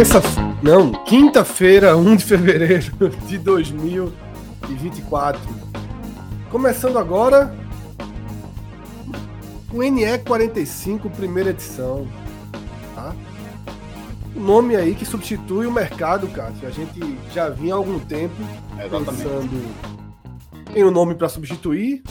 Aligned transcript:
Terça, 0.00 0.22
não, 0.62 0.92
quinta-feira, 1.04 1.94
1 1.94 2.16
de 2.16 2.24
fevereiro 2.24 2.90
de 3.28 3.36
2024. 3.36 5.38
Começando 6.50 6.98
agora 6.98 7.54
o 9.70 9.82
NE 9.82 10.18
45, 10.20 11.10
primeira 11.10 11.50
edição. 11.50 12.08
Tá? 12.94 13.14
O 14.34 14.40
nome 14.40 14.74
aí 14.74 14.94
que 14.94 15.04
substitui 15.04 15.66
o 15.66 15.70
mercado, 15.70 16.28
Cássio. 16.28 16.66
A 16.66 16.70
gente 16.70 17.18
já 17.34 17.50
vinha 17.50 17.74
há 17.74 17.76
algum 17.76 17.98
tempo 17.98 18.42
É, 18.78 18.88
pensando 18.88 19.50
em 20.74 20.82
um 20.82 20.90
nome 20.90 21.14
para 21.14 21.28
substituir. 21.28 22.02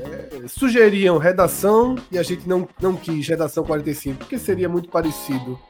É, 0.00 0.48
sugeriam 0.48 1.18
redação 1.18 1.94
e 2.10 2.16
a 2.16 2.22
gente 2.22 2.48
não, 2.48 2.66
não 2.80 2.96
quis 2.96 3.28
redação 3.28 3.64
45, 3.64 4.20
porque 4.20 4.38
seria 4.38 4.66
muito 4.66 4.88
parecido 4.88 5.60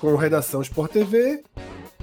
com 0.00 0.16
Redação 0.16 0.62
Sport 0.62 0.92
TV, 0.92 1.42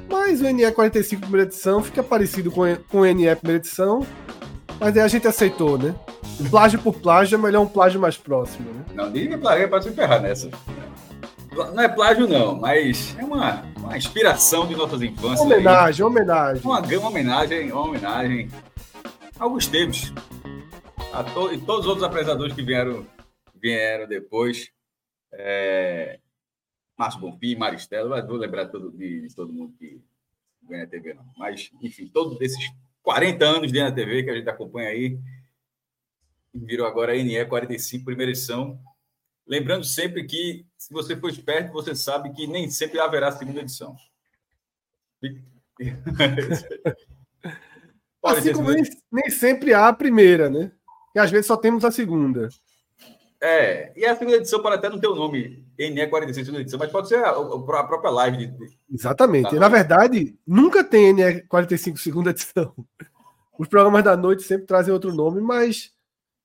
mas 0.09 0.41
o 0.41 0.43
NE 0.45 0.71
45 0.71 1.21
primeira 1.21 1.47
edição 1.47 1.83
fica 1.83 2.03
parecido 2.03 2.51
com, 2.51 2.63
com 2.89 3.01
o 3.01 3.05
NE 3.05 3.35
primeira 3.35 3.57
edição, 3.57 4.05
mas 4.79 4.95
aí 4.95 5.03
a 5.03 5.07
gente 5.07 5.27
aceitou, 5.27 5.77
né? 5.77 5.95
Plágio 6.49 6.79
por 6.79 6.93
plágio 6.95 7.35
é 7.35 7.38
melhor 7.38 7.61
um 7.61 7.67
plágio 7.67 7.99
mais 7.99 8.17
próximo, 8.17 8.71
né? 8.71 8.85
Não, 8.93 9.09
ninguém 9.09 9.38
plágio 9.38 9.69
para 9.69 9.81
se 9.81 9.91
ferrar 9.91 10.21
nessa. 10.21 10.49
Não 11.51 11.81
é 11.81 11.88
plágio, 11.88 12.27
não, 12.27 12.53
mas 12.55 13.16
é 13.17 13.23
uma, 13.23 13.63
uma 13.77 13.97
inspiração 13.97 14.67
de 14.67 14.75
nossas 14.75 15.01
infâncias. 15.01 15.39
Homenagem, 15.39 16.03
aí. 16.03 16.11
homenagem. 16.11 16.61
Uma, 16.63 16.81
uma 16.81 17.07
homenagem, 17.07 17.71
uma 17.71 17.81
homenagem 17.81 18.49
a 19.39 19.43
Augusto 19.43 19.71
Teves. 19.71 20.13
A 21.11 21.23
to, 21.23 21.53
e 21.53 21.57
todos 21.59 21.81
os 21.81 21.88
outros 21.88 22.03
apresentadores 22.03 22.53
que 22.53 22.61
vieram, 22.61 23.05
vieram 23.61 24.07
depois. 24.07 24.69
É, 25.33 26.19
Márcio 26.97 27.19
Bonfim, 27.19 27.56
Maristela, 27.56 28.25
vou 28.25 28.38
lembrar 28.38 28.67
todo, 28.67 28.91
de, 28.91 29.28
de 29.28 29.35
todo 29.35 29.51
mundo 29.51 29.73
que 29.78 30.01
ganha 30.63 30.83
a 30.83 30.88
TV, 30.88 31.13
não. 31.13 31.25
Mas, 31.38 31.72
enfim, 31.81 32.07
todos 32.07 32.39
esses 32.41 32.72
40 33.03 33.45
anos 33.45 33.72
de 33.72 33.91
TV 33.91 34.23
que 34.23 34.29
a 34.29 34.35
gente 34.35 34.50
acompanha 34.50 34.89
aí, 34.89 35.19
virou 36.53 36.88
agora 36.88 37.13
a 37.13 37.16
NE 37.16 37.45
45, 37.45 38.05
primeira 38.05 38.31
edição. 38.31 38.79
Lembrando 39.45 39.84
sempre 39.84 40.25
que, 40.25 40.66
se 40.78 40.91
você 40.91 41.16
for 41.16 41.29
esperto, 41.29 41.72
você 41.72 41.94
sabe 41.94 42.31
que 42.34 42.47
nem 42.47 42.69
sempre 42.69 43.00
haverá 43.00 43.31
segunda 43.31 43.61
edição. 43.61 43.95
assim 48.23 48.53
como 48.53 48.72
nem, 48.72 48.84
nem 49.11 49.29
sempre 49.29 49.73
há 49.73 49.89
a 49.89 49.94
primeira, 49.94 50.50
né? 50.50 50.72
E 51.13 51.19
às 51.19 51.29
vezes 51.29 51.45
só 51.45 51.55
temos 51.55 51.85
a 51.85 51.91
segunda. 51.91 52.50
É, 53.41 53.91
e 53.96 54.06
a 54.06 54.16
segunda 54.16 54.38
edição 54.38 54.62
pode 54.62 54.75
até 54.75 54.90
não 54.90 55.00
ter 55.00 55.07
o 55.07 55.16
nome 55.16 55.66
NE46 55.78 56.34
segunda 56.34 56.62
edição, 56.62 56.79
mas 56.79 56.91
pode 56.91 57.07
ser 57.07 57.23
a, 57.23 57.31
a 57.31 57.84
própria 57.84 58.09
live. 58.09 58.47
De... 58.47 58.78
Exatamente. 58.91 59.51
Tá. 59.51 59.56
Na 59.57 59.69
verdade, 59.69 60.38
nunca 60.47 60.84
tem 60.84 61.13
NE45 61.13 61.97
segunda 61.97 62.29
edição. 62.31 62.73
Os 63.57 63.68
programas 63.68 64.03
da 64.03 64.18
noite 64.18 64.44
sempre 64.44 64.66
trazem 64.66 64.94
outro 64.94 65.13
nome, 65.13 65.41
mas 65.41 65.91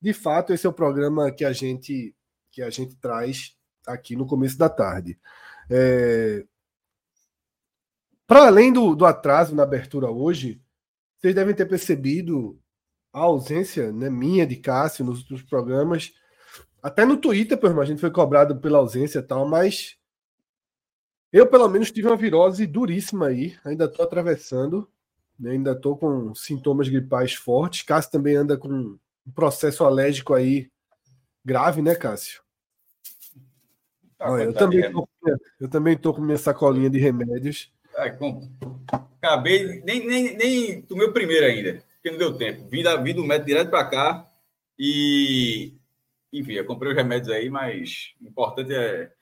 de 0.00 0.12
fato 0.12 0.52
esse 0.52 0.66
é 0.66 0.70
o 0.70 0.72
programa 0.72 1.30
que 1.30 1.44
a 1.44 1.52
gente 1.52 2.14
que 2.52 2.62
a 2.62 2.70
gente 2.70 2.96
traz 2.96 3.56
aqui 3.86 4.16
no 4.16 4.26
começo 4.26 4.58
da 4.58 4.68
tarde. 4.68 5.18
É... 5.70 6.44
Para 8.26 8.46
além 8.46 8.72
do, 8.72 8.94
do 8.94 9.04
atraso 9.04 9.54
na 9.54 9.62
abertura 9.62 10.10
hoje, 10.10 10.60
vocês 11.18 11.34
devem 11.34 11.54
ter 11.54 11.66
percebido 11.66 12.58
a 13.12 13.20
ausência 13.20 13.92
né, 13.92 14.08
minha 14.08 14.46
de 14.46 14.56
Cássio 14.56 15.04
nos 15.04 15.20
outros 15.20 15.42
programas 15.42 16.12
até 16.82 17.04
no 17.04 17.16
Twitter, 17.16 17.58
por 17.58 17.68
irmão, 17.68 17.82
a 17.82 17.86
gente 17.86 18.00
foi 18.00 18.10
cobrado 18.10 18.56
pela 18.56 18.78
ausência 18.78 19.18
e 19.18 19.22
tal, 19.22 19.48
mas 19.48 19.98
eu, 21.32 21.46
pelo 21.46 21.68
menos, 21.68 21.92
tive 21.92 22.08
uma 22.08 22.16
virose 22.16 22.66
duríssima 22.66 23.28
aí. 23.28 23.56
Ainda 23.64 23.84
estou 23.84 24.04
atravessando. 24.04 24.88
Né? 25.38 25.52
Ainda 25.52 25.72
estou 25.72 25.96
com 25.96 26.34
sintomas 26.34 26.88
gripais 26.88 27.34
fortes. 27.34 27.82
Cássio 27.82 28.10
também 28.10 28.34
anda 28.34 28.56
com 28.56 28.68
um 28.68 29.32
processo 29.34 29.84
alérgico 29.84 30.34
aí 30.34 30.68
grave, 31.44 31.82
né, 31.82 31.94
Cássio? 31.94 32.42
Tá, 34.18 34.30
Olha, 34.30 34.44
eu, 34.44 34.52
também 34.52 34.92
tô, 34.92 35.08
eu 35.60 35.68
também 35.68 35.96
tô 35.96 36.12
com 36.12 36.20
minha 36.20 36.36
sacolinha 36.36 36.90
de 36.90 36.98
remédios. 36.98 37.72
Com... 38.18 38.50
Acabei, 39.22 39.80
nem, 39.82 40.06
nem, 40.06 40.36
nem 40.36 40.82
tomei 40.82 41.06
o 41.06 41.12
primeiro 41.12 41.46
ainda, 41.46 41.82
porque 41.94 42.10
não 42.10 42.18
deu 42.18 42.36
tempo. 42.36 42.68
Vim, 42.68 42.82
da, 42.82 42.96
vim 42.96 43.14
do 43.14 43.24
médico 43.24 43.46
direto 43.46 43.70
para 43.70 43.88
cá 43.88 44.30
e 44.78 45.74
enfim, 46.32 46.52
eu 46.52 46.64
comprei 46.64 46.92
os 46.92 46.96
remédios 46.96 47.30
aí, 47.30 47.50
mas 47.50 48.14
o 48.20 48.28
importante 48.28 48.72
é, 48.74 49.12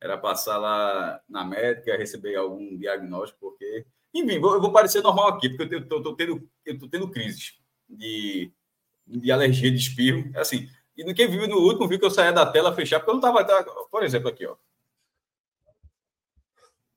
era 0.00 0.16
passar 0.18 0.58
lá 0.58 1.20
na 1.28 1.44
médica, 1.44 1.96
receber 1.96 2.36
algum 2.36 2.76
diagnóstico, 2.76 3.38
porque. 3.40 3.86
Enfim, 4.14 4.38
vou, 4.38 4.54
eu 4.54 4.60
vou 4.60 4.72
parecer 4.72 5.02
normal 5.02 5.28
aqui, 5.28 5.50
porque 5.50 5.74
eu 5.74 5.80
estou 5.80 6.16
tendo, 6.16 6.48
eu 6.64 6.78
tô 6.78 6.88
tendo 6.88 7.10
crises 7.10 7.58
de, 7.88 8.50
de 9.06 9.30
alergia 9.30 9.70
de 9.70 9.76
espirro. 9.76 10.30
Assim, 10.36 10.68
e 10.96 11.04
no 11.04 11.14
que 11.14 11.26
viu 11.26 11.46
no 11.46 11.58
último, 11.58 11.86
viu 11.86 11.98
que 11.98 12.04
eu 12.04 12.10
saía 12.10 12.32
da 12.32 12.46
tela 12.46 12.74
fechar, 12.74 13.00
porque 13.00 13.10
eu 13.10 13.20
não 13.20 13.30
estava. 13.30 13.64
Por 13.90 14.02
exemplo, 14.02 14.28
aqui, 14.28 14.46
ó. 14.46 14.56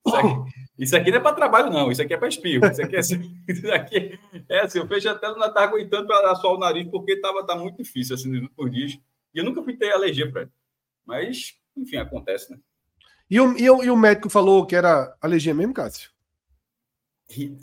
Isso 0.05 0.15
aqui, 0.15 0.51
isso 0.79 0.95
aqui 0.95 1.11
não 1.11 1.17
é 1.17 1.21
para 1.21 1.35
trabalho, 1.35 1.71
não. 1.71 1.91
Isso 1.91 2.01
aqui 2.01 2.13
é 2.13 2.17
para 2.17 2.27
espirro. 2.27 2.65
Isso 2.65 2.81
aqui 2.81 2.95
é 2.95 2.99
assim, 2.99 3.43
isso 3.47 3.71
aqui 3.71 4.19
é 4.49 4.59
assim 4.61 4.79
eu 4.79 4.87
fecho 4.87 5.09
a 5.09 5.15
tela, 5.15 5.37
não 5.37 5.47
estava 5.47 5.67
aguentando 5.67 6.07
para 6.07 6.31
assoar 6.31 6.55
o 6.55 6.59
nariz, 6.59 6.87
porque 6.89 7.13
estava 7.13 7.45
tá 7.45 7.55
muito 7.55 7.77
difícil, 7.77 8.15
assim, 8.15 8.35
últimos 8.35 8.71
dias. 8.71 8.99
E 9.33 9.39
eu 9.39 9.45
nunca 9.45 9.63
fui 9.63 9.75
ter 9.75 9.91
alergia 9.91 10.29
para 10.31 10.43
ele. 10.43 10.51
Mas, 11.05 11.55
enfim, 11.75 11.97
acontece, 11.97 12.51
né? 12.51 12.59
E 13.29 13.39
o, 13.39 13.57
e, 13.57 13.69
o, 13.69 13.83
e 13.83 13.89
o 13.89 13.95
médico 13.95 14.29
falou 14.29 14.65
que 14.65 14.75
era 14.75 15.15
alergia 15.21 15.53
mesmo, 15.53 15.73
Cássio? 15.73 16.11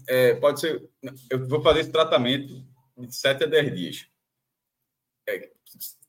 É, 0.08 0.34
pode 0.34 0.60
ser. 0.60 0.88
Eu 1.30 1.46
vou 1.46 1.62
fazer 1.62 1.80
esse 1.80 1.92
tratamento 1.92 2.64
de 2.96 3.14
7 3.14 3.44
a 3.44 3.46
10 3.46 3.76
dias. 3.76 4.06
É, 5.28 5.50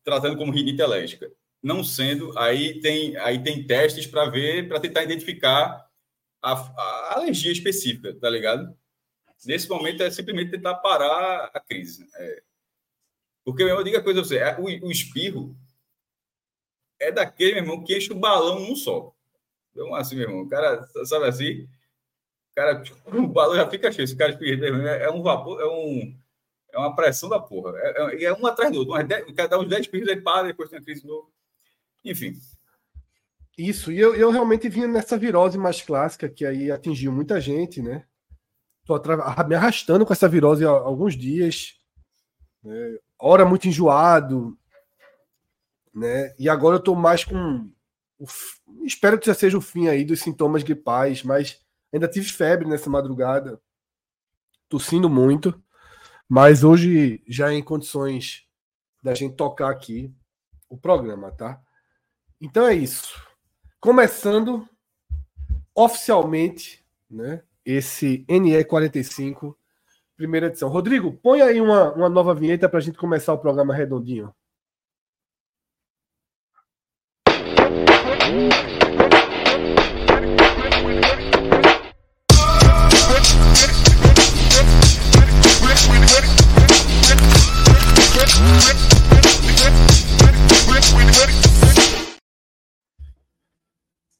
tratando 0.03 0.37
como 0.37 0.51
rinite 0.51 0.81
alérgica. 0.81 1.31
Não 1.61 1.83
sendo, 1.83 2.37
aí 2.37 2.79
tem, 2.79 3.17
aí 3.17 3.43
tem 3.43 3.67
testes 3.67 4.07
para 4.07 4.29
ver, 4.29 4.69
para 4.69 4.79
tentar 4.79 5.03
identificar 5.03 5.85
a, 6.41 6.53
a, 6.53 7.13
alergia 7.15 7.51
específica, 7.51 8.13
tá 8.15 8.29
ligado? 8.29 8.73
Nesse 9.45 9.67
momento 9.67 10.01
é 10.03 10.09
simplesmente 10.09 10.51
tentar 10.51 10.75
parar 10.75 11.51
a 11.53 11.59
crise. 11.59 12.07
É, 12.15 12.43
porque, 13.43 13.63
meu 13.63 13.69
irmão, 13.69 13.83
diga 13.83 13.99
a 13.99 14.03
coisa 14.03 14.23
você: 14.23 14.37
é, 14.37 14.57
o, 14.59 14.63
o 14.63 14.91
espirro 14.91 15.55
é 16.99 17.11
daquele, 17.11 17.53
meu 17.53 17.63
irmão, 17.63 17.83
que 17.83 17.95
enche 17.95 18.11
o 18.11 18.19
balão 18.19 18.59
num 18.59 18.75
só. 18.75 19.13
Então, 19.71 19.93
assim, 19.95 20.15
meu 20.15 20.29
irmão, 20.29 20.43
o 20.43 20.49
cara, 20.49 20.87
sabe 21.05 21.25
assim? 21.25 21.63
O 22.51 22.55
cara, 22.55 22.83
o 23.05 23.27
balão 23.27 23.55
já 23.55 23.69
fica 23.69 23.91
cheio. 23.91 24.03
Esse 24.03 24.15
cara 24.15 24.31
espirra, 24.31 24.65
é, 24.65 25.03
é 25.03 25.09
um 25.09 25.21
vapor, 25.21 25.59
é 25.61 25.65
um. 25.65 26.15
É 26.71 26.77
uma 26.77 26.95
pressão 26.95 27.27
da 27.27 27.39
porra. 27.39 27.73
É, 27.77 28.15
é, 28.15 28.23
é 28.25 28.33
um 28.33 28.45
atrás 28.45 28.71
do 28.71 28.79
outro. 28.79 28.93
cada 29.35 29.59
uns 29.59 29.67
10 29.67 29.81
espirros 29.81 30.07
ele 30.07 30.21
para, 30.21 30.47
depois 30.47 30.69
tem 30.69 30.77
a 30.77 30.81
crise 30.83 31.01
de 31.01 31.07
novo. 31.07 31.31
Enfim. 32.05 32.33
Isso, 33.57 33.91
e 33.91 33.99
eu, 33.99 34.15
eu 34.15 34.29
realmente 34.29 34.69
vinha 34.69 34.87
nessa 34.87 35.17
virose 35.17 35.57
mais 35.57 35.81
clássica, 35.81 36.29
que 36.29 36.45
aí 36.45 36.71
atingiu 36.71 37.11
muita 37.11 37.41
gente, 37.41 37.81
né? 37.81 38.05
Tô 38.85 38.95
me 39.47 39.55
arrastando 39.55 40.05
com 40.05 40.13
essa 40.13 40.29
virose 40.29 40.63
há 40.63 40.69
alguns 40.69 41.17
dias 41.17 41.79
né? 42.63 42.97
Hora 43.19 43.45
muito 43.45 43.67
enjoado, 43.67 44.57
né? 45.93 46.33
E 46.39 46.47
agora 46.49 46.77
eu 46.77 46.83
tô 46.83 46.95
mais 46.95 47.23
com. 47.23 47.69
Espero 48.83 49.19
que 49.19 49.27
já 49.27 49.33
seja 49.33 49.57
o 49.57 49.61
fim 49.61 49.87
aí 49.87 50.05
dos 50.05 50.21
sintomas 50.21 50.63
gripais, 50.63 51.23
mas 51.23 51.59
ainda 51.91 52.07
tive 52.07 52.27
febre 52.27 52.67
nessa 52.67 52.89
madrugada, 52.89 53.61
tossindo 54.67 55.09
muito, 55.09 55.61
mas 56.27 56.63
hoje 56.63 57.23
já 57.27 57.51
em 57.51 57.63
condições 57.63 58.47
da 59.01 59.13
gente 59.13 59.35
tocar 59.35 59.69
aqui 59.69 60.13
o 60.69 60.77
programa, 60.77 61.31
tá? 61.31 61.61
Então 62.39 62.67
é 62.67 62.73
isso. 62.73 63.21
Começando 63.79 64.67
oficialmente, 65.73 66.85
né? 67.09 67.43
Esse 67.65 68.25
NE45, 68.27 69.55
primeira 70.19 70.47
edição. 70.47 70.67
Rodrigo, 70.67 71.13
põe 71.23 71.41
aí 71.41 71.61
uma, 71.61 71.93
uma 71.93 72.09
nova 72.09 72.35
vinheta 72.35 72.67
para 72.67 72.79
a 72.79 72.81
gente 72.81 72.97
começar 72.97 73.31
o 73.31 73.37
programa 73.37 73.73
redondinho. 73.73 74.33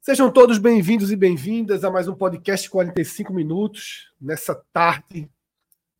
Sejam 0.01 0.31
todos 0.31 0.57
bem-vindos 0.57 1.11
e 1.11 1.15
bem-vindas 1.17 1.83
a 1.83 1.91
mais 1.91 2.07
um 2.07 2.15
podcast 2.15 2.69
45 2.69 3.33
minutos, 3.33 4.13
nessa 4.19 4.55
tarde 4.71 5.29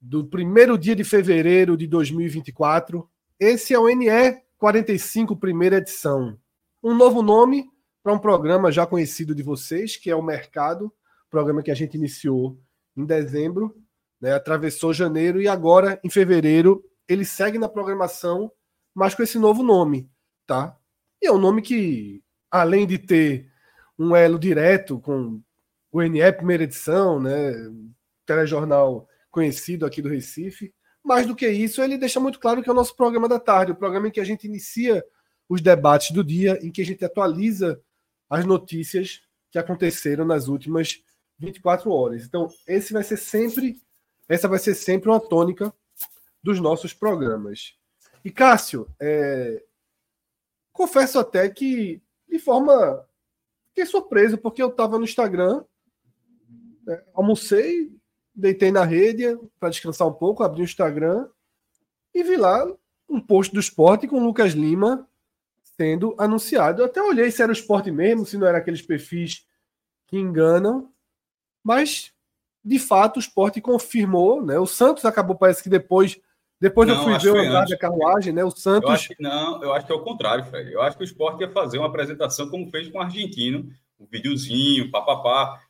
do 0.02 0.26
primeiro 0.26 0.78
dia 0.78 0.96
de 0.96 1.04
fevereiro 1.04 1.76
de 1.76 1.88
2024. 1.88 3.10
Esse 3.40 3.74
é 3.74 3.80
o 3.80 3.88
NE 3.88 4.10
45, 4.58 5.36
primeira 5.36 5.78
edição. 5.78 6.38
Um 6.84 6.96
novo 6.96 7.22
nome 7.22 7.70
para 8.02 8.14
um 8.14 8.20
programa 8.20 8.72
já 8.72 8.86
conhecido 8.86 9.36
de 9.36 9.44
vocês, 9.44 9.98
que 9.98 10.10
é 10.10 10.16
o 10.16 10.24
Mercado, 10.24 10.92
programa 11.30 11.62
que 11.62 11.72
a 11.72 11.76
gente 11.76 11.96
iniciou 11.96 12.58
em 12.96 13.06
dezembro, 13.06 13.76
né, 14.20 14.34
atravessou 14.34 14.94
janeiro 14.94 15.42
e 15.42 15.48
agora, 15.48 16.00
em 16.04 16.10
fevereiro, 16.10 16.84
ele 17.08 17.26
segue 17.26 17.58
na 17.58 17.70
programação, 17.70 18.52
mas 18.94 19.16
com 19.16 19.24
esse 19.24 19.38
novo 19.38 19.64
nome, 19.64 20.10
tá? 20.46 20.78
E 21.22 21.28
é 21.28 21.32
um 21.32 21.38
nome 21.38 21.62
que, 21.62 22.24
além 22.50 22.88
de 22.88 22.98
ter 22.98 23.50
um 23.98 24.16
elo 24.16 24.40
direto 24.40 25.00
com 25.00 25.42
o 25.92 26.02
NE 26.02 26.32
primeira 26.34 26.64
edição, 26.64 27.20
né? 27.20 27.54
Telejornal 28.26 29.09
conhecido 29.32 29.86
aqui 29.86 30.02
do 30.02 30.10
Recife. 30.10 30.74
Mais 31.04 31.26
do 31.26 31.36
que 31.36 31.48
isso, 31.48 31.82
ele 31.82 31.98
deixa 31.98 32.20
muito 32.20 32.40
claro 32.40 32.62
que 32.62 32.70
é 32.70 32.72
o 32.72 32.76
nosso 32.76 32.96
programa 32.96 33.28
da 33.28 33.40
tarde, 33.40 33.72
o 33.72 33.76
programa 33.76 34.08
em 34.08 34.12
que 34.12 34.20
a 34.20 34.26
gente 34.26 34.46
inicia 34.46 35.04
os 35.48 35.62
debates 35.62 36.12
do 36.12 36.24
dia, 36.24 36.60
em 36.62 36.72
que 36.72 36.82
a 36.82 36.86
gente 36.86 37.04
atualiza 37.04 37.82
as 38.30 38.46
notícias 38.46 39.22
que 39.50 39.58
aconteceram 39.58 40.26
nas 40.26 40.48
últimas 40.48 41.02
24 41.40 41.92
horas. 41.92 42.24
Então, 42.26 42.48
esse 42.68 42.94
vai 42.94 43.04
ser 43.04 43.18
sempre, 43.18 43.82
essa 44.28 44.48
vai 44.48 44.60
ser 44.60 44.76
sempre 44.76 45.10
uma 45.10 45.20
tônica 45.20 45.74
dos 46.44 46.60
nossos 46.60 46.94
programas. 46.94 47.76
E 48.24 48.30
Cássio, 48.30 48.88
é, 49.00 49.64
confesso 50.72 51.18
até 51.18 51.50
que 51.50 52.02
de 52.28 52.38
forma 52.38 53.06
fiquei 53.70 53.86
surpreso, 53.86 54.38
porque 54.38 54.62
eu 54.62 54.70
estava 54.70 54.98
no 54.98 55.04
Instagram, 55.04 55.64
né, 56.86 57.04
almocei, 57.14 57.92
deitei 58.40 58.72
na 58.72 58.84
rede 58.84 59.38
para 59.60 59.70
descansar 59.70 60.08
um 60.08 60.14
pouco, 60.14 60.44
abri 60.44 60.62
o 60.62 60.64
Instagram 60.64 61.28
e 62.14 62.24
vi 62.24 62.38
lá 62.38 62.66
um 63.10 63.20
post 63.20 63.54
do 63.54 63.60
esporte 63.60 64.08
com 64.08 64.20
o 64.20 64.26
Lucas 64.26 64.54
Lima 64.54 65.08
sendo 65.78 66.16
anunciado. 66.18 66.82
Eu 66.82 66.86
até 66.86 67.02
olhei 67.02 67.32
se 67.32 67.42
era 67.42 67.52
o 67.52 67.54
esporte 67.54 67.92
mesmo, 67.92 68.26
se 68.26 68.38
não 68.38 68.48
era 68.48 68.58
aqueles 68.58 68.82
perfis 68.82 69.46
que 70.08 70.18
enganam, 70.18 70.92
mas 71.64 72.12
de 72.64 72.78
fato 72.78 73.18
o 73.18 73.20
esporte 73.20 73.62
confirmou, 73.62 74.44
né? 74.46 74.60
O 74.60 74.66
Santos 74.66 75.06
acabou, 75.06 75.36
parece 75.36 75.64
que 75.64 75.70
depois 75.70 76.20
depois 76.60 76.90
não, 76.90 76.96
eu 76.96 77.04
fui 77.04 77.18
ver 77.18 77.32
o 77.32 77.42
andar 77.42 77.66
da 77.66 77.78
carruagem, 77.78 78.34
né? 78.34 78.44
O 78.44 78.52
Santos. 78.52 78.90
Eu 78.90 78.94
acho 78.94 79.10
que, 79.10 79.24
não, 79.24 79.64
eu 79.64 79.74
acho 79.74 79.86
que 79.86 79.94
é 79.94 79.96
o 79.96 80.04
contrário, 80.04 80.44
Fred. 80.44 80.74
Eu 80.74 80.82
acho 80.82 80.98
que 80.98 81.04
o 81.04 81.06
esporte 81.06 81.40
ia 81.40 81.50
fazer 81.50 81.78
uma 81.78 81.88
apresentação 81.88 82.50
como 82.50 82.70
fez 82.70 82.90
com 82.90 82.98
o 82.98 83.02
argentino, 83.02 83.72
um 83.98 84.06
videozinho, 84.06 84.92
papapá. 84.92 85.62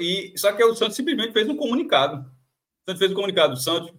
E, 0.00 0.32
só 0.36 0.52
que 0.52 0.64
o 0.64 0.74
Santos 0.74 0.96
simplesmente 0.96 1.32
fez 1.32 1.48
um 1.48 1.56
comunicado. 1.56 2.20
O 2.20 2.90
Santos 2.90 2.98
fez 2.98 3.10
um 3.10 3.14
comunicado. 3.14 3.54
O 3.54 3.56
Santos 3.56 3.92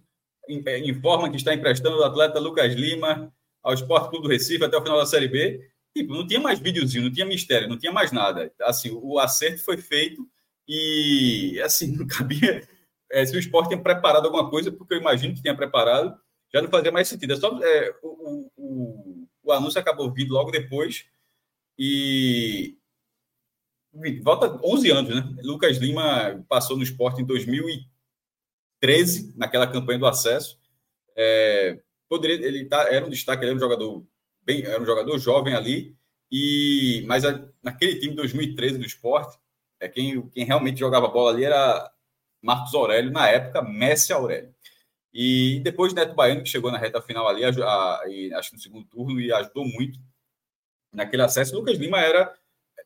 é, 0.48 0.78
informa 0.78 1.30
que 1.30 1.36
está 1.36 1.54
emprestando 1.54 1.98
o 1.98 2.04
atleta 2.04 2.38
Lucas 2.38 2.74
Lima 2.74 3.32
ao 3.62 3.74
Esporte 3.74 4.10
Clube 4.10 4.28
do 4.28 4.32
Recife 4.32 4.64
até 4.64 4.76
o 4.76 4.82
final 4.82 4.98
da 4.98 5.06
Série 5.06 5.28
B. 5.28 5.60
Tipo, 5.94 6.14
não 6.14 6.26
tinha 6.26 6.40
mais 6.40 6.58
videozinho, 6.58 7.04
não 7.04 7.12
tinha 7.12 7.24
mistério, 7.24 7.68
não 7.68 7.78
tinha 7.78 7.92
mais 7.92 8.12
nada. 8.12 8.52
Assim, 8.60 8.90
o 8.92 9.18
acerto 9.18 9.64
foi 9.64 9.78
feito 9.78 10.28
e, 10.68 11.60
assim, 11.64 11.96
não 11.96 12.06
cabia. 12.06 12.66
É, 13.10 13.24
se 13.24 13.36
o 13.36 13.38
esporte 13.38 13.68
tinha 13.68 13.82
preparado 13.82 14.26
alguma 14.26 14.50
coisa, 14.50 14.70
porque 14.70 14.94
eu 14.94 14.98
imagino 14.98 15.34
que 15.34 15.40
tinha 15.40 15.56
preparado, 15.56 16.18
já 16.52 16.60
não 16.60 16.68
fazia 16.68 16.92
mais 16.92 17.08
sentido. 17.08 17.32
É 17.32 17.36
só, 17.36 17.58
é, 17.62 17.94
o, 18.02 18.50
o, 18.56 19.28
o, 19.44 19.52
anúncio 19.52 19.80
acabou 19.80 20.12
vindo 20.12 20.32
logo 20.32 20.50
depois 20.50 21.06
e 21.78 22.76
volta 24.22 24.60
11 24.64 24.90
anos, 24.90 25.14
né? 25.14 25.36
Lucas 25.42 25.78
Lima 25.78 26.44
passou 26.48 26.76
no 26.76 26.82
esporte 26.82 27.22
em 27.22 27.24
2013, 27.24 29.34
naquela 29.36 29.66
campanha 29.66 29.98
do 29.98 30.06
acesso. 30.06 30.58
É, 31.16 31.80
poderia, 32.08 32.46
ele 32.46 32.66
tá, 32.66 32.92
era 32.92 33.06
um 33.06 33.10
destaque, 33.10 33.42
ele 33.42 33.50
era 33.50 33.56
um 33.56 33.60
jogador 33.60 34.06
bem, 34.42 34.64
era 34.64 34.80
um 34.80 34.86
jogador 34.86 35.18
jovem 35.18 35.54
ali, 35.54 35.96
e 36.30 37.04
mas 37.06 37.24
a, 37.24 37.48
naquele 37.62 37.96
time 37.96 38.10
de 38.10 38.16
2013 38.16 38.78
do 38.78 38.86
esporte, 38.86 39.38
é 39.80 39.88
quem, 39.88 40.26
quem 40.28 40.44
realmente 40.44 40.80
jogava 40.80 41.08
bola 41.08 41.30
ali 41.30 41.44
era 41.44 41.90
Marcos 42.42 42.74
Aurélio, 42.74 43.10
na 43.10 43.28
época, 43.28 43.62
Messi 43.62 44.12
Aurélio. 44.12 44.54
E 45.12 45.60
depois 45.64 45.94
Neto 45.94 46.14
Baiano, 46.14 46.42
que 46.42 46.48
chegou 46.48 46.70
na 46.70 46.78
reta 46.78 47.00
final 47.00 47.26
ali, 47.26 47.44
a, 47.44 47.48
a, 47.48 48.02
acho 48.38 48.50
que 48.50 48.56
no 48.56 48.62
segundo 48.62 48.86
turno, 48.86 49.20
e 49.20 49.32
ajudou 49.32 49.64
muito 49.64 49.98
naquele 50.92 51.22
acesso. 51.22 51.54
Lucas 51.54 51.78
Lima 51.78 52.00
era 52.00 52.34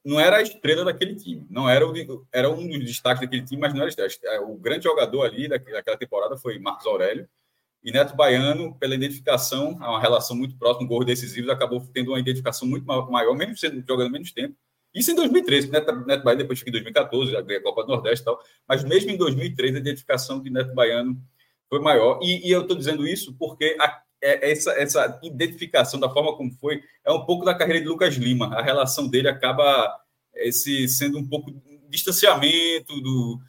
não 0.05 0.19
era 0.19 0.39
a 0.39 0.43
estrela 0.43 0.85
daquele 0.85 1.15
time, 1.15 1.47
não 1.51 1.69
era 1.69 1.87
o, 1.87 2.27
era 2.33 2.51
um 2.51 2.69
dos 2.69 2.85
destaques 2.85 3.21
daquele 3.21 3.45
time, 3.45 3.61
mas 3.61 3.75
não 3.75 3.83
era 3.83 3.95
é, 4.25 4.41
o 4.41 4.57
grande 4.57 4.85
jogador 4.85 5.23
ali 5.23 5.49
daquela 5.49 5.97
temporada 5.97 6.37
foi 6.37 6.59
Marcos 6.59 6.87
Aurélio 6.87 7.29
e 7.83 7.91
Neto 7.91 8.15
Baiano, 8.15 8.75
pela 8.79 8.95
identificação, 8.95 9.79
há 9.81 9.91
uma 9.91 10.01
relação 10.01 10.37
muito 10.37 10.57
próxima, 10.57 10.87
gols 10.87 11.07
decisivos, 11.07 11.51
acabou 11.51 11.81
tendo 11.93 12.11
uma 12.11 12.21
identificação 12.21 12.69
muito 12.69 12.85
maior, 12.87 13.35
mesmo 13.35 13.57
sendo 13.57 13.83
jogando 13.87 14.11
menos 14.11 14.33
tempo. 14.33 14.55
Isso 14.95 15.13
em 15.13 15.15
2013, 15.15 15.71
Neto, 15.71 15.95
Neto 16.05 16.25
Baiano 16.25 16.43
depois 16.43 16.63
em 16.67 16.71
2014, 16.71 17.33
já 17.33 17.41
ganhou 17.41 17.61
a 17.61 17.65
Copa 17.65 17.83
do 17.83 17.89
Nordeste 17.89 18.23
e 18.23 18.25
tal, 18.25 18.39
mas 18.69 18.85
mesmo 18.85 19.11
em 19.11 19.17
2013 19.17 19.77
a 19.77 19.81
identificação 19.81 20.43
de 20.43 20.51
Neto 20.51 20.75
Baiano 20.75 21.17
foi 21.69 21.81
maior. 21.81 22.19
E, 22.23 22.47
e 22.47 22.51
eu 22.51 22.63
estou 22.63 22.77
dizendo 22.77 23.07
isso 23.07 23.35
porque 23.39 23.77
a, 23.81 24.03
é, 24.23 24.51
essa, 24.51 24.73
essa 24.73 25.21
identificação 25.23 25.99
da 25.99 26.11
forma 26.11 26.37
como 26.37 26.53
foi 26.53 26.83
é 27.05 27.11
um 27.13 27.25
pouco 27.25 27.45
da 27.45 27.55
carreira 27.55 27.81
de 27.81 27.89
Lucas 27.89 28.15
Lima. 28.15 28.55
A 28.55 28.63
relação 28.63 29.09
dele 29.09 29.29
acaba 29.29 29.99
esse 30.35 30.89
sendo 30.89 31.19
um 31.19 31.27
pouco 31.27 31.53
distanciamento 31.89 33.01
do 33.01 33.41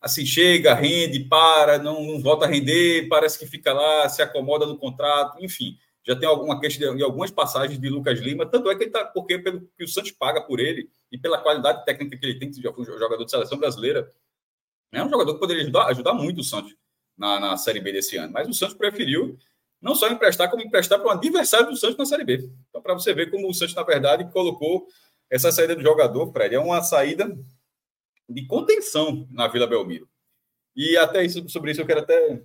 assim 0.00 0.24
chega, 0.24 0.72
rende, 0.74 1.20
para, 1.24 1.78
não, 1.78 2.02
não 2.02 2.20
volta 2.20 2.46
a 2.46 2.48
render, 2.48 3.06
parece 3.08 3.38
que 3.38 3.46
fica 3.46 3.72
lá, 3.72 4.08
se 4.08 4.22
acomoda 4.22 4.64
no 4.64 4.78
contrato, 4.78 5.44
enfim. 5.44 5.76
Já 6.06 6.16
tem 6.16 6.26
alguma 6.26 6.58
questão 6.58 6.96
de 6.96 7.02
algumas 7.02 7.30
passagens 7.30 7.78
de 7.78 7.88
Lucas 7.88 8.18
Lima, 8.18 8.46
tanto 8.46 8.70
é 8.70 8.74
que 8.74 8.84
ele 8.84 8.90
está, 8.90 9.04
porque 9.04 9.38
pelo 9.38 9.68
que 9.76 9.84
o 9.84 9.88
Santos 9.88 10.12
paga 10.12 10.40
por 10.40 10.58
ele 10.58 10.88
e 11.12 11.18
pela 11.18 11.36
qualidade 11.36 11.84
técnica 11.84 12.16
que 12.16 12.24
ele 12.24 12.38
tem, 12.38 12.50
que 12.50 12.66
um 12.66 12.84
jogador 12.84 13.22
de 13.22 13.30
seleção 13.30 13.58
brasileira, 13.58 14.10
é 14.90 15.04
um 15.04 15.10
jogador 15.10 15.34
que 15.34 15.40
poderia 15.40 15.62
ajudar, 15.62 15.86
ajudar 15.88 16.14
muito 16.14 16.40
o 16.40 16.44
Santos 16.44 16.74
na, 17.16 17.38
na 17.38 17.56
Série 17.58 17.80
B 17.80 17.92
desse 17.92 18.16
ano. 18.16 18.32
Mas 18.32 18.48
o 18.48 18.54
Santos 18.54 18.74
preferiu 18.74 19.38
não 19.80 19.94
só 19.94 20.08
emprestar, 20.08 20.50
como 20.50 20.62
emprestar 20.62 20.98
para 20.98 21.08
um 21.08 21.12
adversário 21.12 21.68
do 21.68 21.76
Santos 21.76 21.96
na 21.96 22.04
Série 22.04 22.24
B. 22.24 22.50
Então, 22.68 22.82
para 22.82 22.94
você 22.94 23.14
ver 23.14 23.30
como 23.30 23.48
o 23.48 23.54
Santos, 23.54 23.74
na 23.74 23.82
verdade, 23.82 24.30
colocou 24.30 24.86
essa 25.30 25.50
saída 25.50 25.74
do 25.76 25.82
jogador, 25.82 26.32
Fred, 26.32 26.54
é 26.54 26.58
uma 26.58 26.82
saída 26.82 27.32
de 28.28 28.46
contenção 28.46 29.26
na 29.30 29.48
Vila 29.48 29.66
Belmiro. 29.66 30.08
E 30.76 30.96
até 30.96 31.24
isso, 31.24 31.48
sobre 31.48 31.70
isso 31.70 31.80
eu 31.80 31.86
quero 31.86 32.00
até 32.00 32.42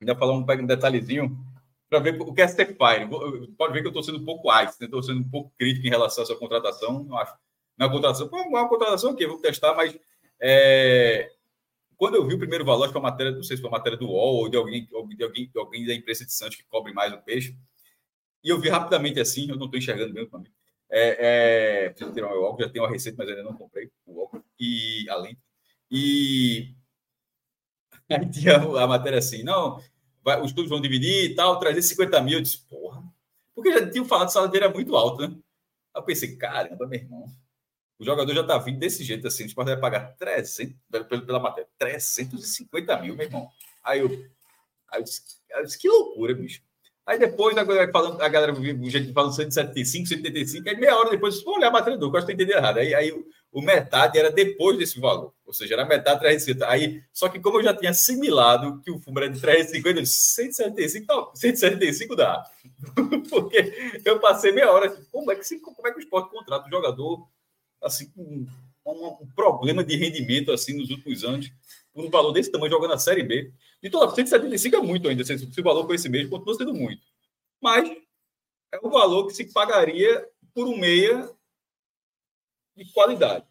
ainda 0.00 0.16
falar 0.16 0.34
um, 0.34 0.66
detalhezinho 0.66 1.36
para 1.88 1.98
ver 1.98 2.20
o 2.20 2.34
que 2.34 2.42
é 2.42 2.48
ser 2.48 2.66
Fire. 2.66 3.08
Pode 3.56 3.72
ver 3.72 3.80
que 3.80 3.86
eu 3.86 3.90
estou 3.90 4.02
sendo 4.02 4.18
um 4.18 4.24
pouco 4.24 4.52
ice, 4.62 4.84
estou 4.84 5.00
né? 5.00 5.06
sendo 5.06 5.20
um 5.20 5.30
pouco 5.30 5.52
crítico 5.58 5.86
em 5.86 5.90
relação 5.90 6.22
a 6.22 6.24
essa 6.24 6.36
contratação. 6.36 7.04
Não 7.04 7.16
acho. 7.16 7.34
Na 7.76 7.88
contratação, 7.88 8.28
uma 8.28 8.68
contratação 8.68 9.10
aqui, 9.10 9.26
vou 9.26 9.38
testar, 9.38 9.74
mas 9.74 9.96
é, 10.40 11.30
quando 11.96 12.16
eu 12.16 12.26
vi 12.26 12.34
o 12.34 12.38
primeiro 12.38 12.64
valor, 12.64 12.84
acho 12.84 12.88
que 12.88 12.92
foi 12.92 13.02
uma 13.02 13.10
matéria, 13.10 13.32
não 13.32 13.42
sei 13.42 13.56
se 13.56 13.62
foi 13.62 13.70
uma 13.70 13.78
matéria 13.78 13.98
do 13.98 14.06
UOL 14.06 14.36
ou 14.36 14.48
de 14.48 14.56
alguém, 14.56 14.86
de 14.86 15.24
alguém, 15.24 15.48
de 15.48 15.58
alguém 15.58 15.86
da 15.86 15.94
imprensa 15.94 16.24
de 16.24 16.32
Santos 16.32 16.56
que 16.56 16.64
cobre 16.64 16.92
mais 16.92 17.12
o 17.12 17.18
peixe, 17.18 17.56
e 18.42 18.48
eu 18.48 18.60
vi 18.60 18.68
rapidamente 18.68 19.20
assim, 19.20 19.48
eu 19.48 19.56
não 19.56 19.66
estou 19.66 19.78
enxergando 19.78 20.12
mesmo 20.12 20.30
para 20.30 20.40
mim. 20.40 20.50
É, 20.90 21.86
é, 21.86 21.88
preciso 21.90 22.10
óculos, 22.26 22.66
já 22.66 22.72
tenho 22.72 22.84
a 22.84 22.90
receita, 22.90 23.16
mas 23.18 23.28
ainda 23.28 23.42
não 23.42 23.54
comprei 23.54 23.90
o 24.06 24.22
óculos, 24.22 24.44
e 24.60 25.06
além. 25.08 25.36
E 25.90 26.74
aí 28.10 28.28
tinha 28.30 28.56
a 28.56 28.86
matéria 28.86 29.18
assim, 29.18 29.42
não, 29.42 29.80
vai, 30.22 30.40
os 30.40 30.52
clubes 30.52 30.70
vão 30.70 30.80
dividir 30.80 31.30
e 31.30 31.34
tal, 31.34 31.58
trazer 31.58 31.82
50 31.82 32.20
mil. 32.22 32.38
Eu 32.38 32.42
disse, 32.42 32.66
porra. 32.68 33.02
Porque 33.54 33.72
já 33.72 33.88
tinham 33.88 34.04
falado 34.04 34.26
que 34.26 34.30
o 34.30 34.32
salário 34.32 34.52
dele 34.52 34.64
é 34.66 34.72
muito 34.72 34.96
alto, 34.96 35.22
né? 35.22 35.28
Aí 35.94 36.00
eu 36.00 36.02
pensei, 36.02 36.36
caramba, 36.36 36.86
meu 36.86 36.98
irmão. 36.98 37.26
O 37.98 38.04
jogador 38.04 38.34
já 38.34 38.42
tá 38.42 38.58
vindo 38.58 38.78
desse 38.78 39.04
jeito 39.04 39.26
assim, 39.26 39.44
o 39.44 39.46
Sport 39.46 39.68
vai 39.68 39.76
pagar 39.76 40.16
300, 40.16 40.76
pela, 41.08 41.38
matéria, 41.38 41.68
350 41.78 43.00
mil, 43.00 43.14
meu 43.14 43.26
irmão. 43.26 43.48
Aí 43.82 44.00
eu, 44.00 44.08
aí 44.90 45.00
eu, 45.00 45.04
disse, 45.04 45.22
eu 45.50 45.64
disse, 45.64 45.78
que 45.78 45.88
loucura, 45.88 46.34
bicho. 46.34 46.60
Aí 47.06 47.18
depois, 47.18 47.56
a 47.56 47.62
galera 47.62 47.92
falando, 47.92 48.20
a 48.20 48.28
galera, 48.28 48.52
o 48.52 48.90
gente 48.90 49.12
falando 49.12 49.34
175, 49.34 50.08
175, 50.08 50.68
aí 50.68 50.76
meia 50.76 50.96
hora 50.96 51.10
depois, 51.10 51.42
vou 51.42 51.56
olhar 51.56 51.70
para 51.70 51.82
treinador, 51.82 52.10
que 52.10 52.16
eu 52.16 52.18
acho 52.18 52.26
que 52.26 52.32
entendi 52.32 52.52
errado. 52.52 52.78
Aí, 52.78 52.94
aí 52.94 53.12
o, 53.52 53.60
metade 53.60 54.18
era 54.18 54.32
depois 54.32 54.78
desse 54.78 54.98
valor, 54.98 55.32
ou 55.44 55.52
seja, 55.52 55.74
era 55.74 55.84
metade 55.84 56.20
350. 56.20 56.66
Aí, 56.66 57.02
só 57.12 57.28
que 57.28 57.38
como 57.38 57.58
eu 57.58 57.62
já 57.62 57.76
tinha 57.76 57.90
assimilado 57.90 58.80
que 58.80 58.90
o 58.90 58.98
fumo 58.98 59.18
era 59.18 59.28
de 59.28 59.38
350, 59.38 59.98
eu 59.98 60.02
disse, 60.02 60.34
175, 60.34 61.06
não, 61.06 61.30
175 61.34 62.16
dá. 62.16 62.42
Porque 63.28 64.00
eu 64.02 64.18
passei 64.18 64.50
meia 64.50 64.72
hora, 64.72 64.90
como 65.12 65.30
é 65.30 65.36
que, 65.36 65.58
como 65.60 65.86
é 65.86 65.92
que 65.92 65.98
o 65.98 66.00
esporte 66.00 66.30
contrata 66.30 66.66
o 66.66 66.70
jogador 66.70 67.28
assim, 67.84 68.10
um, 68.16 68.46
um, 68.86 69.26
problema 69.34 69.84
de 69.84 69.96
rendimento 69.96 70.52
assim 70.52 70.76
nos 70.76 70.90
últimos 70.90 71.24
anos, 71.24 71.50
por 71.92 72.04
um 72.04 72.10
valor 72.10 72.32
desse 72.32 72.50
tamanho 72.50 72.72
jogando 72.72 72.94
a 72.94 72.98
Série 72.98 73.22
B? 73.22 73.52
De 73.82 73.90
toda 73.90 74.14
175 74.14 74.76
é 74.76 74.80
muito 74.80 75.08
ainda, 75.08 75.24
se, 75.24 75.38
se 75.38 75.60
o 75.60 75.64
valor 75.64 75.86
for 75.86 75.94
esse 75.94 76.08
mesmo, 76.08 76.30
continua 76.30 76.54
sendo 76.54 76.74
muito. 76.74 77.02
Mas 77.60 77.88
é 78.72 78.78
o 78.82 78.90
valor 78.90 79.26
que 79.26 79.34
se 79.34 79.52
pagaria 79.52 80.28
por 80.54 80.66
um 80.66 80.76
meia 80.76 81.30
de 82.76 82.90
qualidade. 82.92 83.46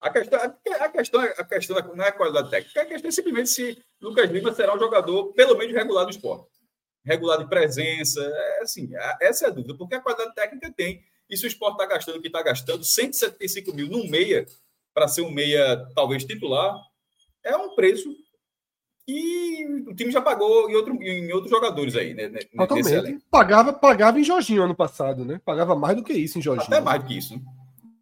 A 0.00 0.10
questão, 0.10 0.40
a 0.40 0.88
questão, 0.88 1.20
a 1.20 1.44
questão 1.44 1.94
não 1.96 2.04
é 2.04 2.08
a 2.08 2.12
qualidade 2.12 2.50
técnica, 2.50 2.82
a 2.82 2.86
questão 2.86 3.08
é 3.08 3.12
simplesmente 3.12 3.50
se 3.50 3.82
Lucas 4.00 4.30
Lima 4.30 4.54
será 4.54 4.74
um 4.74 4.78
jogador, 4.78 5.32
pelo 5.32 5.56
menos, 5.56 5.74
regular 5.74 6.04
do 6.04 6.10
esporte. 6.10 6.48
Regular 7.04 7.38
de 7.38 7.48
presença, 7.48 8.20
é 8.20 8.60
assim, 8.62 8.90
essa 9.20 9.46
é 9.46 9.48
a 9.48 9.52
dúvida, 9.52 9.76
porque 9.76 9.96
a 9.96 10.00
qualidade 10.00 10.34
técnica 10.34 10.72
tem. 10.72 11.02
E 11.28 11.36
se 11.36 11.44
o 11.44 11.48
esporte 11.48 11.74
está 11.74 11.86
gastando 11.86 12.16
o 12.16 12.20
que 12.20 12.28
está 12.28 12.42
gastando, 12.42 12.84
175 12.84 13.74
mil 13.74 13.88
num 13.88 14.08
meia, 14.08 14.46
para 14.94 15.08
ser 15.08 15.22
um 15.22 15.30
meia 15.30 15.88
talvez 15.94 16.24
titular, 16.24 16.80
é 17.44 17.56
um 17.56 17.74
preço 17.74 18.14
e 19.10 19.64
o 19.88 19.94
time 19.94 20.10
já 20.10 20.20
pagou 20.20 20.68
em, 20.68 20.74
outro, 20.74 21.02
em 21.02 21.32
outros 21.32 21.50
jogadores 21.50 21.96
aí, 21.96 22.12
né? 22.12 22.28
Totalmente. 22.54 23.24
Pagava, 23.30 23.72
pagava 23.72 24.20
em 24.20 24.24
Jorginho 24.24 24.64
ano 24.64 24.74
passado, 24.74 25.24
né? 25.24 25.40
Pagava 25.42 25.74
mais 25.74 25.96
do 25.96 26.04
que 26.04 26.12
isso 26.12 26.38
em 26.38 26.42
Jorginho. 26.42 26.66
Até 26.66 26.78
mais 26.78 27.02
do 27.02 27.06
que 27.06 27.16
isso. 27.16 27.34
Né? 27.34 27.40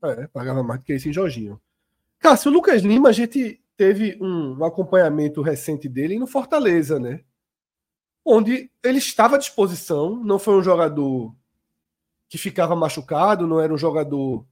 É, 0.02 0.26
pagava 0.26 0.64
mais 0.64 0.80
do 0.80 0.84
que 0.84 0.92
isso 0.92 1.08
em 1.08 1.12
Jorginho. 1.12 1.60
Cássio, 2.18 2.50
o 2.50 2.54
Lucas 2.54 2.82
Lima, 2.82 3.10
a 3.10 3.12
gente 3.12 3.60
teve 3.76 4.18
um, 4.20 4.58
um 4.58 4.64
acompanhamento 4.64 5.42
recente 5.42 5.88
dele 5.88 6.18
no 6.18 6.26
Fortaleza, 6.26 6.98
né? 6.98 7.20
Onde 8.24 8.68
ele 8.82 8.98
estava 8.98 9.36
à 9.36 9.38
disposição, 9.38 10.16
não 10.24 10.40
foi 10.40 10.54
um 10.54 10.62
jogador 10.62 11.32
que 12.28 12.38
ficava 12.38 12.74
machucado, 12.74 13.46
não 13.46 13.60
era 13.60 13.72
um 13.72 13.78
jogador 13.78 14.46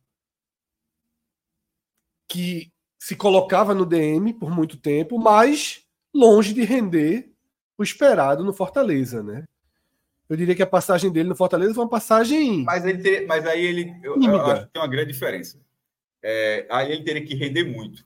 que 2.29 2.73
se 2.99 3.15
colocava 3.15 3.75
no 3.75 3.85
DM 3.85 4.33
por 4.33 4.51
muito 4.51 4.77
tempo, 4.77 5.19
mas 5.19 5.85
longe 6.13 6.55
de 6.55 6.63
render 6.63 7.31
o 7.77 7.83
esperado 7.83 8.45
no 8.45 8.53
Fortaleza, 8.53 9.23
né? 9.23 9.45
Eu 10.29 10.37
diria 10.37 10.55
que 10.55 10.63
a 10.63 10.67
passagem 10.67 11.13
dele 11.13 11.29
no 11.29 11.37
Fortaleza 11.37 11.75
foi 11.75 11.85
uma 11.85 11.91
passagem. 11.91 12.65
Mas, 12.65 12.85
ele 12.85 13.03
ter, 13.03 13.27
mas 13.27 13.47
aí 13.47 13.65
ele. 13.65 13.95
Eu, 14.03 14.21
eu, 14.21 14.41
acho 14.41 14.67
que 14.67 14.73
tem 14.73 14.83
uma 14.83 14.89
grande 14.89 15.13
diferença. 15.13 15.61
É, 16.23 16.67
aí 16.71 16.93
ele 16.93 17.05
teria 17.05 17.25
que 17.25 17.35
render 17.35 17.65
muito. 17.65 18.05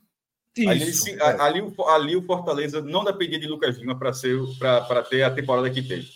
Isso, 0.56 1.08
ali, 1.08 1.20
é. 1.20 1.40
ali, 1.40 1.75
ali, 1.87 2.16
o 2.16 2.22
Fortaleza 2.22 2.82
não 2.82 3.04
dependia 3.04 3.38
de 3.38 3.46
Lucas 3.46 3.76
Lima 3.76 3.96
para 3.96 5.02
ter 5.04 5.22
a 5.22 5.30
temporada 5.30 5.70
que 5.70 5.82
teve. 5.82 6.10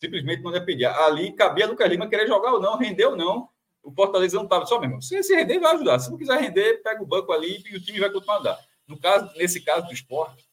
Simplesmente 0.00 0.42
não 0.42 0.52
dependia. 0.52 0.92
Ali 0.92 1.32
cabia 1.32 1.66
Lucas 1.66 1.88
Lima 1.88 2.08
querer 2.08 2.26
jogar 2.26 2.52
ou 2.52 2.60
não, 2.60 2.76
render 2.76 3.06
ou 3.06 3.16
não. 3.16 3.48
O 3.82 3.92
Fortaleza 3.92 4.36
não 4.36 4.44
estava 4.44 4.66
só 4.66 4.80
mesmo. 4.80 5.00
Se, 5.00 5.22
se 5.22 5.34
render, 5.34 5.58
vai 5.58 5.74
ajudar. 5.74 5.98
Se 5.98 6.10
não 6.10 6.18
quiser 6.18 6.40
render, 6.40 6.82
pega 6.82 7.02
o 7.02 7.06
banco 7.06 7.32
ali 7.32 7.62
e 7.70 7.76
o 7.76 7.80
time 7.80 7.98
vai 7.98 8.10
continuar 8.10 8.36
a 8.36 8.40
andar. 8.40 8.58
No 8.86 8.98
caso, 8.98 9.30
nesse 9.36 9.60
caso 9.60 9.86
do 9.86 9.92
esporte, 9.92 10.48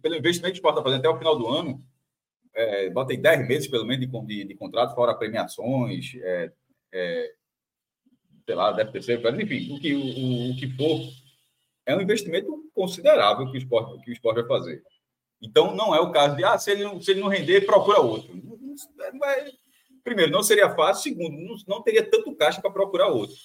pelo 0.00 0.16
investimento 0.16 0.52
que 0.52 0.58
o 0.58 0.60
esporte 0.60 0.78
está 0.78 0.82
fazendo 0.82 1.00
até 1.00 1.08
o 1.08 1.18
final 1.18 1.38
do 1.38 1.48
ano, 1.48 1.84
é, 2.54 2.90
bota 2.90 3.12
aí 3.12 3.16
10 3.16 3.48
meses 3.48 3.68
pelo 3.68 3.84
menos 3.84 4.06
de, 4.06 4.26
de, 4.26 4.44
de 4.44 4.54
contrato, 4.54 4.94
fora 4.94 5.14
premiações, 5.14 6.14
é, 6.16 6.52
é, 6.92 7.34
sei 8.46 8.54
lá, 8.54 8.72
deve 8.72 8.92
ter 8.92 9.40
enfim, 9.40 9.74
o 9.74 9.80
que, 9.80 9.94
o, 9.94 10.50
o, 10.50 10.56
que 10.56 10.70
for, 10.76 11.00
é 11.86 11.96
um 11.96 12.00
investimento 12.00 12.70
considerável 12.74 13.50
que 13.50 13.56
o 13.56 13.58
esporte, 13.58 14.04
que 14.04 14.10
o 14.10 14.12
esporte 14.12 14.40
vai 14.42 14.46
fazer. 14.46 14.82
Então, 15.42 15.74
não 15.74 15.94
é 15.94 16.00
o 16.00 16.10
caso 16.10 16.36
de, 16.36 16.44
ah, 16.44 16.58
se 16.58 16.70
ele, 16.70 17.02
se 17.02 17.10
ele 17.10 17.20
não 17.20 17.28
render, 17.28 17.66
procura 17.66 18.00
outro. 18.00 18.34
Não 18.34 19.20
primeiro, 20.02 20.30
não 20.30 20.42
seria 20.42 20.74
fácil. 20.74 21.14
Segundo, 21.14 21.36
não, 21.40 21.56
não 21.66 21.82
teria 21.82 22.08
tanto 22.08 22.34
caixa 22.36 22.60
para 22.60 22.70
procurar 22.70 23.08
outro. 23.08 23.36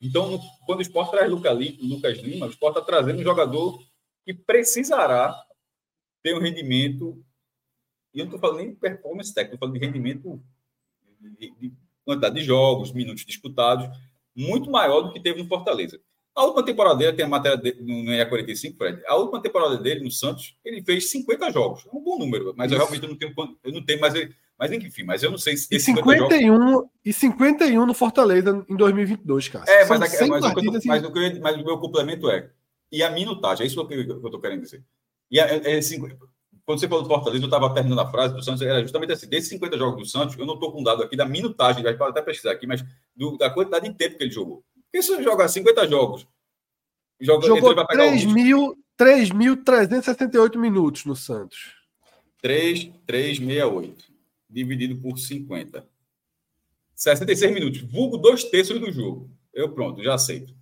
Então, 0.00 0.30
no, 0.30 0.40
quando 0.66 0.80
o 0.80 0.82
esporte 0.82 1.10
traz 1.10 1.30
Lucas 1.30 2.18
Lima, 2.18 2.46
o 2.46 2.50
esporte 2.50 2.78
está 2.78 2.82
trazendo 2.84 3.20
um 3.20 3.24
jogador 3.24 3.78
que 4.24 4.34
precisará 4.34 5.34
ter 6.22 6.34
um 6.34 6.40
rendimento, 6.40 7.22
e 8.12 8.18
eu 8.18 8.24
não 8.24 8.34
estou 8.34 8.40
falando 8.40 8.58
nem 8.58 8.70
de 8.70 8.76
performance 8.76 9.32
técnica, 9.32 9.54
estou 9.54 9.68
falando 9.68 9.80
de 9.80 9.86
rendimento 9.86 10.42
de, 11.20 11.50
de 11.58 11.72
quantidade 12.04 12.34
de 12.34 12.44
jogos, 12.44 12.92
minutos 12.92 13.24
disputados, 13.24 13.88
muito 14.34 14.70
maior 14.70 15.02
do 15.02 15.12
que 15.12 15.20
teve 15.20 15.42
no 15.42 15.48
Fortaleza. 15.48 16.00
A 16.36 16.44
última 16.44 16.62
temporada 16.62 16.96
dele, 16.96 17.14
tem 17.14 17.24
a 17.24 17.28
matéria 17.28 17.56
dele, 17.56 17.78
no 17.80 18.12
EA45, 18.12 18.76
Fred, 18.76 19.02
a 19.06 19.16
última 19.16 19.40
temporada 19.40 19.78
dele 19.78 20.04
no 20.04 20.10
Santos, 20.10 20.54
ele 20.62 20.82
fez 20.82 21.10
50 21.10 21.50
jogos. 21.50 21.86
É 21.86 21.96
um 21.96 22.02
bom 22.02 22.18
número, 22.18 22.52
mas 22.54 22.70
Isso. 22.70 22.74
eu 22.74 22.78
realmente 22.86 23.08
não 23.08 23.16
tenho, 23.16 23.32
eu 23.64 23.72
não 23.72 23.82
tenho 23.82 23.98
mais. 23.98 24.12
Mas 24.58 24.70
enfim, 24.70 25.02
mas 25.02 25.22
eu 25.22 25.30
não 25.30 25.38
sei 25.38 25.56
se. 25.56 25.66
E 25.74 25.80
51, 25.80 26.70
jogos... 26.70 26.90
e 27.02 27.10
51 27.10 27.86
no 27.86 27.94
Fortaleza 27.94 28.64
em 28.68 28.76
2022, 28.76 29.48
cara. 29.48 29.64
É, 29.66 29.86
mas, 29.86 29.90
a, 29.90 29.98
mas, 29.98 30.12
o 30.12 30.24
eu, 30.24 30.28
mas, 30.28 30.44
o 30.44 31.18
eu, 31.18 31.40
mas, 31.40 31.56
o 31.56 31.64
meu 31.64 31.78
complemento 31.78 32.28
é. 32.30 32.50
E 32.92 33.02
a 33.02 33.10
minutagem, 33.10 33.64
é 33.64 33.66
isso 33.66 33.86
que 33.86 33.94
eu 33.94 34.16
estou 34.16 34.40
querendo 34.40 34.60
dizer. 34.60 34.84
E 35.30 35.40
é, 35.40 35.72
é, 35.72 35.78
assim, 35.78 35.98
quando 36.66 36.80
você 36.80 36.86
falou 36.86 37.02
do 37.02 37.08
Fortaleza, 37.08 37.42
eu 37.42 37.46
estava 37.46 37.72
terminando 37.72 38.00
a 38.00 38.10
frase 38.10 38.34
do 38.34 38.42
Santos, 38.42 38.60
era 38.60 38.82
justamente 38.82 39.12
assim: 39.12 39.26
desses 39.26 39.48
50 39.48 39.78
jogos 39.78 40.02
do 40.02 40.06
Santos, 40.06 40.36
eu 40.38 40.44
não 40.44 40.54
estou 40.54 40.70
com 40.70 40.82
dado 40.82 41.02
aqui 41.02 41.16
da 41.16 41.24
minutagem, 41.24 41.82
vai 41.82 41.94
até 41.94 42.20
pesquisar 42.20 42.52
aqui, 42.52 42.66
mas 42.66 42.84
do, 43.16 43.38
da 43.38 43.48
quantidade 43.48 43.88
de 43.88 43.94
tempo 43.94 44.18
que 44.18 44.24
ele 44.24 44.30
jogou. 44.30 44.62
Você 45.02 45.22
jogar 45.22 45.48
50 45.48 45.88
jogos, 45.88 46.26
joga, 47.20 47.46
jogou 47.46 47.74
3.368 48.98 50.56
minutos 50.56 51.04
no 51.04 51.14
Santos. 51.14 51.74
3,368 52.40 54.04
dividido 54.48 55.00
por 55.00 55.18
50. 55.18 55.86
66 56.94 57.52
minutos, 57.52 57.80
vulgo 57.82 58.16
dois 58.16 58.44
terços 58.44 58.80
do 58.80 58.90
jogo. 58.90 59.30
Eu 59.52 59.72
pronto, 59.72 60.02
já 60.02 60.14
aceito. 60.14 60.54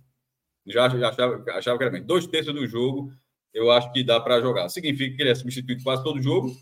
Já, 0.65 0.89
já 0.89 1.09
achava, 1.09 1.43
achava 1.51 1.77
que 1.77 1.83
era 1.83 1.91
bem. 1.91 2.03
Dois 2.03 2.27
terços 2.27 2.53
do 2.53 2.67
jogo 2.67 3.13
eu 3.55 3.71
acho 3.71 3.91
que 3.93 4.03
dá 4.03 4.19
para 4.19 4.41
jogar. 4.41 4.67
Significa 4.67 5.15
que 5.15 5.23
ele 5.23 5.31
é 5.31 5.35
substituído 5.35 5.81
quase 5.81 6.03
todo 6.03 6.21
jogo. 6.21 6.53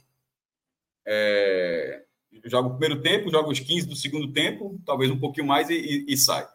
É, 1.06 2.04
joga 2.46 2.68
o 2.68 2.78
primeiro 2.78 3.02
tempo, 3.02 3.32
joga 3.32 3.50
os 3.50 3.60
15 3.60 3.88
do 3.88 3.96
segundo 3.96 4.32
tempo, 4.32 4.80
talvez 4.86 5.10
um 5.10 5.20
pouquinho 5.20 5.48
mais 5.48 5.72
e, 5.72 5.74
e, 5.74 6.06
e 6.08 6.16
sai. 6.16 6.48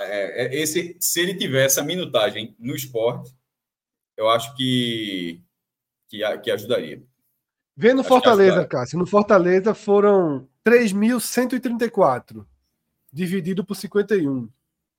É, 0.00 0.44
é, 0.44 0.54
esse, 0.60 0.96
se 1.00 1.20
ele 1.20 1.34
tiver 1.34 1.64
essa 1.64 1.82
minutagem 1.82 2.54
no 2.58 2.74
esporte, 2.74 3.34
eu 4.16 4.28
acho 4.28 4.54
que, 4.54 5.42
que, 6.08 6.38
que 6.38 6.50
ajudaria. 6.50 7.02
Vê 7.74 7.94
no 7.94 8.00
acho 8.00 8.08
Fortaleza, 8.08 8.66
Cássio. 8.66 8.98
No 8.98 9.06
Fortaleza 9.06 9.72
foram 9.72 10.46
3.134, 10.66 12.44
dividido 13.10 13.64
por 13.64 13.74
51. 13.74 14.50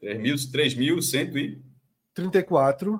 3.134. 0.02 3.00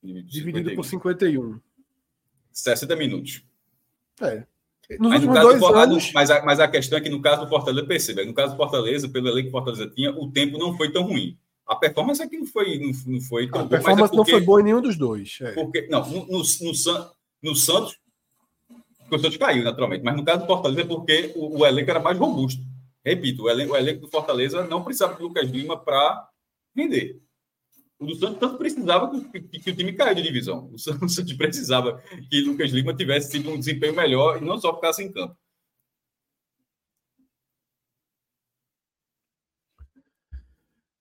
Dividido 0.00 0.70
51. 0.70 0.76
por 0.76 0.84
51. 0.84 1.60
60 2.52 2.94
minutos. 2.94 3.44
É. 4.20 4.46
Nos 4.90 5.10
mas, 5.10 5.24
últimos 5.24 5.40
dois 5.40 5.62
anos... 5.62 6.12
mas, 6.12 6.30
a, 6.30 6.44
mas 6.44 6.60
a 6.60 6.68
questão 6.68 6.98
é 6.98 7.00
que 7.00 7.08
no 7.08 7.20
caso 7.20 7.42
do 7.42 7.48
Fortaleza, 7.48 7.86
perceba, 7.86 8.24
no 8.24 8.34
caso 8.34 8.52
do 8.52 8.56
Fortaleza, 8.56 9.08
pelo 9.08 9.28
elenco 9.28 9.44
que 9.44 9.48
o 9.48 9.52
Fortaleza 9.52 9.90
tinha, 9.94 10.10
o 10.10 10.30
tempo 10.30 10.58
não 10.58 10.76
foi 10.76 10.92
tão 10.92 11.04
ruim. 11.04 11.38
A 11.66 11.74
performance 11.74 12.22
aqui 12.22 12.36
não 12.36 12.46
foi, 12.46 12.78
não, 12.78 12.92
não 13.06 13.20
foi 13.20 13.48
tão 13.48 13.60
A 13.60 13.64
boa, 13.64 13.70
performance 13.70 14.04
é 14.04 14.16
porque, 14.16 14.16
não 14.16 14.38
foi 14.38 14.46
boa 14.46 14.60
em 14.60 14.64
nenhum 14.64 14.82
dos 14.82 14.96
dois. 14.96 15.38
É. 15.40 15.52
Porque, 15.52 15.88
não, 15.88 16.06
no, 16.06 16.26
no, 16.26 16.42
no, 16.42 17.10
no 17.42 17.56
Santos, 17.56 17.98
o 19.10 19.18
Santos 19.18 19.36
caiu, 19.36 19.64
naturalmente, 19.64 20.04
mas 20.04 20.16
no 20.16 20.24
caso 20.24 20.40
do 20.40 20.46
Fortaleza 20.46 20.82
é 20.82 20.84
porque 20.84 21.32
o, 21.34 21.60
o 21.60 21.66
elenco 21.66 21.90
era 21.90 22.00
mais 22.00 22.18
robusto. 22.18 22.62
Repito, 23.04 23.44
o 23.44 23.50
elenco, 23.50 23.72
o 23.72 23.76
elenco 23.76 24.00
do 24.00 24.08
Fortaleza 24.08 24.66
não 24.66 24.82
precisava 24.82 25.14
de 25.14 25.22
Lucas 25.22 25.48
Lima 25.48 25.78
para 25.78 26.28
render. 26.76 27.20
O 27.98 28.06
do 28.06 28.14
Santos 28.16 28.38
tanto 28.38 28.58
precisava 28.58 29.10
que, 29.10 29.40
que, 29.40 29.60
que, 29.60 29.70
o 29.70 29.76
time 29.76 29.92
caia 29.92 30.14
de 30.14 30.22
divisão. 30.22 30.70
O 30.74 30.78
Santos 30.78 31.32
precisava 31.32 32.02
que 32.28 32.40
Lucas 32.40 32.70
Lima 32.70 32.94
tivesse 32.94 33.30
tido 33.30 33.50
um 33.50 33.58
desempenho 33.58 33.94
melhor 33.94 34.42
e 34.42 34.44
não 34.44 34.58
só 34.58 34.74
ficasse 34.74 35.02
em 35.02 35.12
campo. 35.12 35.36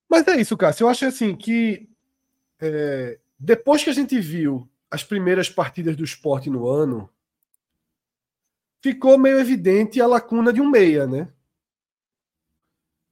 Mas 0.10 0.28
é 0.28 0.40
isso, 0.40 0.56
Cássio. 0.56 0.84
Eu 0.84 0.90
acho 0.90 1.06
assim 1.06 1.36
que 1.36 1.90
é, 2.60 3.20
depois 3.40 3.84
que 3.84 3.90
a 3.90 3.94
gente 3.94 4.20
viu 4.20 4.70
as 4.90 5.04
primeiras 5.04 5.50
partidas 5.50 5.96
do 5.96 6.04
esporte 6.04 6.52
no 6.52 6.68
ano, 6.68 7.10
ficou 8.80 9.18
meio 9.18 9.40
evidente 9.40 10.00
a 10.00 10.06
lacuna 10.06 10.54
de 10.54 10.62
um 10.62 10.70
meia, 10.70 11.08
né? 11.08 11.34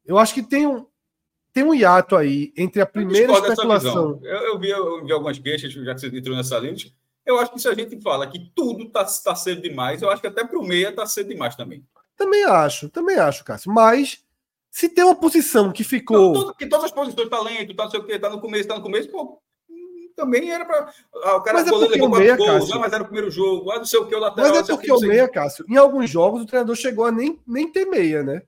Eu 0.06 0.20
acho 0.20 0.34
que 0.34 0.44
tem 0.44 0.68
um, 0.68 0.86
tem 1.54 1.64
um 1.64 1.74
hiato 1.74 2.16
aí 2.16 2.54
entre 2.56 2.82
a 2.82 2.86
primeira 2.86 3.34
especulação. 3.34 4.20
Eu, 4.24 4.38
eu, 4.40 4.60
vi, 4.60 4.70
eu 4.70 5.06
vi 5.06 5.12
algumas 5.12 5.38
queixas, 5.38 5.74
já 5.74 5.94
que 5.94 6.02
você 6.02 6.08
entrou 6.08 6.36
nessa 6.36 6.58
linha. 6.60 6.76
Eu 7.26 7.40
acho 7.40 7.52
que 7.52 7.60
se 7.60 7.68
a 7.68 7.74
gente 7.74 8.02
fala 8.02 8.28
que 8.28 8.52
tudo 8.56 8.84
está 8.86 9.06
tá 9.06 9.36
cedo 9.36 9.62
demais, 9.62 10.02
eu 10.02 10.10
acho 10.10 10.22
que 10.22 10.28
até 10.28 10.44
para 10.44 10.58
o 10.58 10.64
meia 10.64 10.90
está 10.90 11.06
cedo 11.06 11.30
demais 11.30 11.56
também. 11.56 11.86
Também 12.16 12.44
acho, 12.46 12.90
também 12.90 13.18
acho, 13.18 13.44
Cássio. 13.44 13.72
Mas 13.72 14.24
se 14.70 14.90
tem 14.90 15.04
uma 15.04 15.16
posição 15.16 15.72
que 15.72 15.84
ficou. 15.84 16.34
Não, 16.34 16.54
que 16.54 16.68
todas 16.68 16.86
as 16.86 16.92
posições, 16.92 17.30
talento, 17.30 17.76
tá, 17.76 17.84
não 17.84 17.92
sei 17.92 18.00
o 18.00 18.06
que, 18.06 18.18
tá 18.18 18.30
no 18.30 18.40
começo, 18.40 18.68
tá 18.68 18.76
no 18.76 18.82
começo, 18.82 19.10
pô, 19.10 19.42
também 20.16 20.52
era 20.52 20.66
para. 20.66 20.92
Ah, 21.24 21.36
o 21.36 21.42
cara 21.42 21.60
mas 21.60 21.68
é 21.68 21.76
levou 21.76 22.10
meia, 22.10 22.36
gols, 22.36 22.66
Cássio. 22.66 22.80
mas 22.80 22.94
era 22.94 23.04
o 23.04 23.06
primeiro 23.06 23.30
jogo, 23.30 23.72
ah, 23.72 23.78
não 23.78 23.86
sei 23.86 24.00
o 24.00 24.06
que, 24.06 24.16
o 24.16 24.20
lateral. 24.20 24.50
Mas 24.50 24.70
é 24.70 24.74
porque 24.74 24.92
o, 24.92 24.98
o 24.98 25.02
meia, 25.02 25.28
Cássio, 25.28 25.66
em 25.68 25.78
alguns 25.78 26.10
jogos 26.10 26.42
o 26.42 26.46
treinador 26.46 26.76
chegou 26.76 27.06
a 27.06 27.12
nem, 27.12 27.40
nem 27.46 27.72
ter 27.72 27.86
meia, 27.86 28.24
né? 28.24 28.42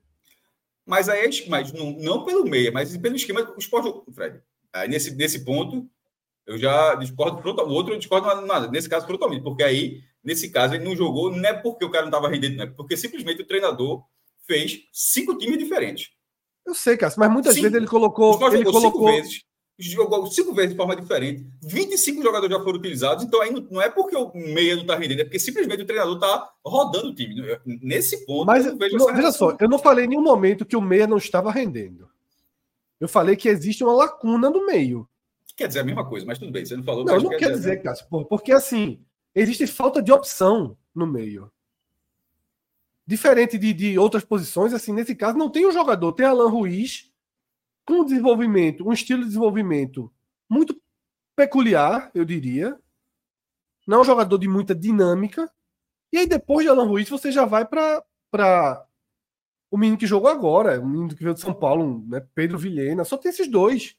Mas 0.86 1.08
aí, 1.08 1.28
mas 1.48 1.72
não, 1.72 1.92
não 1.92 2.24
pelo 2.24 2.44
meia, 2.44 2.70
mas 2.70 2.96
pelo 2.96 3.16
esquema 3.16 3.42
do 3.42 3.58
esporte, 3.58 3.92
Fred. 4.12 4.40
Aí 4.72 4.88
nesse, 4.88 5.14
nesse 5.14 5.44
ponto, 5.44 5.88
eu 6.46 6.58
já 6.58 6.94
discordo 6.96 7.40
O 7.62 7.72
outro 7.72 7.94
eu 7.94 7.98
discordo 7.98 8.46
nada, 8.46 8.68
nesse 8.68 8.88
caso, 8.88 9.06
totalmente, 9.06 9.42
porque 9.42 9.62
aí, 9.62 10.02
nesse 10.22 10.50
caso, 10.50 10.74
ele 10.74 10.84
não 10.84 10.94
jogou, 10.94 11.30
não 11.34 11.48
é 11.48 11.54
porque 11.54 11.84
o 11.84 11.90
cara 11.90 12.04
não 12.04 12.10
estava 12.10 12.28
rendendo, 12.28 12.56
não 12.56 12.64
é 12.64 12.66
porque 12.66 12.96
simplesmente 12.96 13.40
o 13.40 13.46
treinador 13.46 14.04
fez 14.46 14.82
cinco 14.92 15.38
times 15.38 15.58
diferentes. 15.58 16.10
Eu 16.66 16.74
sei, 16.74 16.96
Cássio, 16.96 17.20
mas 17.20 17.30
muitas 17.30 17.54
cinco. 17.54 17.64
vezes 17.64 17.76
ele 17.76 17.86
colocou. 17.86 18.34
Ele 18.52 18.64
colocou 18.64 18.90
cinco 18.90 19.04
vezes 19.06 19.44
jogou 19.78 20.26
cinco 20.26 20.54
vezes 20.54 20.70
de 20.70 20.76
forma 20.76 20.94
diferente, 20.94 21.46
25 21.62 22.22
jogadores 22.22 22.56
já 22.56 22.62
foram 22.62 22.78
utilizados, 22.78 23.24
então 23.24 23.40
aí 23.40 23.50
não, 23.50 23.66
não 23.70 23.82
é 23.82 23.90
porque 23.90 24.16
o 24.16 24.30
meia 24.34 24.76
não 24.76 24.82
está 24.82 24.94
rendendo, 24.94 25.20
é 25.20 25.24
porque 25.24 25.38
simplesmente 25.38 25.82
o 25.82 25.86
treinador 25.86 26.14
está 26.14 26.52
rodando 26.64 27.08
o 27.08 27.14
time. 27.14 27.42
Nesse 27.64 28.24
ponto, 28.24 28.46
Mas, 28.46 28.64
não, 28.66 29.14
veja 29.14 29.32
só, 29.32 29.56
eu 29.58 29.68
não 29.68 29.78
falei 29.78 30.04
em 30.04 30.08
nenhum 30.08 30.22
momento 30.22 30.64
que 30.64 30.76
o 30.76 30.80
meia 30.80 31.06
não 31.06 31.16
estava 31.16 31.50
rendendo. 31.50 32.08
Eu 33.00 33.08
falei 33.08 33.34
que 33.34 33.48
existe 33.48 33.82
uma 33.82 33.92
lacuna 33.92 34.48
no 34.48 34.64
meio. 34.64 35.08
Quer 35.56 35.68
dizer 35.68 35.80
a 35.80 35.84
mesma 35.84 36.08
coisa, 36.08 36.24
mas 36.24 36.38
tudo 36.38 36.52
bem, 36.52 36.64
você 36.64 36.76
não 36.76 36.84
falou. 36.84 37.04
Não, 37.04 37.18
não 37.18 37.30
quer, 37.30 37.38
quer 37.38 37.50
dizer, 37.52 37.76
dizer 37.76 37.82
Cássio, 37.82 38.06
porque 38.28 38.52
assim, 38.52 39.00
existe 39.34 39.66
falta 39.66 40.00
de 40.00 40.12
opção 40.12 40.76
no 40.94 41.06
meio. 41.06 41.50
Diferente 43.06 43.58
de, 43.58 43.72
de 43.72 43.98
outras 43.98 44.24
posições, 44.24 44.72
assim, 44.72 44.92
nesse 44.92 45.14
caso 45.14 45.36
não 45.36 45.50
tem 45.50 45.66
um 45.66 45.72
jogador, 45.72 46.12
tem 46.12 46.24
Alan 46.24 46.48
Ruiz, 46.48 47.12
com 47.86 48.00
um 48.00 48.04
desenvolvimento, 48.04 48.86
um 48.86 48.92
estilo 48.92 49.20
de 49.20 49.28
desenvolvimento 49.28 50.12
muito 50.48 50.80
peculiar, 51.36 52.10
eu 52.14 52.24
diria. 52.24 52.78
Não 53.86 53.98
é 53.98 54.00
um 54.00 54.04
jogador 54.04 54.38
de 54.38 54.48
muita 54.48 54.74
dinâmica. 54.74 55.50
E 56.12 56.18
aí, 56.18 56.26
depois 56.26 56.64
de 56.64 56.70
Alan 56.70 56.86
Ruiz, 56.86 57.08
você 57.08 57.30
já 57.30 57.44
vai 57.44 57.66
para 57.66 58.86
o 59.70 59.76
menino 59.76 59.98
que 59.98 60.06
jogou 60.06 60.30
agora, 60.30 60.80
o 60.80 60.86
menino 60.86 61.14
que 61.14 61.22
veio 61.22 61.34
de 61.34 61.40
São 61.40 61.52
Paulo, 61.52 62.04
né? 62.06 62.26
Pedro 62.34 62.58
Vilhena. 62.58 63.04
Só 63.04 63.16
tem 63.16 63.30
esses 63.30 63.48
dois. 63.48 63.96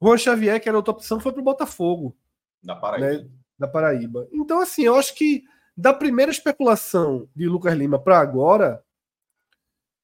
Juan 0.00 0.16
Xavier, 0.16 0.60
que 0.60 0.68
era 0.68 0.78
outra 0.78 0.92
opção, 0.92 1.18
foi 1.18 1.32
para 1.32 1.40
o 1.40 1.44
Botafogo. 1.44 2.16
Da 2.62 2.76
Paraíba. 2.76 3.22
Né? 3.22 3.28
Da 3.58 3.66
Paraíba. 3.66 4.28
Então, 4.32 4.60
assim, 4.60 4.82
eu 4.82 4.94
acho 4.94 5.14
que 5.14 5.42
da 5.76 5.92
primeira 5.92 6.30
especulação 6.30 7.28
de 7.34 7.48
Lucas 7.48 7.74
Lima 7.74 7.98
para 7.98 8.18
agora, 8.18 8.84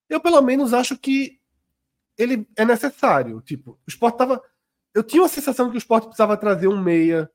eu 0.09 0.21
pelo 0.21 0.41
menos 0.41 0.73
acho 0.73 0.97
que 0.99 1.39
ele 2.19 2.47
é 2.57 2.65
necessário. 2.65 3.41
Tipo, 3.41 3.73
o 3.73 3.89
esporte 3.89 4.19
tava. 4.19 4.43
Eu 4.95 5.03
tinha 5.03 5.25
a 5.25 5.29
sensação 5.29 5.69
que 5.71 5.77
o 5.77 5.79
esporte 5.79 6.05
precisava 6.05 6.37
trazer 6.37 6.69
um 6.69 6.81
meia 6.81 7.31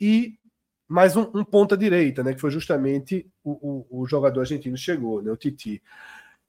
e 0.00 0.38
mais 0.86 1.16
um, 1.16 1.30
um 1.34 1.44
ponta 1.44 1.76
direita, 1.76 2.22
né? 2.22 2.32
Que 2.32 2.40
foi 2.40 2.50
justamente 2.50 3.30
o, 3.44 3.50
o, 3.90 4.02
o, 4.02 4.06
jogador 4.06 4.40
argentino 4.40 4.76
chegou, 4.76 5.20
né? 5.20 5.30
O 5.30 5.36
Titi. 5.36 5.82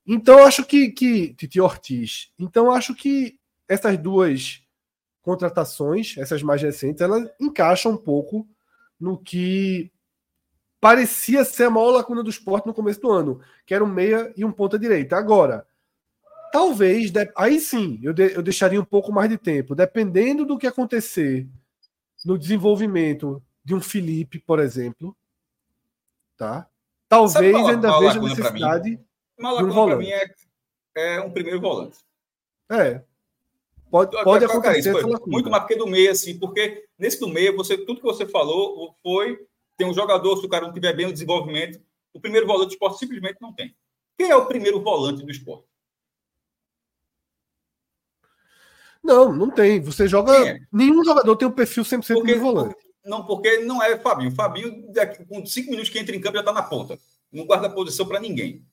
Então 0.08 0.44
acho 0.44 0.64
que, 0.64 0.92
que 0.92 1.34
Titi 1.34 1.60
Ortiz. 1.60 2.32
Então 2.40 2.72
acho 2.72 2.96
que 2.96 3.38
essas 3.68 3.98
duas 3.98 4.64
contratações, 5.22 6.16
essas 6.18 6.42
mais 6.42 6.62
recentes, 6.62 7.02
elas 7.02 7.30
encaixam 7.40 7.92
um 7.92 7.98
pouco 7.98 8.48
no 9.00 9.18
que 9.18 9.92
parecia 10.80 11.44
ser 11.44 11.66
a 11.66 11.70
maior 11.70 11.92
lacuna 11.92 12.24
do 12.24 12.30
esporte 12.30 12.66
no 12.66 12.74
começo 12.74 13.02
do 13.02 13.12
ano, 13.12 13.42
que 13.66 13.74
era 13.74 13.84
um 13.84 13.88
meia 13.88 14.34
e 14.36 14.46
um 14.46 14.52
ponta 14.52 14.80
direita. 14.80 15.18
Agora, 15.18 15.68
Talvez, 16.52 17.12
aí 17.36 17.60
sim, 17.60 18.00
eu, 18.02 18.14
de, 18.14 18.34
eu 18.34 18.42
deixaria 18.42 18.82
um 18.82 18.86
pouco 18.86 19.12
mais 19.12 19.30
de 19.30 19.38
tempo, 19.38 19.76
dependendo 19.76 20.46
do 20.46 20.58
que 20.58 20.68
acontecer 20.68 21.48
no 22.26 22.38
desenvolvimento 22.38 23.42
de 23.64 23.76
um 23.76 23.82
Felipe, 23.82 24.40
por 24.40 24.60
exemplo. 24.60 25.16
Tá? 26.36 26.68
Talvez 27.08 27.56
uma, 27.56 27.72
ainda 27.72 28.00
veja 28.00 28.20
necessidade 28.20 28.96
de 28.98 29.46
um 29.64 29.70
volante. 29.70 30.12
É, 30.12 31.16
é, 31.16 31.22
um 31.22 31.32
primeiro 31.32 31.60
volante. 31.60 31.98
É. 32.70 33.02
Pode, 33.90 34.12
pode 34.24 34.46
acontecer. 34.46 34.94
muito 35.26 35.50
mais 35.50 35.64
porque 35.64 35.76
do 35.76 35.88
meio, 35.88 36.12
assim, 36.12 36.38
porque 36.38 36.86
nesse 36.98 37.20
do 37.20 37.28
meio, 37.28 37.56
você, 37.56 37.78
tudo 37.78 38.00
que 38.00 38.06
você 38.06 38.26
falou 38.28 38.94
foi 39.02 39.40
tem 39.78 39.88
um 39.88 39.94
jogador, 39.94 40.38
se 40.38 40.46
o 40.46 40.50
cara 40.50 40.66
não 40.66 40.74
tiver 40.74 40.94
bem 40.94 41.08
o 41.08 41.14
desenvolvimento, 41.14 41.80
o 42.14 42.20
primeiro 42.20 42.46
volante 42.46 42.68
do 42.68 42.74
esporte 42.74 43.00
simplesmente 43.00 43.38
não 43.42 43.54
tem. 43.54 43.74
Quem 44.18 44.30
é 44.30 44.36
o 44.36 44.46
primeiro 44.46 44.82
volante 44.82 45.24
do 45.24 45.32
esporte? 45.32 45.69
Não, 49.04 49.34
não 49.34 49.50
tem. 49.50 49.80
Você 49.82 50.08
joga. 50.08 50.34
É. 50.48 50.60
Nenhum 50.72 51.04
jogador 51.04 51.36
tem 51.36 51.48
um 51.48 51.52
perfil 51.52 51.84
100% 51.84 52.14
porque, 52.14 52.34
de 52.34 52.40
volante. 52.40 52.76
Não, 53.04 53.26
porque 53.26 53.60
não 53.60 53.82
é 53.82 53.98
Fabinho. 53.98 54.32
Fabinho, 54.32 54.86
com 55.28 55.46
cinco 55.46 55.72
minutos 55.72 55.90
que 55.90 56.00
entra 56.00 56.16
em 56.16 56.22
campo, 56.22 56.36
já 56.36 56.42
está 56.42 56.54
na 56.54 56.64
ponta. 56.64 56.98
Não 57.32 57.46
guarda 57.46 57.70
posição 57.70 58.06
para 58.06 58.20
ninguém. 58.20 58.64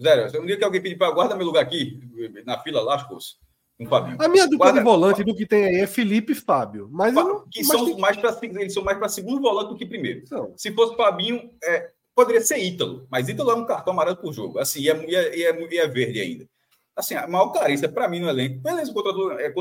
Zero. 0.00 0.42
Um 0.42 0.46
dia 0.46 0.56
que 0.56 0.64
alguém 0.64 0.82
pedir 0.82 0.96
para 0.96 1.10
guarda 1.10 1.36
meu 1.36 1.46
lugar 1.46 1.62
aqui, 1.62 2.00
na 2.44 2.58
fila, 2.60 2.82
lascou-se. 2.82 3.36
Um 3.78 3.86
Fabinho. 3.86 4.16
A 4.20 4.28
minha 4.28 4.44
dupla 4.44 4.66
guarda, 4.66 4.78
de 4.80 4.84
volante 4.84 5.24
do 5.24 5.34
que 5.34 5.46
tem 5.46 5.64
aí 5.64 5.76
é 5.76 5.86
Felipe 5.86 6.32
e 6.32 6.34
Fábio. 6.34 6.88
Mas 6.90 7.14
não, 7.14 7.46
que 7.48 7.62
são 7.62 7.84
tem... 7.84 7.98
mais 7.98 8.16
para 8.16 8.36
eles 8.42 8.74
são 8.74 8.82
mais 8.82 8.98
para 8.98 9.08
segundo 9.08 9.40
volante 9.40 9.68
do 9.68 9.76
que 9.76 9.86
primeiro. 9.86 10.24
Se 10.56 10.72
fosse 10.72 10.96
Fabinho, 10.96 11.50
é, 11.62 11.90
poderia 12.14 12.40
ser 12.40 12.58
Ítalo, 12.58 13.06
mas 13.10 13.28
Ítalo 13.28 13.50
é 13.50 13.54
um 13.54 13.66
cartão 13.66 13.92
amarelo 13.92 14.16
por 14.16 14.32
jogo. 14.32 14.58
Assim, 14.58 14.80
e 14.80 14.90
é, 14.90 15.10
e 15.10 15.14
é, 15.14 15.38
e 15.38 15.42
é, 15.44 15.74
e 15.74 15.78
é 15.78 15.86
verde 15.86 16.20
ainda 16.20 16.48
assim, 16.96 17.14
a 17.14 17.28
maior 17.28 17.52
carência 17.52 17.88
para 17.88 18.08
mim 18.08 18.20
no 18.20 18.28
elenco, 18.28 18.60
beleza, 18.60 18.90
o 18.90 18.94
contrator 18.94 19.38
é, 19.38 19.52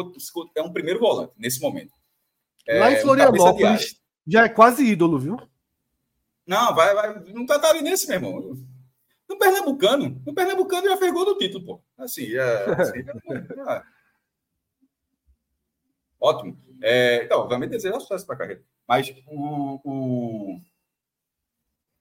é 0.55 0.61
um 0.61 0.71
primeiro 0.71 0.99
volante 0.99 1.33
nesse 1.37 1.61
momento. 1.61 1.93
É, 2.65 2.79
Lá 2.79 2.91
em 2.91 3.01
Florianópolis 3.01 3.99
já 4.25 4.45
é 4.45 4.49
quase 4.49 4.83
ídolo, 4.83 5.19
viu? 5.19 5.37
Não, 6.47 6.73
vai, 6.73 6.93
vai. 6.95 7.23
Não 7.33 7.45
tá, 7.45 7.59
tá 7.59 7.69
ali 7.69 7.81
nesse, 7.81 8.07
meu 8.07 8.15
irmão. 8.15 8.57
No 9.27 9.37
Pernambucano, 9.37 10.21
no 10.25 10.33
Pernambucano 10.33 10.87
já 10.87 10.97
fez 10.97 11.11
gol 11.11 11.25
do 11.25 11.37
título, 11.37 11.65
pô. 11.65 11.81
Assim, 11.97 12.35
é, 12.35 12.65
assim 12.79 12.99
é, 12.99 13.71
é. 13.77 13.83
Ótimo. 16.19 16.57
É, 16.81 17.23
então, 17.23 17.39
obviamente, 17.41 17.71
desejar 17.71 17.99
sucesso 17.99 18.25
para 18.25 18.35
a 18.35 18.37
carreira. 18.37 18.63
Mas 18.87 19.13
o, 19.27 19.79
o, 19.83 20.61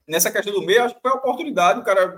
nessa 0.07 0.31
questão 0.31 0.53
do 0.53 0.63
meio, 0.63 0.85
acho 0.85 0.95
que 0.95 1.01
foi 1.01 1.11
a 1.11 1.15
oportunidade. 1.15 1.81
O 1.81 1.85
cara 1.85 2.17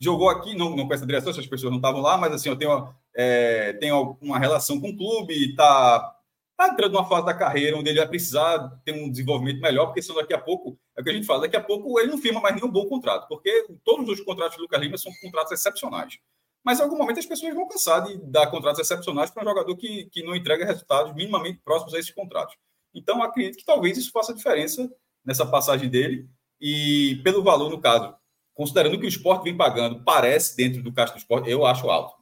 jogou 0.00 0.28
aqui, 0.28 0.56
não, 0.56 0.74
não 0.76 0.86
com 0.86 0.94
essa 0.94 1.06
direção, 1.06 1.30
essas 1.30 1.46
pessoas 1.46 1.70
não 1.70 1.78
estavam 1.78 2.00
lá, 2.00 2.16
mas 2.16 2.32
assim, 2.32 2.48
eu 2.48 2.56
tenho, 2.56 2.94
é, 3.14 3.72
tenho 3.74 4.16
uma 4.20 4.38
relação 4.38 4.80
com 4.80 4.90
o 4.90 4.96
clube, 4.96 5.50
está 5.50 6.14
tá 6.56 6.68
entrando 6.68 6.92
numa 6.92 7.08
fase 7.08 7.26
da 7.26 7.34
carreira 7.34 7.76
onde 7.76 7.88
ele 7.90 7.98
vai 7.98 8.08
precisar 8.08 8.58
ter 8.84 8.92
um 8.92 9.10
desenvolvimento 9.10 9.60
melhor, 9.60 9.86
porque 9.86 10.02
senão 10.02 10.20
daqui 10.20 10.34
a 10.34 10.38
pouco, 10.38 10.78
é 10.96 11.00
o 11.00 11.04
que 11.04 11.10
a 11.10 11.12
gente 11.12 11.26
fala, 11.26 11.42
daqui 11.42 11.56
a 11.56 11.62
pouco 11.62 11.98
ele 11.98 12.10
não 12.10 12.18
firma 12.18 12.40
mais 12.40 12.54
nenhum 12.54 12.70
bom 12.70 12.86
contrato, 12.86 13.26
porque 13.28 13.66
todos 13.84 14.08
os 14.08 14.20
contratos 14.20 14.56
do 14.56 14.62
Lucas 14.62 14.80
Lima 14.80 14.98
são 14.98 15.12
contratos 15.22 15.52
excepcionais. 15.52 16.18
Mas 16.64 16.80
em 16.80 16.82
algum 16.82 16.96
momento 16.96 17.18
as 17.18 17.26
pessoas 17.26 17.54
vão 17.54 17.68
cansar 17.68 18.04
de 18.04 18.16
dar 18.16 18.46
contratos 18.46 18.80
excepcionais 18.80 19.30
para 19.30 19.42
um 19.42 19.46
jogador 19.46 19.76
que, 19.76 20.06
que 20.06 20.22
não 20.22 20.34
entrega 20.34 20.64
resultados 20.64 21.14
minimamente 21.14 21.60
próximos 21.62 21.92
a 21.92 21.98
esses 21.98 22.10
contratos. 22.10 22.56
Então, 22.94 23.22
acredito 23.22 23.58
que 23.58 23.64
talvez 23.64 23.98
isso 23.98 24.12
faça 24.12 24.32
diferença 24.32 24.90
nessa 25.24 25.44
passagem 25.44 25.90
dele. 25.90 26.28
E 26.58 27.20
pelo 27.22 27.42
valor, 27.42 27.68
no 27.68 27.80
caso, 27.80 28.14
considerando 28.54 28.98
que 28.98 29.04
o 29.04 29.08
esporte 29.08 29.44
vem 29.44 29.56
pagando, 29.56 30.02
parece 30.04 30.56
dentro 30.56 30.82
do 30.82 30.92
caixa 30.92 31.12
do 31.12 31.18
esporte, 31.18 31.50
eu 31.50 31.66
acho 31.66 31.90
alto. 31.90 32.14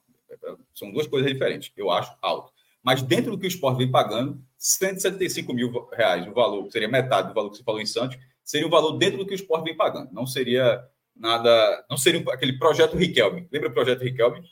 São 0.75 0.91
duas 0.91 1.07
coisas 1.07 1.31
diferentes. 1.31 1.71
Eu 1.77 1.91
acho 1.91 2.17
alto. 2.21 2.53
Mas 2.83 3.03
dentro 3.03 3.31
do 3.31 3.39
que 3.39 3.47
o 3.47 3.49
esporte 3.49 3.79
vem 3.79 3.91
pagando, 3.91 4.43
175 4.59 5.53
mil 5.53 5.89
reais, 5.93 6.27
o 6.27 6.33
valor, 6.33 6.69
seria 6.71 6.89
metade 6.89 7.29
do 7.29 7.35
valor 7.35 7.51
que 7.51 7.59
você 7.59 7.63
falou 7.63 7.81
em 7.81 7.87
Santos, 7.87 8.19
seria 8.43 8.67
o 8.67 8.71
valor 8.71 8.99
dentro 8.99 9.19
do 9.19 9.27
que 9.27 9.33
o 9.33 9.37
esporte 9.37 9.65
vem 9.65 9.77
pagando. 9.77 10.11
Não 10.13 10.27
seria 10.27 10.83
nada. 11.15 11.85
Não 11.89 11.97
seria 11.97 12.21
aquele 12.33 12.59
projeto 12.59 12.97
Riquelme. 12.97 13.47
Lembra 13.53 13.69
o 13.69 13.73
projeto 13.73 14.03
Riquelme? 14.03 14.43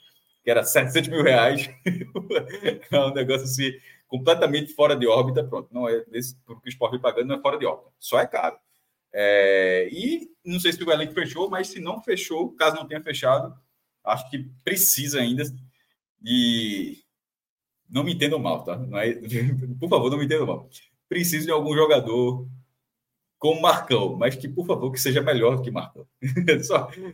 Que 0.43 0.49
era 0.49 0.63
700 0.63 1.09
mil 1.09 1.23
reais. 1.23 1.69
é 2.91 2.99
um 2.99 3.13
negócio 3.13 3.43
assim, 3.43 3.73
completamente 4.07 4.73
fora 4.73 4.95
de 4.95 5.07
órbita. 5.07 5.43
Pronto. 5.43 5.67
Não 5.71 5.89
é 5.89 6.03
desse, 6.05 6.37
porque 6.45 6.69
o 6.69 6.69
esporte 6.69 6.93
vem 6.93 7.01
pagando, 7.01 7.27
não 7.27 7.35
é 7.35 7.41
fora 7.41 7.57
de 7.57 7.65
órbita. 7.65 7.91
Só 7.99 8.19
é 8.19 8.25
caro. 8.25 8.57
É, 9.13 9.89
e 9.91 10.29
não 10.45 10.59
sei 10.59 10.71
se 10.71 10.83
o 10.83 10.91
elenco 10.91 11.13
fechou, 11.13 11.49
mas 11.49 11.67
se 11.67 11.79
não 11.79 12.01
fechou, 12.01 12.53
caso 12.53 12.75
não 12.75 12.87
tenha 12.87 13.01
fechado, 13.01 13.53
acho 14.03 14.29
que 14.29 14.49
precisa 14.63 15.19
ainda 15.19 15.43
de. 16.19 17.03
Não 17.89 18.03
me 18.03 18.13
entendam 18.13 18.39
mal, 18.39 18.63
tá? 18.63 18.79
É... 19.03 19.13
Por 19.79 19.89
favor, 19.89 20.09
não 20.09 20.17
me 20.17 20.25
entendam 20.25 20.47
mal. 20.47 20.69
Precisa 21.09 21.45
de 21.45 21.51
algum 21.51 21.75
jogador 21.75 22.47
como 23.37 23.59
Marcão, 23.59 24.15
mas 24.15 24.35
que, 24.35 24.47
por 24.47 24.67
favor, 24.67 24.91
que 24.91 25.01
seja 25.01 25.19
melhor 25.19 25.63
que 25.63 25.71
Marcão. 25.71 26.05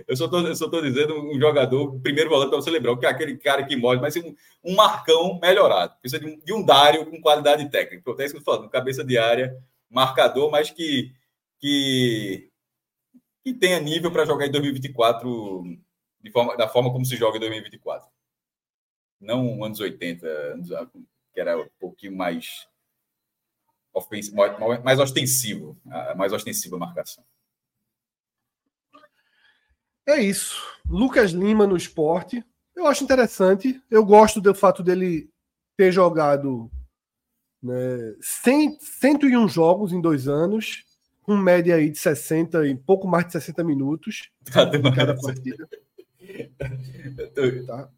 eu 0.07 0.15
só 0.17 0.25
estou 0.25 0.81
dizendo 0.81 1.15
um 1.15 1.39
jogador, 1.39 1.97
primeiro 2.01 2.29
volante 2.29 2.49
para 2.49 2.60
você 2.60 2.69
lembrar, 2.69 2.97
que 2.97 3.05
é 3.05 3.10
aquele 3.10 3.38
cara 3.38 3.63
que 3.63 3.77
morre, 3.77 4.01
mas 4.01 4.17
um, 4.17 4.36
um 4.62 4.75
Marcão 4.75 5.39
melhorado. 5.41 5.95
Precisa 6.01 6.19
de 6.19 6.27
um, 6.27 6.38
de 6.38 6.51
um 6.53 6.65
Dário 6.65 7.05
com 7.05 7.21
qualidade 7.21 7.71
técnica. 7.71 7.95
Então, 7.95 8.13
é 8.19 8.25
isso 8.25 8.33
que 8.33 8.38
eu 8.38 8.41
estou 8.41 8.55
falando, 8.55 8.69
cabeça 8.69 9.05
de 9.05 9.17
área, 9.17 9.55
marcador, 9.89 10.51
mas 10.51 10.69
que, 10.69 11.13
que, 11.60 12.50
que 13.43 13.54
tenha 13.54 13.80
nível 13.80 14.12
para 14.12 14.26
jogar 14.26 14.48
em 14.48 14.52
2024 14.52 15.63
de 16.22 16.32
forma, 16.32 16.58
da 16.58 16.67
forma 16.67 16.91
como 16.91 17.06
se 17.06 17.15
joga 17.15 17.38
em 17.38 17.41
2024. 17.41 18.10
Não 19.20 19.63
anos 19.63 19.80
80, 19.80 20.28
anos, 20.28 20.70
que 21.34 21.39
era 21.39 21.58
um 21.58 21.70
pouquinho 21.80 22.15
mais 22.15 22.67
mais 24.84 25.00
ostensivo, 25.00 25.76
mais 26.15 26.32
ostensiva 26.32 26.76
a 26.76 26.80
marcação. 26.80 27.24
É 30.08 30.22
isso. 30.22 30.63
Lucas 30.88 31.32
Lima 31.32 31.65
no 31.65 31.76
esporte. 31.76 32.46
Eu 32.76 32.86
acho 32.86 33.04
interessante. 33.04 33.82
Eu 33.89 34.06
gosto 34.06 34.39
do 34.39 34.54
fato 34.54 34.84
dele 34.84 35.30
ter 35.76 35.91
jogado 35.91 36.72
né, 37.62 38.15
100, 38.22 38.80
101 38.80 39.48
jogos 39.50 39.91
em 39.91 40.00
dois 40.00 40.28
anos, 40.28 40.86
com 41.28 41.36
média 41.36 41.76
aí 41.76 41.90
de 41.90 42.00
60 42.00 42.66
e 42.68 42.74
pouco 42.74 43.06
mais 43.06 43.26
de 43.26 43.34
60 43.34 43.62
minutos 43.62 44.32
tá 44.52 44.63
em 44.63 44.96
cada 44.96 45.13
partida. 45.16 45.68
Tá. 47.66 47.90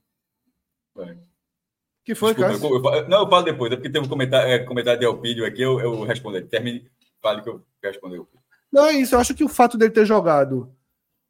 Que 2.03 2.13
foi, 2.13 2.35
Desculpa, 2.35 2.89
eu, 2.89 2.95
eu, 2.95 3.09
não, 3.09 3.23
eu 3.23 3.29
falo 3.29 3.43
depois, 3.43 3.71
é 3.71 3.75
porque 3.75 3.89
teve 3.89 4.05
um 4.05 4.09
comentário, 4.09 4.51
é, 4.51 4.59
comentário 4.59 4.99
de 4.99 5.05
Elpídio 5.05 5.45
aqui, 5.45 5.61
eu, 5.61 5.79
eu 5.79 6.03
respondo. 6.03 6.39
Termine, 6.45 6.87
fale 7.21 7.41
que 7.41 7.49
eu 7.49 7.65
respondo. 7.81 8.27
Não, 8.71 8.85
é 8.85 8.91
isso. 8.91 9.15
Eu 9.15 9.19
acho 9.19 9.33
que 9.33 9.43
o 9.43 9.49
fato 9.49 9.77
dele 9.77 9.91
ter 9.91 10.05
jogado 10.05 10.71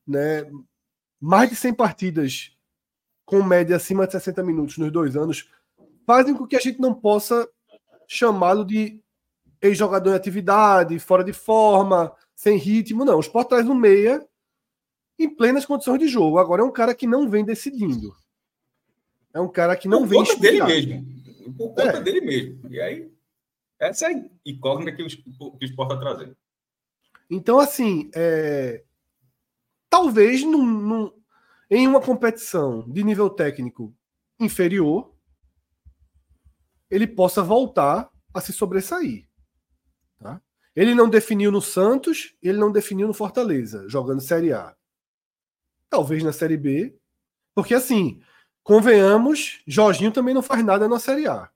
né, 0.06 0.50
mais 1.22 1.50
de 1.50 1.56
100 1.56 1.74
partidas 1.76 2.52
com 3.24 3.44
média 3.44 3.76
acima 3.76 4.06
de 4.06 4.14
60 4.14 4.44
minutos 4.44 4.78
nos 4.78 4.92
dois 4.92 5.16
anos 5.16 5.50
fazem 6.06 6.36
com 6.36 6.48
que 6.48 6.56
a 6.56 6.60
gente 6.60 6.82
não 6.82 6.94
possa 6.94 7.48
chamá-lo 8.08 8.66
de 8.66 9.02
ex-jogador 9.62 10.12
em 10.12 10.16
atividade, 10.16 11.00
fora 11.00 11.24
de 11.24 11.34
forma, 11.34 12.14
sem 12.36 12.58
ritmo. 12.58 13.06
Não, 13.06 13.18
o 13.18 13.22
Sport 13.22 13.50
traz 13.50 13.66
no 13.66 13.76
meia 13.76 14.26
em 15.18 15.30
plenas 15.30 15.66
condições 15.66 16.00
de 16.00 16.08
jogo. 16.08 16.38
Agora 16.38 16.62
é 16.62 16.66
um 16.66 16.72
cara 16.72 16.96
que 16.96 17.06
não 17.06 17.30
vem 17.30 17.44
decidindo. 17.44 18.16
É 19.34 19.40
um 19.40 19.50
cara 19.50 19.76
que 19.76 19.88
não 19.88 20.00
Por 20.00 20.08
vem 20.08 20.20
conta 20.20 20.40
dele 20.40 20.64
mesmo. 20.64 21.06
Por 21.58 21.70
conta 21.70 21.84
é. 21.84 22.02
dele 22.02 22.22
mesmo. 22.22 22.70
E 22.70 22.80
aí, 22.80 23.12
essa 23.78 24.12
é 24.12 24.16
a 24.16 24.30
incógnita 24.46 24.96
que 24.96 25.04
o, 25.04 25.08
que 25.08 25.66
o 25.66 25.66
esporte 25.66 25.94
está 25.94 25.98
trazendo. 25.98 26.36
Então, 27.30 27.60
assim, 27.60 28.10
é... 28.16 28.84
talvez 29.90 30.44
num, 30.44 30.66
num, 30.66 31.14
em 31.70 31.88
uma 31.88 32.02
competição 32.02 32.90
de 32.90 33.04
nível 33.04 33.30
técnico 33.30 33.94
inferior, 34.40 35.14
ele 36.90 37.06
possa 37.06 37.44
voltar 37.44 38.10
a 38.34 38.42
se 38.42 38.52
sobressair. 38.52 39.29
Ele 40.80 40.96
não 40.96 41.10
definiu 41.10 41.52
no 41.52 41.62
Santos, 41.62 42.36
ele 42.42 42.58
não 42.58 42.72
definiu 42.72 43.08
no 43.08 43.14
Fortaleza, 43.14 43.88
jogando 43.90 44.22
Série 44.22 44.54
A. 44.54 44.76
Talvez 45.90 46.24
na 46.24 46.32
Série 46.32 46.58
B, 46.58 46.98
porque 47.54 47.74
assim, 47.74 48.22
Convenhamos, 48.70 49.64
Jorginho 49.66 50.12
também 50.12 50.32
não 50.32 50.44
faz 50.44 50.64
nada 50.64 50.88
na 50.88 51.00
Série 51.00 51.28
A. 51.28 51.50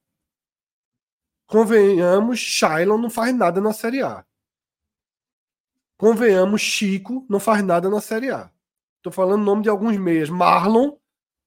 Convenhamos, 1.45 2.39
Shailon 2.39 2.97
não 2.97 3.07
faz 3.07 3.35
nada 3.35 3.61
na 3.61 3.71
Série 3.71 4.01
A. 4.01 4.25
Convenhamos, 5.95 6.61
Chico 6.61 7.23
não 7.29 7.39
faz 7.39 7.63
nada 7.63 7.87
na 7.87 8.01
Série 8.01 8.31
A. 8.31 8.51
Estou 8.97 9.13
falando 9.13 9.41
o 9.41 9.45
nome 9.45 9.61
de 9.61 9.69
alguns 9.69 9.95
meias. 9.95 10.27
Marlon 10.27 10.97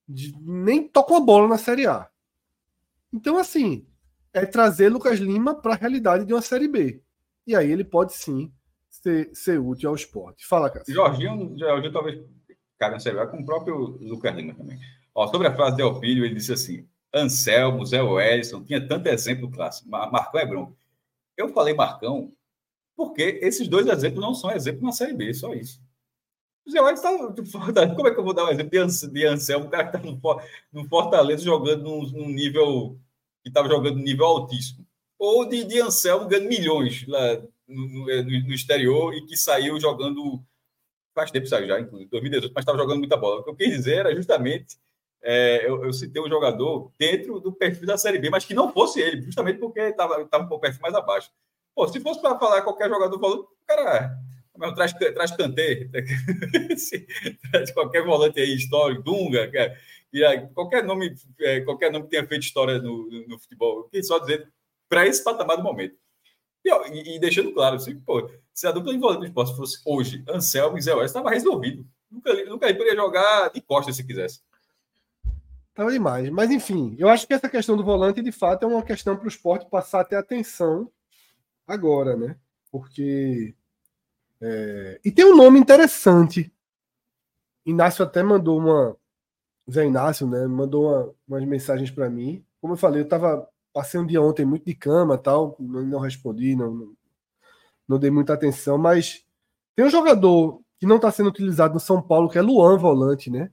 de, 0.09 0.33
nem 0.41 0.87
toca 0.87 1.17
a 1.17 1.21
bola 1.21 1.49
na 1.49 1.59
Série 1.59 1.89
A. 1.89 2.09
Então, 3.13 3.37
assim, 3.37 3.89
é 4.33 4.47
trazer 4.47 4.89
Lucas 4.89 5.19
Lima 5.19 5.53
para 5.53 5.73
a 5.73 5.77
realidade 5.77 6.25
de 6.25 6.33
uma 6.33 6.43
Série 6.43 6.69
B. 6.69 7.03
E 7.47 7.55
aí 7.55 7.71
ele 7.71 7.85
pode 7.85 8.15
sim 8.15 8.53
ser, 8.91 9.31
ser 9.35 9.61
útil 9.61 9.91
ao 9.91 9.95
esporte. 9.95 10.47
Fala, 10.47 10.71
Cássio. 10.71 10.95
Jorginho, 10.95 11.57
Jorginho 11.59 11.93
talvez 11.93 12.21
cara 12.79 12.97
A 12.97 13.27
com 13.27 13.39
o 13.39 13.45
próprio 13.45 13.77
Lucas 14.01 14.35
Lima 14.35 14.55
também. 14.55 14.79
Ó, 15.15 15.27
sobre 15.29 15.49
a 15.49 15.55
frase 15.55 15.77
de 15.77 15.83
Elpílio, 15.83 16.25
ele 16.25 16.35
disse 16.35 16.53
assim: 16.53 16.87
Anselmo, 17.13 17.85
Zé 17.85 18.03
Wellison, 18.03 18.63
tinha 18.63 18.87
tanto 18.87 19.09
exemplo 19.09 19.51
clássico. 19.51 19.89
Marcão 19.89 20.41
é 20.41 20.47
bronco. 20.47 20.77
Eu 21.37 21.49
falei 21.49 21.75
Marcão 21.75 22.33
porque 22.97 23.39
esses 23.43 23.69
dois 23.69 23.87
exemplos 23.87 24.25
não 24.25 24.35
são 24.35 24.51
exemplos 24.51 24.83
na 24.83 24.93
Série 24.93 25.13
B, 25.13 25.33
só 25.35 25.53
isso. 25.53 25.83
O 26.67 26.71
Zé 26.71 26.81
Wellison 26.81 27.35
está. 27.69 27.95
Como 27.95 28.09
é 28.09 28.11
que 28.13 28.21
eu 28.21 28.25
vou 28.25 28.35
dar 28.35 28.45
um 28.45 28.51
exemplo 28.51 28.71
de 28.71 29.27
Anselmo, 29.27 29.67
o 29.67 29.71
cara 29.71 29.89
que 29.89 29.97
está 29.97 30.11
no, 30.73 30.89
Fortaleza 30.89 31.45
jogando 31.45 31.83
num, 31.85 32.29
nível. 32.29 32.99
que 33.43 33.49
estava 33.49 33.69
jogando 33.69 33.97
num 33.97 34.03
nível 34.03 34.27
altíssimo. 34.27 34.86
Ou 35.19 35.49
de, 35.49 35.65
de 35.65 35.81
Anselmo 35.81 36.29
ganhando 36.29 36.49
milhões 36.49 37.07
lá 37.07 37.43
no, 37.67 37.89
no, 37.89 38.05
no 38.05 38.55
exterior 38.55 39.15
e 39.15 39.25
que 39.27 39.37
saiu 39.37 39.81
jogando 39.81 40.43
faz 41.15 41.31
tempo 41.31 41.47
saiu 41.47 41.67
já, 41.67 41.81
inclusive, 41.81 42.11
2018, 42.11 42.53
mas 42.55 42.63
estava 42.63 42.77
jogando 42.77 42.99
muita 42.99 43.17
bola. 43.17 43.41
O 43.41 43.45
que 43.45 43.49
eu 43.49 43.57
quis 43.57 43.71
dizer 43.71 43.97
era 43.97 44.15
justamente 44.15 44.77
é, 45.23 45.67
eu, 45.67 45.83
eu, 45.83 45.93
citei 45.93 46.23
um 46.23 46.29
jogador 46.29 46.93
dentro 46.99 47.41
do 47.41 47.51
perfil 47.53 47.87
da 47.87 47.97
Série 47.97 48.19
B, 48.19 48.29
mas 48.29 48.45
que 48.45 48.53
não 48.53 48.71
fosse 48.71 49.01
ele, 49.01 49.23
justamente 49.23 49.59
porque 49.59 49.81
estava 49.81 50.25
tava 50.27 50.55
um 50.55 50.59
perfil 50.61 50.83
mais 50.83 50.95
abaixo. 50.95 51.31
Pô, 51.75 51.89
se 51.89 51.99
fosse 52.01 52.21
para 52.21 52.39
falar 52.39 52.63
qualquer 52.63 52.89
jogador, 52.89 53.19
falou, 53.19 53.49
cara 53.67 54.15
traz, 54.75 54.93
traz 54.93 55.31
Kanté, 55.37 55.89
traz 57.51 57.73
qualquer 57.73 58.05
volante 58.05 58.41
aí, 58.41 58.55
histórico, 58.55 59.03
Dunga, 59.03 59.51
qualquer 60.55 60.85
nome, 60.85 61.15
é, 61.41 61.61
qualquer 61.61 61.91
nome 61.91 62.05
que 62.05 62.11
tenha 62.11 62.27
feito 62.27 62.43
história 62.43 62.79
no, 62.79 63.09
no 63.27 63.39
futebol. 63.39 63.89
Eu 63.93 64.05
só 64.05 64.19
dizer 64.19 64.51
para 64.89 65.07
esse 65.07 65.23
patamar 65.23 65.57
do 65.57 65.63
momento. 65.63 65.97
E, 66.65 66.71
ó, 66.71 66.85
e, 66.87 67.17
e, 67.17 67.21
deixando 67.21 67.53
claro, 67.53 67.77
assim, 67.77 67.99
pô, 68.01 68.29
se 68.53 68.67
a 68.67 68.73
dupla 68.73 68.93
de 68.93 68.99
volante 68.99 69.21
do 69.21 69.27
esporte 69.27 69.57
fosse 69.57 69.81
hoje 69.85 70.25
Anselmo 70.29 70.77
e 70.79 70.83
Zé 70.83 70.95
West, 70.95 71.09
estava 71.09 71.31
resolvido. 71.31 71.87
Nunca, 72.11 72.35
nunca 72.45 72.67
poderia 72.69 72.97
jogar 72.97 73.51
de 73.51 73.61
costas 73.61 73.97
se 73.97 74.05
quisesse. 74.05 74.41
Tava 75.77 75.93
demais. 75.93 76.31
Mas, 76.31 76.51
enfim, 76.51 76.97
eu 76.99 77.09
acho 77.09 77.27
que 77.27 77.35
essa 77.35 77.51
questão 77.51 77.77
do 77.77 77.85
volante, 77.85 78.23
de 78.23 78.33
fato, 78.33 78.65
é 78.65 78.67
uma 78.67 78.83
questão 78.83 79.15
para 79.15 79.27
o 79.27 79.29
esporte 79.29 79.69
passar 79.69 80.01
a 80.01 80.05
ter 80.05 80.17
atenção 80.17 80.91
agora, 81.67 82.17
né? 82.17 82.37
Porque. 82.71 83.55
É... 84.41 84.99
E 85.05 85.13
tem 85.13 85.25
um 85.27 85.37
nome 85.37 85.59
interessante. 85.59 86.51
Inácio 87.65 88.03
até 88.03 88.23
mandou 88.23 88.59
uma. 88.59 88.97
Zé 89.71 89.85
Inácio, 89.85 90.27
né? 90.27 90.47
Mandou 90.47 90.85
uma, 90.85 91.15
umas 91.29 91.45
mensagens 91.45 91.91
para 91.91 92.09
mim. 92.09 92.43
Como 92.59 92.73
eu 92.73 92.79
falei, 92.79 93.03
eu 93.03 93.09
tava. 93.09 93.47
Passei 93.77 94.01
um 94.01 94.07
dia 94.07 94.23
ontem 94.23 94.47
muito 94.47 94.65
de 94.65 94.75
cama 94.75 95.19
tal, 95.19 95.55
não, 95.61 95.85
não 95.85 95.99
respondi, 95.99 96.57
não, 96.57 96.73
não, 96.73 96.97
não 97.87 97.99
dei 97.99 98.11
muita 98.11 98.33
atenção, 98.33 98.79
mas 98.79 99.23
tem 99.75 99.85
um 99.85 99.91
jogador 99.91 100.63
que 100.79 100.87
não 100.87 100.97
está 100.97 101.13
sendo 101.13 101.29
utilizado 101.29 101.75
no 101.75 101.81
São 101.81 102.01
Paulo, 102.01 102.31
que 102.31 102.39
é 102.39 102.41
Luan 102.41 102.79
Volante, 102.79 103.29
né? 103.29 103.53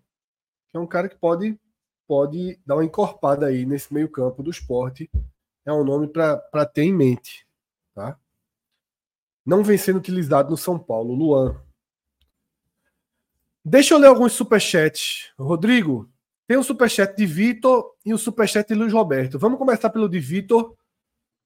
Que 0.71 0.77
é 0.77 0.79
um 0.79 0.87
cara 0.87 1.09
que 1.09 1.17
pode 1.17 1.59
pode 2.07 2.57
dar 2.65 2.75
uma 2.75 2.85
encorpada 2.85 3.47
aí 3.47 3.65
nesse 3.65 3.93
meio-campo 3.93 4.41
do 4.41 4.49
esporte. 4.49 5.11
É 5.65 5.73
um 5.73 5.83
nome 5.83 6.07
para 6.07 6.65
ter 6.73 6.83
em 6.83 6.93
mente. 6.93 7.45
Tá? 7.93 8.17
Não 9.45 9.61
vem 9.61 9.77
sendo 9.77 9.99
utilizado 9.99 10.49
no 10.49 10.55
São 10.55 10.79
Paulo, 10.79 11.13
Luan. 11.13 11.61
Deixa 13.65 13.93
eu 13.93 13.97
ler 13.97 14.07
alguns 14.07 14.31
superchats. 14.31 15.33
Rodrigo, 15.37 16.09
tem 16.53 16.59
um 16.59 16.61
superchat 16.61 17.17
de 17.17 17.25
Vitor 17.25 17.95
e 18.05 18.13
um 18.13 18.17
superchat 18.17 18.67
de 18.67 18.75
Luiz 18.75 18.93
Roberto. 18.93 19.39
Vamos 19.39 19.57
começar 19.57 19.89
pelo 19.89 20.07
de 20.07 20.19
Vitor, 20.19 20.77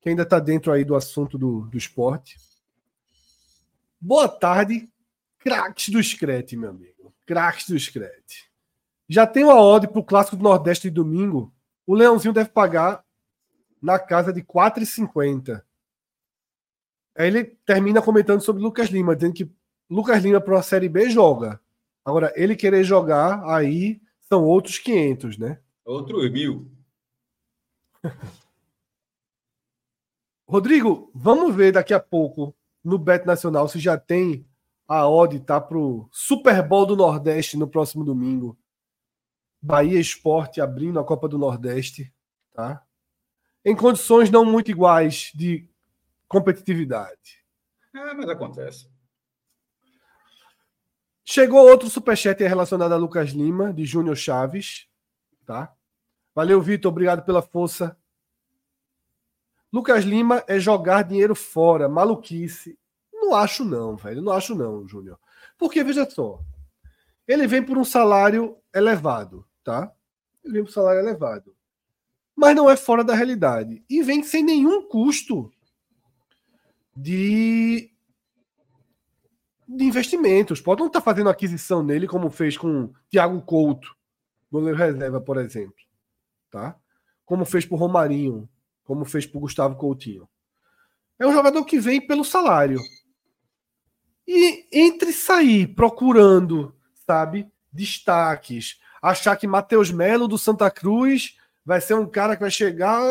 que 0.01 0.09
ainda 0.09 0.23
está 0.23 0.37
dentro 0.37 0.69
aí 0.69 0.83
do 0.83 0.97
assunto 0.97 1.37
do, 1.37 1.61
do 1.61 1.77
esporte. 1.77 2.35
Boa 4.01 4.27
tarde, 4.27 4.91
craques 5.39 5.87
do 5.87 6.03
Screte, 6.03 6.57
meu 6.57 6.71
amigo. 6.71 7.15
Craques 7.25 7.69
do 7.69 7.79
Screte. 7.79 8.51
Já 9.07 9.25
tem 9.25 9.45
uma 9.45 9.55
odd 9.55 9.87
para 9.87 9.97
o 9.97 10.03
Clássico 10.03 10.35
do 10.35 10.43
Nordeste 10.43 10.89
de 10.89 10.95
domingo. 10.95 11.53
O 11.85 11.95
Leãozinho 11.95 12.33
deve 12.33 12.49
pagar 12.49 13.01
na 13.81 13.97
casa 13.97 14.33
de 14.33 14.41
4,50. 14.41 15.63
Aí 17.15 17.27
ele 17.27 17.45
termina 17.65 18.01
comentando 18.01 18.41
sobre 18.41 18.61
Lucas 18.61 18.89
Lima, 18.89 19.15
dizendo 19.15 19.35
que 19.35 19.49
Lucas 19.89 20.21
Lima 20.21 20.41
para 20.41 20.55
uma 20.55 20.61
Série 20.61 20.89
B 20.89 21.09
joga. 21.09 21.61
Agora, 22.03 22.33
ele 22.35 22.57
querer 22.57 22.83
jogar, 22.83 23.41
aí 23.45 24.01
são 24.27 24.43
outros 24.43 24.77
500, 24.79 25.37
né? 25.37 25.59
Outros 25.85 26.29
mil. 26.31 26.69
Rodrigo, 30.47 31.11
vamos 31.13 31.55
ver 31.55 31.71
daqui 31.73 31.93
a 31.93 31.99
pouco 31.99 32.55
no 32.83 32.97
Bet 32.97 33.25
Nacional 33.25 33.67
se 33.67 33.79
já 33.79 33.97
tem 33.97 34.45
a 34.87 35.07
odd 35.07 35.37
tá 35.41 35.59
para 35.59 35.77
o 35.77 36.07
Super 36.11 36.65
Bowl 36.65 36.85
do 36.85 36.95
Nordeste 36.95 37.57
no 37.57 37.67
próximo 37.67 38.05
domingo. 38.05 38.57
Bahia 39.61 39.99
Esporte 39.99 40.61
abrindo 40.61 40.99
a 40.99 41.03
Copa 41.03 41.27
do 41.27 41.37
Nordeste, 41.37 42.13
tá? 42.53 42.81
Em 43.65 43.75
condições 43.75 44.29
não 44.29 44.45
muito 44.45 44.71
iguais 44.71 45.31
de 45.35 45.67
competitividade. 46.27 47.43
É, 47.93 48.13
mas 48.13 48.29
acontece. 48.29 48.89
Chegou 51.29 51.67
outro 51.67 51.89
superchat 51.89 52.41
relacionado 52.41 52.93
a 52.93 52.95
Lucas 52.95 53.31
Lima, 53.31 53.73
de 53.73 53.83
Júnior 53.83 54.15
Chaves. 54.15 54.87
Tá? 55.45 55.75
Valeu, 56.33 56.61
Vitor. 56.61 56.89
Obrigado 56.89 57.25
pela 57.25 57.41
força. 57.41 57.97
Lucas 59.71 60.05
Lima 60.05 60.41
é 60.47 60.57
jogar 60.57 61.03
dinheiro 61.03 61.35
fora, 61.35 61.89
maluquice. 61.89 62.79
Não 63.11 63.35
acho, 63.35 63.65
não, 63.65 63.97
velho. 63.97 64.21
Não 64.21 64.31
acho, 64.31 64.55
não, 64.55 64.87
Júnior. 64.87 65.19
Porque, 65.57 65.83
veja 65.83 66.09
só, 66.09 66.39
ele 67.27 67.45
vem 67.45 67.61
por 67.61 67.77
um 67.77 67.83
salário 67.83 68.57
elevado, 68.73 69.45
tá? 69.65 69.91
Ele 70.45 70.53
vem 70.53 70.63
por 70.63 70.69
um 70.69 70.73
salário 70.73 71.01
elevado. 71.01 71.53
Mas 72.33 72.55
não 72.55 72.69
é 72.69 72.77
fora 72.77 73.03
da 73.03 73.13
realidade. 73.13 73.83
E 73.89 74.01
vem 74.01 74.23
sem 74.23 74.45
nenhum 74.45 74.87
custo 74.87 75.51
de, 76.95 77.91
de 79.67 79.83
investimentos. 79.83 80.61
Pode 80.61 80.79
não 80.79 80.87
estar 80.87 81.01
tá 81.01 81.03
fazendo 81.03 81.29
aquisição 81.29 81.83
nele, 81.83 82.07
como 82.07 82.29
fez 82.29 82.57
com 82.57 82.93
Thiago 83.09 83.41
Couto, 83.41 83.95
goleiro 84.51 84.77
reserva, 84.77 85.19
por 85.19 85.37
exemplo. 85.37 85.75
Tá? 86.49 86.75
Como 87.25 87.45
fez 87.45 87.65
por 87.65 87.77
Romarinho, 87.77 88.47
como 88.83 89.03
fez 89.05 89.25
por 89.25 89.39
Gustavo 89.39 89.75
Coutinho. 89.75 90.27
É 91.19 91.27
um 91.27 91.33
jogador 91.33 91.65
que 91.65 91.79
vem 91.79 92.05
pelo 92.05 92.23
salário. 92.23 92.79
E 94.25 94.67
entre 94.71 95.11
sair 95.11 95.67
procurando 95.67 96.77
sabe? 97.07 97.49
Destaques. 97.71 98.79
Achar 99.01 99.37
que 99.37 99.47
Matheus 99.47 99.89
Melo 99.89 100.27
do 100.27 100.37
Santa 100.37 100.69
Cruz 100.69 101.37
vai 101.65 101.79
ser 101.79 101.93
um 101.93 102.05
cara 102.05 102.35
que 102.35 102.41
vai 102.41 102.51
chegar. 102.51 103.01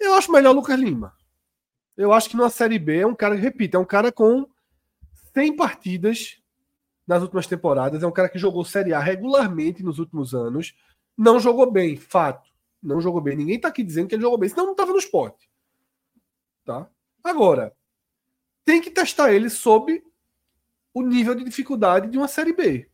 Eu 0.00 0.14
acho 0.14 0.32
melhor 0.32 0.52
Lucas 0.52 0.78
Lima. 0.78 1.14
Eu 1.96 2.12
acho 2.12 2.28
que 2.28 2.36
numa 2.36 2.50
Série 2.50 2.78
B 2.78 2.98
é 2.98 3.06
um 3.06 3.14
cara, 3.14 3.34
repito, 3.34 3.76
é 3.76 3.80
um 3.80 3.84
cara 3.84 4.10
com 4.10 4.46
100 5.34 5.56
partidas 5.56 6.42
nas 7.06 7.22
últimas 7.22 7.46
temporadas. 7.46 8.02
É 8.02 8.06
um 8.06 8.12
cara 8.12 8.28
que 8.28 8.38
jogou 8.38 8.64
Série 8.64 8.92
A 8.92 9.00
regularmente 9.00 9.82
nos 9.82 9.98
últimos 9.98 10.34
anos. 10.34 10.74
Não 11.16 11.38
jogou 11.40 11.70
bem, 11.70 11.96
fato. 11.96 12.50
Não 12.82 13.00
jogou 13.00 13.20
bem. 13.20 13.36
Ninguém 13.36 13.60
tá 13.60 13.68
aqui 13.68 13.82
dizendo 13.82 14.08
que 14.08 14.14
ele 14.14 14.22
jogou 14.22 14.38
bem, 14.38 14.48
senão 14.48 14.66
não 14.66 14.74
tava 14.74 14.92
no 14.92 14.98
esporte. 14.98 15.50
Tá? 16.64 16.88
Agora, 17.22 17.74
tem 18.64 18.80
que 18.80 18.90
testar 18.90 19.32
ele 19.32 19.50
sob 19.50 20.02
o 20.94 21.02
nível 21.02 21.34
de 21.34 21.44
dificuldade 21.44 22.08
de 22.08 22.18
uma 22.18 22.28
Série 22.28 22.52
B. 22.52 22.90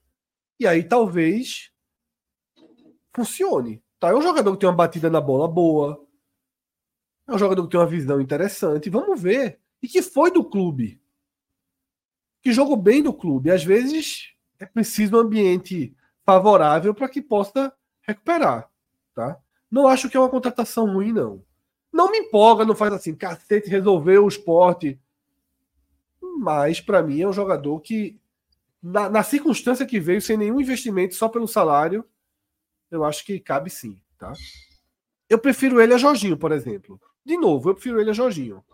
E 0.60 0.66
aí 0.66 0.82
talvez 0.82 1.72
funcione. 3.14 3.82
Tá? 3.98 4.10
É 4.10 4.14
um 4.14 4.22
jogador 4.22 4.52
que 4.52 4.60
tem 4.60 4.68
uma 4.68 4.76
batida 4.76 5.10
na 5.10 5.20
bola 5.20 5.48
boa. 5.48 6.04
É 7.26 7.34
um 7.34 7.38
jogador 7.38 7.64
que 7.64 7.70
tem 7.70 7.80
uma 7.80 7.86
visão 7.86 8.20
interessante. 8.20 8.90
Vamos 8.90 9.20
ver. 9.20 9.60
E 9.82 9.88
que 9.88 10.02
foi 10.02 10.30
do 10.30 10.44
clube. 10.44 11.00
Que 12.42 12.52
jogou 12.52 12.76
bem 12.76 13.02
do 13.02 13.12
clube. 13.12 13.50
Às 13.50 13.64
vezes 13.64 14.34
é 14.58 14.66
preciso 14.66 15.16
um 15.16 15.20
ambiente 15.20 15.94
favorável 16.24 16.94
para 16.94 17.08
que 17.08 17.22
possa 17.22 17.72
recuperar. 18.02 18.68
Tá? 19.14 19.38
Não 19.70 19.86
acho 19.86 20.08
que 20.08 20.16
é 20.16 20.20
uma 20.20 20.28
contratação 20.28 20.92
ruim, 20.92 21.12
não. 21.12 21.42
Não 21.92 22.10
me 22.10 22.18
empolga, 22.18 22.64
não 22.64 22.74
faz 22.74 22.92
assim, 22.92 23.14
cacete, 23.14 23.68
resolveu 23.68 24.24
o 24.24 24.28
esporte 24.28 24.98
mas 26.38 26.80
para 26.80 27.02
mim 27.02 27.20
é 27.20 27.28
um 27.28 27.32
jogador 27.32 27.80
que, 27.80 28.18
na, 28.80 29.10
na, 29.10 29.22
circunstância 29.24 29.84
que 29.84 29.98
veio, 29.98 30.22
sem 30.22 30.36
nenhum 30.36 30.60
investimento, 30.60 31.16
só 31.16 31.28
pelo 31.28 31.48
salário, 31.48 32.04
eu 32.90 33.04
acho 33.04 33.24
que 33.24 33.40
cabe 33.40 33.68
sim, 33.68 34.00
tá? 34.16 34.32
Eu 35.28 35.38
prefiro 35.38 35.80
ele 35.80 35.92
a 35.92 35.98
Jorginho, 35.98 36.36
por 36.36 36.52
exemplo. 36.52 37.00
De 37.24 37.36
novo, 37.36 37.70
eu 37.70 37.74
prefiro 37.74 38.00
ele 38.00 38.10
a 38.10 38.14
Jorginho. 38.14 38.64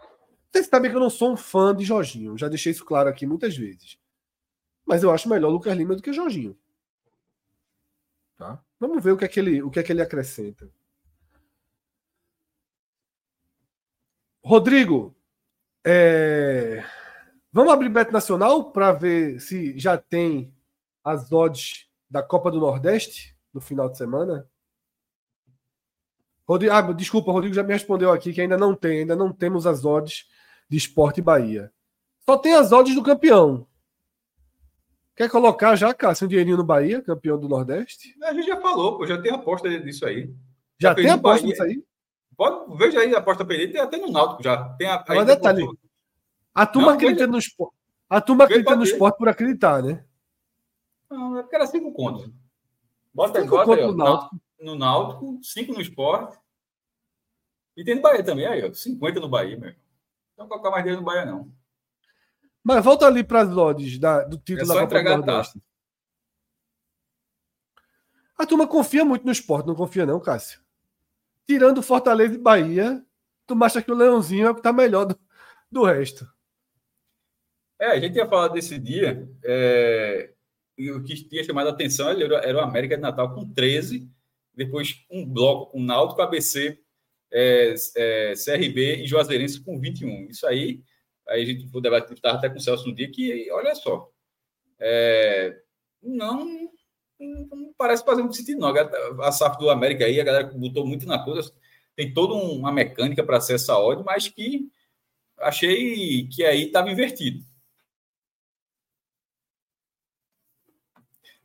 Vocês 0.54 0.68
sabem 0.68 0.88
que 0.88 0.96
eu 0.96 1.00
não 1.00 1.10
sou 1.10 1.32
um 1.32 1.36
fã 1.36 1.74
de 1.74 1.84
Jorginho, 1.84 2.38
já 2.38 2.48
deixei 2.48 2.70
isso 2.70 2.84
claro 2.84 3.08
aqui 3.08 3.26
muitas 3.26 3.56
vezes. 3.56 3.98
Mas 4.86 5.02
eu 5.02 5.10
acho 5.10 5.28
melhor 5.28 5.48
o 5.48 5.50
Lucas 5.50 5.76
Lima 5.76 5.96
do 5.96 6.02
que 6.02 6.10
o 6.10 6.14
Jorginho. 6.14 6.56
Tá? 8.36 8.62
Vamos 8.78 9.02
ver 9.02 9.10
o 9.10 9.16
que 9.16 9.24
é 9.24 9.28
que 9.28 9.40
ele, 9.40 9.60
o 9.64 9.68
que 9.68 9.80
é 9.80 9.82
que 9.82 9.90
ele 9.90 10.00
acrescenta. 10.00 10.70
Rodrigo, 14.44 15.12
é... 15.84 16.84
Vamos 17.50 17.72
abrir 17.72 17.88
Bet 17.88 18.12
Nacional 18.12 18.70
para 18.70 18.92
ver 18.92 19.40
se 19.40 19.76
já 19.76 19.98
tem 19.98 20.54
as 21.02 21.32
odds 21.32 21.88
da 22.08 22.22
Copa 22.22 22.48
do 22.48 22.60
Nordeste 22.60 23.36
no 23.52 23.60
final 23.60 23.88
de 23.88 23.98
semana? 23.98 24.48
Rodrigo, 26.46 26.72
ah, 26.72 26.92
desculpa, 26.92 27.32
Rodrigo 27.32 27.56
já 27.56 27.64
me 27.64 27.72
respondeu 27.72 28.12
aqui 28.12 28.32
que 28.32 28.40
ainda 28.40 28.56
não 28.56 28.72
tem, 28.72 29.00
ainda 29.00 29.16
não 29.16 29.32
temos 29.32 29.66
as 29.66 29.84
odds 29.84 30.32
de 30.74 30.78
Esporte 30.78 31.22
Bahia. 31.22 31.72
Só 32.26 32.36
tem 32.36 32.54
as 32.54 32.72
odds 32.72 32.96
do 32.96 33.02
campeão. 33.02 33.64
Quer 35.14 35.30
colocar 35.30 35.76
já, 35.76 35.94
Cássio, 35.94 36.24
um 36.24 36.28
dinheirinho 36.28 36.56
no 36.56 36.64
Bahia, 36.64 37.00
campeão 37.00 37.38
do 37.38 37.48
Nordeste? 37.48 38.16
A 38.24 38.34
gente 38.34 38.48
já 38.48 38.60
falou, 38.60 38.98
pô, 38.98 39.06
já 39.06 39.20
tem 39.22 39.30
aposta 39.30 39.68
disso 39.80 40.04
aí. 40.04 40.34
Já, 40.76 40.88
já 40.88 40.94
tem 40.96 41.10
aposta 41.10 41.46
disso 41.46 41.62
aí? 41.62 41.84
Pode, 42.36 42.76
veja 42.76 42.98
aí 42.98 43.14
a 43.14 43.18
aposta 43.18 43.46
ele, 43.48 43.68
tem 43.68 43.80
até 43.80 43.96
no 43.96 44.10
Náutico 44.10 44.42
já. 44.42 44.70
Tem 44.70 44.88
a, 44.88 45.04
Mas 45.06 45.26
detalhe, 45.26 45.64
a 46.52 46.66
turma 46.66 46.88
não, 46.88 46.94
acredita 46.94 47.28
no 47.28 47.38
esporte. 47.38 47.76
A 48.10 48.20
turma 48.20 48.44
acredita 48.44 48.74
no 48.74 48.82
esporte 48.82 49.16
por 49.16 49.28
acreditar, 49.28 49.80
né? 49.80 50.04
Não, 51.08 51.38
é 51.38 51.42
porque 51.42 51.54
era 51.54 51.68
cinco 51.68 51.92
contos. 51.92 52.28
Bota 53.14 53.40
cinco 53.40 53.56
bota 53.56 53.74
aí, 53.74 53.86
no 53.86 53.94
Náutico. 53.94 54.40
No 54.60 54.74
Náutico, 54.74 55.38
cinco 55.40 55.72
no 55.72 55.80
esporte. 55.80 56.36
E 57.76 57.84
tem 57.84 57.94
no 57.94 58.02
Bahia 58.02 58.24
também, 58.24 58.46
aí, 58.46 58.64
ó. 58.64 58.72
50 58.72 59.20
no 59.20 59.28
Bahia, 59.28 59.56
meu. 59.56 59.83
Não 60.36 60.48
colocar 60.48 60.70
mais 60.70 60.82
dinheiro 60.82 61.00
no 61.00 61.06
Bahia, 61.06 61.24
não. 61.24 61.52
Mas 62.62 62.84
volta 62.84 63.06
ali 63.06 63.22
para 63.22 63.42
as 63.42 63.56
odds 63.56 63.98
da, 63.98 64.24
do 64.24 64.38
título 64.38 64.72
é 64.72 64.74
da 64.74 64.80
Copa 64.80 65.02
do 65.02 65.26
Nordeste. 65.26 65.62
A, 68.38 68.42
a 68.42 68.46
turma 68.46 68.66
confia 68.66 69.04
muito 69.04 69.24
no 69.24 69.32
esporte, 69.32 69.66
não 69.66 69.74
confia, 69.74 70.06
não, 70.06 70.18
Cássio? 70.18 70.60
Tirando 71.46 71.82
Fortaleza 71.82 72.34
e 72.34 72.38
Bahia, 72.38 73.04
tu 73.46 73.62
acha 73.62 73.82
que 73.82 73.92
o 73.92 73.94
Leãozinho 73.94 74.46
é 74.46 74.50
o 74.50 74.54
que 74.54 74.62
tá 74.62 74.72
melhor 74.72 75.04
do, 75.04 75.18
do 75.70 75.84
resto. 75.84 76.26
É, 77.78 77.88
a 77.88 78.00
gente 78.00 78.16
ia 78.16 78.26
falar 78.26 78.48
desse 78.48 78.78
dia. 78.78 79.28
É, 79.44 80.32
o 80.78 81.02
que 81.02 81.14
tinha 81.28 81.44
chamado 81.44 81.68
a 81.68 81.70
atenção 81.70 82.08
era, 82.08 82.36
era 82.38 82.58
o 82.58 82.62
América 82.62 82.96
de 82.96 83.02
Natal 83.02 83.34
com 83.34 83.52
13, 83.52 84.10
depois 84.54 85.04
um 85.10 85.26
bloco 85.26 85.72
com 85.72 85.82
Náutico, 85.82 86.22
ABC, 86.22 86.82
é, 87.34 87.74
é, 87.96 88.32
CRB 88.34 89.02
e 89.02 89.06
Juazeirense 89.08 89.60
com 89.60 89.78
21. 89.78 90.28
Isso 90.30 90.46
aí, 90.46 90.80
aí 91.28 91.42
a 91.42 91.44
gente 91.44 91.66
estava 91.66 92.38
até 92.38 92.48
com 92.48 92.58
o 92.58 92.60
Celso 92.60 92.86
no 92.86 92.94
dia 92.94 93.10
que, 93.10 93.50
olha 93.50 93.74
só, 93.74 94.08
é, 94.78 95.60
não, 96.00 96.70
não, 97.18 97.74
parece 97.76 98.04
fazer 98.04 98.22
muito 98.22 98.36
sentido, 98.36 98.60
não. 98.60 98.68
A, 98.68 99.28
a 99.28 99.32
SAF 99.32 99.58
do 99.58 99.68
América 99.68 100.04
aí, 100.04 100.20
a 100.20 100.24
galera 100.24 100.46
botou 100.46 100.86
muito 100.86 101.06
na 101.06 101.18
coisa, 101.24 101.52
tem 101.96 102.14
toda 102.14 102.34
uma 102.34 102.70
mecânica 102.70 103.24
para 103.24 103.40
ser 103.40 103.54
essa 103.54 103.76
ordem, 103.76 104.04
mas 104.04 104.28
que 104.28 104.68
achei 105.38 106.28
que 106.28 106.44
aí 106.44 106.66
estava 106.66 106.90
invertido. 106.90 107.44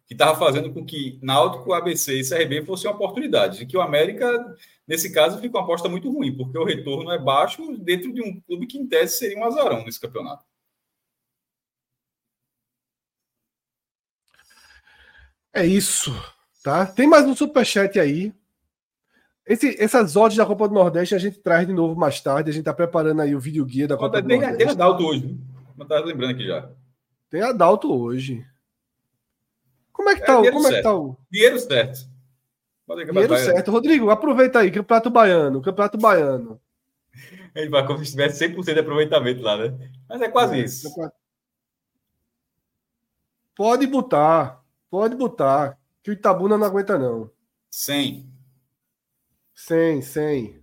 Que 0.10 0.16
estava 0.16 0.38
fazendo 0.40 0.74
com 0.74 0.84
que 0.84 1.20
Náutico, 1.22 1.72
ABC 1.72 2.20
e 2.20 2.28
CRB 2.28 2.66
fossem 2.66 2.90
oportunidades. 2.90 3.62
E 3.62 3.66
que 3.68 3.78
o 3.78 3.82
América, 3.82 4.28
nesse 4.88 5.14
caso, 5.14 5.38
fica 5.38 5.56
uma 5.56 5.64
aposta 5.64 5.88
muito 5.88 6.12
ruim, 6.12 6.36
porque 6.36 6.58
o 6.58 6.64
retorno 6.64 7.12
é 7.12 7.20
baixo 7.20 7.78
dentro 7.78 8.12
de 8.12 8.20
um 8.20 8.42
clube 8.42 8.66
que, 8.66 8.80
em 8.80 8.88
tese, 8.88 9.20
seria 9.20 9.38
um 9.38 9.46
azarão 9.46 9.86
nesse 9.86 10.00
campeonato. 10.00 10.44
É 15.54 15.64
isso, 15.64 16.12
tá? 16.64 16.88
Tem 16.88 17.06
mais 17.06 17.26
um 17.28 17.36
superchat 17.36 18.00
aí. 18.00 18.34
Esse, 19.46 19.80
essas 19.80 20.16
odds 20.16 20.38
da 20.38 20.46
Copa 20.46 20.68
do 20.68 20.74
Nordeste 20.74 21.14
a 21.14 21.20
gente 21.20 21.38
traz 21.40 21.68
de 21.68 21.74
novo 21.74 21.96
mais 21.96 22.20
tarde. 22.20 22.50
A 22.50 22.54
gente 22.54 22.62
está 22.62 22.74
preparando 22.74 23.22
aí 23.22 23.36
o 23.36 23.40
vídeo 23.40 23.64
guia 23.64 23.88
da 23.88 23.96
Copa 23.96 24.24
tem, 24.24 24.40
do 24.40 24.42
Nordeste. 24.42 24.58
Tem 24.58 24.70
Adalto 24.70 25.06
hoje, 25.06 25.38
não 25.78 25.84
estava 25.84 26.06
lembrando 26.06 26.32
aqui 26.32 26.48
já. 26.48 26.68
Tem 27.30 27.42
Adalto 27.44 27.94
hoje. 27.94 28.44
Como 30.10 30.12
é 30.12 30.16
que 30.16 30.24
é, 30.24 30.26
tá, 30.26 30.40
o, 30.40 30.52
como 30.52 30.68
é 30.68 30.72
que 30.72 30.82
tá 30.82 30.96
o. 30.96 31.18
Dinheiro 31.32 31.60
certo. 31.60 32.10
Dinheiro 33.12 33.38
certo. 33.38 33.72
Rodrigo, 33.72 34.10
aproveita 34.10 34.60
aí, 34.60 34.72
Campeonato 34.72 35.10
Baiano, 35.10 35.62
Campeonato 35.62 35.98
Baiano. 35.98 36.62
Ele 37.54 37.70
vai 37.70 37.86
como 37.86 38.04
se 38.04 38.12
tivesse 38.12 38.48
100% 38.48 38.74
de 38.74 38.80
aproveitamento 38.80 39.42
lá, 39.42 39.58
né? 39.58 39.92
Mas 40.08 40.22
é 40.22 40.30
quase 40.30 40.60
é, 40.60 40.64
isso. 40.64 40.90
Pode 43.56 43.86
botar, 43.88 44.64
pode 44.90 45.16
botar, 45.16 45.78
que 46.02 46.10
o 46.10 46.14
Itabuna 46.14 46.58
não 46.58 46.66
aguenta 46.66 46.98
não. 46.98 47.30
100. 47.70 48.28
100, 49.54 50.02
100. 50.02 50.59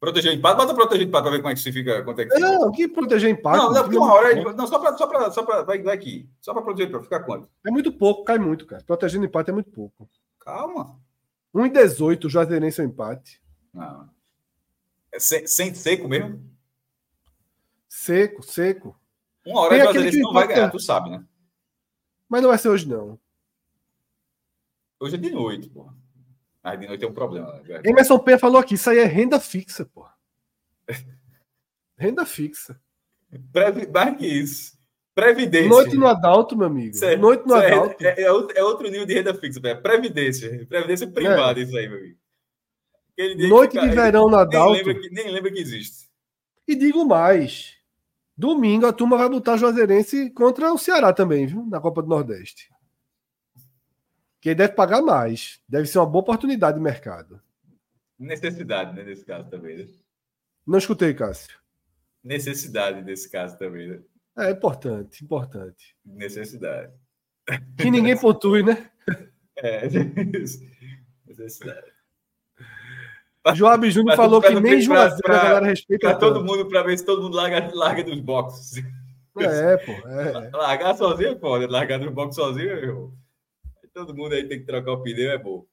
Proteger 0.00 0.32
empate, 0.32 0.56
bota 0.56 0.74
proteger 0.74 1.06
empate 1.06 1.22
para 1.22 1.30
ver 1.32 1.38
como 1.42 1.50
é 1.50 1.54
que 1.54 1.60
se 1.60 1.70
fica. 1.70 2.02
Quanto 2.02 2.22
é 2.22 2.24
que 2.24 2.38
não, 2.38 2.72
fica. 2.72 2.88
que 2.88 2.88
proteger 2.88 3.28
empate. 3.28 3.58
Não, 3.58 3.70
não, 3.70 3.86
uma 3.86 4.14
hora. 4.14 4.54
Não, 4.54 4.66
só 4.66 4.78
para. 4.78 4.96
Só 4.96 5.06
para, 5.06 5.30
só 5.30 5.42
vai, 5.42 5.82
vai 5.82 5.94
aqui. 5.94 6.26
Só 6.40 6.54
para 6.54 6.62
proteger, 6.62 6.90
para 6.90 7.02
ficar 7.02 7.20
quanto? 7.20 7.50
É 7.66 7.70
muito 7.70 7.92
pouco, 7.92 8.24
cai 8.24 8.38
muito, 8.38 8.64
cara. 8.64 8.82
Protegendo 8.82 9.26
empate 9.26 9.50
é 9.50 9.52
muito 9.52 9.70
pouco. 9.70 10.08
Calma. 10.38 10.98
1,18, 11.54 12.24
o 12.24 12.30
Juazeirense 12.30 12.80
é 12.80 12.84
empate. 12.84 13.42
Não. 13.74 14.08
É 15.12 15.20
sem, 15.20 15.46
sem 15.46 15.74
seco 15.74 16.08
mesmo? 16.08 16.42
Seco, 17.86 18.42
seco. 18.42 18.98
Uma 19.44 19.60
hora 19.60 19.74
o 19.74 19.78
Juazeirense 19.80 20.20
não 20.20 20.32
vai 20.32 20.48
ganhar, 20.48 20.70
tu 20.70 20.80
sabe, 20.80 21.10
né? 21.10 21.22
Mas 22.26 22.40
não 22.40 22.48
vai 22.48 22.56
ser 22.56 22.70
hoje, 22.70 22.88
não. 22.88 23.18
Hoje 24.98 25.16
é 25.16 25.18
de 25.18 25.30
noite, 25.30 25.68
pô. 25.68 25.92
Mas 26.62 26.78
de 26.78 26.86
noite 26.86 27.00
tem 27.00 27.08
um 27.08 27.14
problema. 27.14 27.52
Né? 27.62 27.80
Emerson 27.84 28.18
Penha 28.18 28.38
falou 28.38 28.60
aqui, 28.60 28.74
isso 28.74 28.90
aí 28.90 28.98
é 28.98 29.04
renda 29.04 29.40
fixa, 29.40 29.84
pô. 29.84 30.06
renda 31.96 32.26
fixa. 32.26 32.80
Previ... 33.52 33.86
Mais 33.90 34.16
que 34.16 34.26
isso. 34.26 34.78
Previdência. 35.14 35.68
Noite 35.68 35.96
no 35.96 36.06
Adalto, 36.06 36.56
meu 36.56 36.66
amigo. 36.66 36.94
Certo. 36.94 37.20
Noite 37.20 37.46
no 37.46 37.56
é 37.56 37.66
Adalto. 37.66 38.04
É, 38.04 38.22
é, 38.22 38.24
é, 38.24 38.64
outro 38.64 38.88
nível 38.88 39.06
de 39.06 39.14
renda 39.14 39.34
fixa, 39.34 39.60
é 39.64 39.74
previdência. 39.74 40.66
Previdência 40.66 41.06
privada, 41.08 41.58
é. 41.58 41.62
isso 41.62 41.76
aí, 41.76 41.88
meu 41.88 41.98
amigo. 41.98 42.18
Noite 43.48 43.78
de 43.78 43.88
verão 43.88 44.28
no 44.28 44.36
Adalto. 44.36 44.72
Nem 44.72 44.84
lembra, 44.84 45.00
que, 45.00 45.10
nem 45.10 45.30
lembra 45.30 45.52
que 45.52 45.60
existe. 45.60 46.08
E 46.66 46.74
digo 46.74 47.04
mais. 47.04 47.76
Domingo 48.36 48.86
a 48.86 48.92
turma 48.92 49.18
vai 49.18 49.28
botar 49.28 49.58
Juazeirense 49.58 50.30
contra 50.30 50.72
o 50.72 50.78
Ceará 50.78 51.12
também, 51.12 51.46
viu? 51.46 51.66
Na 51.66 51.80
Copa 51.80 52.00
do 52.00 52.08
Nordeste. 52.08 52.70
Que 54.40 54.54
deve 54.54 54.72
pagar 54.72 55.02
mais. 55.02 55.60
Deve 55.68 55.86
ser 55.86 55.98
uma 55.98 56.06
boa 56.06 56.22
oportunidade 56.22 56.78
de 56.78 56.82
mercado. 56.82 57.40
Necessidade, 58.18 58.94
né, 58.94 59.02
nesse 59.02 59.24
caso 59.24 59.48
também, 59.48 59.78
né? 59.78 59.86
Não 60.66 60.78
escutei, 60.78 61.14
Cássio. 61.14 61.58
Necessidade 62.22 63.02
nesse 63.02 63.30
caso 63.30 63.58
também, 63.58 63.88
né? 63.88 64.00
É 64.38 64.50
importante, 64.50 65.24
importante. 65.24 65.96
Necessidade. 66.04 66.92
Que 67.76 67.90
ninguém 67.90 68.16
pontue, 68.20 68.62
né? 68.62 68.90
É, 69.56 69.88
necessidade. 71.26 71.92
Joab 73.54 73.90
Júnior 73.90 74.16
falou 74.16 74.40
que 74.40 74.58
nem 74.60 74.80
Juazeiro 74.80 75.34
a 75.34 75.42
galera 75.42 75.66
respeita. 75.66 76.08
Pra 76.08 76.18
todo 76.18 76.44
mundo, 76.44 76.68
para 76.68 76.82
ver 76.82 76.98
se 76.98 77.04
todo 77.04 77.22
mundo 77.22 77.36
larga, 77.36 77.70
larga 77.74 78.04
dos 78.04 78.20
boxes. 78.20 78.84
É, 79.38 79.76
pô. 79.78 79.92
É. 80.08 80.50
Largar 80.50 80.94
sozinho 80.96 81.30
é 81.32 81.38
foda. 81.38 81.66
Largar 81.66 81.98
dos 81.98 82.12
boxes 82.12 82.36
sozinho, 82.36 82.80
meu. 82.80 83.14
Todo 83.92 84.14
mundo 84.14 84.34
aí 84.34 84.48
tem 84.48 84.60
que 84.60 84.66
trocar 84.66 84.92
o 84.92 85.02
pneu, 85.02 85.30
é 85.30 85.38
bom. 85.38 85.66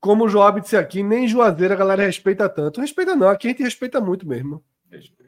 Como 0.00 0.24
o 0.24 0.28
Joab 0.28 0.60
disse 0.60 0.76
aqui, 0.76 1.02
nem 1.02 1.26
Juazeiro 1.26 1.74
a 1.74 1.76
galera 1.76 2.04
respeita 2.04 2.48
tanto. 2.48 2.80
Respeita 2.80 3.16
não, 3.16 3.28
aqui 3.28 3.48
a 3.48 3.50
gente 3.50 3.62
respeita 3.62 4.00
muito 4.00 4.26
mesmo. 4.26 4.64
Respeita. 4.90 5.26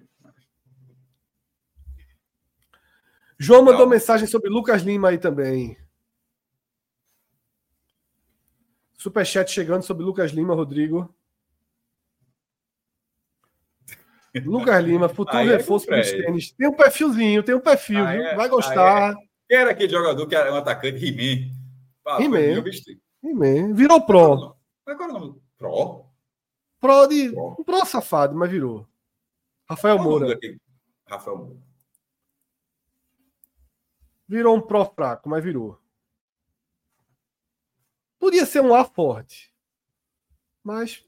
João 3.38 3.64
mandou 3.64 3.86
mensagem 3.86 4.26
sobre 4.26 4.50
Lucas 4.50 4.82
Lima 4.82 5.10
aí 5.10 5.18
também. 5.18 5.76
Superchat 8.96 9.50
chegando 9.50 9.82
sobre 9.82 10.04
Lucas 10.04 10.32
Lima, 10.32 10.54
Rodrigo. 10.54 11.14
Lucas 14.44 14.84
Lima, 14.84 15.08
futuro 15.08 15.38
aí 15.38 15.48
é 15.48 15.56
reforço 15.56 15.86
para 15.86 16.00
os 16.00 16.10
tênis. 16.10 16.50
Tem 16.50 16.68
um 16.68 16.74
perfilzinho, 16.74 17.42
tem 17.44 17.54
um 17.54 17.60
perfil, 17.60 18.04
viu? 18.04 18.22
É, 18.24 18.34
Vai 18.34 18.48
gostar. 18.48 19.12
É. 19.12 19.27
Quem 19.48 19.58
era 19.58 19.70
aquele 19.70 19.90
jogador 19.90 20.26
que 20.26 20.34
era 20.34 20.52
um 20.52 20.56
atacante? 20.56 21.04
He-Man. 21.04 21.50
He-Man. 23.22 23.74
Virou 23.74 24.04
pro. 24.04 24.54
Agora 24.84 25.12
não. 25.12 25.40
Pro? 25.56 26.04
Pro 26.78 27.06
de. 27.06 27.30
Pro. 27.32 27.64
Pro 27.64 27.86
safado, 27.86 28.36
mas 28.36 28.50
virou. 28.50 28.86
Rafael 29.68 29.98
Moura. 29.98 30.38
Rafael 31.06 31.38
Moura. 31.38 31.68
Virou 34.28 34.56
um 34.56 34.60
pro 34.60 34.84
fraco, 34.84 35.28
mas 35.28 35.42
virou. 35.42 35.80
Podia 38.18 38.44
ser 38.44 38.60
um 38.60 38.74
A 38.74 38.84
forte, 38.84 39.54
mas 40.62 41.02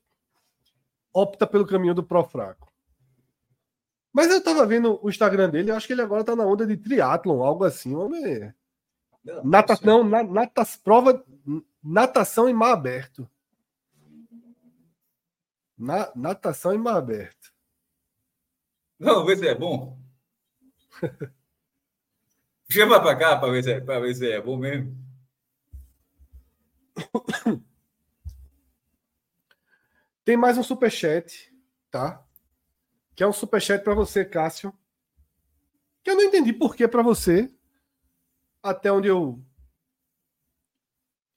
opta 1.12 1.46
pelo 1.46 1.66
caminho 1.66 1.94
do 1.94 2.02
pro 2.02 2.24
fraco. 2.24 2.69
Mas 4.12 4.28
eu 4.28 4.42
tava 4.42 4.66
vendo 4.66 4.98
o 5.02 5.08
Instagram 5.08 5.50
dele, 5.50 5.70
eu 5.70 5.76
acho 5.76 5.86
que 5.86 5.92
ele 5.92 6.02
agora 6.02 6.24
tá 6.24 6.34
na 6.34 6.44
onda 6.44 6.66
de 6.66 6.76
triatlon, 6.76 7.42
algo 7.42 7.64
assim. 7.64 7.94
Homem... 7.94 8.52
Nata, 9.44 9.78
não, 9.84 10.02
na, 10.02 10.22
natas, 10.22 10.76
prova, 10.76 11.24
natação 11.82 12.48
em 12.48 12.54
mar 12.54 12.72
aberto. 12.72 13.28
Na, 15.76 16.10
natação 16.14 16.74
em 16.74 16.78
mar 16.78 16.96
aberto. 16.96 17.52
Não, 18.98 19.24
ver 19.26 19.38
se 19.38 19.46
é 19.46 19.54
bom. 19.54 19.98
Chama 22.68 23.00
para 23.00 23.16
cá 23.16 23.36
para 23.36 23.50
ver, 23.50 23.62
se, 23.62 23.72
é, 23.72 23.80
ver 23.80 24.14
se 24.14 24.30
é 24.30 24.40
bom 24.40 24.56
mesmo. 24.56 24.96
Tem 30.24 30.36
mais 30.36 30.58
um 30.58 30.62
superchat, 30.62 31.52
tá? 31.90 32.24
Que 33.20 33.24
é 33.24 33.26
um 33.26 33.34
superchat 33.34 33.84
para 33.84 33.92
você, 33.92 34.24
Cássio. 34.24 34.72
Que 36.02 36.10
eu 36.10 36.16
não 36.16 36.22
entendi 36.22 36.54
por 36.54 36.74
que 36.74 36.88
para 36.88 37.02
você. 37.02 37.52
Até 38.62 38.90
onde 38.90 39.08
eu. 39.08 39.38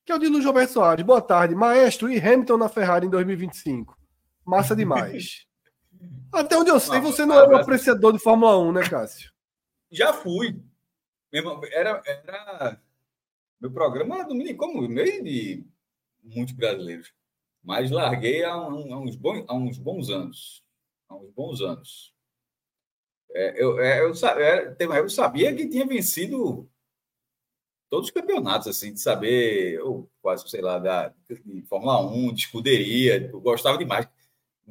Que 0.05 0.13
é 0.13 0.15
o 0.15 0.17
de 0.17 0.29
Luiz 0.29 0.45
Roberto 0.45 0.69
Soares. 0.69 1.05
Boa 1.05 1.21
tarde, 1.21 1.53
maestro 1.53 2.09
e 2.09 2.17
Hamilton 2.17 2.55
na 2.55 2.69
Ferrari 2.69 3.07
em 3.07 3.09
2025. 3.09 3.99
Massa 4.45 4.73
demais. 4.77 5.45
Até 6.31 6.55
onde 6.55 6.69
eu 6.69 6.79
sei, 6.79 7.01
você 7.01 7.25
não 7.25 7.37
é 7.37 7.49
um 7.49 7.57
apreciador 7.57 8.13
de 8.13 8.19
Fórmula 8.19 8.57
1, 8.59 8.71
né, 8.71 8.89
Cássio? 8.89 9.33
Já 9.91 10.13
fui. 10.13 10.63
Era, 11.33 12.01
era 12.05 12.81
meu 13.59 13.71
programa 13.73 14.23
no 14.23 14.55
como 14.55 14.87
meio 14.87 15.21
de 15.21 15.67
muitos 16.23 16.55
brasileiros. 16.55 17.13
Mas 17.61 17.91
larguei 17.91 18.41
há, 18.45 18.55
um, 18.55 18.93
há, 18.93 18.99
uns, 19.01 19.17
bons, 19.17 19.43
há 19.49 19.53
uns 19.53 19.77
bons 19.77 20.09
anos. 20.09 20.62
Há 21.13 21.17
uns 21.17 21.31
bons 21.31 21.61
anos. 21.61 22.13
É, 23.31 23.63
eu, 23.63 23.79
é, 23.79 23.99
eu, 24.01 24.13
eu, 24.79 24.93
eu, 24.93 25.09
sabia 25.09 25.55
que 25.55 25.67
tinha 25.67 25.85
vencido 25.85 26.69
todos 27.89 28.07
os 28.07 28.13
campeonatos, 28.13 28.67
assim, 28.67 28.93
de 28.93 28.99
saber, 28.99 29.79
ou 29.81 30.09
quase, 30.21 30.47
sei 30.49 30.61
lá, 30.61 30.79
da, 30.79 31.13
de 31.29 31.61
Fórmula 31.67 32.01
1, 32.01 32.33
de 32.33 32.41
escuderia, 32.41 33.29
eu 33.31 33.39
gostava 33.39 33.77
demais. 33.77 34.07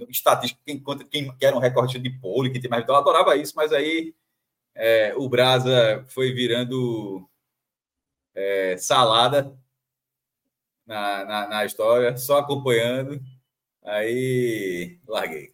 Estatística, 0.09 0.61
quem, 0.65 0.83
quem 1.11 1.37
quer 1.37 1.55
um 1.55 1.59
recorde 1.59 1.99
de 1.99 2.11
pole, 2.11 2.51
que 2.51 2.61
tem 2.61 2.71
mais, 2.71 2.83
então 2.83 2.95
eu 2.95 3.01
adorava 3.01 3.37
isso, 3.37 3.53
mas 3.55 3.73
aí 3.73 4.15
é, 4.75 5.15
o 5.17 5.29
Brasa 5.29 6.05
foi 6.09 6.33
virando 6.33 7.29
é, 8.35 8.77
salada 8.79 9.57
na, 10.87 11.25
na, 11.25 11.49
na, 11.49 11.65
história, 11.65 12.17
só 12.17 12.39
acompanhando. 12.39 13.21
Aí 13.85 14.99
larguei. 15.07 15.52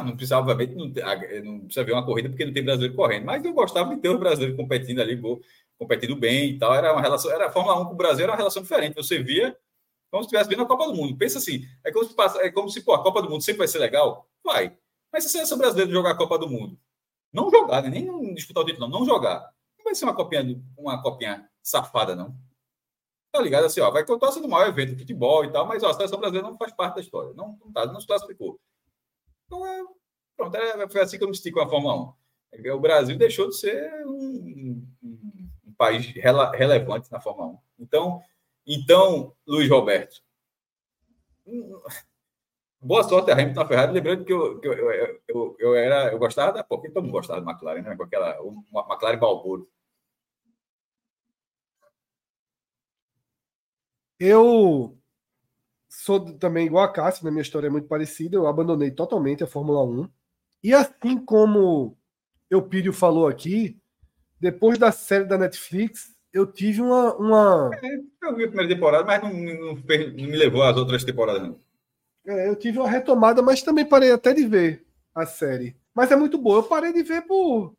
Não, 0.00 0.06
não 0.06 0.16
precisa, 0.16 0.38
obviamente, 0.38 0.74
não, 0.74 0.86
não, 0.86 1.60
precisa 1.60 1.84
ver 1.84 1.92
uma 1.92 2.04
corrida 2.04 2.28
porque 2.28 2.44
não 2.44 2.52
tem 2.52 2.64
brasileiro 2.64 2.94
correndo, 2.94 3.24
mas 3.24 3.44
eu 3.44 3.52
gostava 3.52 3.94
de 3.94 4.00
ter 4.00 4.08
os 4.08 4.18
brasileiros 4.18 4.56
competindo 4.56 5.00
ali, 5.00 5.20
competindo 5.78 6.16
bem 6.16 6.50
e 6.50 6.58
tal. 6.58 6.74
Era 6.74 6.92
uma 6.92 7.02
relação, 7.02 7.30
era 7.30 7.46
a 7.46 7.50
Fórmula 7.50 7.80
1 7.80 7.86
com 7.86 7.92
o 7.92 7.96
Brasil 7.96 8.24
era 8.24 8.32
uma 8.32 8.38
relação 8.38 8.62
diferente. 8.62 8.94
Você 8.94 9.22
via 9.22 9.56
como 10.10 10.22
se 10.22 10.28
estivesse 10.28 10.48
vendo 10.48 10.62
a 10.62 10.66
Copa 10.66 10.86
do 10.86 10.94
Mundo. 10.94 11.16
Pensa 11.16 11.38
assim, 11.38 11.66
é 11.84 11.92
como 11.92 12.04
se, 12.04 12.14
passa, 12.14 12.40
é 12.40 12.50
como 12.50 12.68
se 12.68 12.80
pô, 12.82 12.94
a 12.94 13.02
Copa 13.02 13.22
do 13.22 13.30
Mundo 13.30 13.42
sempre 13.42 13.58
vai 13.58 13.68
ser 13.68 13.78
legal? 13.78 14.28
Vai. 14.44 14.76
Mas 15.12 15.24
se 15.24 15.28
a 15.28 15.32
seleção 15.32 15.58
brasileira 15.58 15.90
jogar 15.90 16.12
a 16.12 16.16
Copa 16.16 16.38
do 16.38 16.48
Mundo, 16.48 16.78
não 17.32 17.50
jogar, 17.50 17.82
né? 17.82 17.90
nem 17.90 18.34
disputar 18.34 18.62
o 18.62 18.66
título, 18.66 18.88
não, 18.88 19.00
não 19.00 19.06
jogar, 19.06 19.40
não 19.78 19.84
vai 19.84 19.94
ser 19.94 20.04
uma 20.04 20.14
copinha, 20.14 20.42
uma 20.76 21.02
copinha 21.02 21.48
safada, 21.62 22.16
não 22.16 22.34
tá 23.38 23.42
ligado? 23.42 23.66
Assim, 23.66 23.80
ó, 23.80 23.90
vai 23.90 24.04
que 24.04 24.10
eu 24.10 24.32
sendo 24.32 24.48
maior 24.48 24.68
evento 24.68 24.92
de 24.92 25.00
futebol 25.00 25.44
e 25.44 25.52
tal, 25.52 25.66
mas 25.66 25.82
ó, 25.82 25.90
a 25.90 25.94
seleção 25.94 26.18
brasileira 26.18 26.48
não 26.48 26.56
faz 26.56 26.72
parte 26.72 26.96
da 26.96 27.00
história. 27.00 27.32
Não, 27.34 27.58
não, 27.64 27.72
tá, 27.72 27.86
não 27.86 28.00
se 28.00 28.06
classificou. 28.06 28.58
Então, 29.48 29.66
é, 29.66 29.82
pronto, 30.36 30.56
é, 30.56 30.88
foi 30.88 31.00
assim 31.00 31.16
que 31.16 31.24
eu 31.24 31.28
me 31.28 31.34
estico 31.34 31.58
com 31.58 31.64
a 31.64 31.68
Fórmula 31.68 31.94
1. 31.96 32.14
É 32.64 32.72
o 32.72 32.80
Brasil 32.80 33.16
deixou 33.16 33.48
de 33.48 33.56
ser 33.58 33.90
um, 34.06 34.86
um, 35.02 35.50
um 35.66 35.72
país 35.76 36.06
rele, 36.06 36.56
relevante 36.56 37.10
na 37.10 37.20
Fórmula 37.20 37.48
1. 37.48 37.58
Então, 37.80 38.22
então 38.66 39.34
Luiz 39.46 39.68
Roberto, 39.70 40.22
boa 42.80 43.02
sorte 43.04 43.30
a 43.30 43.34
Hamilton 43.34 43.60
na 43.60 43.68
Ferrari, 43.68 43.92
lembrando 43.92 44.24
que 44.24 44.32
eu, 44.32 44.60
que 44.60 44.68
eu, 44.68 44.74
eu, 45.28 45.56
eu, 45.58 45.74
era, 45.74 46.12
eu 46.12 46.18
gostava 46.18 46.52
da, 46.52 46.64
porque 46.64 46.90
todo 46.90 47.04
mundo 47.04 47.12
gostava 47.12 47.40
da 47.40 47.50
McLaren, 47.50 47.82
né? 47.82 47.96
Com 47.96 48.02
aquela, 48.02 48.40
uma 48.42 48.86
McLaren 48.88 49.18
Balboro. 49.18 49.68
Eu 54.20 54.97
sou 56.08 56.20
também 56.38 56.64
igual 56.64 56.84
a 56.84 56.92
Cássio, 56.92 57.22
na 57.22 57.30
minha 57.30 57.42
história 57.42 57.66
é 57.66 57.70
muito 57.70 57.86
parecida. 57.86 58.34
Eu 58.34 58.46
abandonei 58.46 58.90
totalmente 58.90 59.44
a 59.44 59.46
Fórmula 59.46 59.84
1. 59.84 60.08
E 60.64 60.72
assim 60.72 61.18
como 61.18 61.98
o 62.50 62.62
Pírio 62.62 62.94
falou 62.94 63.28
aqui, 63.28 63.78
depois 64.40 64.78
da 64.78 64.90
série 64.90 65.26
da 65.26 65.36
Netflix, 65.36 66.16
eu 66.32 66.46
tive 66.46 66.80
uma. 66.80 67.14
uma... 67.16 67.70
É, 67.74 68.26
eu 68.26 68.36
vi 68.36 68.44
a 68.44 68.48
primeira 68.48 68.74
temporada, 68.74 69.04
mas 69.04 69.22
não, 69.22 69.30
não, 69.30 69.74
não, 69.74 69.82
me 69.84 70.36
levou 70.36 70.62
às 70.62 70.76
outras 70.78 71.04
temporadas, 71.04 71.42
não. 71.42 71.58
É, 72.26 72.48
eu 72.48 72.56
tive 72.56 72.78
uma 72.78 72.88
retomada, 72.88 73.42
mas 73.42 73.62
também 73.62 73.84
parei 73.84 74.10
até 74.10 74.32
de 74.32 74.46
ver 74.46 74.86
a 75.14 75.26
série. 75.26 75.76
Mas 75.94 76.10
é 76.10 76.16
muito 76.16 76.38
boa. 76.38 76.60
Eu 76.60 76.62
parei 76.62 76.92
de 76.92 77.02
ver 77.02 77.22
por 77.22 77.74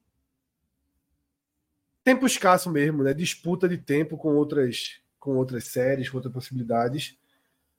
tempo 2.03 2.27
escasso 2.27 2.69
mesmo, 2.69 3.01
né? 3.03 3.11
Disputa 3.11 3.67
de 3.67 3.77
tempo 3.77 4.17
com 4.17 4.35
outras 4.35 5.01
com 5.19 5.35
outras 5.35 5.65
séries, 5.65 6.09
com 6.09 6.17
outras 6.17 6.33
possibilidades. 6.33 7.18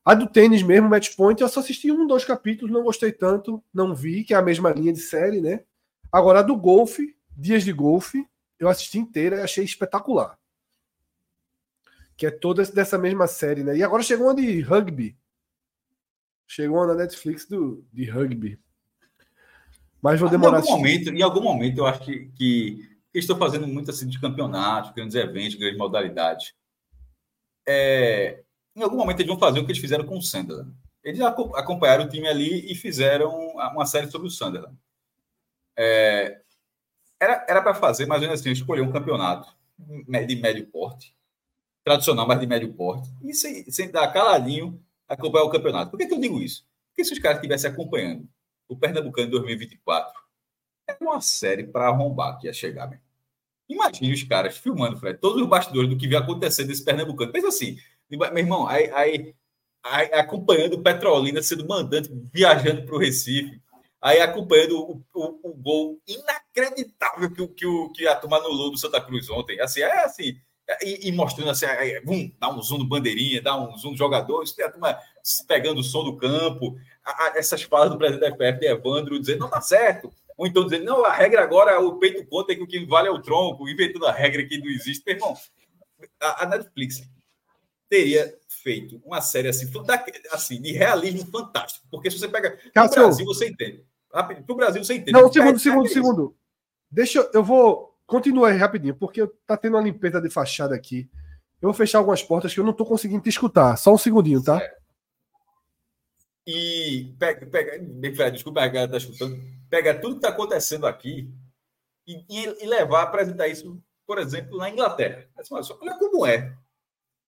A 0.04 0.14
do 0.14 0.26
tênis 0.26 0.62
mesmo, 0.62 0.88
Match 0.88 1.14
Point, 1.14 1.40
eu 1.40 1.48
só 1.48 1.60
assisti 1.60 1.92
um, 1.92 2.06
dois 2.06 2.24
capítulos, 2.24 2.72
não 2.72 2.82
gostei 2.82 3.12
tanto, 3.12 3.62
não 3.72 3.94
vi, 3.94 4.24
que 4.24 4.32
é 4.32 4.36
a 4.36 4.42
mesma 4.42 4.70
linha 4.70 4.92
de 4.92 5.00
série, 5.00 5.40
né? 5.40 5.62
Agora, 6.10 6.40
a 6.40 6.42
do 6.42 6.56
golfe, 6.56 7.16
Dias 7.36 7.62
de 7.62 7.72
Golfe, 7.72 8.26
eu 8.58 8.68
assisti 8.68 8.98
inteira 8.98 9.36
e 9.36 9.42
achei 9.42 9.64
espetacular. 9.64 10.38
Que 12.16 12.26
é 12.26 12.30
toda 12.30 12.64
dessa 12.64 12.98
mesma 12.98 13.26
série, 13.26 13.62
né? 13.62 13.76
E 13.76 13.82
agora 13.82 14.02
chegou 14.02 14.26
uma 14.26 14.34
de 14.34 14.60
rugby. 14.60 15.16
Chegou 16.46 16.78
uma 16.78 16.88
na 16.88 16.94
Netflix 16.94 17.46
do, 17.46 17.86
de 17.92 18.10
rugby. 18.10 18.58
Mas 20.02 20.18
vou 20.18 20.28
demorar. 20.28 20.58
Em 20.58 20.60
algum, 20.62 20.76
momento, 20.76 21.10
em 21.10 21.22
algum 21.22 21.42
momento, 21.42 21.78
eu 21.78 21.86
acho 21.86 22.00
que, 22.00 22.26
que 22.34 22.98
estou 23.14 23.36
fazendo 23.36 23.66
muito 23.66 23.90
assim 23.90 24.08
de 24.08 24.20
campeonatos, 24.20 24.92
grandes 24.92 25.14
eventos, 25.14 25.56
grandes 25.56 25.78
modalidades. 25.78 26.54
É, 27.66 28.42
em 28.80 28.84
algum 28.84 28.96
momento 28.96 29.20
eles 29.20 29.28
vão 29.28 29.38
fazer 29.38 29.60
o 29.60 29.64
que 29.64 29.72
eles 29.72 29.80
fizeram 29.80 30.04
com 30.04 30.18
o 30.18 30.22
Sunderland. 30.22 30.74
Eles 31.02 31.20
acompanharam 31.20 32.04
o 32.04 32.08
time 32.08 32.28
ali 32.28 32.70
e 32.70 32.74
fizeram 32.74 33.30
uma 33.72 33.86
série 33.86 34.10
sobre 34.10 34.28
o 34.28 34.30
Sunderland. 34.30 34.76
É, 35.76 36.40
era 37.20 37.62
para 37.62 37.74
fazer, 37.74 38.06
mais 38.06 38.22
ou 38.22 38.28
menos 38.28 38.40
assim, 38.40 38.50
escolher 38.50 38.82
um 38.82 38.92
campeonato 38.92 39.54
de 39.78 40.36
médio 40.36 40.66
porte, 40.66 41.14
tradicional, 41.84 42.26
mas 42.26 42.40
de 42.40 42.46
médio 42.46 42.72
porte, 42.74 43.10
e 43.22 43.32
sem, 43.34 43.70
sem 43.70 43.90
dar 43.90 44.12
caladinho 44.12 44.82
acompanhar 45.08 45.44
o 45.44 45.50
campeonato. 45.50 45.90
Por 45.90 45.98
que, 45.98 46.06
que 46.06 46.14
eu 46.14 46.20
digo 46.20 46.40
isso? 46.40 46.66
Porque 46.88 47.04
se 47.04 47.12
os 47.12 47.18
caras 47.18 47.38
estivessem 47.38 47.70
acompanhando 47.70 48.28
o 48.68 48.76
Pernambucano 48.76 49.26
de 49.26 49.32
2024, 49.32 50.12
era 50.86 50.98
uma 51.00 51.20
série 51.20 51.64
para 51.64 51.88
arrombar 51.88 52.38
que 52.38 52.46
ia 52.46 52.52
chegar 52.52 52.88
mesmo. 52.88 53.04
Imagine 53.68 54.12
os 54.12 54.22
caras 54.24 54.58
filmando, 54.58 54.98
Fred, 54.98 55.18
todos 55.18 55.40
os 55.40 55.48
bastidores 55.48 55.88
do 55.88 55.96
que 55.96 56.08
via 56.08 56.18
acontecendo 56.18 56.68
nesse 56.68 56.84
Pernambucano. 56.84 57.32
Pensa 57.32 57.48
assim, 57.48 57.78
meu 58.10 58.38
irmão, 58.38 58.66
aí, 58.66 58.90
aí, 58.92 59.34
aí 59.84 60.12
acompanhando 60.12 60.82
Petrolina 60.82 61.42
sendo 61.42 61.66
mandante, 61.66 62.10
viajando 62.32 62.84
para 62.84 62.94
o 62.94 62.98
Recife, 62.98 63.60
aí 64.00 64.20
acompanhando 64.20 64.80
o, 64.80 65.04
o, 65.14 65.50
o, 65.50 65.54
gol 65.54 66.00
inacreditável 66.06 67.30
que, 67.30 67.46
que, 67.48 67.66
o, 67.66 67.90
que 67.90 68.06
a 68.06 68.16
turma 68.16 68.38
anulou 68.38 68.70
do 68.70 68.78
Santa 68.78 69.00
Cruz 69.00 69.28
ontem. 69.30 69.60
Assim, 69.60 69.80
é 69.80 70.04
assim, 70.04 70.36
e, 70.82 71.08
e 71.08 71.12
mostrando 71.12 71.50
assim, 71.50 71.66
aí, 71.66 72.00
vum, 72.04 72.30
dá 72.38 72.48
um 72.48 72.62
zoom 72.62 72.78
no 72.78 72.88
bandeirinha, 72.88 73.42
dá 73.42 73.56
um 73.56 73.76
zoom 73.76 73.92
no 73.92 73.96
jogador, 73.96 74.44
a 74.44 74.70
turma 74.70 74.98
pegando 75.46 75.80
o 75.80 75.84
som 75.84 76.04
do 76.04 76.16
campo, 76.16 76.76
a, 77.04 77.32
essas 77.36 77.62
falas 77.62 77.90
do 77.90 77.98
presidente 77.98 78.36
da 78.36 78.52
FF, 78.52 78.60
de 78.60 78.66
Evandro, 78.66 79.18
dizendo, 79.18 79.40
não 79.40 79.50
tá 79.50 79.60
certo, 79.60 80.12
ou 80.36 80.46
então 80.46 80.64
dizendo, 80.64 80.84
não, 80.84 81.04
a 81.04 81.12
regra 81.12 81.42
agora, 81.42 81.78
o 81.80 81.98
peito 81.98 82.24
conta 82.26 82.54
que 82.54 82.62
o 82.62 82.66
que 82.66 82.84
vale 82.86 83.08
é 83.08 83.10
o 83.10 83.20
tronco, 83.20 83.68
inventando 83.68 84.06
a 84.06 84.12
regra 84.12 84.44
que 84.44 84.58
não 84.58 84.68
existe. 84.68 85.02
Meu 85.06 85.16
irmão, 85.16 85.36
a, 86.20 86.44
a 86.44 86.46
Netflix 86.46 87.02
teria 87.90 88.34
feito 88.48 89.02
uma 89.04 89.20
série 89.20 89.48
assim, 89.48 89.70
assim, 90.30 90.62
de 90.62 90.72
realismo 90.72 91.30
fantástico. 91.30 91.86
Porque 91.90 92.10
se 92.10 92.18
você 92.18 92.28
pega. 92.28 92.58
No 92.74 92.88
Brasil, 92.88 93.26
você 93.26 93.48
entende. 93.48 93.84
Para 94.10 94.42
o 94.48 94.54
Brasil, 94.54 94.82
você 94.82 94.94
entende. 94.94 95.12
Não, 95.12 95.30
segundo, 95.30 95.58
segundo, 95.58 95.86
é 95.86 95.88
segundo. 95.90 96.36
Deixa 96.90 97.18
eu. 97.18 97.30
Eu 97.34 97.44
vou. 97.44 97.90
Continua 98.06 98.48
aí 98.48 98.56
rapidinho, 98.56 98.94
porque 98.94 99.24
tá 99.46 99.56
tendo 99.56 99.76
uma 99.76 99.82
limpeza 99.82 100.20
de 100.20 100.30
fachada 100.30 100.74
aqui. 100.74 101.08
Eu 101.60 101.68
vou 101.68 101.74
fechar 101.74 101.98
algumas 101.98 102.22
portas 102.22 102.52
que 102.52 102.58
eu 102.58 102.64
não 102.64 102.72
tô 102.72 102.84
conseguindo 102.84 103.22
te 103.22 103.28
escutar. 103.28 103.76
Só 103.76 103.92
um 103.92 103.98
segundinho, 103.98 104.42
tá? 104.42 104.60
E 106.46 107.14
pega, 107.18 107.46
pega, 107.46 108.30
desculpa, 108.32 108.62
a 108.62 108.68
galera 108.68 108.90
tá 108.90 108.96
escutando 108.96 109.38
pega 109.70 109.94
tudo 109.94 110.14
que 110.14 110.18
está 110.18 110.30
acontecendo 110.30 110.86
aqui 110.86 111.32
e, 112.06 112.24
e, 112.28 112.66
levar 112.66 113.00
a 113.00 113.02
apresentar 113.04 113.46
isso, 113.46 113.80
por 114.04 114.18
exemplo, 114.18 114.58
na 114.58 114.68
Inglaterra. 114.68 115.28
Olha 115.80 115.96
como 115.96 116.26
é 116.26 116.52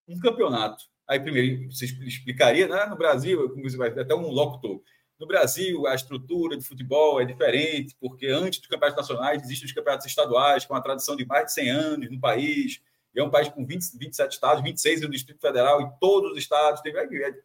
um 0.08 0.18
campeonato. 0.18 0.84
Aí, 1.06 1.20
primeiro, 1.20 1.70
você 1.70 1.84
explicaria, 1.84 2.68
né? 2.68 2.86
no 2.86 2.96
Brasil, 2.96 3.50
como 3.50 3.68
você 3.68 3.76
vai 3.76 3.88
até 3.88 4.14
um 4.14 4.30
locutor. 4.30 4.80
No 5.18 5.26
Brasil, 5.26 5.86
a 5.86 5.94
estrutura 5.94 6.56
de 6.56 6.64
futebol 6.64 7.20
é 7.20 7.24
diferente, 7.24 7.96
porque 8.00 8.26
antes 8.26 8.60
dos 8.60 8.68
campeonatos 8.68 9.08
nacionais 9.08 9.42
existem 9.42 9.66
os 9.66 9.72
campeonatos 9.72 10.06
estaduais, 10.06 10.64
com 10.64 10.74
uma 10.74 10.82
tradição 10.82 11.14
de 11.14 11.24
mais 11.24 11.46
de 11.46 11.52
100 11.52 11.70
anos 11.70 12.10
no 12.10 12.20
país. 12.20 12.80
E 13.14 13.20
é 13.20 13.24
um 13.24 13.30
país 13.30 13.48
com 13.48 13.64
20, 13.64 13.98
27 13.98 14.32
estados, 14.32 14.62
26 14.62 15.02
no 15.02 15.10
Distrito 15.10 15.40
Federal, 15.40 15.82
e 15.82 15.90
todos 16.00 16.32
os 16.32 16.38
estados. 16.38 16.80
Tem, 16.80 16.92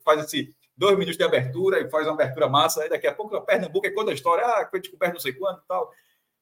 faz 0.04 0.24
esse 0.24 0.56
dois 0.78 0.94
minutos 0.94 1.18
de 1.18 1.24
abertura 1.24 1.80
e 1.82 1.90
faz 1.90 2.06
uma 2.06 2.14
abertura 2.14 2.48
massa. 2.48 2.84
Aí 2.84 2.90
daqui 2.90 3.08
a 3.08 3.14
pouco 3.14 3.36
a 3.36 3.42
Pernambuco 3.42 3.88
é 3.88 3.92
conta 3.92 4.12
a 4.12 4.14
história, 4.14 4.46
ah, 4.46 4.68
foi 4.70 4.80
descoberto 4.80 5.14
não 5.14 5.20
sei 5.20 5.34
quanto 5.34 5.62
e 5.64 5.68
tal. 5.68 5.92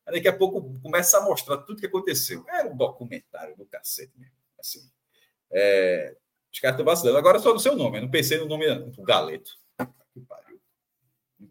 Aí 0.06 0.16
daqui 0.16 0.28
a 0.28 0.38
pouco 0.38 0.80
começa 0.82 1.18
a 1.18 1.22
mostrar 1.22 1.58
tudo 1.60 1.80
que 1.80 1.88
aconteceu. 1.88 2.46
Era 2.48 2.68
um 2.68 2.76
documentário 2.76 3.56
do 3.56 3.66
cacete 3.66 4.12
mesmo. 4.18 4.36
Assim. 4.60 4.95
É, 5.58 6.14
os 6.52 6.60
caras 6.60 6.76
estão 6.76 6.86
vacilando. 6.86 7.18
Agora 7.18 7.40
só 7.40 7.54
no 7.54 7.60
seu 7.60 7.76
nome, 7.76 7.98
eu 7.98 8.02
não 8.02 8.12
pensei 8.12 8.38
no 8.38 8.46
nome 8.46 8.66
Galeto. 9.00 9.52
Que 10.14 10.20
pariu. 10.22 10.60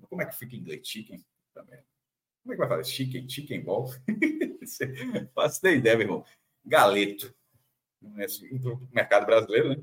Como 0.09 0.21
é 0.23 0.27
que 0.27 0.37
fica 0.37 0.55
em 0.55 0.59
inglês? 0.59 0.87
Chicken 0.87 1.25
também. 1.55 1.81
Como 2.43 2.53
é 2.53 2.57
que 2.57 2.61
vai 2.61 2.69
fazer? 2.69 2.85
Chicken, 2.85 3.29
chicken 3.29 3.63
ball? 3.63 3.91
Faço 5.35 5.61
nem 5.63 5.77
ideia, 5.77 5.97
meu 5.97 6.07
irmão. 6.07 6.25
Galeto. 6.65 7.35
No 8.01 8.89
mercado 8.93 9.25
brasileiro, 9.25 9.71
né? 9.71 9.77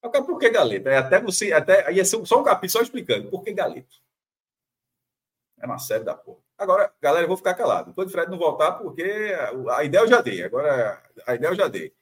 Por 0.00 0.38
que 0.38 0.48
Galeto? 0.50 0.88
É 0.88 0.96
até 0.96 1.20
você, 1.20 1.52
até 1.52 1.92
ia 1.92 2.04
ser 2.04 2.24
só 2.24 2.40
um 2.40 2.44
capítulo 2.44 2.70
só 2.70 2.82
explicando 2.82 3.28
por 3.30 3.42
que 3.42 3.52
Galeto. 3.52 4.00
É 5.60 5.66
uma 5.66 5.78
série 5.78 6.04
da 6.04 6.14
porra. 6.14 6.40
Agora, 6.56 6.92
galera, 7.00 7.24
eu 7.24 7.28
vou 7.28 7.36
ficar 7.36 7.54
calado. 7.54 7.88
Depois 7.88 8.06
de 8.06 8.12
Fred 8.12 8.30
não 8.30 8.38
voltar, 8.38 8.72
porque 8.72 9.32
a 9.70 9.82
ideia 9.82 10.02
eu 10.02 10.08
já 10.08 10.20
dei. 10.20 10.44
Agora, 10.44 11.02
a 11.26 11.34
ideia 11.34 11.50
eu 11.50 11.56
já 11.56 11.66
dei. 11.66 11.92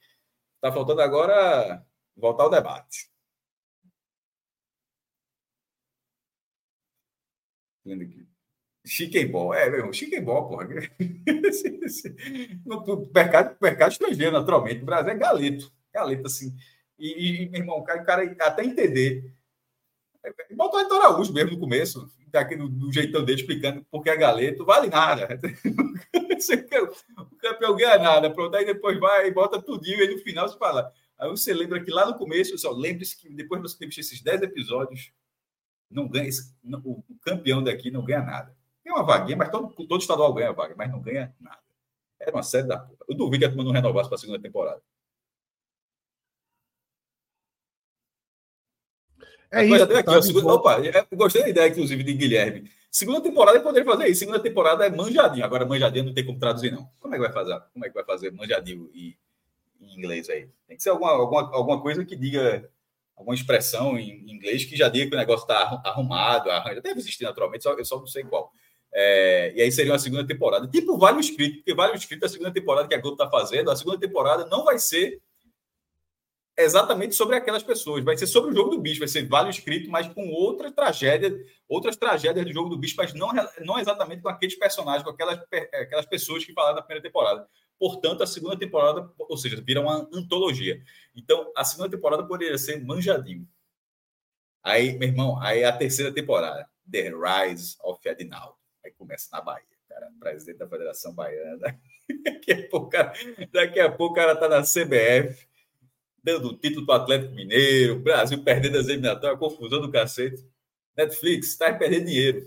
Está 0.57 0.71
faltando 0.71 1.01
agora 1.01 1.85
voltar 2.15 2.43
ao 2.43 2.49
debate. 2.49 3.09
Chicken 8.85 9.27
ball, 9.31 9.53
é, 9.53 9.69
meu 9.69 9.79
irmão, 9.79 9.93
chicken 9.93 10.23
ball, 10.23 10.47
porra. 10.47 10.67
no 12.65 13.09
mercado, 13.13 13.57
mercado 13.61 13.91
estrangeiro, 13.91 14.31
naturalmente. 14.31 14.81
O 14.81 14.85
Brasil 14.85 15.11
é 15.11 15.15
galeto. 15.15 15.71
Galeto, 15.93 16.27
assim. 16.27 16.55
E, 16.97 17.43
e 17.43 17.49
meu 17.49 17.61
irmão, 17.61 17.77
o 17.77 17.83
cara, 17.83 18.01
o 18.01 18.05
cara 18.05 18.23
até 18.41 18.63
entender. 18.63 19.31
Botou 20.55 20.79
Heitor 20.79 21.01
Araújo 21.01 21.31
mesmo 21.33 21.51
no 21.51 21.59
começo, 21.59 22.11
daqui 22.27 22.55
no, 22.55 22.67
no 22.67 22.91
jeitão 22.91 23.23
dele, 23.23 23.39
explicando 23.39 23.85
porque 23.91 24.09
a 24.09 24.15
Galeto 24.15 24.65
vale 24.65 24.89
nada. 24.89 25.27
o 27.17 27.35
campeão 27.37 27.75
ganha 27.75 27.97
nada, 27.97 28.29
pronto. 28.29 28.55
Aí 28.55 28.65
depois 28.65 28.99
vai 28.99 29.27
e 29.27 29.31
bota 29.31 29.61
tudinho, 29.61 30.01
e 30.01 30.15
no 30.15 30.21
final 30.21 30.47
você 30.47 30.57
fala. 30.57 30.91
Aí 31.17 31.29
você 31.29 31.53
lembra 31.53 31.83
que 31.83 31.91
lá 31.91 32.05
no 32.05 32.17
começo, 32.17 32.57
só 32.57 32.71
lembre-se 32.71 33.17
que 33.17 33.29
depois 33.29 33.61
você 33.61 33.85
visto 33.85 33.99
esses 33.99 34.21
10 34.21 34.43
episódios, 34.43 35.11
não 35.89 36.07
ganha, 36.07 36.29
não, 36.63 36.79
o 36.79 37.03
campeão 37.21 37.63
daqui 37.63 37.89
não 37.89 38.03
ganha 38.03 38.21
nada. 38.21 38.55
Tem 38.83 38.93
uma 38.93 39.03
vaguinha, 39.03 39.37
mas 39.37 39.49
todo, 39.49 39.67
todo 39.85 40.01
estadual 40.01 40.33
ganha 40.33 40.53
vaga, 40.53 40.75
mas 40.77 40.91
não 40.91 41.01
ganha 41.01 41.35
nada. 41.39 41.59
Era 42.19 42.35
uma 42.35 42.43
série 42.43 42.67
da 42.67 42.77
puta. 42.79 43.05
Eu 43.07 43.15
duvido 43.15 43.39
que 43.39 43.45
a 43.45 43.49
turma 43.49 43.63
não 43.63 43.71
renovasse 43.71 44.09
para 44.09 44.15
a 44.15 44.19
segunda 44.19 44.41
temporada. 44.41 44.81
É 49.51 49.65
isso. 49.65 49.83
Aqui, 49.83 50.03
tá. 50.03 50.53
Opa, 50.53 50.85
é, 50.85 51.15
gostei 51.15 51.43
da 51.43 51.49
ideia, 51.49 51.69
inclusive, 51.69 52.03
de 52.03 52.13
Guilherme. 52.13 52.69
Segunda 52.97 53.21
temporada 53.21 53.59
poderia 53.59 53.85
fazer 53.85 54.07
isso. 54.07 54.21
Segunda 54.21 54.39
temporada 54.39 54.83
é 54.83 54.89
manjadinho. 54.89 55.45
Agora, 55.45 55.63
manjadinho 55.67 56.05
não 56.05 56.15
tem 56.15 56.25
como 56.25 56.39
traduzir, 56.39 56.71
não. 56.71 56.89
Como 56.99 57.13
é 57.13 57.17
que 57.19 57.23
vai 57.23 57.31
fazer? 57.31 57.61
Como 57.71 57.85
é 57.85 57.89
que 57.89 57.93
vai 57.93 58.03
fazer 58.03 58.31
manjadinho 58.31 58.89
em, 58.91 59.15
em 59.79 59.95
inglês 59.95 60.27
aí? 60.31 60.49
Tem 60.67 60.75
que 60.75 60.81
ser 60.81 60.89
alguma, 60.89 61.11
alguma, 61.11 61.41
alguma 61.55 61.79
coisa 61.79 62.03
que 62.03 62.15
diga 62.15 62.67
alguma 63.15 63.35
expressão 63.35 63.99
em 63.99 64.27
inglês 64.31 64.65
que 64.65 64.75
já 64.75 64.89
diga 64.89 65.11
que 65.11 65.15
o 65.15 65.19
negócio 65.19 65.43
está 65.43 65.79
arrumado, 65.85 66.49
arranjado. 66.49 66.81
Deve 66.81 66.99
existir 66.99 67.23
naturalmente, 67.23 67.61
só, 67.61 67.73
eu 67.73 67.85
só 67.85 67.99
não 67.99 68.07
sei 68.07 68.23
qual. 68.23 68.51
É, 68.91 69.53
e 69.55 69.61
aí 69.61 69.71
seria 69.71 69.91
uma 69.91 69.99
segunda 69.99 70.25
temporada. 70.25 70.67
Tipo 70.67 70.97
Vale 70.97 71.17
o 71.17 71.19
Escrito, 71.19 71.57
porque 71.57 71.75
Vale 71.75 71.93
o 71.93 71.95
Escrito 71.95 72.23
é 72.23 72.25
a 72.25 72.29
segunda 72.29 72.51
temporada 72.51 72.87
que 72.87 72.95
a 72.95 72.99
Globo 72.99 73.13
está 73.13 73.29
fazendo. 73.29 73.69
A 73.69 73.75
segunda 73.75 73.99
temporada 73.99 74.47
não 74.47 74.65
vai 74.65 74.79
ser 74.79 75.21
exatamente 76.57 77.15
sobre 77.15 77.35
aquelas 77.35 77.63
pessoas. 77.63 78.03
Vai 78.03 78.17
ser 78.17 78.27
sobre 78.27 78.51
o 78.51 78.55
jogo 78.55 78.71
do 78.71 78.81
bicho, 78.81 78.99
vai 78.99 79.07
ser 79.07 79.27
Vale 79.27 79.49
escrito, 79.49 79.89
mas 79.89 80.07
com 80.07 80.29
outra 80.29 80.71
tragédia, 80.71 81.33
outras 81.67 81.95
tragédias 81.95 82.45
do 82.45 82.51
jogo 82.51 82.69
do 82.69 82.77
bicho, 82.77 82.95
mas 82.97 83.13
não, 83.13 83.29
não 83.63 83.79
exatamente 83.79 84.21
com 84.21 84.29
aqueles 84.29 84.57
personagens, 84.57 85.03
com 85.03 85.11
aquelas, 85.11 85.39
aquelas 85.73 86.05
pessoas 86.05 86.43
que 86.43 86.53
falaram 86.53 86.75
na 86.75 86.81
primeira 86.81 87.03
temporada. 87.03 87.47
Portanto, 87.79 88.23
a 88.23 88.27
segunda 88.27 88.57
temporada, 88.57 89.11
ou 89.17 89.37
seja, 89.37 89.61
vira 89.61 89.79
uma 89.79 90.09
antologia. 90.11 90.81
Então, 91.15 91.51
a 91.55 91.63
segunda 91.63 91.89
temporada 91.89 92.25
poderia 92.25 92.57
ser 92.57 92.83
manjadinho. 92.83 93.47
Aí, 94.63 94.97
meu 94.97 95.09
irmão, 95.09 95.39
aí 95.41 95.63
a 95.63 95.71
terceira 95.71 96.11
temporada, 96.11 96.67
The 96.91 97.11
Rise 97.11 97.77
of 97.83 98.07
Adinaldo. 98.09 98.57
Aí 98.83 98.91
começa 98.91 99.29
na 99.31 99.41
Bahia, 99.41 99.63
cara, 99.87 100.11
presidente 100.19 100.57
da 100.57 100.67
Federação 100.67 101.13
Baiana. 101.13 101.79
Daqui 102.23 102.51
a 102.51 102.69
pouco, 102.69 102.89
daqui 103.51 103.79
a 103.79 103.91
pouco 103.91 104.13
o 104.13 104.15
cara 104.15 104.35
tá 104.35 104.47
na 104.47 104.61
CBF 104.61 105.46
dando 106.27 106.49
o 106.49 106.57
título 106.57 106.85
para 106.85 106.99
o 106.99 107.01
Atlético 107.01 107.33
Mineiro, 107.33 107.99
Brasil 107.99 108.43
perdendo 108.43 108.77
as 108.77 108.87
eliminatórias, 108.87 109.39
confusão 109.39 109.81
do 109.81 109.91
cacete. 109.91 110.45
Netflix, 110.95 111.47
está 111.49 111.73
perdendo 111.73 112.05
dinheiro. 112.05 112.45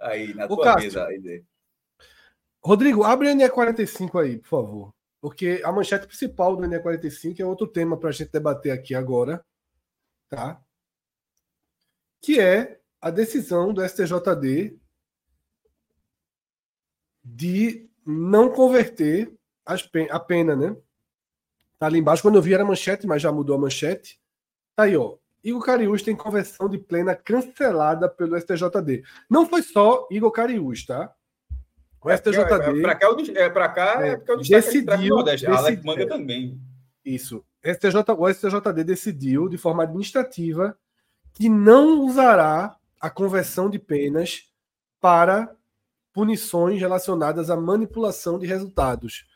Aí, 0.00 0.34
na 0.34 0.44
Ô, 0.44 0.48
tua 0.48 0.64
Cássio, 0.64 0.82
mesa. 0.82 1.06
Aí. 1.06 1.44
Rodrigo, 2.62 3.04
abre 3.04 3.28
a 3.28 3.34
NE45 3.34 4.22
aí, 4.22 4.38
por 4.38 4.48
favor. 4.48 4.94
Porque 5.20 5.62
a 5.64 5.72
manchete 5.72 6.06
principal 6.06 6.56
do 6.56 6.62
NE45 6.62 7.40
é 7.40 7.46
outro 7.46 7.66
tema 7.66 7.96
para 7.96 8.10
a 8.10 8.12
gente 8.12 8.30
debater 8.30 8.72
aqui 8.72 8.94
agora. 8.94 9.44
Tá? 10.28 10.60
que 12.22 12.38
é 12.38 12.80
a 13.00 13.10
decisão 13.10 13.74
do 13.74 13.86
STJD 13.86 14.78
de 17.24 17.90
não 18.06 18.48
converter 18.48 19.36
as 19.66 19.82
pen 19.82 20.08
a 20.10 20.20
pena, 20.20 20.54
né? 20.54 20.76
Tá 21.82 21.86
ali 21.88 21.98
embaixo. 21.98 22.22
Quando 22.22 22.36
eu 22.36 22.42
vi 22.42 22.54
era 22.54 22.64
manchete, 22.64 23.08
mas 23.08 23.20
já 23.20 23.32
mudou 23.32 23.56
a 23.56 23.58
manchete. 23.58 24.16
Tá 24.76 24.84
aí, 24.84 24.96
ó. 24.96 25.16
Igor 25.42 25.64
Cariús 25.64 26.00
tem 26.00 26.14
conversão 26.14 26.68
de 26.68 26.78
plena 26.78 27.12
cancelada 27.12 28.08
pelo 28.08 28.40
STJD. 28.40 29.02
Não 29.28 29.48
foi 29.48 29.62
só 29.62 30.06
Igor 30.08 30.30
Cariús, 30.30 30.86
tá? 30.86 31.12
O 32.00 32.08
STJD. 32.08 32.38
É, 32.38 32.78
é, 32.78 32.82
para 32.82 32.94
cá, 32.94 33.08
é, 33.34 33.50
pra 33.50 33.68
cá 33.68 34.06
é, 34.06 34.10
é 34.10 34.16
porque 34.16 34.30
o 34.30 34.36
decidiu, 34.36 35.16
Nordeste. 35.16 35.44
Decidiu, 35.44 35.54
Alex 35.56 35.84
Manga 35.84 36.06
também. 36.06 36.60
Isso. 37.04 37.44
STJ, 37.64 38.12
o 38.16 38.32
STJD 38.32 38.84
decidiu, 38.84 39.48
de 39.48 39.58
forma 39.58 39.82
administrativa, 39.82 40.78
que 41.34 41.48
não 41.48 42.02
usará 42.02 42.76
a 43.00 43.10
conversão 43.10 43.68
de 43.68 43.80
penas 43.80 44.44
para 45.00 45.52
punições 46.12 46.78
relacionadas 46.78 47.50
à 47.50 47.56
manipulação 47.56 48.38
de 48.38 48.46
resultados. 48.46 49.26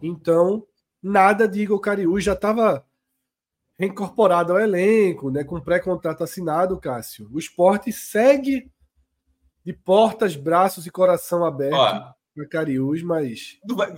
Então, 0.00 0.66
nada 1.02 1.48
de 1.48 1.60
Igor 1.60 1.80
Cariús 1.80 2.22
já 2.22 2.34
estava 2.34 2.84
reincorporado 3.78 4.52
ao 4.52 4.60
elenco, 4.60 5.30
né, 5.30 5.42
com 5.42 5.60
pré-contrato 5.60 6.22
assinado, 6.22 6.78
Cássio. 6.78 7.28
O 7.32 7.38
esporte 7.38 7.92
segue 7.92 8.70
de 9.64 9.72
portas, 9.72 10.36
braços 10.36 10.86
e 10.86 10.90
coração 10.90 11.44
aberto 11.44 12.14
para 12.34 12.48
Cariús, 12.48 13.02
mas. 13.02 13.58
Não 13.64 13.76
vai, 13.76 13.92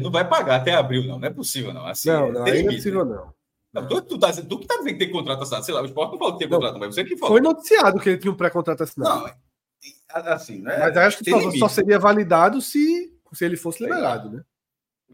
não 0.00 0.10
vai 0.10 0.28
pagar 0.28 0.56
até 0.56 0.74
abril, 0.74 1.04
não. 1.04 1.18
Não 1.18 1.28
é 1.28 1.30
possível, 1.30 1.72
não. 1.72 1.86
Assim, 1.86 2.08
não, 2.08 2.32
não, 2.32 2.46
é, 2.46 2.62
não 2.62 2.70
é 2.70 2.74
possível, 2.74 3.04
né? 3.04 3.14
não. 3.14 3.82
não. 3.82 3.88
Tu, 3.88 4.02
tu, 4.02 4.18
tá, 4.18 4.32
tu 4.32 4.58
que 4.58 4.66
tá 4.66 4.76
dizendo 4.78 4.92
que 4.92 5.04
tem 5.04 5.10
contrato 5.10 5.42
assinado, 5.42 5.64
sei 5.64 5.74
lá, 5.74 5.82
o 5.82 5.86
esporte 5.86 6.12
não 6.12 6.18
falou 6.18 6.32
que 6.34 6.38
tem 6.40 6.48
contrato, 6.48 6.78
mas 6.78 6.94
você 6.94 7.04
que 7.04 7.16
falou. 7.16 7.34
Foi 7.34 7.40
noticiado 7.40 8.00
que 8.00 8.08
ele 8.08 8.18
tinha 8.18 8.32
um 8.32 8.36
pré-contrato 8.36 8.82
assinado. 8.82 9.20
Não, 9.20 10.32
assim, 10.32 10.60
né? 10.62 10.78
Mas 10.78 10.96
acho 10.96 11.18
que 11.18 11.30
só, 11.30 11.50
só, 11.52 11.68
seria 11.68 11.98
validado 11.98 12.60
se, 12.60 13.12
se 13.32 13.44
ele 13.44 13.56
fosse 13.56 13.82
liberado, 13.82 14.30
né? 14.30 14.42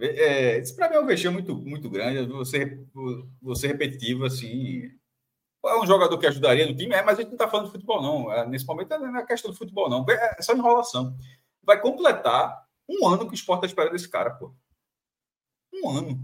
É, 0.01 0.59
isso 0.59 0.75
para 0.75 0.89
mim 0.89 0.97
é 0.97 1.01
um 1.01 1.07
vexame 1.07 1.35
muito, 1.35 1.55
muito 1.55 1.91
grande. 1.91 2.31
Você, 2.33 2.79
você 3.41 3.67
repetitivo, 3.67 4.25
assim. 4.25 4.91
É 5.65 5.79
um 5.79 5.87
jogador 5.87 6.19
que 6.19 6.27
ajudaria 6.27 6.67
no 6.67 6.75
time, 6.75 6.93
é, 6.95 7.03
mas 7.03 7.19
a 7.19 7.23
gente 7.23 7.29
não 7.29 7.37
está 7.37 7.47
falando 7.47 7.67
de 7.67 7.73
futebol, 7.73 8.03
não. 8.03 8.33
É, 8.33 8.47
nesse 8.47 8.67
momento 8.67 8.91
não 8.99 9.17
é 9.17 9.27
questão 9.27 9.51
do 9.51 9.57
futebol, 9.57 9.89
não. 9.89 10.05
É, 10.09 10.37
é 10.39 10.43
só 10.43 10.55
enrolação. 10.55 11.17
Vai 11.63 11.81
completar 11.81 12.67
um 12.89 13.07
ano 13.07 13.27
que 13.27 13.33
o 13.33 13.35
esporte 13.35 13.61
está 13.61 13.67
esperando 13.67 13.93
desse 13.93 14.09
cara, 14.09 14.31
pô. 14.31 14.53
Um 15.73 15.89
ano. 15.89 16.21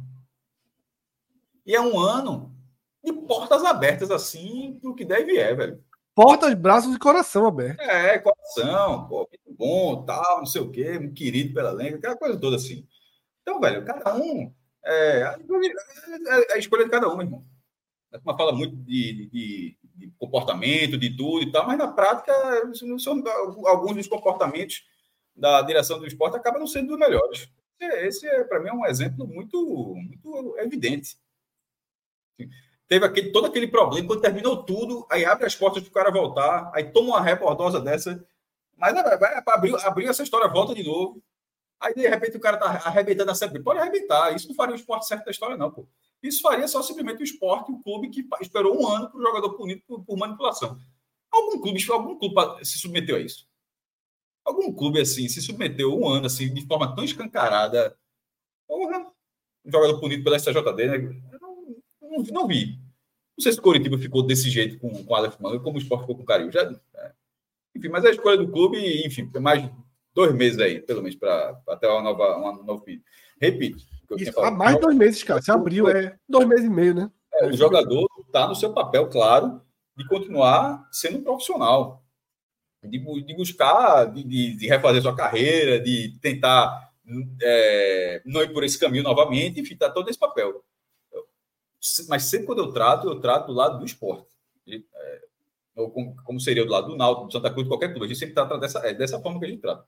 E 1.64 1.74
é 1.74 1.80
um 1.80 1.98
ano 1.98 2.52
de 3.04 3.12
portas 3.12 3.64
abertas, 3.64 4.10
assim, 4.10 4.78
pro 4.80 4.94
que 4.94 5.04
deve 5.04 5.36
é, 5.36 5.54
velho. 5.54 5.84
Portas, 6.14 6.52
braços 6.54 6.94
e 6.96 6.98
coração 6.98 7.46
aberto. 7.46 7.80
É, 7.80 8.18
coração, 8.18 9.06
pô, 9.06 9.18
muito 9.18 9.56
bom, 9.56 10.04
tal, 10.04 10.38
não 10.38 10.46
sei 10.46 10.60
o 10.60 10.70
quê, 10.70 11.08
querido 11.14 11.54
pela 11.54 11.70
lenga, 11.70 11.96
aquela 11.96 12.16
coisa 12.16 12.40
toda 12.40 12.56
assim. 12.56 12.84
Então, 13.48 13.58
velho, 13.60 13.82
cada 13.82 14.14
um. 14.14 14.52
É, 14.84 15.20
é, 15.20 16.52
a 16.52 16.58
escolha 16.58 16.84
de 16.84 16.90
cada 16.90 17.08
um, 17.08 17.22
irmão. 17.22 17.42
A 18.12 18.18
turma 18.18 18.36
fala 18.36 18.52
muito 18.52 18.76
de, 18.76 19.30
de, 19.30 19.78
de, 19.82 20.12
comportamento, 20.18 20.98
de 20.98 21.16
tudo 21.16 21.42
e 21.42 21.50
tal, 21.50 21.66
mas 21.66 21.78
na 21.78 21.88
prática, 21.88 22.32
são, 22.98 23.22
alguns 23.66 23.96
dos 23.96 24.06
comportamentos 24.06 24.84
da 25.34 25.62
direção 25.62 25.98
do 25.98 26.06
esporte 26.06 26.36
acabam 26.36 26.60
não 26.60 26.66
sendo 26.66 26.92
os 26.92 26.98
melhores. 26.98 27.48
Esse, 27.80 28.26
é, 28.26 28.44
para 28.44 28.60
mim, 28.60 28.68
é 28.68 28.72
um 28.72 28.86
exemplo 28.86 29.26
muito, 29.26 29.94
muito 29.94 30.58
evidente. 30.58 31.16
Teve 32.86 33.06
aquele, 33.06 33.32
todo 33.32 33.46
aquele 33.46 33.68
problema, 33.68 34.06
quando 34.06 34.20
terminou 34.20 34.62
tudo, 34.62 35.06
aí 35.10 35.24
abre 35.24 35.46
as 35.46 35.56
portas 35.56 35.82
para 35.82 35.90
o 35.90 35.92
cara 35.92 36.10
voltar, 36.10 36.70
aí 36.74 36.84
toma 36.90 37.16
uma 37.16 37.22
reportosa 37.22 37.80
dessa, 37.80 38.22
mas 38.76 38.92
vai, 38.92 39.18
vai 39.18 39.34
abrir 39.84 40.06
essa 40.06 40.22
história, 40.22 40.48
volta 40.48 40.74
de 40.74 40.82
novo. 40.82 41.22
Aí, 41.80 41.94
de 41.94 42.08
repente, 42.08 42.36
o 42.36 42.40
cara 42.40 42.56
tá 42.56 42.66
arrebentando 42.84 43.30
a 43.30 43.34
Série 43.34 43.60
Pode 43.60 43.78
arrebentar. 43.78 44.34
Isso 44.34 44.48
não 44.48 44.54
faria 44.54 44.74
o 44.74 44.78
esporte 44.78 45.06
certo 45.06 45.24
da 45.24 45.30
história, 45.30 45.56
não, 45.56 45.70
pô. 45.70 45.86
Isso 46.22 46.42
faria 46.42 46.66
só 46.66 46.82
simplesmente 46.82 47.20
o 47.20 47.24
esporte, 47.24 47.70
o 47.70 47.78
clube 47.80 48.10
que 48.10 48.26
esperou 48.40 48.80
um 48.80 48.88
ano 48.88 49.08
para 49.08 49.18
o 49.18 49.22
jogador 49.22 49.54
punido 49.54 49.82
por, 49.86 50.04
por, 50.04 50.16
manipulação. 50.16 50.76
Algum 51.30 51.60
clube, 51.60 51.84
algum 51.90 52.18
clube 52.18 52.64
se 52.64 52.78
submeteu 52.78 53.16
a 53.16 53.20
isso? 53.20 53.46
Algum 54.44 54.72
clube, 54.72 55.00
assim, 55.00 55.28
se 55.28 55.40
submeteu 55.40 55.96
um 55.96 56.08
ano, 56.08 56.26
assim, 56.26 56.52
de 56.52 56.66
forma 56.66 56.94
tão 56.94 57.04
escancarada. 57.04 57.96
Porra, 58.66 59.06
um 59.64 59.70
jogador 59.70 60.00
punido 60.00 60.24
pela 60.24 60.38
STJD, 60.38 60.86
né? 60.86 60.96
Eu 61.32 61.40
não, 61.40 61.76
não, 62.02 62.22
não, 62.24 62.46
vi. 62.48 62.80
Não 63.36 63.42
sei 63.42 63.52
se 63.52 63.58
o 63.60 63.62
Coritiba 63.62 63.96
ficou 63.98 64.26
desse 64.26 64.50
jeito 64.50 64.80
com, 64.80 65.04
com 65.04 65.12
o 65.12 65.16
Aleph 65.16 65.38
Manga, 65.38 65.60
como 65.60 65.76
o 65.76 65.80
esporte 65.80 66.00
ficou 66.00 66.16
com 66.16 66.22
o 66.22 66.26
Carinho. 66.26 66.50
Já, 66.50 66.62
é. 66.62 67.12
Enfim, 67.76 67.88
mas 67.88 68.04
é 68.04 68.08
a 68.08 68.10
escolha 68.10 68.36
do 68.36 68.50
clube, 68.50 69.06
enfim, 69.06 69.30
mais 69.38 69.70
dois 70.14 70.34
meses 70.34 70.58
aí, 70.58 70.80
pelo 70.80 71.02
menos, 71.02 71.16
para 71.16 71.60
até 71.68 71.88
uma 71.88 72.02
nova, 72.02 72.36
uma 72.36 72.62
novo 72.62 72.84
vídeo. 72.84 73.04
Repito. 73.40 73.78
Isso, 74.16 74.40
há 74.40 74.50
mais 74.50 74.76
de 74.76 74.80
dois 74.80 74.96
meses, 74.96 75.22
cara. 75.22 75.42
Se 75.42 75.50
abriu, 75.50 75.88
é 75.88 76.16
dois 76.28 76.46
meses 76.48 76.64
e 76.64 76.70
meio, 76.70 76.94
né? 76.94 77.10
É, 77.34 77.46
o 77.46 77.52
jogador 77.52 78.08
está 78.26 78.46
no 78.46 78.54
seu 78.54 78.72
papel, 78.72 79.08
claro, 79.08 79.60
de 79.96 80.06
continuar 80.06 80.88
sendo 80.90 81.22
profissional, 81.22 82.02
de, 82.82 82.98
de 83.22 83.34
buscar, 83.34 84.06
de, 84.06 84.22
de, 84.22 84.56
de, 84.56 84.66
refazer 84.66 85.02
sua 85.02 85.14
carreira, 85.14 85.78
de 85.78 86.18
tentar 86.20 86.90
é, 87.42 88.22
não 88.24 88.42
ir 88.42 88.52
por 88.52 88.64
esse 88.64 88.78
caminho 88.78 89.02
novamente, 89.02 89.60
enfim, 89.60 89.74
está 89.74 89.90
todo 89.90 90.08
esse 90.08 90.18
papel. 90.18 90.64
Mas 92.08 92.24
sempre 92.24 92.46
quando 92.46 92.60
eu 92.60 92.72
trato, 92.72 93.08
eu 93.08 93.20
trato 93.20 93.48
do 93.48 93.52
lado 93.52 93.78
do 93.78 93.84
esporte. 93.84 94.26
Ou 95.78 95.90
como, 95.90 96.16
como, 96.24 96.40
seria 96.40 96.64
do 96.64 96.70
lado 96.70 96.88
do 96.88 96.96
Náutico, 96.96 97.26
do 97.28 97.32
Santa 97.32 97.50
Cruz, 97.50 97.64
de 97.64 97.70
qualquer 97.70 97.90
clube. 97.90 98.04
A 98.04 98.08
gente 98.08 98.18
sempre 98.18 98.34
trata 98.34 98.58
dessa, 98.58 98.80
é 98.80 98.92
dessa 98.92 99.20
forma 99.20 99.38
que 99.38 99.46
a 99.46 99.48
gente 99.48 99.60
trata. 99.60 99.84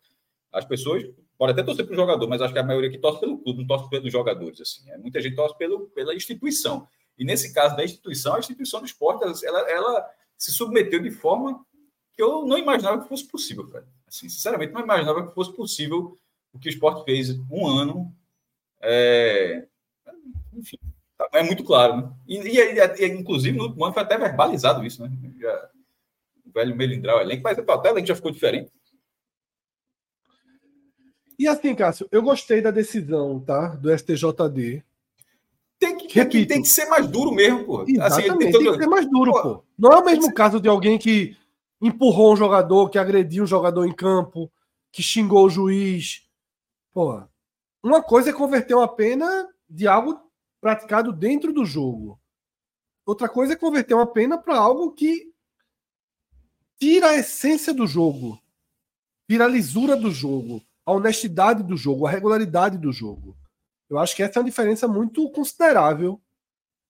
As 0.52 0.64
pessoas 0.64 1.04
podem 1.36 1.52
até 1.52 1.62
torcer 1.62 1.84
para 1.84 1.92
o 1.92 1.96
jogador, 1.96 2.28
mas 2.28 2.40
acho 2.40 2.52
que 2.52 2.58
a 2.58 2.64
maioria 2.64 2.90
que 2.90 2.98
torce 2.98 3.20
pelo 3.20 3.38
clube, 3.38 3.60
não 3.60 3.66
torce 3.66 3.88
pelos 3.90 4.12
jogadores. 4.12 4.60
Assim. 4.60 4.88
É, 4.90 4.98
muita 4.98 5.20
gente 5.20 5.36
torce 5.36 5.56
pelo, 5.58 5.88
pela 5.88 6.14
instituição. 6.14 6.86
E 7.18 7.24
nesse 7.24 7.52
caso 7.52 7.76
da 7.76 7.84
instituição, 7.84 8.34
a 8.34 8.38
instituição 8.38 8.80
do 8.80 8.86
esporte, 8.86 9.24
ela, 9.44 9.70
ela 9.70 10.10
se 10.36 10.52
submeteu 10.52 11.02
de 11.02 11.10
forma 11.10 11.64
que 12.14 12.22
eu 12.22 12.46
não 12.46 12.58
imaginava 12.58 13.02
que 13.02 13.08
fosse 13.08 13.26
possível, 13.26 13.66
cara. 13.68 13.86
Assim, 14.06 14.28
sinceramente, 14.28 14.72
não 14.72 14.80
imaginava 14.80 15.26
que 15.26 15.34
fosse 15.34 15.52
possível 15.52 16.16
o 16.52 16.58
que 16.58 16.68
o 16.68 16.70
esporte 16.70 17.04
fez 17.04 17.30
um 17.50 17.66
ano. 17.66 18.14
É... 18.80 19.66
Enfim, 20.52 20.78
tá, 21.16 21.28
é 21.34 21.42
muito 21.42 21.62
claro. 21.62 21.96
Né? 21.96 22.12
E, 22.26 22.36
e, 22.36 22.58
e, 22.58 23.06
inclusive, 23.06 23.56
no 23.56 23.64
último 23.64 23.84
ano 23.84 23.94
foi 23.94 24.02
até 24.02 24.18
verbalizado 24.18 24.84
isso, 24.84 25.02
né? 25.02 25.10
Já, 25.38 25.70
o 26.50 26.52
velho 26.52 26.76
melindrar 26.76 27.16
o 27.16 27.20
elenco, 27.20 27.42
mas 27.42 27.58
até 27.58 27.88
o 27.88 27.92
elenco 27.92 28.06
já 28.06 28.16
ficou 28.16 28.30
diferente. 28.30 28.70
E 31.38 31.48
assim, 31.48 31.74
Cássio, 31.74 32.06
eu 32.12 32.22
gostei 32.22 32.60
da 32.60 32.70
decisão, 32.70 33.40
tá? 33.40 33.68
Do 33.68 33.90
STJD. 33.96 34.84
Tem 35.78 35.96
que, 35.96 36.12
Repito, 36.12 36.48
tem 36.48 36.60
que 36.60 36.68
ser 36.68 36.84
mais 36.84 37.06
duro 37.06 37.32
mesmo, 37.32 37.64
pô. 37.64 37.80
Assim, 37.80 37.92
Exatamente, 37.92 38.30
assim, 38.30 38.38
tem, 38.38 38.52
tem, 38.52 38.72
que 38.72 38.78
ser 38.78 38.86
mais 38.86 39.10
duro, 39.10 39.32
pô. 39.32 39.42
pô. 39.42 39.64
Não 39.78 39.90
é 39.90 39.96
o 39.96 40.04
mesmo 40.04 40.34
caso 40.34 40.60
de 40.60 40.68
alguém 40.68 40.98
que 40.98 41.34
empurrou 41.80 42.34
um 42.34 42.36
jogador, 42.36 42.90
que 42.90 42.98
agrediu 42.98 43.44
um 43.44 43.46
jogador 43.46 43.86
em 43.86 43.94
campo, 43.94 44.52
que 44.92 45.02
xingou 45.02 45.46
o 45.46 45.50
juiz. 45.50 46.28
Pô, 46.92 47.22
uma 47.82 48.02
coisa 48.02 48.28
é 48.28 48.34
converter 48.34 48.74
uma 48.74 48.88
pena 48.88 49.48
de 49.66 49.88
algo 49.88 50.20
praticado 50.60 51.10
dentro 51.10 51.54
do 51.54 51.64
jogo. 51.64 52.20
Outra 53.06 53.28
coisa 53.28 53.54
é 53.54 53.56
converter 53.56 53.94
uma 53.94 54.06
pena 54.06 54.36
para 54.36 54.58
algo 54.58 54.92
que 54.92 55.29
tira 56.80 57.10
a 57.10 57.16
essência 57.16 57.74
do 57.74 57.86
jogo, 57.86 58.40
tira 59.28 59.44
a 59.44 59.48
lisura 59.48 59.94
do 59.94 60.10
jogo, 60.10 60.64
a 60.84 60.92
honestidade 60.92 61.62
do 61.62 61.76
jogo, 61.76 62.06
a 62.06 62.10
regularidade 62.10 62.78
do 62.78 62.90
jogo. 62.90 63.36
Eu 63.88 63.98
acho 63.98 64.16
que 64.16 64.22
essa 64.22 64.38
é 64.38 64.40
uma 64.40 64.48
diferença 64.48 64.88
muito 64.88 65.28
considerável, 65.30 66.20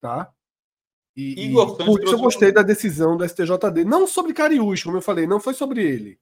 tá? 0.01 0.33
E, 1.17 1.49
e 1.49 1.53
por 1.53 2.03
isso 2.03 2.15
eu 2.15 2.19
gostei 2.19 2.53
da 2.53 2.63
decisão 2.63 3.17
do 3.17 3.29
STJD. 3.29 3.85
Não 3.85 4.07
sobre 4.07 4.33
Cariús, 4.33 4.83
como 4.83 4.97
eu 4.97 5.03
falei, 5.03 5.27
não 5.27 5.41
foi 5.41 5.55
sobre 5.55 5.83
ele. 5.83 6.19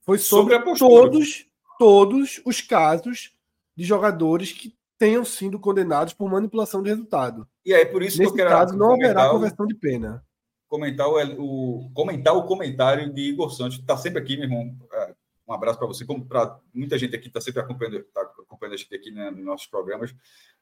Foi 0.00 0.18
sobre, 0.18 0.54
sobre 0.54 0.78
todos, 0.78 1.46
todos 1.78 2.40
os 2.44 2.60
casos 2.62 3.34
de 3.76 3.84
jogadores 3.84 4.50
que 4.50 4.74
tenham 4.98 5.24
sido 5.24 5.58
condenados 5.58 6.14
por 6.14 6.30
manipulação 6.30 6.82
de 6.82 6.88
resultado. 6.88 7.46
E 7.64 7.72
é 7.72 7.84
por 7.84 8.02
isso 8.02 8.18
Nesse 8.18 8.32
que 8.32 8.40
eu 8.40 8.46
quero 8.46 8.58
caso, 8.58 8.76
não 8.76 8.94
haverá 8.94 9.28
conversão 9.28 9.66
de 9.66 9.74
pena. 9.74 10.24
Comentar 10.70 11.08
o, 11.08 11.16
o, 11.16 11.90
comentar 11.92 12.34
o 12.34 12.44
comentário 12.44 13.12
de 13.12 13.22
Igor 13.22 13.50
Santos, 13.50 13.76
que 13.76 13.82
está 13.82 13.96
sempre 13.96 14.22
aqui, 14.22 14.36
meu 14.36 14.44
irmão. 14.44 14.72
É, 14.92 15.14
um 15.48 15.52
abraço 15.52 15.78
para 15.78 15.88
você, 15.88 16.04
como 16.06 16.24
para 16.24 16.60
muita 16.72 16.96
gente 16.96 17.16
aqui 17.16 17.26
está 17.26 17.40
sempre 17.40 17.60
acompanhando, 17.60 18.04
tá 18.14 18.20
acompanhando 18.20 18.74
a 18.74 18.76
gente 18.76 18.94
aqui 18.94 19.10
né, 19.10 19.32
nos 19.32 19.44
nossos 19.44 19.66
programas. 19.66 20.14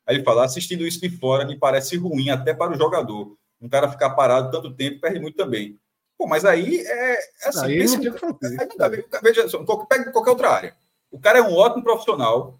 Aí 0.06 0.16
ele 0.16 0.24
fala: 0.24 0.46
assistindo 0.46 0.86
isso 0.86 0.98
de 0.98 1.10
fora 1.10 1.44
me 1.44 1.58
parece 1.58 1.96
ruim 1.98 2.30
até 2.30 2.54
para 2.54 2.72
o 2.72 2.78
jogador. 2.78 3.36
Um 3.60 3.68
cara 3.68 3.90
ficar 3.90 4.10
parado 4.10 4.50
tanto 4.50 4.74
tempo 4.74 4.98
perde 4.98 5.20
muito 5.20 5.36
também. 5.36 5.78
Pô, 6.16 6.26
mas 6.26 6.44
aí 6.46 6.78
é, 6.80 7.12
é 7.12 7.48
assim. 7.48 7.66
Aí 7.66 7.86
não 7.86 8.00
tem 8.00 8.12
que 8.12 8.76
fazer. 8.78 9.06
veja 9.22 9.48
só, 9.48 9.62
pega 9.84 10.10
qualquer 10.10 10.30
outra 10.30 10.50
área. 10.50 10.76
O 11.10 11.20
cara 11.20 11.40
é 11.40 11.42
um 11.42 11.54
ótimo 11.54 11.84
profissional 11.84 12.58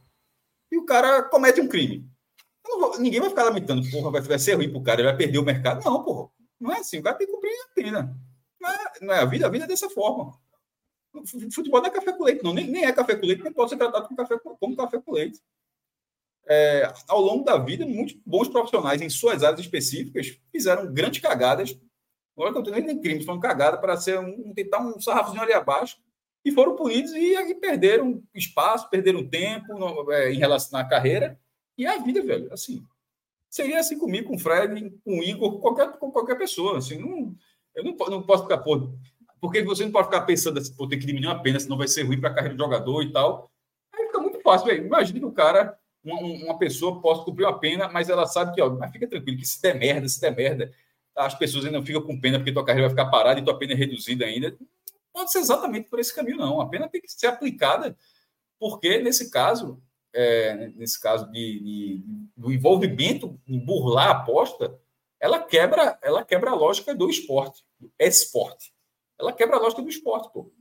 e 0.70 0.76
o 0.76 0.84
cara 0.84 1.22
comete 1.22 1.62
um 1.62 1.68
crime. 1.68 2.06
Vou, 2.62 2.98
ninguém 3.00 3.20
vai 3.20 3.30
ficar 3.30 3.44
lamentando, 3.44 3.88
porra, 3.90 4.10
vai, 4.10 4.20
vai 4.20 4.38
ser 4.38 4.54
ruim 4.54 4.70
pro 4.70 4.82
cara, 4.82 5.00
ele 5.00 5.08
vai 5.08 5.16
perder 5.16 5.38
o 5.38 5.44
mercado. 5.44 5.82
Não, 5.82 6.04
porra. 6.04 6.28
Não 6.60 6.72
é 6.72 6.78
assim. 6.78 6.98
O 6.98 7.02
cara 7.02 7.16
tem 7.16 7.26
que 7.26 7.32
cumprir 7.32 7.52
a 7.52 7.74
pena. 7.74 8.16
Não 8.60 8.70
é, 8.70 8.92
não 9.00 9.14
é 9.14 9.18
a 9.20 9.24
vida, 9.24 9.46
a 9.46 9.50
vida 9.50 9.64
é 9.64 9.68
dessa 9.68 9.88
forma. 9.88 10.38
Futebol 11.52 11.80
não 11.80 11.88
é 11.88 11.90
café 11.90 12.12
com 12.12 12.24
leite, 12.24 12.44
não. 12.44 12.52
Nem, 12.52 12.66
nem 12.66 12.84
é 12.84 12.92
café 12.92 13.16
com 13.16 13.26
leite, 13.26 13.42
nem 13.42 13.52
pode 13.52 13.70
ser 13.70 13.76
tratado 13.76 14.06
como 14.06 14.16
café, 14.16 14.38
como 14.38 14.76
café 14.76 15.00
com 15.00 15.12
leite. 15.12 15.40
É, 16.50 16.92
ao 17.06 17.20
longo 17.20 17.44
da 17.44 17.58
vida, 17.58 17.84
muitos 17.84 18.16
bons 18.24 18.48
profissionais 18.48 19.02
em 19.02 19.10
suas 19.10 19.44
áreas 19.44 19.60
específicas 19.60 20.38
fizeram 20.50 20.92
grandes 20.92 21.20
cagadas. 21.20 21.78
Agora 22.34 22.54
eu 22.54 22.58
estou 22.60 22.74
nem 22.74 23.00
crimes, 23.00 23.24
foram 23.24 23.40
cagadas 23.40 23.80
para 23.80 23.96
ser 23.96 24.18
um, 24.18 24.52
tentar 24.54 24.78
um 24.78 25.00
sarrafozinho 25.00 25.42
ali 25.42 25.52
abaixo 25.52 25.98
e 26.44 26.52
foram 26.52 26.76
punidos 26.76 27.12
e, 27.12 27.34
e 27.34 27.54
perderam 27.54 28.22
espaço, 28.34 28.88
perderam 28.88 29.28
tempo 29.28 29.74
no, 29.78 30.10
é, 30.12 30.32
em 30.32 30.38
relação 30.38 30.78
à 30.78 30.84
carreira 30.84 31.38
e 31.76 31.86
a 31.86 31.98
vida, 31.98 32.22
velho. 32.22 32.52
Assim, 32.52 32.82
seria 33.50 33.80
assim 33.80 33.98
comigo, 33.98 34.28
com 34.28 34.36
o 34.36 34.38
Fred, 34.38 34.90
com 35.04 35.18
o 35.18 35.22
Igor, 35.22 35.60
qualquer, 35.60 35.98
com 35.98 36.10
qualquer 36.10 36.36
pessoa. 36.36 36.78
Assim, 36.78 36.98
não, 36.98 37.34
eu 37.74 37.84
não, 37.84 37.96
não 38.10 38.22
posso 38.22 38.44
ficar, 38.44 38.58
pô, 38.58 38.92
porque 39.40 39.62
você 39.62 39.84
não 39.84 39.92
pode 39.92 40.08
ficar 40.08 40.22
pensando 40.22 40.58
assim, 40.58 40.74
pô, 40.74 40.88
ter 40.88 40.96
que 40.96 41.06
diminuir 41.06 41.30
uma 41.30 41.42
pena, 41.42 41.60
senão 41.60 41.78
vai 41.78 41.88
ser 41.88 42.02
ruim 42.02 42.20
para 42.20 42.30
a 42.30 42.34
carreira 42.34 42.56
do 42.56 42.62
jogador 42.62 43.02
e 43.02 43.12
tal. 43.12 43.50
Aí 43.94 44.06
fica 44.06 44.18
muito 44.18 44.40
fácil. 44.40 44.72
Imagina 44.74 45.18
que 45.20 45.26
o 45.26 45.32
cara, 45.32 45.78
uma, 46.02 46.18
uma 46.18 46.58
pessoa 46.58 47.00
possa 47.00 47.24
cumprir 47.24 47.44
uma 47.44 47.58
pena, 47.58 47.88
mas 47.88 48.08
ela 48.08 48.26
sabe 48.26 48.54
que, 48.54 48.60
ó, 48.60 48.70
mas 48.70 48.90
fica 48.90 49.06
tranquilo, 49.06 49.38
que 49.38 49.46
se 49.46 49.60
der 49.62 49.78
merda, 49.78 50.08
se 50.08 50.20
der 50.20 50.34
merda, 50.34 50.72
as 51.16 51.34
pessoas 51.34 51.64
ainda 51.64 51.78
não 51.78 51.86
ficam 51.86 52.02
com 52.02 52.20
pena 52.20 52.38
porque 52.38 52.52
tua 52.52 52.64
carreira 52.64 52.88
vai 52.88 52.96
ficar 52.96 53.10
parada 53.10 53.40
e 53.40 53.44
tua 53.44 53.58
pena 53.58 53.72
é 53.72 53.76
reduzida 53.76 54.24
ainda. 54.24 54.56
Pode 55.12 55.32
ser 55.32 55.38
exatamente 55.38 55.88
por 55.88 55.98
esse 55.98 56.14
caminho, 56.14 56.36
não. 56.36 56.60
A 56.60 56.68
pena 56.68 56.88
tem 56.88 57.00
que 57.00 57.10
ser 57.10 57.26
aplicada, 57.26 57.96
porque 58.58 58.98
nesse 58.98 59.30
caso, 59.30 59.82
é, 60.18 60.68
nesse 60.70 61.00
caso 61.00 61.30
de, 61.30 61.60
de, 61.60 62.04
do 62.36 62.52
envolvimento 62.52 63.40
em 63.46 63.56
burlar 63.64 64.08
a 64.08 64.10
aposta, 64.22 64.76
ela 65.20 65.40
quebra, 65.40 65.96
ela 66.02 66.24
quebra 66.24 66.50
a 66.50 66.56
lógica 66.56 66.92
do 66.92 67.08
esporte, 67.08 67.64
do 67.78 67.92
esporte. 68.00 68.74
Ela 69.16 69.32
quebra 69.32 69.56
a 69.56 69.60
lógica 69.60 69.80
do 69.80 69.88
esporte, 69.88 70.32
pô. 70.32 70.52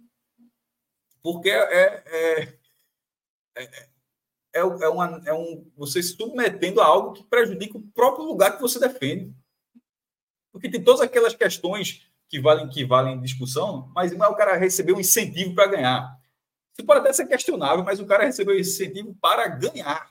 Porque 1.24 1.50
é, 1.50 1.58
é, 1.58 2.58
é, 3.56 3.64
é, 4.54 4.60
é, 4.60 4.64
uma, 4.64 5.24
é 5.26 5.34
um, 5.34 5.68
você 5.76 6.04
se 6.04 6.16
submetendo 6.16 6.80
a 6.80 6.86
algo 6.86 7.14
que 7.14 7.24
prejudica 7.24 7.80
o 7.80 7.88
próprio 7.96 8.26
lugar 8.26 8.56
que 8.56 8.62
você 8.62 8.80
defende. 8.80 9.36
Porque 10.52 10.70
tem 10.70 10.84
todas 10.84 11.02
aquelas 11.02 11.34
questões 11.34 12.08
que 12.30 12.40
valem 12.40 12.70
que 12.70 12.86
valem 12.86 13.20
discussão, 13.22 13.92
mas 13.96 14.12
é 14.12 14.28
o 14.28 14.36
cara 14.36 14.56
receber 14.56 14.94
um 14.94 15.00
incentivo 15.00 15.56
para 15.56 15.72
ganhar. 15.72 16.17
Isso 16.78 16.86
pode 16.86 17.00
até 17.00 17.12
ser 17.12 17.26
questionável, 17.26 17.84
mas 17.84 18.00
o 18.00 18.06
cara 18.06 18.26
recebeu 18.26 18.56
esse 18.56 18.84
incentivo 18.84 19.16
para 19.20 19.48
ganhar. 19.48 20.08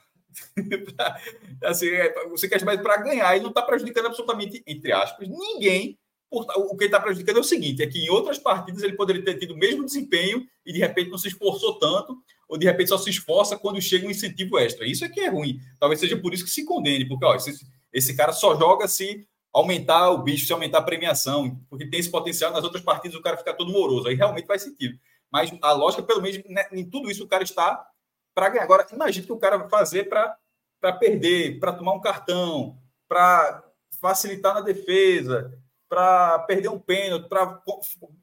assim, 1.62 1.88
é, 1.88 2.28
você 2.28 2.48
quer 2.48 2.62
mais 2.64 2.80
para 2.80 2.96
ganhar 2.98 3.36
e 3.36 3.40
não 3.40 3.50
está 3.50 3.62
prejudicando 3.62 4.06
absolutamente, 4.06 4.62
entre 4.66 4.92
aspas, 4.92 5.28
ninguém. 5.28 5.98
O 6.28 6.76
que 6.76 6.86
está 6.86 6.98
prejudicando 6.98 7.36
é 7.36 7.40
o 7.40 7.44
seguinte: 7.44 7.84
é 7.84 7.86
que 7.86 8.00
em 8.00 8.10
outras 8.10 8.36
partidas 8.36 8.82
ele 8.82 8.96
poderia 8.96 9.24
ter 9.24 9.38
tido 9.38 9.54
o 9.54 9.56
mesmo 9.56 9.84
desempenho 9.84 10.44
e 10.66 10.72
de 10.72 10.80
repente 10.80 11.08
não 11.08 11.18
se 11.18 11.28
esforçou 11.28 11.78
tanto, 11.78 12.16
ou 12.48 12.58
de 12.58 12.66
repente 12.66 12.88
só 12.88 12.98
se 12.98 13.08
esforça 13.08 13.56
quando 13.56 13.80
chega 13.80 14.08
um 14.08 14.10
incentivo 14.10 14.58
extra. 14.58 14.86
Isso 14.86 15.04
é 15.04 15.08
que 15.08 15.20
é 15.20 15.28
ruim. 15.28 15.60
Talvez 15.78 16.00
seja 16.00 16.16
por 16.16 16.34
isso 16.34 16.44
que 16.44 16.50
se 16.50 16.64
condene, 16.64 17.06
porque 17.06 17.24
ó, 17.24 17.36
esse, 17.36 17.64
esse 17.92 18.16
cara 18.16 18.32
só 18.32 18.58
joga 18.58 18.88
se 18.88 19.24
aumentar 19.52 20.10
o 20.10 20.18
bicho, 20.18 20.44
se 20.44 20.52
aumentar 20.52 20.78
a 20.78 20.82
premiação, 20.82 21.58
porque 21.70 21.88
tem 21.88 22.00
esse 22.00 22.10
potencial 22.10 22.52
nas 22.52 22.64
outras 22.64 22.82
partidas 22.82 23.16
o 23.16 23.22
cara 23.22 23.36
fica 23.36 23.54
todo 23.54 23.72
moroso. 23.72 24.08
Aí 24.08 24.16
realmente 24.16 24.46
faz 24.46 24.62
sentido. 24.62 24.98
Mas 25.36 25.52
a 25.60 25.72
lógica, 25.72 26.02
pelo 26.02 26.22
menos, 26.22 26.42
né, 26.48 26.66
em 26.72 26.88
tudo 26.88 27.10
isso, 27.10 27.22
o 27.22 27.28
cara 27.28 27.44
está 27.44 27.86
para 28.34 28.48
ganhar. 28.48 28.64
Agora, 28.64 28.86
imagine 28.90 29.26
que 29.26 29.32
o 29.32 29.38
cara 29.38 29.58
vai 29.58 29.68
fazer 29.68 30.08
para 30.08 30.92
perder, 30.98 31.60
para 31.60 31.74
tomar 31.74 31.92
um 31.92 32.00
cartão, 32.00 32.78
para 33.06 33.62
facilitar 34.00 34.54
na 34.54 34.62
defesa, 34.62 35.52
para 35.90 36.38
perder 36.38 36.70
um 36.70 36.78
pênalti, 36.78 37.28
para 37.28 37.62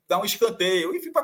dar 0.10 0.20
um 0.20 0.26
escanteio, 0.26 0.96
enfim, 0.96 1.12
para 1.12 1.24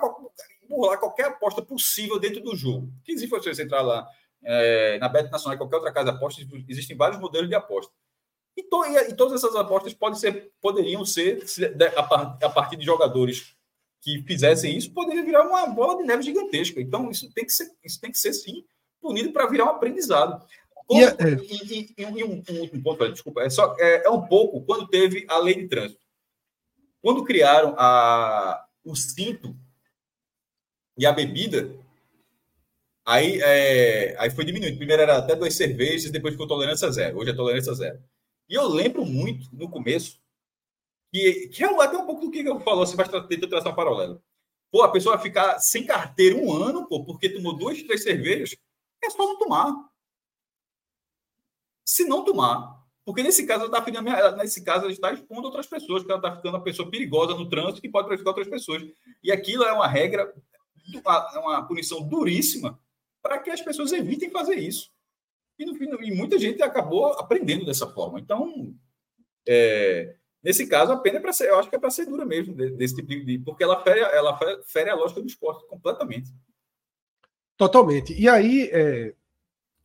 burlar 0.69 0.99
qualquer 0.99 1.25
aposta 1.25 1.59
possível 1.59 2.19
dentro 2.19 2.39
do 2.39 2.55
jogo. 2.55 2.93
Que 3.03 3.17
se 3.17 3.25
você 3.25 3.49
entrar 3.63 3.81
lá 3.81 4.07
é, 4.43 4.99
na 4.99 5.09
Bet 5.09 5.31
Nacional 5.31 5.57
qualquer 5.57 5.77
outra 5.77 5.91
casa 5.91 6.11
de 6.11 6.17
apostas, 6.17 6.45
existem 6.67 6.95
vários 6.95 7.19
modelos 7.19 7.49
de 7.49 7.55
aposta. 7.55 7.91
E, 8.55 8.61
to, 8.61 8.85
e, 8.85 9.09
e, 9.09 9.15
todas 9.15 9.43
essas 9.43 9.55
apostas 9.55 9.95
podem 9.95 10.19
ser, 10.19 10.51
poderiam 10.61 11.03
ser, 11.03 11.43
a 12.43 12.49
partir 12.49 12.75
de 12.75 12.85
jogadores 12.85 13.57
que 14.01 14.23
fizessem 14.23 14.77
isso, 14.77 14.93
poderia 14.93 15.23
virar 15.23 15.47
uma 15.47 15.67
bola 15.67 15.97
de 15.97 16.03
neve 16.03 16.23
gigantesca. 16.23 16.81
Então, 16.81 17.09
isso 17.09 17.31
tem 17.33 17.45
que 17.45 17.51
ser, 17.51 17.69
isso 17.83 17.99
tem 17.99 18.11
que 18.11 18.17
ser 18.17 18.33
sim, 18.33 18.63
punido 19.01 19.31
para 19.31 19.47
virar 19.47 19.65
um 19.65 19.69
aprendizado. 19.69 20.45
Como, 20.87 21.01
é, 21.01 21.05
é. 21.05 21.37
e, 21.43 21.79
e, 21.79 21.95
e, 21.97 22.23
um, 22.23 22.43
um 22.49 22.59
último 22.61 22.81
ponto, 22.81 23.11
desculpa, 23.11 23.43
é, 23.43 23.49
só, 23.49 23.75
é, 23.77 24.07
é, 24.07 24.09
um 24.09 24.25
pouco 24.25 24.61
quando 24.61 24.87
teve 24.87 25.25
a 25.29 25.37
lei 25.37 25.55
de 25.55 25.67
trânsito. 25.67 26.01
Quando 27.01 27.23
criaram 27.23 27.75
a, 27.77 28.65
o 28.83 28.95
cinto 28.95 29.55
e 30.97 31.05
a 31.05 31.11
bebida, 31.11 31.75
aí, 33.05 33.39
é, 33.41 34.15
aí 34.17 34.29
foi 34.31 34.43
diminuído. 34.43 34.77
Primeiro 34.77 35.03
era 35.03 35.17
até 35.17 35.35
duas 35.35 35.53
cervejas, 35.53 36.11
depois 36.11 36.33
ficou 36.33 36.47
tolerância 36.47 36.91
zero. 36.91 37.19
Hoje 37.19 37.31
é 37.31 37.35
tolerância 37.35 37.73
zero. 37.73 37.99
E 38.49 38.55
eu 38.55 38.67
lembro 38.67 39.05
muito, 39.05 39.47
no 39.53 39.69
começo, 39.69 40.18
que, 41.12 41.47
que 41.49 41.64
é 41.64 41.82
até 41.82 41.97
um 41.97 42.05
pouco 42.05 42.26
do 42.26 42.32
que 42.32 42.39
eu 42.39 42.60
falou, 42.60 42.84
assim, 42.84 42.95
mas 42.95 43.10
tenta 43.28 43.47
traçar 43.47 43.72
um 43.72 43.76
paralelo. 43.76 44.22
Pô, 44.72 44.84
a 44.84 44.91
pessoa 44.91 45.16
vai 45.16 45.24
ficar 45.24 45.60
sem 45.60 45.86
carteira 45.86 46.36
um 46.36 46.53
ano, 46.53 46.88
pô, 46.88 47.03
porque 47.03 47.30
tomou 47.30 47.57
duas, 47.57 47.82
três 47.84 48.03
cervejas, 48.03 48.55
é 49.03 49.10
só 49.10 49.26
não 49.26 49.38
tomar. 49.38 49.74
Se 51.84 52.05
não 52.05 52.24
tomar, 52.24 52.80
porque 53.10 53.24
nesse 53.24 53.47
caso 53.47 53.66
ela 53.66 53.80
está 53.80 54.36
nesse 54.38 54.64
caso 54.64 54.84
ela 54.84 54.91
está 54.91 55.12
expondo 55.12 55.47
outras 55.47 55.66
pessoas, 55.66 56.03
porque 56.03 56.12
ela 56.12 56.20
está 56.20 56.36
ficando 56.36 56.53
uma 56.55 56.64
pessoa 56.64 56.91
perigosa 56.91 57.34
no 57.34 57.49
trânsito 57.49 57.82
que 57.82 57.89
pode 57.89 58.07
prejudicar 58.07 58.30
outras 58.30 58.47
pessoas. 58.47 58.84
E 59.24 59.32
aquilo 59.32 59.64
é 59.64 59.74
uma 59.74 59.88
regra, 59.88 60.32
é 60.93 61.39
uma 61.39 61.66
punição 61.66 62.07
duríssima 62.07 62.80
para 63.20 63.39
que 63.39 63.49
as 63.49 63.62
pessoas 63.62 63.91
evitem 63.91 64.30
fazer 64.30 64.60
isso. 64.60 64.91
E, 65.57 65.66
no, 65.66 66.03
e 66.03 66.16
muita 66.16 66.38
gente 66.38 66.62
acabou 66.62 67.07
aprendendo 67.14 67.66
dessa 67.66 67.88
forma. 67.88 68.20
Então, 68.20 68.76
é, 69.47 70.16
Nesse 70.41 70.67
caso, 70.67 70.93
a 70.93 70.97
pena 70.97 71.17
é 71.17 71.21
para 71.21 71.33
ser, 71.33 71.49
eu 71.49 71.59
acho 71.59 71.69
que 71.69 71.75
é 71.75 71.79
para 71.79 71.91
ser 71.91 72.05
dura 72.05 72.25
mesmo, 72.25 72.53
desse 72.53 72.95
tipo 72.95 73.07
de. 73.07 73.39
Porque 73.39 73.63
ela 73.63 73.81
fere, 73.83 73.99
ela 73.99 74.39
fere 74.65 74.89
a 74.89 74.95
lógica 74.95 75.21
do 75.21 75.27
esporte 75.27 75.67
completamente. 75.67 76.33
Totalmente. 77.57 78.13
E 78.13 78.29
aí, 78.29 78.69
é, 78.71 79.13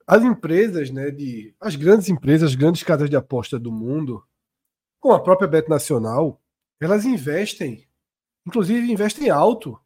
as 0.07 0.23
empresas, 0.23 0.91
né, 0.91 1.11
de, 1.11 1.55
as 1.61 1.75
grandes 1.75 2.09
empresas, 2.09 2.51
as 2.51 2.55
grandes 2.55 2.85
casas 2.85 3.11
de 3.11 3.17
aposta 3.17 3.59
do 3.59 3.73
mundo, 3.73 4.25
com 5.01 5.13
a 5.13 5.21
própria 5.21 5.49
Bet 5.49 5.69
Nacional, 5.69 6.41
elas 6.79 7.05
investem, 7.05 7.89
inclusive 8.47 8.93
investem 8.93 9.31
alto, 9.31 9.79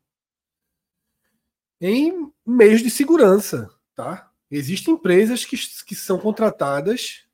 em 1.80 2.30
meios 2.44 2.82
de 2.82 2.90
segurança. 2.90 3.70
Tá? 3.94 4.30
Existem 4.50 4.94
empresas 4.94 5.46
que, 5.46 5.56
que 5.86 5.94
são 5.94 6.18
contratadas 6.18 7.26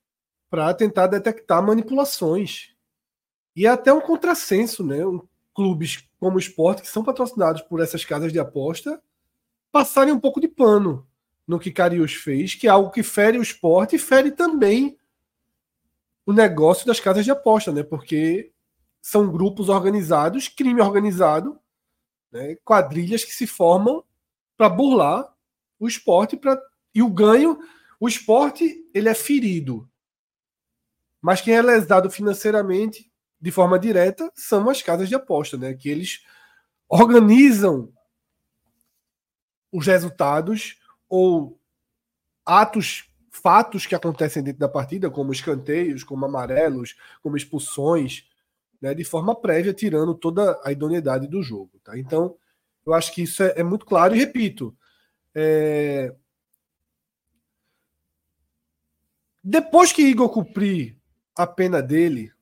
para 0.49 0.72
tentar 0.72 1.09
detectar 1.09 1.61
manipulações 1.61 2.74
e 3.55 3.67
é 3.67 3.71
até 3.71 3.93
um 3.93 4.01
contrassenso, 4.01 4.85
né? 4.85 5.05
Um, 5.07 5.21
clubes 5.55 6.09
como 6.19 6.37
o 6.37 6.41
esporte, 6.41 6.83
que 6.83 6.89
são 6.89 7.05
patrocinados 7.05 7.63
por 7.63 7.81
essas 7.81 8.05
casas 8.05 8.33
de 8.33 8.41
aposta, 8.41 9.01
passarem 9.71 10.13
um 10.13 10.19
pouco 10.19 10.41
de 10.41 10.49
pano 10.49 11.07
no 11.47 11.61
que 11.61 11.71
Carius 11.71 12.15
fez, 12.15 12.55
que 12.55 12.67
é 12.67 12.71
algo 12.71 12.91
que 12.91 13.03
fere 13.03 13.39
o 13.39 13.43
esporte 13.43 13.97
e 13.97 13.99
fere 13.99 14.33
também 14.33 14.99
o 16.27 16.33
negócio 16.33 16.87
das 16.87 16.99
casas 16.99 17.25
de 17.25 17.31
aposta, 17.31 17.71
né? 17.71 17.83
Porque 17.83 18.53
são 19.01 19.31
grupos 19.31 19.69
organizados, 19.69 20.49
crime 20.49 20.81
organizado, 20.81 21.59
né? 22.33 22.57
quadrilhas 22.65 23.23
que 23.23 23.33
se 23.33 23.47
formam 23.47 24.03
para 24.57 24.69
burlar 24.69 25.33
o 25.79 25.87
esporte 25.87 26.37
pra... 26.37 26.59
e 26.95 27.03
o 27.03 27.11
ganho. 27.11 27.59
O 28.01 28.09
esporte 28.09 28.89
ele 28.93 29.09
é 29.09 29.15
ferido, 29.15 29.89
mas 31.21 31.41
quem 31.41 31.55
é 31.55 31.63
lesado 31.63 32.11
financeiramente 32.11 33.13
de 33.45 33.51
forma 33.51 33.78
direta 33.78 34.32
são 34.34 34.70
as 34.70 34.80
casas 34.80 35.07
de 35.07 35.14
aposta, 35.14 35.59
né? 35.59 35.74
Que 35.74 35.90
eles 35.90 36.24
organizam 36.88 37.92
os 39.70 39.86
resultados 39.86 40.80
ou 41.11 41.61
atos, 42.42 43.07
fatos 43.30 43.84
que 43.84 43.95
acontecem 43.95 44.42
dentro 44.42 44.61
da 44.61 44.68
partida, 44.68 45.11
como 45.11 45.30
escanteios, 45.30 46.03
como 46.03 46.24
amarelos, 46.24 46.97
como 47.22 47.36
expulsões, 47.36 48.26
né? 48.80 48.95
De 48.95 49.05
forma 49.05 49.38
prévia, 49.38 49.74
tirando 49.74 50.14
toda 50.14 50.59
a 50.64 50.72
idoneidade 50.72 51.28
do 51.28 51.42
jogo, 51.42 51.78
tá? 51.84 51.99
Então, 51.99 52.38
eu 52.86 52.95
acho 52.95 53.12
que 53.12 53.24
isso 53.24 53.42
é, 53.42 53.57
é 53.59 53.62
muito 53.62 53.84
claro 53.84 54.16
e 54.16 54.20
repito. 54.20 54.74
É... 55.34 56.14
Depois 59.42 59.92
que 59.92 60.01
Igor 60.01 60.30
cumprir 60.30 60.97
a 61.36 61.47
pena 61.47 61.82
dele, 61.82 62.32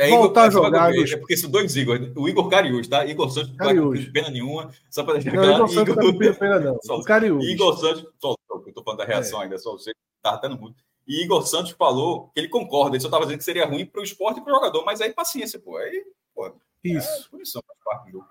é 0.00 0.08
voltar 0.08 0.46
Igor, 0.46 0.64
a 0.64 0.66
jogar. 0.66 0.94
É 0.94 1.16
porque 1.18 1.36
são 1.36 1.50
dois 1.50 1.76
Igor. 1.76 2.12
O 2.16 2.26
Igor 2.26 2.48
Cariús, 2.48 2.88
tá? 2.88 3.04
Igor 3.04 3.30
Santos 3.30 3.54
não 3.54 3.92
tem 3.92 4.12
pena 4.12 4.30
nenhuma. 4.30 4.70
Só 4.88 5.04
para 5.04 5.14
deixar 5.14 5.30
claro. 5.30 5.52
Igor 5.52 5.68
Santos 5.68 5.96
não 5.96 6.18
tem 6.18 6.34
pena, 6.34 6.60
não. 6.60 6.78
Só, 6.82 6.98
o 6.98 7.04
Cariús. 7.04 7.44
Igor 7.44 7.76
Santos, 7.78 8.06
só, 8.18 8.34
eu 8.50 8.64
estou 8.66 8.82
falando 8.82 9.00
da 9.00 9.04
reação 9.04 9.40
é. 9.40 9.44
ainda, 9.44 9.58
só 9.58 9.72
você 9.72 9.92
está 10.16 10.38
tendo 10.38 10.58
muito. 10.58 10.82
E 11.06 11.22
Igor 11.22 11.46
Santos 11.46 11.72
falou 11.72 12.28
que 12.28 12.40
ele 12.40 12.48
concorda, 12.48 12.96
ele 12.96 13.02
só 13.02 13.08
estava 13.08 13.24
dizendo 13.24 13.38
que 13.38 13.44
seria 13.44 13.66
ruim 13.66 13.84
para 13.84 14.00
o 14.00 14.04
esporte 14.04 14.40
e 14.40 14.42
para 14.42 14.52
o 14.52 14.56
jogador, 14.56 14.84
mas 14.84 15.02
aí 15.02 15.12
paciência, 15.12 15.58
pô. 15.58 15.76
Aí, 15.76 16.04
pô, 16.34 16.50
Isso. 16.82 17.26
É, 17.26 17.28
punição 17.28 17.62
faz 17.66 17.78
parte 17.84 18.06
do 18.06 18.12
jogo. 18.12 18.28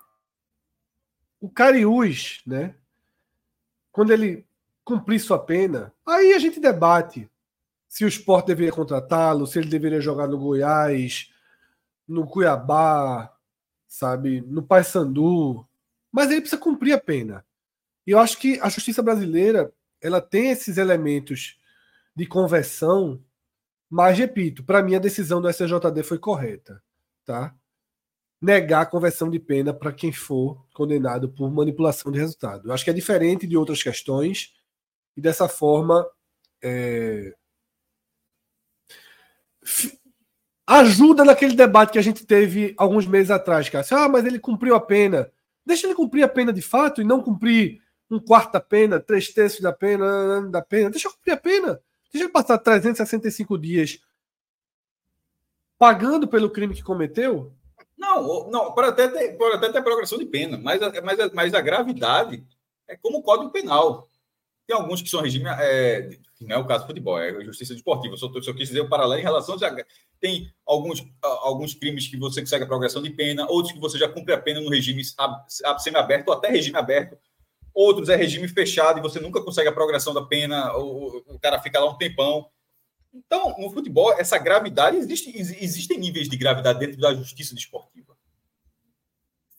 O 1.40 1.48
Cariús, 1.48 2.42
né? 2.44 2.74
Quando 3.92 4.12
ele 4.12 4.44
cumprir 4.84 5.20
sua 5.20 5.38
pena, 5.38 5.92
aí 6.04 6.32
a 6.32 6.38
gente 6.40 6.58
debate 6.58 7.30
se 7.88 8.04
o 8.04 8.08
Sport 8.08 8.46
deveria 8.46 8.72
contratá-lo, 8.72 9.46
se 9.46 9.58
ele 9.58 9.68
deveria 9.68 10.00
jogar 10.00 10.26
no 10.26 10.38
Goiás, 10.38 11.30
no 12.10 12.26
Cuiabá, 12.26 13.32
sabe, 13.86 14.40
no 14.40 14.62
Paysandu, 14.62 15.66
mas 16.10 16.30
ele 16.30 16.40
precisa 16.40 16.60
cumprir 16.60 16.92
a 16.92 17.00
pena. 17.00 17.44
E 18.06 18.10
eu 18.10 18.18
acho 18.18 18.36
que 18.38 18.58
a 18.60 18.68
justiça 18.68 19.02
brasileira, 19.02 19.72
ela 20.00 20.20
tem 20.20 20.50
esses 20.50 20.76
elementos 20.76 21.56
de 22.14 22.26
conversão, 22.26 23.22
mas 23.88 24.18
repito, 24.18 24.64
para 24.64 24.82
mim 24.82 24.96
a 24.96 24.98
decisão 24.98 25.40
do 25.40 25.48
SJD 25.48 26.02
foi 26.02 26.18
correta, 26.18 26.82
tá? 27.24 27.54
Negar 28.40 28.82
a 28.82 28.86
conversão 28.86 29.30
de 29.30 29.38
pena 29.38 29.72
para 29.72 29.92
quem 29.92 30.10
for 30.10 30.66
condenado 30.74 31.28
por 31.28 31.50
manipulação 31.50 32.10
de 32.10 32.18
resultado. 32.18 32.68
Eu 32.68 32.72
acho 32.72 32.82
que 32.82 32.90
é 32.90 32.94
diferente 32.94 33.46
de 33.46 33.56
outras 33.56 33.82
questões 33.82 34.52
e 35.16 35.20
dessa 35.20 35.48
forma 35.48 36.08
é... 36.62 37.36
ajuda 40.70 41.24
naquele 41.24 41.56
debate 41.56 41.92
que 41.92 41.98
a 41.98 42.02
gente 42.02 42.24
teve 42.24 42.74
alguns 42.76 43.04
meses 43.04 43.30
atrás, 43.30 43.68
Cássio. 43.68 43.96
Ah, 43.96 44.08
mas 44.08 44.24
ele 44.24 44.38
cumpriu 44.38 44.76
a 44.76 44.80
pena. 44.80 45.30
Deixa 45.66 45.86
ele 45.86 45.96
cumprir 45.96 46.22
a 46.22 46.28
pena 46.28 46.52
de 46.52 46.62
fato 46.62 47.00
e 47.00 47.04
não 47.04 47.20
cumprir 47.20 47.82
um 48.08 48.20
quarto 48.20 48.52
da 48.52 48.60
pena, 48.60 49.00
três 49.00 49.32
terços 49.32 49.60
da 49.60 49.72
pena, 49.72 50.48
da 50.48 50.62
pena. 50.62 50.90
Deixa 50.90 51.08
eu 51.08 51.12
cumprir 51.12 51.32
a 51.32 51.36
pena. 51.36 51.80
Deixa 52.12 52.24
ele 52.24 52.32
passar 52.32 52.56
365 52.58 53.58
dias 53.58 53.98
pagando 55.76 56.28
pelo 56.28 56.50
crime 56.50 56.74
que 56.74 56.84
cometeu. 56.84 57.52
Não, 57.98 58.48
não 58.48 58.72
pode 58.72 58.88
até 58.88 59.08
ter, 59.08 59.36
pode 59.36 59.56
até 59.56 59.72
ter 59.72 59.82
progressão 59.82 60.18
de 60.18 60.26
pena, 60.26 60.56
mas, 60.56 60.80
mas, 61.02 61.32
mas 61.32 61.54
a 61.54 61.60
gravidade 61.60 62.44
é 62.86 62.96
como 62.96 63.18
o 63.18 63.22
Código 63.22 63.50
Penal. 63.50 64.08
Tem 64.66 64.76
alguns 64.76 65.02
que 65.02 65.08
são 65.08 65.20
regime. 65.20 65.46
É, 65.48 66.16
não 66.40 66.56
é 66.56 66.58
o 66.58 66.66
caso 66.66 66.84
do 66.84 66.88
futebol, 66.88 67.18
é 67.18 67.44
justiça 67.44 67.74
desportiva. 67.74 68.16
Só, 68.16 68.28
só 68.40 68.52
quis 68.52 68.68
dizer 68.68 68.80
o 68.80 68.88
paralelo 68.88 69.20
em 69.20 69.24
relação 69.24 69.56
a. 69.56 69.86
Tem 70.18 70.50
alguns, 70.66 71.04
alguns 71.22 71.74
crimes 71.74 72.08
que 72.08 72.16
você 72.16 72.40
consegue 72.40 72.64
a 72.64 72.66
progressão 72.66 73.02
de 73.02 73.10
pena, 73.10 73.46
outros 73.48 73.72
que 73.72 73.80
você 73.80 73.98
já 73.98 74.08
cumpre 74.08 74.32
a 74.32 74.38
pena 74.38 74.60
no 74.60 74.70
regime 74.70 75.02
semi-aberto 75.78 76.28
ou 76.28 76.34
até 76.34 76.48
regime 76.48 76.78
aberto 76.78 77.18
Outros 77.72 78.08
é 78.08 78.16
regime 78.16 78.48
fechado 78.48 78.98
e 78.98 79.02
você 79.02 79.20
nunca 79.20 79.42
consegue 79.42 79.68
a 79.68 79.72
progressão 79.72 80.12
da 80.12 80.22
pena, 80.22 80.76
o, 80.76 81.18
o 81.34 81.38
cara 81.38 81.60
fica 81.60 81.78
lá 81.78 81.90
um 81.90 81.96
tempão. 81.96 82.50
Então, 83.12 83.54
no 83.58 83.70
futebol, 83.70 84.12
essa 84.12 84.38
gravidade, 84.38 84.96
existe, 84.96 85.36
existem 85.36 85.98
níveis 85.98 86.28
de 86.28 86.36
gravidade 86.36 86.78
dentro 86.78 87.00
da 87.00 87.14
justiça 87.14 87.54
desportiva. 87.54 88.16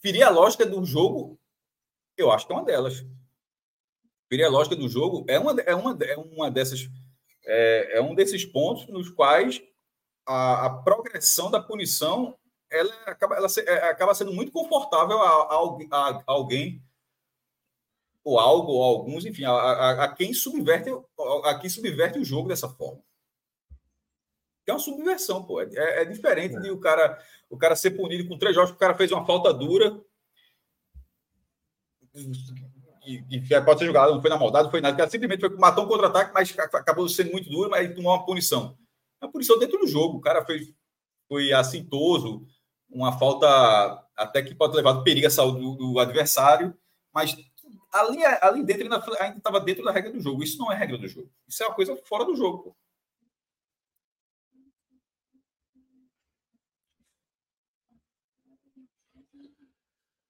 Ferir 0.01 0.23
a 0.23 0.29
lógica 0.29 0.65
do 0.65 0.84
jogo, 0.86 1.39
eu 2.17 2.32
acho 2.32 2.45
que 2.45 2.53
é 2.53 2.55
uma 2.55 2.65
delas. 2.65 3.05
A 4.32 4.49
lógica 4.49 4.75
do 4.75 4.88
jogo 4.88 5.25
é 5.27 5.38
uma, 5.38 5.59
é 5.61 5.75
uma, 5.75 5.97
é 6.03 6.17
uma 6.17 6.49
dessas. 6.49 6.89
É, 7.45 7.97
é 7.97 8.01
um 8.01 8.15
desses 8.15 8.45
pontos 8.45 8.88
nos 8.88 9.09
quais 9.09 9.61
a, 10.25 10.67
a 10.67 10.69
progressão 10.84 11.51
da 11.51 11.61
punição 11.61 12.38
ela 12.69 12.93
acaba, 13.05 13.36
ela, 13.36 13.47
é, 13.67 13.89
acaba 13.89 14.13
sendo 14.13 14.32
muito 14.32 14.51
confortável 14.51 15.19
a, 15.19 15.27
a, 15.27 16.09
a 16.09 16.23
alguém 16.27 16.82
ou 18.23 18.39
algo, 18.39 18.71
ou 18.71 18.84
alguns, 18.84 19.25
enfim, 19.25 19.43
a, 19.43 19.51
a, 19.51 20.03
a, 20.05 20.15
quem 20.15 20.34
subverte, 20.34 20.89
a 21.43 21.59
quem 21.59 21.69
subverte 21.69 22.19
o 22.19 22.25
jogo 22.25 22.47
dessa 22.47 22.69
forma. 22.69 23.01
É 24.65 24.71
uma 24.71 24.79
subversão, 24.79 25.43
pô. 25.43 25.59
É, 25.59 25.67
é, 25.73 26.01
é 26.03 26.05
diferente 26.05 26.55
é. 26.55 26.59
de 26.59 26.71
o 26.71 26.79
cara, 26.79 27.21
o 27.49 27.57
cara 27.57 27.75
ser 27.75 27.91
punido 27.91 28.27
com 28.29 28.38
três 28.38 28.55
jogos, 28.55 28.71
o 28.71 28.77
cara 28.77 28.95
fez 28.95 29.11
uma 29.11 29.25
falta 29.25 29.53
dura. 29.53 29.99
E, 33.06 33.41
pode 33.66 33.80
ser 33.80 33.86
jogado, 33.86 34.14
não 34.14 34.22
foi 34.22 34.30
na 34.30 34.38
maldade, 34.38 34.66
não 34.66 34.72
foi 34.72 34.82
nada. 34.82 35.10
Simplesmente 35.10 35.39
foi, 35.39 35.49
matou 35.58 35.86
um 35.86 35.88
contra-ataque, 35.88 36.34
mas 36.34 36.56
acabou 36.58 37.08
sendo 37.10 37.32
muito 37.32 37.49
duro, 37.49 37.70
mas 37.70 37.93
tomou 37.95 38.14
uma 38.14 38.26
punição. 38.26 38.78
Uma 39.22 39.32
punição 39.32 39.58
dentro 39.58 39.80
do 39.80 39.88
jogo. 39.88 40.18
O 40.18 40.22
cara 40.22 40.45
fez, 40.45 40.72
foi 41.28 41.52
assintoso, 41.52 42.45
uma 42.89 43.18
falta 43.18 43.47
até 44.16 44.43
que 44.43 44.54
pode 44.54 44.76
levar 44.76 45.02
perigo 45.02 45.28
à 45.28 45.30
saúde 45.30 45.60
do, 45.60 45.76
do 45.76 45.99
adversário, 45.99 46.76
mas 47.14 47.36
ali, 47.91 48.24
ali 48.41 48.64
dentro 48.64 48.84
ainda 48.84 49.38
estava 49.38 49.60
dentro 49.60 49.84
da 49.84 49.91
regra 49.91 50.12
do 50.12 50.20
jogo. 50.20 50.43
Isso 50.43 50.60
não 50.60 50.72
é 50.72 50.76
regra 50.76 50.97
do 50.97 51.08
jogo. 51.08 51.30
Isso 51.47 51.64
é 51.64 51.68
uma 51.68 51.76
coisa 51.76 51.95
fora 52.06 52.26
do 52.26 52.36
jogo. 52.36 52.76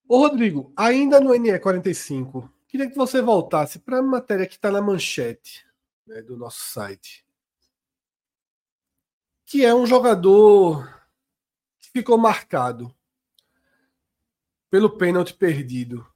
Ô, 0.07 0.17
Rodrigo, 0.17 0.73
ainda 0.75 1.21
no 1.21 1.29
NE45, 1.29 2.49
queria 2.71 2.89
que 2.89 2.95
você 2.95 3.21
voltasse 3.21 3.79
para 3.79 3.97
a 3.97 4.01
matéria 4.01 4.47
que 4.47 4.55
está 4.55 4.71
na 4.71 4.81
manchete 4.81 5.67
né, 6.07 6.21
do 6.21 6.37
nosso 6.37 6.61
site. 6.69 7.25
Que 9.45 9.65
é 9.65 9.75
um 9.75 9.85
jogador 9.85 10.87
que 11.77 11.89
ficou 11.89 12.17
marcado 12.17 12.95
pelo 14.69 14.89
pênalti 14.97 15.33
perdido 15.33 16.07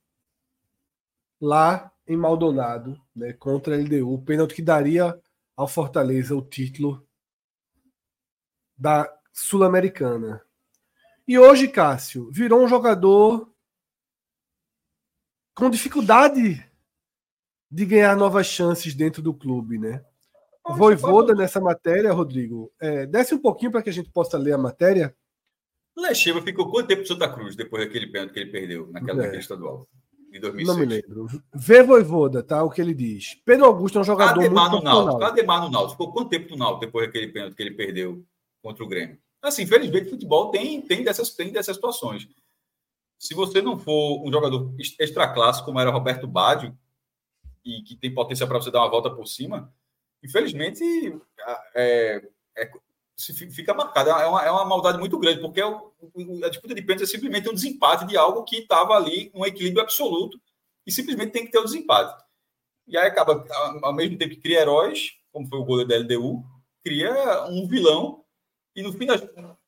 lá 1.42 1.92
em 2.08 2.16
Maldonado, 2.16 3.02
né, 3.14 3.34
contra 3.34 3.76
a 3.76 3.78
LDU, 3.78 4.14
o 4.14 4.22
pênalti 4.22 4.56
que 4.56 4.62
daria 4.62 5.22
ao 5.58 5.68
Fortaleza 5.68 6.34
o 6.34 6.42
título 6.42 7.06
da 8.78 9.14
Sul-Americana. 9.34 10.42
E 11.28 11.38
hoje, 11.38 11.68
Cássio, 11.68 12.32
virou 12.32 12.64
um 12.64 12.68
jogador 12.68 13.54
com 15.56 15.70
dificuldade 15.70 16.64
de 17.72 17.86
ganhar 17.86 18.16
novas 18.16 18.46
chances 18.46 18.94
dentro 18.94 19.22
do 19.22 19.34
clube, 19.34 19.80
né? 19.80 20.04
Voivoda 20.68 21.34
nessa 21.34 21.62
matéria, 21.62 22.12
Rodrigo, 22.12 22.72
é, 22.80 23.06
desce 23.06 23.34
um 23.34 23.40
pouquinho 23.40 23.72
para 23.72 23.82
que 23.82 23.90
a 23.90 23.94
gente 23.94 24.10
possa 24.10 24.38
ler 24.38 24.54
a 24.54 24.58
matéria. 24.58 25.16
Lecheva 25.96 26.42
ficou 26.42 26.70
quanto 26.70 26.88
tempo 26.88 27.04
em 27.04 27.06
Santa 27.06 27.30
Cruz 27.30 27.56
depois 27.56 27.86
daquele 27.86 28.08
pênalti 28.08 28.34
que 28.34 28.40
ele 28.40 28.52
perdeu 28.52 28.90
naquela, 28.92 29.26
é. 29.28 29.40
estadual? 29.40 29.88
Em 30.34 30.40
2006. 30.40 30.68
Não 30.68 30.78
me 30.78 30.86
lembro. 30.86 31.28
Vê 31.54 31.82
Voivoda, 31.82 32.44
tá? 32.44 32.62
O 32.64 32.70
que 32.70 32.82
ele 32.82 32.94
diz. 32.94 33.36
Pedro 33.46 33.66
Augusto 33.66 34.00
é 34.00 34.02
um 34.02 34.06
jogador 34.06 34.42
Ademar 34.42 34.70
muito 34.70 34.84
no 34.84 34.92
Náutico. 34.92 35.24
Ademar 35.24 35.62
no 35.62 35.70
Náutico. 35.70 35.92
Ficou 35.92 36.12
quanto 36.12 36.30
tempo 36.30 36.50
no 36.52 36.58
Náutico 36.58 36.86
depois 36.86 37.06
daquele 37.06 37.28
pênalti 37.30 37.56
que 37.56 37.64
ele 37.64 37.72
perdeu 37.72 38.26
contra 38.62 38.84
o 38.84 38.88
Grêmio? 38.88 39.18
Assim, 39.42 39.62
infelizmente, 39.62 40.08
o 40.08 40.10
futebol 40.10 40.50
tem, 40.50 40.82
tem, 40.82 41.04
dessas, 41.04 41.30
tem 41.30 41.52
dessas 41.52 41.76
situações. 41.76 42.28
Se 43.26 43.34
você 43.34 43.60
não 43.60 43.80
for 43.80 44.24
um 44.24 44.32
jogador 44.32 44.72
extra 45.00 45.34
como 45.64 45.80
era 45.80 45.90
Roberto 45.90 46.28
Baggio, 46.28 46.78
e 47.66 47.82
que 47.82 47.96
tem 47.96 48.14
potência 48.14 48.46
para 48.46 48.60
você 48.60 48.70
dar 48.70 48.82
uma 48.82 48.92
volta 48.92 49.10
por 49.10 49.26
cima, 49.26 49.74
infelizmente 50.24 50.84
é, 51.76 52.22
é, 52.56 52.72
fica 53.50 53.74
marcado. 53.74 54.12
É 54.12 54.28
uma, 54.28 54.46
é 54.46 54.52
uma 54.52 54.64
maldade 54.64 55.00
muito 55.00 55.18
grande, 55.18 55.42
porque 55.42 55.60
é 55.60 55.64
a 55.64 56.50
disputa 56.50 56.76
de 56.76 56.84
pênalti 56.84 57.02
é 57.02 57.08
simplesmente 57.08 57.50
um 57.50 57.54
desempate 57.56 58.06
de 58.06 58.16
algo 58.16 58.44
que 58.44 58.58
estava 58.58 58.94
ali, 58.94 59.32
um 59.34 59.44
equilíbrio 59.44 59.82
absoluto, 59.82 60.40
e 60.86 60.92
simplesmente 60.92 61.32
tem 61.32 61.46
que 61.46 61.52
ter 61.52 61.58
o 61.58 61.62
um 61.62 61.66
desempate. 61.66 62.24
E 62.86 62.96
aí 62.96 63.08
acaba, 63.08 63.44
ao 63.82 63.94
mesmo 63.94 64.20
tempo 64.20 64.36
que 64.36 64.42
cria 64.42 64.62
heróis, 64.62 65.14
como 65.32 65.48
foi 65.48 65.58
o 65.58 65.66
goleiro 65.66 65.90
da 65.90 65.98
LDU, 65.98 66.46
cria 66.84 67.46
um 67.46 67.68
vilão, 67.68 68.24
e 68.76 68.84
no 68.84 68.94
fim 68.94 69.08
das, 69.08 69.22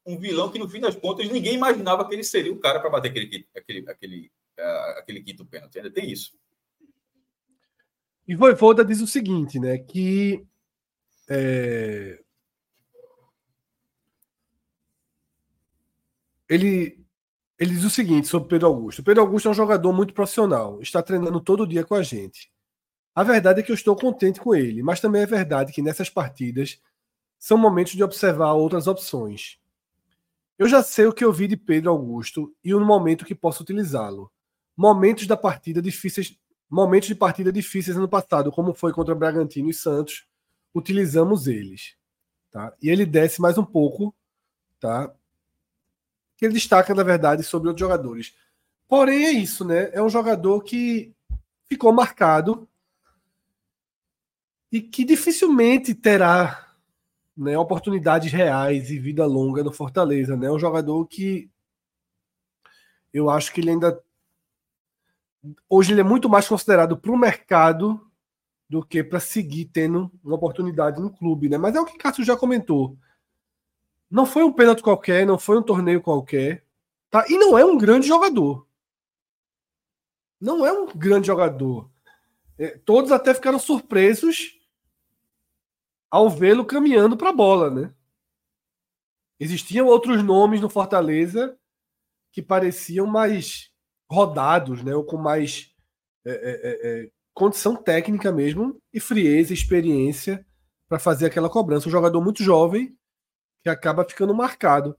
um 0.08 0.18
vilão 0.18 0.50
que 0.50 0.58
no 0.58 0.70
fim 0.70 0.80
das 0.80 0.96
contas 0.96 1.30
ninguém 1.30 1.56
imaginava 1.56 2.08
que 2.08 2.16
ele 2.16 2.24
seria 2.24 2.52
o 2.52 2.60
cara 2.60 2.80
para 2.80 2.90
bater 2.90 3.10
aquele, 3.10 3.48
aquele, 3.56 3.90
aquele, 3.90 4.32
uh, 4.58 5.00
aquele 5.00 5.22
quinto 5.22 5.46
pênalti. 5.46 5.78
Ainda 5.78 5.92
tem 5.92 6.10
isso. 6.10 6.32
E 8.28 8.36
Voivoda 8.36 8.84
diz 8.84 9.02
o 9.02 9.08
seguinte, 9.08 9.60
né? 9.60 9.78
Que 9.78 10.46
é, 11.30 12.20
ele, 16.50 17.06
ele 17.60 17.74
diz 17.74 17.84
o 17.84 17.90
seguinte 17.90 18.28
sobre 18.28 18.50
Pedro 18.50 18.68
Augusto. 18.68 19.04
Pedro 19.04 19.24
Augusto 19.24 19.48
é 19.48 19.52
um 19.52 19.56
jogador 19.56 19.92
muito 19.92 20.14
profissional, 20.14 20.82
está 20.82 21.02
treinando 21.04 21.42
todo 21.42 21.68
dia 21.68 21.84
com 21.84 21.96
a 21.96 22.04
gente. 22.04 22.52
A 23.14 23.24
verdade 23.24 23.60
é 23.60 23.64
que 23.64 23.72
eu 23.72 23.76
estou 23.76 23.96
contente 23.96 24.40
com 24.40 24.56
ele, 24.56 24.84
mas 24.84 25.00
também 25.00 25.22
é 25.22 25.26
verdade 25.26 25.74
que 25.74 25.82
nessas 25.82 26.10
partidas 26.10 26.80
são 27.38 27.58
momentos 27.58 27.94
de 27.94 28.04
observar 28.04 28.54
outras 28.54 28.88
opções. 28.88 29.60
Eu 30.58 30.68
já 30.68 30.82
sei 30.82 31.06
o 31.06 31.14
que 31.14 31.24
eu 31.24 31.32
vi 31.32 31.48
de 31.48 31.56
Pedro 31.56 31.92
Augusto 31.92 32.56
e 32.64 32.74
o 32.74 32.80
momento 32.80 33.26
que 33.26 33.36
posso 33.36 33.64
utilizá-lo. 33.64 34.32
Momentos 34.76 35.28
da 35.28 35.38
partida 35.38 35.82
difíceis, 35.82 36.38
momentos 36.70 37.08
de 37.08 37.16
partida 37.16 37.52
difíceis 37.52 37.98
ano 37.98 38.10
passado, 38.10 38.52
como 38.52 38.74
foi 38.74 38.92
contra 38.92 39.16
Bragantino 39.16 39.70
e 39.70 39.74
Santos, 39.74 40.26
utilizamos 40.74 41.48
eles, 41.48 41.96
tá? 42.52 42.74
E 42.82 42.90
ele 42.90 43.06
desce 43.06 43.42
mais 43.42 43.58
um 43.58 43.66
pouco, 43.66 44.14
tá? 44.80 45.14
que 46.38 46.46
ele 46.46 46.54
destaca, 46.54 46.94
na 46.94 47.04
verdade, 47.04 47.44
sobre 47.44 47.68
outros 47.68 47.86
jogadores. 47.86 48.34
Porém, 48.88 49.26
é 49.26 49.32
isso, 49.32 49.66
né? 49.66 49.90
É 49.92 50.02
um 50.02 50.10
jogador 50.10 50.62
que 50.62 51.14
ficou 51.68 51.92
marcado 51.92 52.70
e 54.72 54.80
que 54.80 55.04
dificilmente 55.04 55.96
terá 55.96 56.67
né, 57.38 57.58
oportunidades 57.58 58.32
reais 58.32 58.90
e 58.90 58.98
vida 58.98 59.26
longa 59.26 59.64
no 59.64 59.72
Fortaleza. 59.72 60.36
Né? 60.36 60.50
Um 60.50 60.58
jogador 60.58 61.06
que 61.06 61.50
eu 63.14 63.30
acho 63.30 63.54
que 63.54 63.62
ele 63.62 63.72
ainda. 63.72 64.02
Hoje 65.70 65.94
ele 65.94 66.02
é 66.02 66.04
muito 66.04 66.28
mais 66.28 66.48
considerado 66.48 66.98
para 66.98 67.12
o 67.12 67.18
mercado 67.18 68.02
do 68.70 68.84
que 68.84 69.04
para 69.04 69.20
seguir 69.20 69.66
tendo 69.66 70.12
uma 70.24 70.36
oportunidade 70.36 71.00
no 71.00 71.10
clube, 71.10 71.48
né? 71.48 71.58
Mas 71.58 71.76
é 71.76 71.80
o 71.80 71.86
que 71.86 71.98
Cássio 71.98 72.26
já 72.26 72.36
comentou. 72.36 72.98
Não 74.10 74.26
foi 74.26 74.44
um 74.44 74.52
pênalti 74.52 74.82
qualquer, 74.82 75.26
não 75.26 75.38
foi 75.38 75.58
um 75.58 75.64
torneio 75.64 76.02
qualquer, 76.02 76.66
tá? 77.10 77.26
E 77.30 77.38
não 77.38 77.58
é 77.58 77.64
um 77.64 77.78
grande 77.78 78.08
jogador. 78.08 78.68
Não 80.40 80.66
é 80.66 80.72
um 80.72 80.88
grande 80.88 81.28
jogador. 81.28 81.90
É, 82.58 82.78
todos 82.84 83.12
até 83.12 83.34
ficaram 83.34 83.60
surpresos 83.60 84.57
ao 86.10 86.30
vê-lo 86.30 86.66
caminhando 86.66 87.18
para 87.18 87.30
a 87.30 87.34
bola, 87.34 87.70
né? 87.70 87.94
Existiam 89.40 89.86
outros 89.86 90.24
nomes 90.24 90.62
no 90.62 90.70
Fortaleza 90.70 91.58
que 92.32 92.42
pareciam 92.42 93.06
mais 93.06 93.72
rodados, 94.10 94.84
né? 94.84 94.96
Ou 94.96 95.04
com 95.04 95.18
mais 95.18 95.74
é, 96.26 96.32
é, 96.32 96.36
é, 96.36 97.04
é 97.06 97.12
condição 97.34 97.76
técnica 97.76 98.32
mesmo 98.32 98.82
e 98.92 99.00
frieza, 99.00 99.54
experiência 99.54 100.46
para 100.90 100.98
fazer 100.98 101.28
aquela 101.28 101.50
cobrança. 101.50 101.88
Um 101.88 101.92
jogador 101.92 102.22
muito 102.22 102.42
jovem 102.42 102.98
que 103.62 103.70
acaba 103.70 104.04
ficando 104.04 104.34
marcado. 104.34 104.98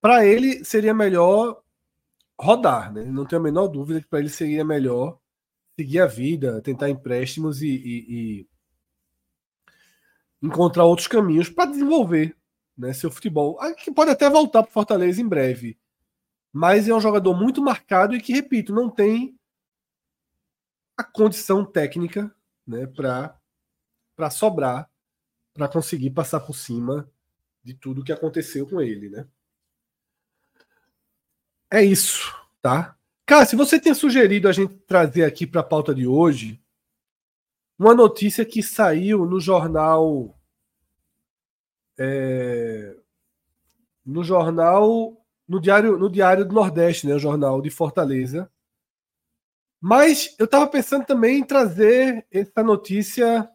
Para 0.00 0.24
ele 0.24 0.64
seria 0.64 0.94
melhor 0.94 1.62
rodar, 2.40 2.92
né? 2.92 3.04
Não 3.04 3.26
tenho 3.26 3.40
a 3.40 3.44
menor 3.44 3.68
dúvida 3.68 4.00
que 4.00 4.06
para 4.06 4.20
ele 4.20 4.28
seria 4.28 4.64
melhor 4.64 5.18
seguir 5.78 6.00
a 6.00 6.06
vida, 6.06 6.62
tentar 6.62 6.88
empréstimos 6.88 7.60
e, 7.60 7.68
e, 7.68 8.06
e 8.08 8.48
encontrar 10.42 10.84
outros 10.84 11.08
caminhos 11.08 11.48
para 11.48 11.70
desenvolver 11.70 12.36
né, 12.76 12.92
seu 12.92 13.10
futebol. 13.10 13.58
Que 13.76 13.90
pode 13.90 14.10
até 14.10 14.28
voltar 14.28 14.62
para 14.62 14.72
Fortaleza 14.72 15.20
em 15.20 15.28
breve. 15.28 15.78
Mas 16.52 16.88
é 16.88 16.94
um 16.94 17.00
jogador 17.00 17.34
muito 17.34 17.62
marcado 17.62 18.14
e 18.14 18.20
que, 18.20 18.32
repito, 18.32 18.74
não 18.74 18.88
tem 18.88 19.38
a 20.96 21.04
condição 21.04 21.64
técnica 21.64 22.34
né, 22.66 22.86
para 22.86 24.30
sobrar, 24.30 24.90
para 25.52 25.68
conseguir 25.68 26.10
passar 26.10 26.40
por 26.40 26.54
cima 26.54 27.10
de 27.62 27.74
tudo 27.74 28.04
que 28.04 28.12
aconteceu 28.12 28.66
com 28.66 28.80
ele. 28.80 29.10
Né? 29.10 29.26
É 31.70 31.82
isso, 31.82 32.34
tá? 32.62 32.96
Se 33.46 33.56
você 33.56 33.80
tem 33.80 33.92
sugerido 33.92 34.48
a 34.48 34.52
gente 34.52 34.72
trazer 34.86 35.24
aqui 35.24 35.46
para 35.46 35.60
a 35.60 35.64
pauta 35.64 35.92
de 35.92 36.06
hoje 36.06 36.62
uma 37.78 37.94
notícia 37.94 38.44
que 38.44 38.62
saiu 38.62 39.26
no 39.26 39.38
jornal. 39.38 40.38
É, 41.98 42.96
no 44.04 44.24
jornal. 44.24 45.16
No 45.48 45.60
Diário, 45.60 45.96
no 45.96 46.10
Diário 46.10 46.44
do 46.44 46.54
Nordeste, 46.54 47.06
né? 47.06 47.14
O 47.14 47.20
jornal 47.20 47.60
de 47.60 47.70
Fortaleza. 47.70 48.50
Mas 49.80 50.34
eu 50.38 50.46
estava 50.46 50.66
pensando 50.66 51.04
também 51.04 51.38
em 51.38 51.44
trazer 51.44 52.26
essa 52.32 52.62
notícia 52.62 53.48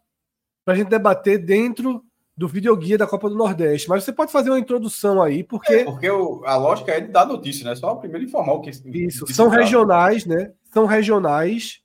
para 0.63 0.75
a 0.75 0.77
gente 0.77 0.87
debater 0.87 1.43
dentro 1.43 2.05
do 2.37 2.47
videoguia 2.47 2.97
da 2.97 3.05
Copa 3.05 3.27
do 3.27 3.35
Nordeste. 3.35 3.89
Mas 3.89 4.03
você 4.03 4.13
pode 4.13 4.31
fazer 4.31 4.49
uma 4.49 4.59
introdução 4.59 5.21
aí, 5.21 5.43
porque. 5.43 5.73
É, 5.73 5.83
porque 5.83 6.09
o, 6.09 6.43
a 6.45 6.55
lógica 6.55 6.93
é 6.93 7.01
de 7.01 7.09
dar 7.09 7.25
notícia, 7.25 7.65
né? 7.65 7.75
Só 7.75 7.95
primeiro 7.95 8.25
informar 8.25 8.53
o 8.53 8.61
que. 8.61 8.69
Isso, 8.69 9.27
são 9.33 9.49
regionais, 9.49 10.25
né? 10.25 10.53
São 10.71 10.85
regionais 10.85 11.81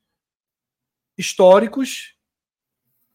históricos 1.19 2.16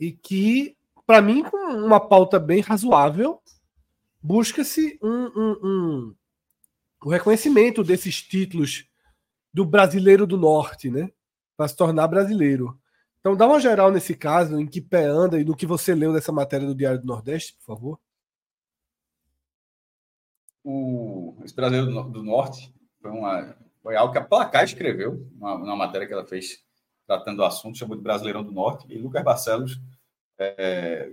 e 0.01 0.11
que, 0.11 0.75
para 1.05 1.21
mim, 1.21 1.43
com 1.43 1.57
uma 1.57 1.99
pauta 1.99 2.39
bem 2.39 2.59
razoável, 2.59 3.39
busca-se 4.19 4.97
um, 4.99 5.25
um, 5.25 5.59
um, 5.63 6.15
o 7.05 7.09
reconhecimento 7.09 7.83
desses 7.83 8.19
títulos 8.19 8.89
do 9.53 9.63
brasileiro 9.63 10.25
do 10.25 10.37
norte, 10.37 10.89
né? 10.89 11.11
Para 11.55 11.67
se 11.67 11.75
tornar 11.75 12.07
brasileiro. 12.07 12.79
Então, 13.19 13.35
dá 13.35 13.45
uma 13.45 13.59
geral 13.59 13.91
nesse 13.91 14.15
caso, 14.15 14.59
em 14.59 14.65
que 14.65 14.81
pé 14.81 15.05
anda 15.05 15.39
e 15.39 15.43
do 15.43 15.55
que 15.55 15.67
você 15.67 15.93
leu 15.93 16.11
dessa 16.11 16.31
matéria 16.31 16.65
do 16.65 16.73
Diário 16.73 16.99
do 16.99 17.05
Nordeste, 17.05 17.53
por 17.53 17.65
favor. 17.75 17.99
O, 20.63 21.37
esse 21.43 21.55
brasileiro 21.55 22.09
do 22.09 22.23
norte 22.23 22.73
foi, 22.99 23.11
uma, 23.11 23.55
foi 23.83 23.95
algo 23.95 24.11
que 24.11 24.17
a 24.17 24.25
Placar 24.25 24.63
escreveu, 24.63 25.27
uma, 25.35 25.75
matéria 25.75 26.07
que 26.07 26.13
ela 26.13 26.25
fez 26.25 26.63
tratando 27.05 27.37
do 27.37 27.43
assunto, 27.43 27.77
chamou 27.77 27.95
de 27.95 28.01
Brasileirão 28.01 28.43
do 28.43 28.51
Norte, 28.51 28.87
e 28.89 28.97
Lucas 28.97 29.23
Barcelos 29.23 29.79
é, 30.41 31.11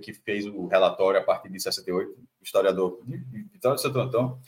que, 0.00 0.12
fez 0.12 0.46
o 0.46 0.66
relatório 0.66 1.20
a 1.20 1.22
partir 1.24 1.50
de 1.50 1.60
68, 1.60 2.16
historiador 2.42 3.00
de 3.06 3.16
Vitória 3.52 3.76
de 3.76 3.82
Santo 3.82 3.98
Antão, 3.98 4.40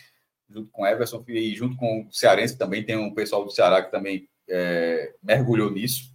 junto 0.49 0.71
com 0.71 0.87
Everson 0.87 1.25
e 1.29 1.55
junto 1.55 1.77
com 1.77 2.07
o 2.07 2.13
Cearense, 2.13 2.59
também 2.59 2.85
tem 2.85 2.97
um 2.97 3.15
pessoal 3.15 3.45
do 3.45 3.51
Ceará 3.51 3.83
que 3.83 3.91
também 3.91 4.29
é, 4.49 5.15
mergulhou 5.23 5.71
nisso, 5.71 6.13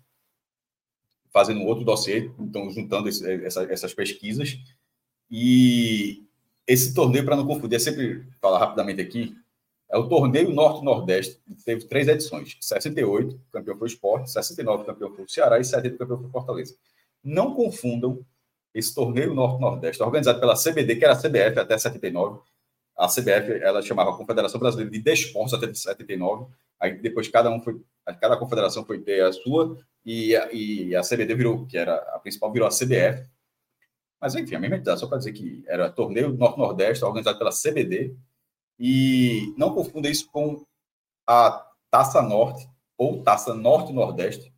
fazendo 1.31 1.63
outro 1.63 1.83
dossiê, 1.83 2.31
então 2.39 2.69
juntando 2.69 3.09
esse, 3.09 3.29
essa, 3.43 3.63
essas 3.71 3.93
pesquisas. 3.93 4.57
E 5.29 6.23
esse 6.65 6.93
torneio, 6.93 7.25
para 7.25 7.35
não 7.35 7.45
confundir, 7.45 7.75
é 7.75 7.79
sempre 7.79 8.25
falar 8.39 8.59
rapidamente 8.59 9.01
aqui, 9.01 9.35
é 9.89 9.97
o 9.97 10.07
torneio 10.07 10.49
Norte-Nordeste, 10.49 11.41
teve 11.63 11.85
três 11.85 12.07
edições: 12.07 12.57
68, 12.59 13.39
campeão 13.51 13.77
foi 13.77 13.87
o 13.87 13.91
Sport, 13.91 14.27
69, 14.27 14.85
campeão 14.85 15.13
foi 15.13 15.23
o 15.23 15.29
Ceará 15.29 15.59
e 15.59 15.63
70, 15.63 15.97
campeão 15.97 16.17
foi 16.17 16.27
o 16.27 16.31
Fortaleza. 16.31 16.75
Não 17.27 17.53
confundam 17.53 18.25
esse 18.73 18.95
torneio 18.95 19.33
Norte-Nordeste, 19.33 20.01
organizado 20.01 20.39
pela 20.39 20.55
CBD, 20.55 20.95
que 20.95 21.03
era 21.03 21.13
a 21.13 21.21
CBF 21.21 21.59
até 21.59 21.77
79. 21.77 22.39
A 22.95 23.07
CBF, 23.07 23.61
ela 23.61 23.81
chamava 23.81 24.15
Confederação 24.15 24.59
Brasileira 24.59 24.89
de 24.89 24.99
Desportos 24.99 25.53
até 25.53 25.71
79. 25.73 26.51
Aí 26.79 26.97
depois 27.01 27.27
cada 27.27 27.49
um 27.49 27.61
foi, 27.61 27.81
cada 28.21 28.37
confederação 28.37 28.85
foi 28.85 28.99
ter 28.99 29.23
a 29.23 29.33
sua 29.33 29.77
e 30.05 30.35
a, 30.35 30.53
e 30.53 30.95
a 30.95 31.01
CBD 31.01 31.35
virou, 31.35 31.65
que 31.65 31.77
era 31.77 31.95
a 32.13 32.19
principal, 32.19 32.51
virou 32.51 32.67
a 32.67 32.71
CBF. 32.71 33.29
Mas 34.21 34.33
enfim, 34.35 34.55
a 34.55 34.59
mesma 34.59 34.77
idade, 34.77 34.99
só 34.99 35.07
para 35.07 35.17
dizer 35.17 35.33
que 35.33 35.63
era 35.67 35.91
torneio 35.91 36.33
Norte-Nordeste, 36.33 37.03
organizado 37.03 37.37
pela 37.37 37.51
CBD. 37.51 38.15
E 38.79 39.53
não 39.57 39.73
confunda 39.73 40.09
isso 40.09 40.31
com 40.31 40.63
a 41.27 41.67
Taça 41.91 42.21
Norte 42.21 42.69
ou 42.97 43.21
Taça 43.21 43.53
Norte-Nordeste, 43.53 44.53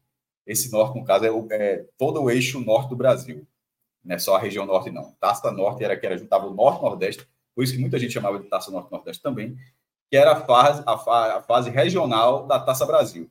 esse 0.49 0.71
norte, 0.71 0.97
no 0.97 1.05
caso, 1.05 1.25
é, 1.25 1.31
o, 1.31 1.47
é, 1.51 1.85
todo 1.95 2.23
o 2.23 2.31
eixo 2.31 2.59
norte 2.59 2.89
do 2.89 2.95
Brasil. 2.95 3.47
Não 4.03 4.15
é 4.15 4.19
só 4.19 4.35
a 4.35 4.39
região 4.39 4.65
norte, 4.65 4.89
não. 4.89 5.11
Taça 5.19 5.51
Norte 5.51 5.83
era 5.83 5.95
que 5.95 6.05
era 6.05 6.17
juntava 6.17 6.47
o 6.47 6.53
norte 6.53 6.81
nordeste, 6.81 7.27
por 7.53 7.63
isso 7.63 7.73
que 7.73 7.79
muita 7.79 7.99
gente 7.99 8.13
chamava 8.13 8.39
de 8.39 8.47
Taça 8.47 8.71
Norte 8.71 8.91
Nordeste 8.91 9.21
também, 9.21 9.55
que 10.09 10.17
era 10.17 10.31
a 10.31 10.45
fase, 10.45 10.81
a, 10.87 10.97
fa, 10.97 11.37
a 11.37 11.43
fase 11.43 11.69
regional 11.69 12.47
da 12.47 12.59
Taça 12.59 12.85
Brasil. 12.85 13.29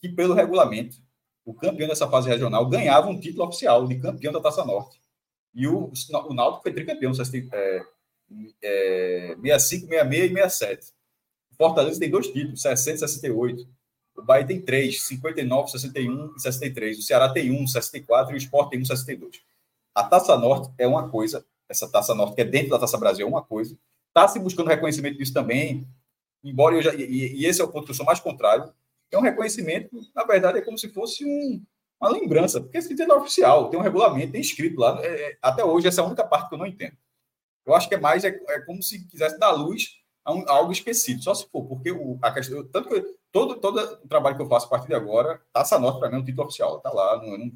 Que, 0.00 0.08
pelo 0.08 0.34
regulamento, 0.34 0.96
o 1.44 1.54
campeão 1.54 1.88
dessa 1.88 2.08
fase 2.08 2.28
regional 2.28 2.66
ganhava 2.66 3.08
um 3.08 3.20
título 3.20 3.44
oficial 3.46 3.86
de 3.86 4.00
campeão 4.00 4.32
da 4.32 4.40
Taça 4.40 4.64
Norte. 4.64 5.00
E 5.54 5.68
o, 5.68 5.92
o 6.28 6.34
Náutico 6.34 6.62
foi 6.64 6.72
tricampeão, 6.72 7.12
é, 7.52 7.82
é, 8.62 9.36
65, 9.40 9.88
66 9.88 10.30
e 10.30 10.34
67. 10.34 10.92
O 11.52 11.54
Fortaleza 11.54 12.00
tem 12.00 12.10
dois 12.10 12.26
títulos, 12.26 12.60
60 12.60 12.96
e 12.96 12.98
68. 13.08 13.75
O 14.16 14.22
Bahia 14.22 14.46
tem 14.46 14.60
três, 14.60 15.02
59, 15.02 15.70
61 15.70 16.34
e 16.36 16.40
63. 16.40 16.98
O 16.98 17.02
Ceará 17.02 17.28
tem 17.28 17.50
um, 17.50 17.66
64 17.66 18.32
e 18.32 18.36
o 18.36 18.38
Sport 18.38 18.70
tem 18.70 18.80
um, 18.80 18.84
62. 18.84 19.42
A 19.94 20.04
Taça 20.04 20.36
Norte 20.36 20.72
é 20.78 20.86
uma 20.86 21.08
coisa, 21.08 21.44
essa 21.68 21.90
Taça 21.90 22.14
Norte 22.14 22.34
que 22.34 22.40
é 22.40 22.44
dentro 22.44 22.70
da 22.70 22.78
Taça 22.78 22.98
Brasil 22.98 23.26
é 23.26 23.28
uma 23.28 23.42
coisa. 23.42 23.78
Está 24.08 24.28
se 24.28 24.38
buscando 24.38 24.68
reconhecimento 24.68 25.18
disso 25.18 25.32
também, 25.32 25.86
embora 26.42 26.74
eu 26.74 26.82
já. 26.82 26.94
E, 26.94 27.02
e, 27.02 27.46
esse 27.46 27.60
é 27.60 27.64
o 27.64 27.68
ponto 27.68 27.84
que 27.84 27.90
eu 27.90 27.94
sou 27.94 28.06
mais 28.06 28.20
contrário. 28.20 28.72
É 29.10 29.18
um 29.18 29.22
reconhecimento, 29.22 30.00
na 30.14 30.24
verdade, 30.24 30.58
é 30.58 30.62
como 30.62 30.78
se 30.78 30.88
fosse 30.88 31.24
um, 31.24 31.62
uma 32.00 32.10
lembrança, 32.10 32.60
porque 32.60 32.78
esse 32.78 32.88
título 32.88 33.12
é 33.12 33.16
oficial, 33.16 33.70
tem 33.70 33.78
um 33.78 33.82
regulamento, 33.82 34.32
tem 34.32 34.40
escrito 34.40 34.80
lá. 34.80 35.00
É, 35.02 35.08
é, 35.08 35.38
até 35.40 35.64
hoje, 35.64 35.86
essa 35.86 36.00
é 36.00 36.04
a 36.04 36.06
única 36.06 36.24
parte 36.24 36.48
que 36.48 36.54
eu 36.54 36.58
não 36.58 36.66
entendo. 36.66 36.96
Eu 37.64 37.74
acho 37.74 37.88
que 37.88 37.94
é 37.94 38.00
mais, 38.00 38.24
é, 38.24 38.28
é 38.28 38.60
como 38.60 38.82
se 38.82 39.06
quisesse 39.06 39.38
dar 39.38 39.50
luz 39.50 39.96
a, 40.24 40.32
um, 40.32 40.46
a 40.48 40.52
algo 40.52 40.72
específico, 40.72 41.24
só 41.24 41.34
se 41.34 41.48
for, 41.48 41.64
porque 41.66 41.90
o, 41.90 42.18
a 42.20 42.32
questão. 42.32 42.64
Tanto 42.68 42.88
que 42.88 43.15
todo, 43.32 43.60
todo 43.60 43.78
o 43.78 44.08
trabalho 44.08 44.36
que 44.36 44.42
eu 44.42 44.48
faço 44.48 44.66
a 44.66 44.70
partir 44.70 44.88
de 44.88 44.94
agora, 44.94 45.40
Taça 45.52 45.78
Norte, 45.78 45.98
para 46.00 46.08
mim, 46.08 46.16
é 46.16 46.18
um 46.18 46.24
título 46.24 46.46
oficial. 46.46 46.78
Está 46.78 46.90
lá. 46.90 47.16
Não, 47.22 47.38
não, 47.38 47.52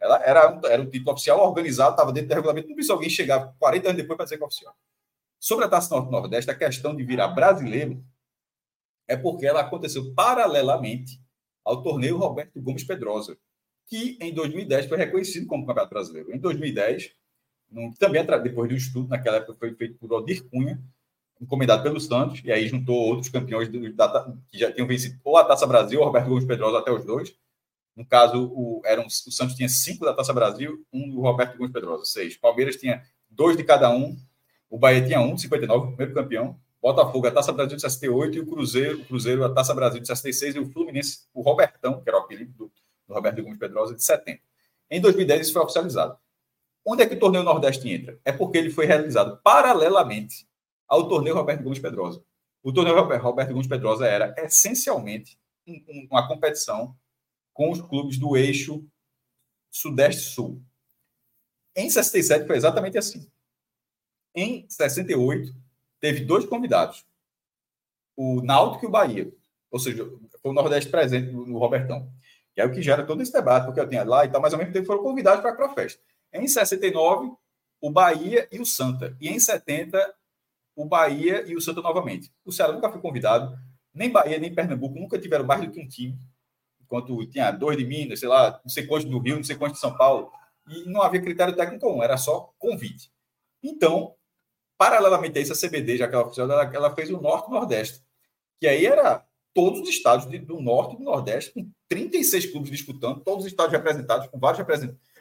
ela 0.00 0.22
era, 0.22 0.52
um, 0.52 0.66
era 0.66 0.82
um 0.82 0.90
título 0.90 1.12
oficial 1.12 1.40
organizado, 1.40 1.92
estava 1.92 2.12
dentro 2.12 2.28
do 2.28 2.34
regulamento. 2.34 2.68
Não 2.68 2.74
precisa 2.74 2.92
alguém 2.92 3.08
chegar 3.08 3.54
40 3.58 3.88
anos 3.88 4.02
depois 4.02 4.16
para 4.16 4.24
dizer 4.24 4.36
que 4.36 4.42
é 4.42 4.46
oficial. 4.46 4.76
Sobre 5.40 5.64
a 5.64 5.68
Taça 5.68 5.94
Norte 5.94 6.10
Nordeste, 6.10 6.50
a 6.50 6.54
questão 6.54 6.94
de 6.94 7.04
virar 7.04 7.28
brasileiro 7.28 8.04
é 9.06 9.16
porque 9.16 9.46
ela 9.46 9.60
aconteceu 9.60 10.14
paralelamente 10.14 11.20
ao 11.64 11.82
torneio 11.82 12.16
Roberto 12.16 12.60
Gomes 12.60 12.84
Pedrosa, 12.84 13.36
que 13.86 14.18
em 14.20 14.32
2010 14.32 14.86
foi 14.86 14.98
reconhecido 14.98 15.46
como 15.46 15.66
Campeonato 15.66 15.94
Brasileiro. 15.94 16.34
Em 16.34 16.38
2010, 16.38 17.12
também 17.98 18.24
depois 18.42 18.68
de 18.68 18.74
um 18.74 18.78
estudo, 18.78 19.08
naquela 19.08 19.38
época 19.38 19.54
foi 19.54 19.74
feito 19.74 19.98
por 19.98 20.12
Odir 20.12 20.48
Cunha, 20.48 20.82
encomendado 21.44 21.82
pelo 21.82 22.00
Santos, 22.00 22.42
e 22.44 22.50
aí 22.50 22.66
juntou 22.66 22.96
outros 22.96 23.28
campeões 23.28 23.68
do, 23.68 23.92
da, 23.92 24.32
que 24.50 24.58
já 24.58 24.72
tinham 24.72 24.86
vencido 24.86 25.18
ou 25.22 25.36
a 25.36 25.44
Taça 25.44 25.66
Brasil, 25.66 26.00
ou 26.00 26.06
Roberto 26.06 26.28
Gomes 26.28 26.44
Pedrosa, 26.44 26.78
até 26.78 26.90
os 26.90 27.04
dois. 27.04 27.34
No 27.94 28.04
caso, 28.04 28.50
o, 28.52 28.82
eram, 28.84 29.06
o 29.06 29.10
Santos 29.10 29.54
tinha 29.54 29.68
cinco 29.68 30.04
da 30.04 30.12
Taça 30.12 30.32
Brasil, 30.32 30.84
um 30.92 31.08
do 31.08 31.20
Roberto 31.20 31.56
Gomes 31.56 31.72
Pedrosa, 31.72 32.04
seis. 32.04 32.36
Palmeiras 32.36 32.76
tinha 32.76 33.02
dois 33.30 33.56
de 33.56 33.62
cada 33.62 33.90
um, 33.90 34.16
o 34.68 34.78
Bahia 34.78 35.04
tinha 35.04 35.20
um, 35.20 35.36
59, 35.36 35.88
primeiro 35.88 36.14
campeão, 36.14 36.58
Botafogo, 36.82 37.26
a 37.26 37.30
Taça 37.30 37.52
Brasil 37.52 37.76
de 37.76 37.82
68 37.82 38.36
e 38.36 38.40
o 38.40 38.46
Cruzeiro, 38.46 39.00
o 39.00 39.04
Cruzeiro, 39.06 39.44
a 39.44 39.48
Taça 39.48 39.74
Brasil 39.74 40.00
de 40.00 40.06
66 40.06 40.56
e 40.56 40.58
o 40.58 40.70
Fluminense, 40.70 41.20
o 41.32 41.40
Robertão, 41.40 42.02
que 42.02 42.08
era 42.08 42.18
o 42.18 42.20
apelido 42.20 42.52
do, 42.52 42.72
do 43.08 43.14
Roberto 43.14 43.42
Gomes 43.42 43.58
Pedrosa, 43.58 43.94
de 43.94 44.04
70. 44.04 44.40
Em 44.90 45.00
2010 45.00 45.40
isso 45.42 45.52
foi 45.52 45.62
oficializado. 45.62 46.18
Onde 46.84 47.02
é 47.02 47.06
que 47.06 47.14
o 47.14 47.18
torneio 47.18 47.42
Nordeste 47.42 47.88
entra? 47.88 48.18
É 48.22 48.32
porque 48.32 48.58
ele 48.58 48.68
foi 48.68 48.84
realizado 48.84 49.40
paralelamente 49.42 50.46
ao 50.94 51.08
torneio 51.08 51.34
Roberto 51.34 51.62
Gomes 51.62 51.80
Pedrosa. 51.80 52.24
O 52.62 52.72
torneio 52.72 52.96
Roberto 52.96 53.52
Gomes 53.52 53.66
Pedrosa 53.66 54.06
era 54.06 54.32
essencialmente 54.38 55.36
uma 56.08 56.28
competição 56.28 56.96
com 57.52 57.70
os 57.70 57.80
clubes 57.80 58.16
do 58.16 58.36
eixo 58.36 58.86
Sudeste-Sul. 59.70 60.62
Em 61.74 61.90
67 61.90 62.46
foi 62.46 62.56
exatamente 62.56 62.96
assim. 62.96 63.28
Em 64.34 64.66
68 64.68 65.52
teve 66.00 66.24
dois 66.24 66.46
convidados, 66.46 67.04
o 68.16 68.40
Náutico 68.42 68.84
e 68.84 68.88
o 68.88 68.90
Bahia, 68.90 69.32
ou 69.70 69.80
seja, 69.80 70.04
foi 70.40 70.50
o 70.50 70.54
Nordeste 70.54 70.90
presente 70.90 71.32
no 71.32 71.58
Robertão, 71.58 72.08
que 72.54 72.60
é 72.60 72.64
o 72.64 72.70
que 72.70 72.82
gera 72.82 73.04
todo 73.04 73.20
esse 73.20 73.32
debate, 73.32 73.64
porque 73.64 73.80
eu 73.80 73.88
tinha 73.88 74.04
lá 74.04 74.24
e 74.24 74.28
tal, 74.28 74.40
mas 74.40 74.52
ao 74.52 74.58
mesmo 74.58 74.72
tempo 74.72 74.86
foram 74.86 75.02
convidados 75.02 75.42
para 75.42 75.66
a 75.66 75.74
festa. 75.74 76.00
Em 76.32 76.46
69, 76.46 77.32
o 77.80 77.90
Bahia 77.90 78.46
e 78.52 78.60
o 78.60 78.66
Santa. 78.66 79.16
E 79.20 79.28
em 79.28 79.40
70, 79.40 80.14
o 80.76 80.84
Bahia 80.84 81.44
e 81.46 81.54
o 81.54 81.60
Santa 81.60 81.80
novamente. 81.80 82.32
O 82.44 82.52
Ceará 82.52 82.72
nunca 82.72 82.90
foi 82.90 83.00
convidado, 83.00 83.56
nem 83.92 84.10
Bahia, 84.10 84.38
nem 84.38 84.54
Pernambuco 84.54 84.98
nunca 84.98 85.18
tiveram 85.18 85.44
mais 85.44 85.60
do 85.60 85.70
que 85.70 85.80
um 85.80 85.86
time, 85.86 86.18
enquanto 86.82 87.26
tinha 87.26 87.50
dois 87.50 87.76
de 87.76 87.84
Minas, 87.84 88.20
sei 88.20 88.28
lá, 88.28 88.60
não 88.64 88.70
sei 88.70 88.86
quantos 88.86 89.08
do 89.08 89.18
Rio, 89.18 89.36
não 89.36 89.44
sei 89.44 89.56
quantos 89.56 89.76
de 89.76 89.80
São 89.80 89.96
Paulo, 89.96 90.30
e 90.68 90.84
não 90.88 91.02
havia 91.02 91.20
critério 91.20 91.54
técnico 91.54 91.88
um, 91.88 92.02
era 92.02 92.16
só 92.16 92.52
convite. 92.58 93.10
Então, 93.62 94.14
paralelamente 94.76 95.38
a 95.38 95.40
isso, 95.40 95.52
a 95.52 95.56
CBD, 95.56 95.96
já 95.96 96.08
que 96.08 96.14
ela, 96.14 96.70
ela, 96.74 96.94
fez 96.94 97.10
o 97.10 97.20
Norte 97.20 97.46
e 97.46 97.50
o 97.50 97.54
Nordeste, 97.54 98.02
que 98.60 98.66
aí 98.66 98.84
era 98.84 99.24
todos 99.54 99.80
os 99.80 99.88
estados 99.88 100.26
do 100.26 100.60
Norte 100.60 100.94
e 100.94 100.98
do 100.98 101.04
Nordeste, 101.04 101.52
com 101.52 101.70
36 101.88 102.46
clubes 102.46 102.70
disputando, 102.70 103.22
todos 103.22 103.44
os 103.44 103.50
estados 103.50 103.72
representados, 103.72 104.26
com 104.26 104.38
vários, 104.38 104.66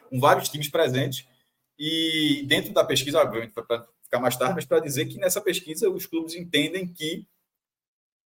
com 0.09 0.19
vários 0.19 0.49
times 0.49 0.69
presentes, 0.69 1.27
e 1.77 2.43
dentro 2.47 2.73
da 2.73 2.83
pesquisa, 2.83 3.21
obviamente, 3.21 3.53
ficar 4.13 4.19
mais 4.19 4.37
tarde, 4.37 4.53
mas 4.55 4.65
para 4.65 4.79
dizer 4.79 5.07
que 5.07 5.17
nessa 5.17 5.41
pesquisa 5.41 5.89
os 5.89 6.05
clubes 6.05 6.35
entendem 6.35 6.87
que 6.87 7.25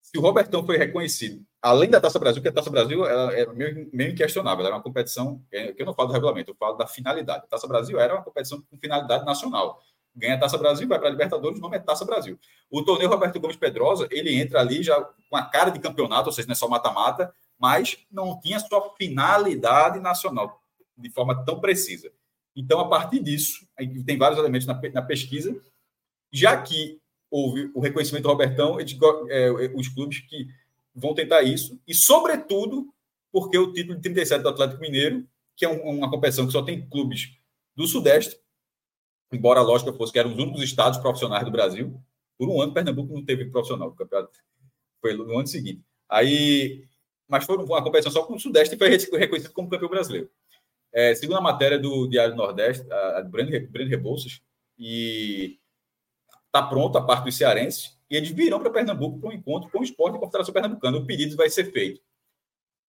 se 0.01 0.17
o 0.17 0.21
Robertão 0.21 0.65
foi 0.65 0.77
reconhecido, 0.77 1.45
além 1.61 1.89
da 1.89 1.99
Taça 1.99 2.19
Brasil, 2.19 2.41
que 2.41 2.47
a 2.47 2.51
Taça 2.51 2.69
Brasil 2.69 3.05
é 3.05 3.45
meio, 3.53 3.89
meio 3.91 4.11
inquestionável, 4.11 4.65
era 4.65 4.75
uma 4.75 4.81
competição, 4.81 5.41
é, 5.51 5.73
que 5.73 5.81
eu 5.81 5.85
não 5.85 5.93
falo 5.93 6.09
do 6.09 6.13
regulamento, 6.13 6.51
eu 6.51 6.55
falo 6.55 6.77
da 6.77 6.88
finalidade. 6.88 7.43
A 7.45 7.47
Taça 7.47 7.67
Brasil 7.67 7.99
era 7.99 8.15
uma 8.15 8.23
competição 8.23 8.61
com 8.69 8.77
finalidade 8.77 9.25
nacional. 9.25 9.81
Ganha 10.15 10.35
a 10.35 10.39
Taça 10.39 10.57
Brasil, 10.57 10.88
vai 10.88 10.97
para 10.97 11.09
a 11.09 11.11
Libertadores, 11.11 11.59
o 11.59 11.61
nome 11.61 11.77
é 11.77 11.79
Taça 11.79 12.05
Brasil. 12.05 12.39
O 12.71 12.83
torneio 12.83 13.09
Roberto 13.09 13.39
Gomes 13.39 13.57
Pedrosa, 13.57 14.07
ele 14.09 14.33
entra 14.33 14.61
ali 14.61 14.81
já 14.81 14.99
com 15.29 15.38
a 15.38 15.43
cara 15.43 15.69
de 15.69 15.79
campeonato, 15.79 16.27
ou 16.27 16.33
seja, 16.33 16.47
não 16.47 16.53
é 16.53 16.55
só 16.55 16.67
mata-mata, 16.67 17.33
mas 17.59 17.97
não 18.09 18.39
tinha 18.39 18.59
sua 18.59 18.93
finalidade 18.97 19.99
nacional 19.99 20.61
de 20.97 21.09
forma 21.09 21.45
tão 21.45 21.59
precisa. 21.59 22.11
Então, 22.55 22.79
a 22.79 22.88
partir 22.88 23.21
disso, 23.21 23.67
tem 24.05 24.17
vários 24.17 24.39
elementos 24.39 24.65
na, 24.65 24.79
na 24.93 25.01
pesquisa, 25.01 25.55
já 26.38 26.61
que 26.61 26.99
houve 27.31 27.71
o 27.73 27.79
reconhecimento 27.79 28.23
do 28.23 28.29
Robertão, 28.29 28.77
é, 29.29 29.49
os 29.75 29.88
clubes 29.88 30.19
que 30.19 30.47
vão 30.93 31.13
tentar 31.13 31.41
isso, 31.41 31.79
e 31.88 31.93
sobretudo 31.93 32.93
porque 33.31 33.57
o 33.57 33.73
título 33.73 33.95
de 33.95 34.01
37 34.01 34.41
do 34.41 34.49
Atlético 34.49 34.81
Mineiro, 34.81 35.27
que 35.55 35.65
é 35.65 35.69
um, 35.69 35.97
uma 35.97 36.09
competição 36.09 36.45
que 36.45 36.51
só 36.51 36.61
tem 36.61 36.88
clubes 36.88 37.38
do 37.75 37.88
Sudeste, 37.88 38.39
embora 39.31 39.59
a 39.59 39.63
lógica 39.63 39.91
fosse 39.93 40.13
que 40.13 40.19
eram 40.19 40.31
os 40.31 40.38
únicos 40.38 40.61
estados 40.61 40.99
profissionais 40.99 41.43
do 41.43 41.51
Brasil, 41.51 41.99
por 42.38 42.49
um 42.49 42.61
ano 42.61 42.73
Pernambuco 42.73 43.13
não 43.13 43.25
teve 43.25 43.45
profissional, 43.45 43.89
o 43.89 43.95
campeonato 43.95 44.39
foi 45.01 45.13
no 45.13 45.38
ano 45.38 45.47
seguinte. 45.47 45.81
Aí, 46.07 46.85
mas 47.27 47.45
foi 47.45 47.57
uma 47.57 47.83
competição 47.83 48.11
só 48.11 48.23
com 48.23 48.35
o 48.35 48.39
Sudeste 48.39 48.75
e 48.75 48.77
foi 48.77 49.19
reconhecido 49.19 49.51
como 49.53 49.69
campeão 49.69 49.89
brasileiro. 49.89 50.29
É, 50.93 51.13
segundo 51.15 51.38
a 51.38 51.41
matéria 51.41 51.77
do 51.77 52.07
Diário 52.07 52.33
do 52.33 52.38
Nordeste, 52.38 52.89
a, 52.91 53.19
a 53.19 53.21
Breno, 53.23 53.67
Breno 53.69 53.89
Rebouças, 53.89 54.41
e 54.77 55.59
está 56.58 56.64
pronto 56.64 56.97
a 56.97 57.05
parte 57.05 57.26
dos 57.26 57.38
cearenses, 57.38 57.95
e 58.10 58.16
eles 58.16 58.30
virão 58.30 58.60
para 58.60 58.72
Pernambuco 58.72 59.20
para 59.20 59.30
um 59.30 59.34
encontro 59.34 59.70
com 59.70 59.80
o 59.80 59.84
esporte 59.84 60.16
e 60.16 60.20
Confederação 60.20 60.53
Pernambucana. 60.53 60.97
O 60.97 61.05
pedido 61.05 61.36
vai 61.36 61.49
ser 61.49 61.72
feito 61.72 62.01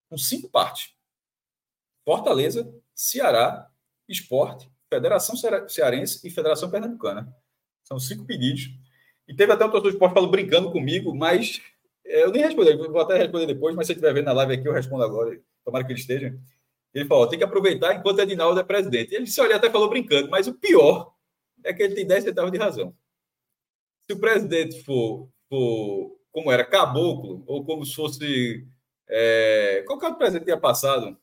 com 0.09 0.17
cinco 0.17 0.49
partes: 0.49 0.95
Fortaleza, 2.05 2.73
Ceará, 2.95 3.69
Esporte, 4.09 4.71
Federação 4.89 5.35
Cearense 5.69 6.27
e 6.27 6.31
Federação 6.31 6.71
Pernambucana. 6.71 7.35
São 7.83 7.99
cinco 7.99 8.25
pedidos. 8.25 8.71
E 9.27 9.35
teve 9.35 9.53
até 9.53 9.65
um 9.65 9.71
torcedor 9.71 9.91
de 9.91 9.97
esporte 9.97 10.15
falando 10.15 10.31
brincando 10.31 10.71
comigo, 10.71 11.15
mas 11.15 11.61
é, 12.05 12.23
eu 12.23 12.31
nem 12.31 12.43
respondi, 12.43 12.77
vou 12.77 13.01
até 13.01 13.17
responder 13.19 13.47
depois, 13.47 13.75
mas 13.75 13.87
se 13.87 13.93
estiver 13.93 14.15
vendo 14.15 14.27
na 14.27 14.33
live 14.33 14.55
aqui, 14.55 14.69
eu 14.69 14.73
respondo 14.73 15.03
agora. 15.03 15.41
Tomara 15.65 15.85
que 15.85 15.93
ele 15.93 15.99
esteja. 15.99 16.39
Ele 16.95 17.07
falou: 17.07 17.27
tem 17.27 17.39
que 17.39 17.45
aproveitar 17.45 17.95
enquanto 17.95 18.21
Edinaldo 18.21 18.61
é 18.61 18.63
presidente. 18.63 19.15
Ele 19.15 19.27
se 19.27 19.41
olhou 19.41 19.57
até 19.57 19.71
falou 19.71 19.89
brincando, 19.89 20.31
mas 20.31 20.47
o 20.47 20.55
pior 20.55 21.13
é 21.65 21.73
que 21.73 21.83
ele 21.83 21.95
tem 21.95 22.07
10 22.07 22.25
centavos 22.25 22.53
de 22.53 22.59
razão 22.59 22.95
se 24.07 24.17
o 24.17 24.21
presidente 24.21 24.83
for, 24.85 25.29
for 25.49 26.17
como 26.33 26.53
era, 26.53 26.65
caboclo, 26.65 27.43
ou 27.47 27.65
como 27.65 27.85
se 27.85 27.95
fosse. 27.95 28.67
É, 29.09 29.85
qualquer 29.87 30.07
outro 30.07 30.19
presidente 30.19 30.45
tinha 30.45 30.59
passado 30.59 31.17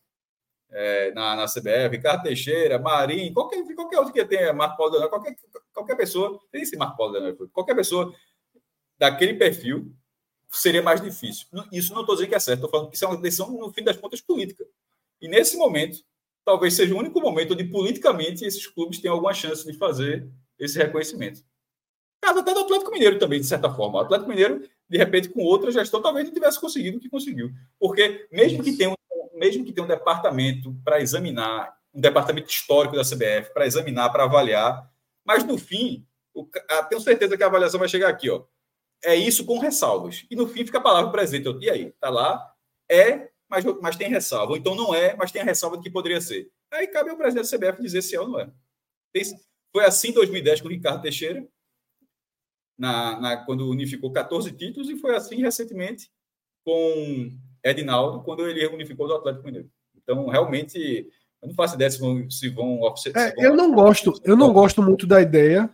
é, 0.72 1.12
na, 1.14 1.36
na 1.36 1.46
CBF, 1.46 1.90
Ricardo 1.90 2.24
Teixeira, 2.24 2.80
Marinho, 2.80 3.34
qualquer, 3.34 3.64
qualquer 3.76 4.00
outro 4.00 4.14
que 4.14 4.26
tenha 4.26 4.54
Marco 4.54 4.78
Paulo 4.78 4.92
Daniel, 4.92 5.10
qualquer, 5.10 5.36
qualquer 5.74 5.96
pessoa, 5.96 6.40
tem 6.52 6.62
esse 6.62 6.76
Marco 6.78 6.98
Paulo 6.98 7.14
Daniel, 7.14 7.36
qualquer 7.52 7.76
pessoa 7.76 8.14
daquele 8.98 9.36
perfil 9.36 9.94
seria 10.50 10.82
mais 10.82 11.02
difícil. 11.02 11.48
Isso 11.72 11.94
não 11.94 12.02
estou 12.02 12.16
dizendo 12.16 12.30
que 12.30 12.36
é 12.36 12.40
certo, 12.40 12.60
estou 12.60 12.70
falando 12.70 12.90
que 12.90 12.96
isso 12.96 13.06
é 13.06 13.08
uma 13.08 13.18
decisão, 13.18 13.52
no 13.52 13.72
fim 13.72 13.84
das 13.84 13.98
contas, 13.98 14.22
política. 14.22 14.66
E 15.22 15.28
nesse 15.28 15.58
momento, 15.58 16.00
talvez 16.44 16.74
seja 16.74 16.94
o 16.94 16.98
único 16.98 17.20
momento 17.22 17.54
onde 17.54 17.64
politicamente 17.66 18.46
esses 18.46 18.66
clubes 18.68 19.00
têm 19.00 19.12
alguma 19.12 19.34
chance 19.34 19.66
de 19.66 19.78
fazer 19.78 20.28
esse 20.58 20.78
reconhecimento. 20.78 21.44
Caso 22.24 22.40
até 22.40 22.54
do 22.54 22.62
Atlético 22.62 22.90
Mineiro 22.90 23.20
também, 23.20 23.42
de 23.42 23.46
certa 23.46 23.70
forma. 23.70 23.98
O 23.98 24.02
Atlético 24.02 24.30
Mineiro, 24.30 24.66
de 24.90 24.98
repente, 24.98 25.28
com 25.28 25.42
outra 25.44 25.70
gestão, 25.70 26.02
talvez 26.02 26.26
não 26.26 26.34
tivesse 26.34 26.58
conseguido 26.58 26.98
o 26.98 27.02
que 27.02 27.10
conseguiu. 27.10 27.52
Porque 27.78 28.30
mesmo 28.32 28.64
que 28.64 28.72
tenha 28.78 28.92
um, 28.92 28.96
mesmo 29.34 29.66
que 29.66 29.74
tenha 29.74 29.84
um 29.84 29.90
departamento 29.90 30.74
para 30.86 31.02
examinar, 31.02 31.78
um 31.94 32.00
departamento 32.00 32.50
histórico 32.50 32.96
da 32.96 33.04
CBF, 33.04 33.54
para 33.54 33.66
examinar, 33.66 34.10
para 34.10 34.24
avaliar, 34.24 34.90
mas 35.26 35.44
no 35.44 35.58
fim, 35.58 36.08
o, 36.34 36.48
a, 36.70 36.84
tenho 36.84 37.02
certeza 37.02 37.36
que 37.36 37.44
a 37.44 37.48
avaliação 37.48 37.78
vai 37.78 37.90
chegar 37.90 38.08
aqui, 38.08 38.30
ó. 38.30 38.46
É 39.04 39.14
isso 39.14 39.44
com 39.44 39.60
ressalvas. 39.60 40.26
E 40.32 40.36
no 40.38 40.48
fim 40.48 40.66
fica 40.66 40.78
a 40.78 40.82
palavra 40.82 41.12
presente. 41.12 41.46
Eu, 41.46 41.60
e 41.60 41.70
aí? 41.70 41.92
Tá 42.00 42.10
lá, 42.10 42.54
é, 42.90 43.32
mas, 43.50 43.66
mas 43.82 43.98
tem 43.98 44.08
ressalva. 44.08 44.54
Ou 44.54 44.58
então 44.58 44.76
não 44.76 44.96
é, 44.96 45.14
mas 45.14 45.30
tem 45.30 45.42
a 45.42 45.46
ressalva 45.46 45.76
de 45.76 45.84
que 45.84 45.90
poderia 45.92 46.22
ser. 46.22 46.50
Aí 46.72 46.88
cabe 46.88 47.10
ao 47.10 47.18
presidente 47.18 47.52
da 47.52 47.58
CBF 47.58 47.82
dizer 47.82 48.02
se 48.02 48.16
é 48.16 48.22
ou 48.22 48.30
não 48.30 48.40
é. 48.40 48.50
Foi 49.74 49.84
assim 49.84 50.12
em 50.12 50.14
2010 50.14 50.62
com 50.62 50.70
o 50.70 50.72
Ricardo 50.72 51.02
Teixeira, 51.02 51.46
na, 52.78 53.20
na, 53.20 53.38
quando 53.38 53.70
unificou 53.70 54.12
14 54.12 54.52
títulos, 54.52 54.90
e 54.90 54.98
foi 54.98 55.16
assim 55.16 55.42
recentemente 55.42 56.10
com 56.64 57.32
Edinaldo, 57.64 58.22
quando 58.24 58.48
ele 58.48 58.66
unificou 58.68 59.08
do 59.08 59.16
Atlético 59.16 59.46
Mineiro. 59.46 59.70
Então, 59.96 60.28
realmente, 60.28 61.08
eu 61.42 61.48
não 61.48 61.56
faço 61.56 61.76
ideia 61.76 61.90
se 61.90 62.00
vão. 62.00 62.30
Se 62.30 62.50
vão, 62.50 62.96
se 62.96 63.10
é, 63.10 63.34
vão 63.34 63.44
eu 63.44 63.56
não 63.56 63.74
gosto, 63.74 64.14
eu 64.24 64.36
não 64.36 64.52
gosto 64.52 64.82
muito 64.82 65.08
da 65.08 65.22
ideia 65.22 65.70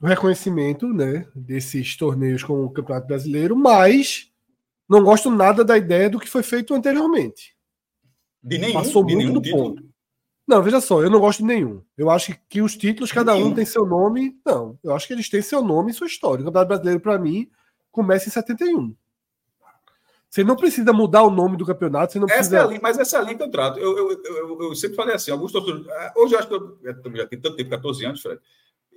do 0.00 0.06
reconhecimento 0.06 0.92
né, 0.92 1.26
desses 1.34 1.96
torneios 1.96 2.42
com 2.42 2.64
o 2.64 2.70
Campeonato 2.70 3.06
Brasileiro, 3.06 3.56
mas 3.56 4.30
não 4.88 5.02
gosto 5.02 5.30
nada 5.30 5.64
da 5.64 5.76
ideia 5.78 6.10
do 6.10 6.20
que 6.20 6.28
foi 6.28 6.42
feito 6.42 6.74
anteriormente. 6.74 7.54
De 8.42 8.58
nenhum, 8.58 8.74
Passou 8.74 9.04
de 9.04 9.14
muito 9.14 9.26
nenhum 9.26 9.34
do 9.34 9.42
título. 9.42 9.74
ponto. 9.74 9.93
Não, 10.46 10.62
veja 10.62 10.80
só, 10.80 11.02
eu 11.02 11.10
não 11.10 11.20
gosto 11.20 11.38
de 11.38 11.46
nenhum. 11.46 11.82
Eu 11.96 12.10
acho 12.10 12.36
que 12.48 12.60
os 12.60 12.76
títulos, 12.76 13.10
cada 13.10 13.34
um 13.34 13.54
tem 13.54 13.64
seu 13.64 13.86
nome. 13.86 14.38
Não, 14.44 14.78
eu 14.84 14.94
acho 14.94 15.06
que 15.06 15.14
eles 15.14 15.28
têm 15.28 15.40
seu 15.40 15.62
nome 15.62 15.90
e 15.90 15.94
sua 15.94 16.06
história. 16.06 16.42
O 16.42 16.44
Campeonato 16.44 16.68
Brasileiro, 16.68 17.00
para 17.00 17.18
mim, 17.18 17.50
começa 17.90 18.28
em 18.28 18.32
71. 18.32 18.94
Você 20.34 20.42
não 20.42 20.56
precisa 20.56 20.92
mudar 20.92 21.22
o 21.22 21.30
nome 21.30 21.56
do 21.56 21.64
campeonato, 21.64 22.12
você 22.12 22.18
não 22.18 22.26
essa 22.26 22.36
precisa. 22.38 22.58
É 22.58 22.66
linha, 22.66 22.80
mas 22.82 22.98
essa 22.98 23.16
é 23.16 23.20
a 23.20 23.22
linha 23.22 23.36
que 23.36 23.42
eu 23.44 23.50
trato. 23.50 23.78
Eu, 23.78 23.96
eu, 23.96 24.22
eu, 24.24 24.62
eu 24.62 24.74
sempre 24.74 24.96
falei 24.96 25.14
assim: 25.14 25.30
alguns 25.30 25.52
torcedores. 25.52 25.88
Ah, 25.88 26.12
hoje 26.16 26.34
eu 26.34 26.38
acho 26.40 26.48
que 26.48 26.54
eu, 26.54 26.78
eu 26.82 27.16
já 27.16 27.26
tenho 27.26 27.40
tanto 27.40 27.54
tempo 27.54 27.70
14 27.70 28.04
anos, 28.04 28.20
Fred, 28.20 28.40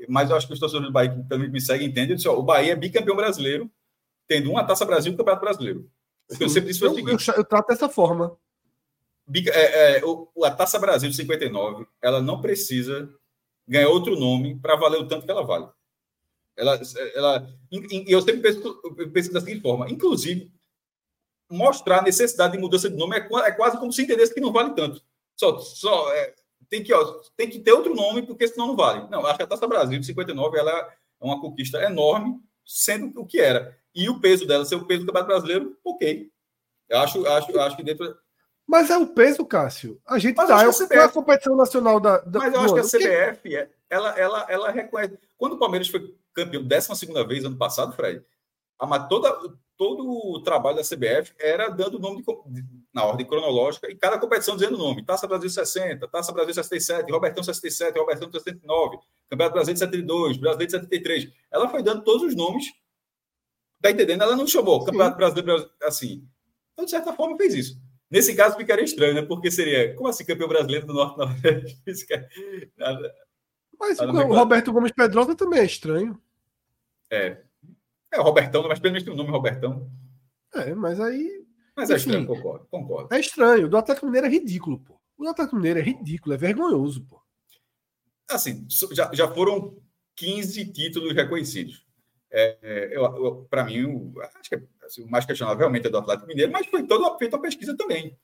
mas 0.09 0.31
eu 0.31 0.35
acho 0.35 0.47
que 0.47 0.53
os 0.53 0.59
torcedores 0.59 0.89
do 0.89 0.91
Bahia 0.91 1.11
que 1.11 1.29
também 1.29 1.47
me 1.47 1.61
seguem 1.61 1.89
entendem. 1.89 2.09
Eu 2.09 2.15
disse, 2.15 2.27
ó, 2.27 2.35
o 2.35 2.41
Bahia 2.41 2.73
é 2.73 2.75
bicampeão 2.75 3.15
brasileiro, 3.15 3.69
tendo 4.27 4.49
uma 4.49 4.63
taça 4.63 4.83
Brasil 4.83 5.11
e 5.11 5.13
um 5.13 5.17
campeonato 5.17 5.45
brasileiro. 5.45 5.87
Eu 6.39 6.49
sempre 6.49 6.71
disse 6.71 6.83
o 6.83 6.93
seguinte: 6.95 7.29
eu 7.29 7.45
trato 7.45 7.67
dessa 7.67 7.87
forma. 7.87 8.35
É, 9.51 9.97
é, 9.97 10.01
a 10.45 10.51
Taça 10.51 10.80
Brasil 10.80 11.09
de 11.09 11.15
59, 11.15 11.86
ela 12.01 12.21
não 12.21 12.39
precisa 12.39 13.09
ganhar 13.67 13.89
outro 13.89 14.17
nome 14.17 14.57
para 14.59 14.75
valer 14.75 15.01
o 15.01 15.07
tanto 15.07 15.25
que 15.25 15.32
ela 15.32 15.45
vale. 15.45 15.67
Ela, 16.55 16.80
ela, 17.13 17.47
eu 18.07 18.21
sempre 18.21 18.41
penso, 18.41 18.82
penso 19.13 19.34
da 19.34 19.41
seguinte 19.41 19.61
forma: 19.61 19.89
inclusive, 19.91 20.51
mostrar 21.49 21.99
a 21.99 22.03
necessidade 22.03 22.53
de 22.53 22.59
mudança 22.59 22.89
de 22.89 22.95
nome 22.95 23.17
é, 23.17 23.19
é 23.19 23.51
quase 23.51 23.78
como 23.78 23.91
se 23.91 24.01
entendesse 24.01 24.34
que 24.34 24.41
não 24.41 24.51
vale 24.51 24.73
tanto. 24.73 25.01
Só, 25.36 25.59
só 25.59 26.11
é, 26.13 26.34
tem, 26.69 26.84
que, 26.84 26.93
ó, 26.93 27.21
tem 27.36 27.49
que 27.49 27.59
ter 27.59 27.73
outro 27.73 27.93
nome, 27.93 28.25
porque 28.25 28.47
senão 28.47 28.67
não 28.67 28.75
vale. 28.75 29.07
Não, 29.09 29.25
acho 29.25 29.38
que 29.38 29.43
a 29.43 29.47
Taça 29.47 29.67
Brasil 29.67 29.99
de 29.99 30.05
59 30.05 30.57
ela 30.57 30.71
é 30.71 31.25
uma 31.25 31.39
conquista 31.39 31.82
enorme, 31.84 32.39
sendo 32.65 33.21
o 33.21 33.25
que 33.25 33.39
era. 33.39 33.78
E 33.93 34.09
o 34.09 34.19
peso 34.19 34.45
dela 34.45 34.65
ser 34.65 34.75
o 34.75 34.86
peso 34.86 35.01
do 35.01 35.07
Campeonato 35.07 35.28
Brasileiro, 35.28 35.78
ok. 35.84 36.32
Eu 36.89 36.99
acho, 36.99 37.25
acho, 37.28 37.59
acho 37.59 37.78
que 37.78 37.84
dentro. 37.84 38.17
Mas 38.68 38.89
é 38.89 38.97
o 38.97 39.07
peso, 39.07 39.45
Cássio. 39.45 39.99
A 40.05 40.20
gente 40.20 40.36
mas 40.36 40.49
dá. 40.49 40.61
É, 40.61 40.70
CBF... 40.70 40.99
a 40.99 41.09
competição 41.09 41.55
nacional 41.55 41.99
da. 42.01 42.18
da 42.20 42.39
mas 42.39 42.53
eu 42.53 42.59
acho 42.59 42.74
que 42.74 42.80
a 42.80 42.84
CBF, 42.84 43.55
é, 43.55 43.70
ela, 43.89 44.09
ela, 44.20 44.45
ela 44.49 44.72
reconhece. 44.72 45.18
Quando 45.38 45.53
o 45.53 45.59
Palmeiras 45.59 45.88
foi 45.88 46.13
campeão 46.34 46.61
12 46.61 47.28
vez 47.28 47.45
ano 47.45 47.57
passado, 47.57 47.95
Fred, 47.95 48.22
a, 48.78 48.99
toda, 48.99 49.32
todo 49.78 50.05
o 50.05 50.43
trabalho 50.43 50.76
da 50.76 50.84
CBF 50.84 51.34
era 51.39 51.70
dando 51.70 51.95
o 51.95 51.99
nome 51.99 52.24
de, 52.47 52.65
na 52.93 53.05
ordem 53.05 53.26
cronológica 53.26 53.89
e 53.89 53.95
cada 53.95 54.20
competição 54.20 54.55
dizendo 54.55 54.76
o 54.76 54.80
nome. 54.80 55.05
Taça 55.05 55.26
Brasil 55.28 55.49
60, 55.49 56.05
Taça 56.09 56.34
Brasil 56.34 56.53
67, 56.53 57.09
Robertão 57.09 57.43
67, 57.43 57.97
Robertão 57.97 58.30
69, 58.30 58.97
Campeonato 59.30 59.53
Brasileiro 59.53 59.80
72, 59.80 60.38
Brasileiro 60.38 60.72
73. 60.72 61.32
Ela 61.49 61.70
foi 61.70 61.82
dando 61.82 62.03
todos 62.03 62.24
os 62.24 62.36
nomes. 62.36 62.65
Tá 63.82 63.91
entendendo? 63.91 64.24
Ela 64.24 64.36
não 64.36 64.45
chamou. 64.45 64.84
Campeonato 64.84 65.15
Brasileiro 65.15 65.70
assim. 65.84 66.28
Então, 66.74 66.84
de 66.84 66.91
certa 66.91 67.13
forma, 67.13 67.38
fez 67.38 67.53
isso. 67.53 67.86
Nesse 68.09 68.35
caso, 68.35 68.55
ficaria 68.55 68.85
estranho, 68.85 69.13
né? 69.13 69.21
Porque 69.21 69.51
seria, 69.51 69.93
como 69.95 70.09
assim, 70.09 70.25
campeão 70.25 70.47
brasileiro 70.47 70.87
do 70.87 70.93
Norte 70.93 71.17
Nordeste? 71.17 71.81
Mas 73.79 73.99
o 73.99 74.11
Roberto 74.11 74.71
Gomes 74.73 74.91
Pedrosa 74.91 75.35
também 75.35 75.59
é 75.59 75.65
estranho. 75.65 76.19
É. 77.11 77.41
É 78.11 78.19
o 78.19 78.23
Robertão, 78.23 78.67
mas 78.67 78.79
pelo 78.79 78.93
menos 78.93 79.03
tem 79.03 79.13
o 79.13 79.17
nome 79.17 79.29
Robertão. 79.29 79.89
É, 80.53 80.73
mas 80.73 80.99
aí. 80.99 81.45
Mas 81.75 81.89
é 81.89 81.97
estranho, 81.97 82.25
concordo, 82.25 82.65
concordo. 82.71 83.13
É 83.13 83.19
estranho. 83.19 83.67
O 83.67 83.69
do 83.69 83.77
Atlético 83.77 84.07
Mineiro 84.07 84.27
é 84.27 84.29
ridículo, 84.29 84.79
pô. 84.79 84.99
O 85.17 85.23
do 85.23 85.29
Atlético 85.29 85.57
Mineiro 85.57 85.79
é 85.79 85.83
ridículo, 85.83 86.33
é 86.33 86.37
vergonhoso, 86.37 87.05
pô. 87.05 87.21
Assim, 88.29 88.65
já, 88.91 89.11
já 89.13 89.27
foram 89.27 89.77
15 90.15 90.71
títulos 90.71 91.13
reconhecidos. 91.13 91.85
É, 92.31 92.57
é, 92.61 92.95
Para 93.49 93.63
mim, 93.63 94.13
acho 94.39 94.49
que 94.49 94.55
é, 94.55 94.63
o 94.99 95.09
mais 95.09 95.25
questionável 95.25 95.59
realmente 95.59 95.88
é 95.88 95.89
do 95.89 95.97
Atlético 95.97 96.27
Mineiro, 96.27 96.51
mas 96.51 96.67
foi 96.67 96.85
toda 96.85 97.17
feita 97.17 97.35
uma 97.35 97.41
pesquisa 97.41 97.75
também. 97.75 98.17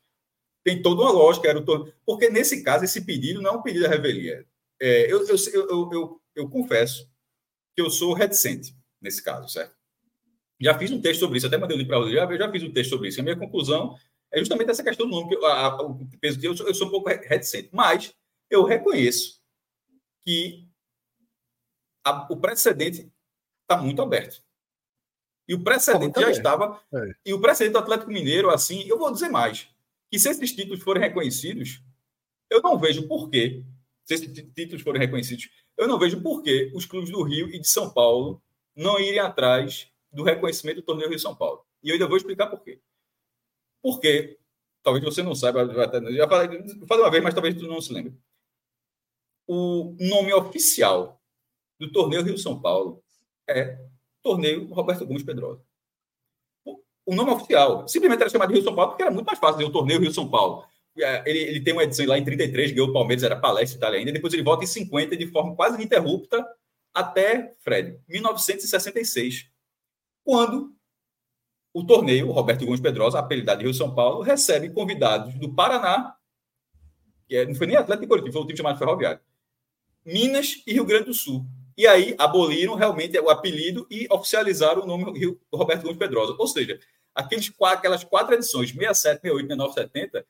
Tem 0.64 0.82
toda 0.82 1.02
uma 1.02 1.12
lógica. 1.12 1.50
Era 1.50 1.60
o, 1.60 1.94
porque, 2.06 2.30
nesse 2.30 2.64
caso, 2.64 2.86
esse 2.86 3.02
pedido 3.02 3.42
não 3.42 3.52
é 3.52 3.54
um 3.58 3.62
pedido 3.62 3.84
da 3.84 3.90
revelia. 3.90 4.46
É, 4.82 5.12
eu, 5.12 5.28
eu, 5.28 5.36
eu, 5.54 5.90
eu, 5.92 6.22
eu 6.36 6.50
confesso 6.50 7.10
que 7.76 7.82
eu 7.82 7.90
sou 7.90 8.14
reticente 8.14 8.76
nesse 9.02 9.22
caso, 9.22 9.50
certo? 9.50 9.76
Já 10.60 10.78
fiz 10.78 10.92
um 10.92 11.02
texto 11.02 11.20
sobre 11.20 11.38
isso, 11.38 11.48
até 11.48 11.58
mandei 11.58 11.76
o 11.76 11.80
link 11.80 11.88
para 11.88 12.00
o 12.00 12.10
já, 12.10 12.38
já 12.38 12.52
fiz 12.52 12.64
um 12.64 12.72
texto 12.72 12.92
sobre 12.92 13.10
isso. 13.10 13.20
A 13.20 13.24
minha 13.24 13.38
conclusão 13.38 13.98
é 14.32 14.40
justamente 14.40 14.72
essa 14.72 14.84
questão 14.84 15.06
do 15.08 15.12
nome, 15.12 15.30
que 15.30 15.36
eu, 15.36 15.46
a, 15.46 15.82
o 15.82 16.08
peso 16.20 16.40
que 16.40 16.48
eu, 16.48 16.56
eu 16.56 16.74
sou 16.74 16.88
um 16.88 16.92
pouco 16.92 17.10
reticente, 17.10 17.70
mas 17.74 18.14
eu 18.50 18.64
reconheço 18.64 19.42
que 20.24 20.68
a, 22.06 22.28
o 22.32 22.38
precedente 22.38 23.12
está 23.62 23.82
muito 23.82 24.02
aberto. 24.02 24.44
E 25.48 25.54
o 25.54 25.64
precedente 25.64 26.20
já 26.20 26.30
estava. 26.30 26.82
É. 26.94 27.12
E 27.26 27.34
o 27.34 27.42
precedente 27.42 27.74
do 27.74 27.80
Atlético 27.80 28.12
Mineiro, 28.12 28.50
assim, 28.50 28.88
eu 28.88 28.98
vou 28.98 29.12
dizer 29.12 29.30
mais: 29.30 29.68
que 30.10 30.20
se 30.20 30.30
esses 30.30 30.56
títulos 30.56 30.84
forem 30.84 31.02
reconhecidos, 31.02 31.82
eu 32.50 32.62
não 32.62 32.78
vejo 32.78 33.08
porquê, 33.08 33.64
se 34.06 34.14
esses 34.14 34.32
títulos 34.54 34.82
forem 34.82 35.02
reconhecidos, 35.02 35.50
eu 35.78 35.88
não 35.88 35.98
vejo 35.98 36.22
porquê 36.22 36.72
os 36.74 36.86
clubes 36.86 37.10
do 37.10 37.24
Rio 37.24 37.50
e 37.50 37.60
de 37.60 37.68
São 37.68 37.92
Paulo 37.92 38.42
não 38.76 39.00
irem 39.00 39.20
atrás 39.20 39.92
do 40.12 40.24
reconhecimento 40.24 40.78
do 40.78 40.84
torneio 40.84 41.10
Rio 41.10 41.20
São 41.20 41.36
Paulo. 41.36 41.66
E 41.82 41.90
eu 41.90 41.94
ainda 41.94 42.08
vou 42.08 42.18
explicar 42.18 42.48
por 42.48 42.64
quê. 42.64 42.80
Porque, 43.82 44.38
talvez 44.82 45.04
você 45.04 45.22
não 45.22 45.36
saiba, 45.36 45.66
já 45.66 46.28
falei, 46.28 46.64
falei 46.88 47.04
uma 47.04 47.12
vez, 47.12 47.24
mas 47.24 47.34
talvez 47.34 47.56
tu 47.56 47.68
não 47.68 47.82
se 47.82 47.92
lembre. 47.92 48.16
O 49.46 49.96
nome 50.00 50.32
oficial 50.34 51.22
do 51.80 51.92
torneio 51.92 52.24
Rio 52.24 52.38
São 52.38 52.62
Paulo 52.62 53.04
é 53.50 53.78
Torneio 54.24 54.66
Roberto 54.74 55.06
Gomes 55.06 55.24
Pedrosa. 55.24 55.62
O 57.06 57.14
nome 57.14 57.32
oficial 57.32 57.86
simplesmente 57.88 58.22
era 58.22 58.30
chamado 58.30 58.48
de 58.48 58.56
Rio 58.56 58.64
São 58.64 58.74
Paulo 58.74 58.92
porque 58.92 59.04
era 59.04 59.12
muito 59.12 59.26
mais 59.26 59.38
fácil 59.38 59.58
dizer 59.58 59.70
o 59.70 59.74
Torneio 59.74 60.00
Rio 60.00 60.14
São 60.14 60.30
Paulo. 60.30 60.66
É, 60.98 61.30
ele, 61.30 61.40
ele 61.40 61.62
tem 61.62 61.74
uma 61.74 61.84
edição 61.84 62.06
lá 62.06 62.18
em 62.18 62.24
33, 62.24 62.72
ganhou 62.72 62.90
o 62.90 62.94
Palmeiras, 62.94 63.24
era 63.24 63.36
palestra 63.36 63.78
Itália 63.78 64.00
ainda, 64.00 64.12
depois 64.12 64.34
ele 64.34 64.44
volta 64.44 64.64
em 64.64 64.68
50 64.68 65.18
de 65.18 65.28
forma 65.28 65.56
quase 65.56 65.76
ininterrupta 65.76 66.48
até, 66.94 67.56
Fred, 67.60 68.00
1966, 68.08 69.50
quando 70.24 70.76
o 71.74 71.84
torneio, 71.84 72.30
o 72.30 72.32
Roberto 72.32 72.66
Gomes 72.66 72.80
Pedrosa, 72.80 73.18
apelidado 73.18 73.60
de 73.60 73.66
Rio 73.66 73.74
São 73.74 73.94
Paulo, 73.96 74.22
recebe 74.22 74.70
convidados 74.70 75.34
do 75.36 75.52
Paraná, 75.54 76.16
que 77.28 77.36
é, 77.36 77.46
não 77.46 77.56
foi 77.56 77.66
nem 77.66 77.76
Atlético 77.76 78.10
Coletivo, 78.10 78.34
foi 78.34 78.44
um 78.44 78.46
time 78.46 78.58
chamado 78.58 78.78
Ferroviário, 78.78 79.20
Minas 80.06 80.62
e 80.68 80.74
Rio 80.74 80.86
Grande 80.86 81.06
do 81.06 81.14
Sul. 81.14 81.46
E 81.78 81.88
aí 81.88 82.16
aboliram 82.18 82.76
realmente 82.76 83.18
o 83.20 83.30
apelido 83.30 83.88
e 83.90 84.08
oficializaram 84.12 84.84
o 84.84 84.86
nome 84.86 85.18
Rio, 85.18 85.40
Roberto 85.54 85.84
Gomes 85.84 85.98
Pedrosa. 85.98 86.36
Ou 86.38 86.48
seja, 86.48 86.80
aqueles, 87.16 87.52
aquelas 87.62 88.04
quatro 88.04 88.34
edições, 88.34 88.72
67, 88.72 89.22
68, 89.22 89.48
69, 89.48 89.74
70, 89.74 90.26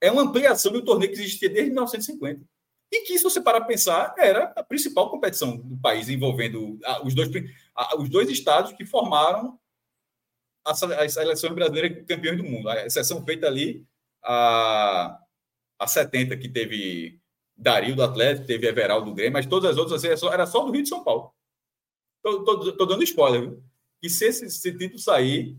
é 0.00 0.10
uma 0.10 0.22
ampliação 0.22 0.72
do 0.72 0.84
torneio 0.84 1.12
que 1.12 1.18
existia 1.18 1.48
desde 1.48 1.70
1950 1.70 2.44
e 2.90 3.02
que, 3.02 3.18
se 3.18 3.24
você 3.24 3.40
parar 3.40 3.60
para 3.60 3.68
pensar, 3.68 4.14
era 4.18 4.52
a 4.56 4.62
principal 4.62 5.10
competição 5.10 5.56
do 5.56 5.76
país, 5.76 6.08
envolvendo 6.08 6.78
os 7.04 7.14
dois, 7.14 7.28
os 7.98 8.08
dois 8.08 8.30
estados 8.30 8.72
que 8.72 8.84
formaram 8.84 9.58
as 10.64 11.12
seleções 11.12 11.54
brasileiras 11.54 12.04
campeões 12.06 12.38
do 12.38 12.44
mundo. 12.44 12.68
A 12.68 12.86
exceção 12.86 13.24
feita 13.24 13.46
ali 13.46 13.86
a, 14.22 15.18
a 15.78 15.86
70, 15.86 16.36
que 16.36 16.48
teve 16.48 17.20
Dario 17.58 17.96
do 17.96 18.04
Atlético, 18.04 18.46
teve 18.46 18.68
Everaldo 18.68 19.06
do 19.10 19.14
Grêmio, 19.14 19.32
mas 19.32 19.46
todas 19.46 19.72
as 19.72 19.76
outras 19.76 20.04
assim, 20.04 20.26
era 20.28 20.46
só 20.46 20.64
do 20.64 20.70
Rio 20.70 20.82
de 20.84 20.88
São 20.88 21.02
Paulo. 21.02 21.32
Estou 22.24 22.86
dando 22.86 23.02
spoiler, 23.02 23.40
viu? 23.40 23.62
E 24.00 24.08
se 24.08 24.26
esse, 24.26 24.44
esse, 24.44 24.78
título 24.78 24.98
sair, 25.00 25.58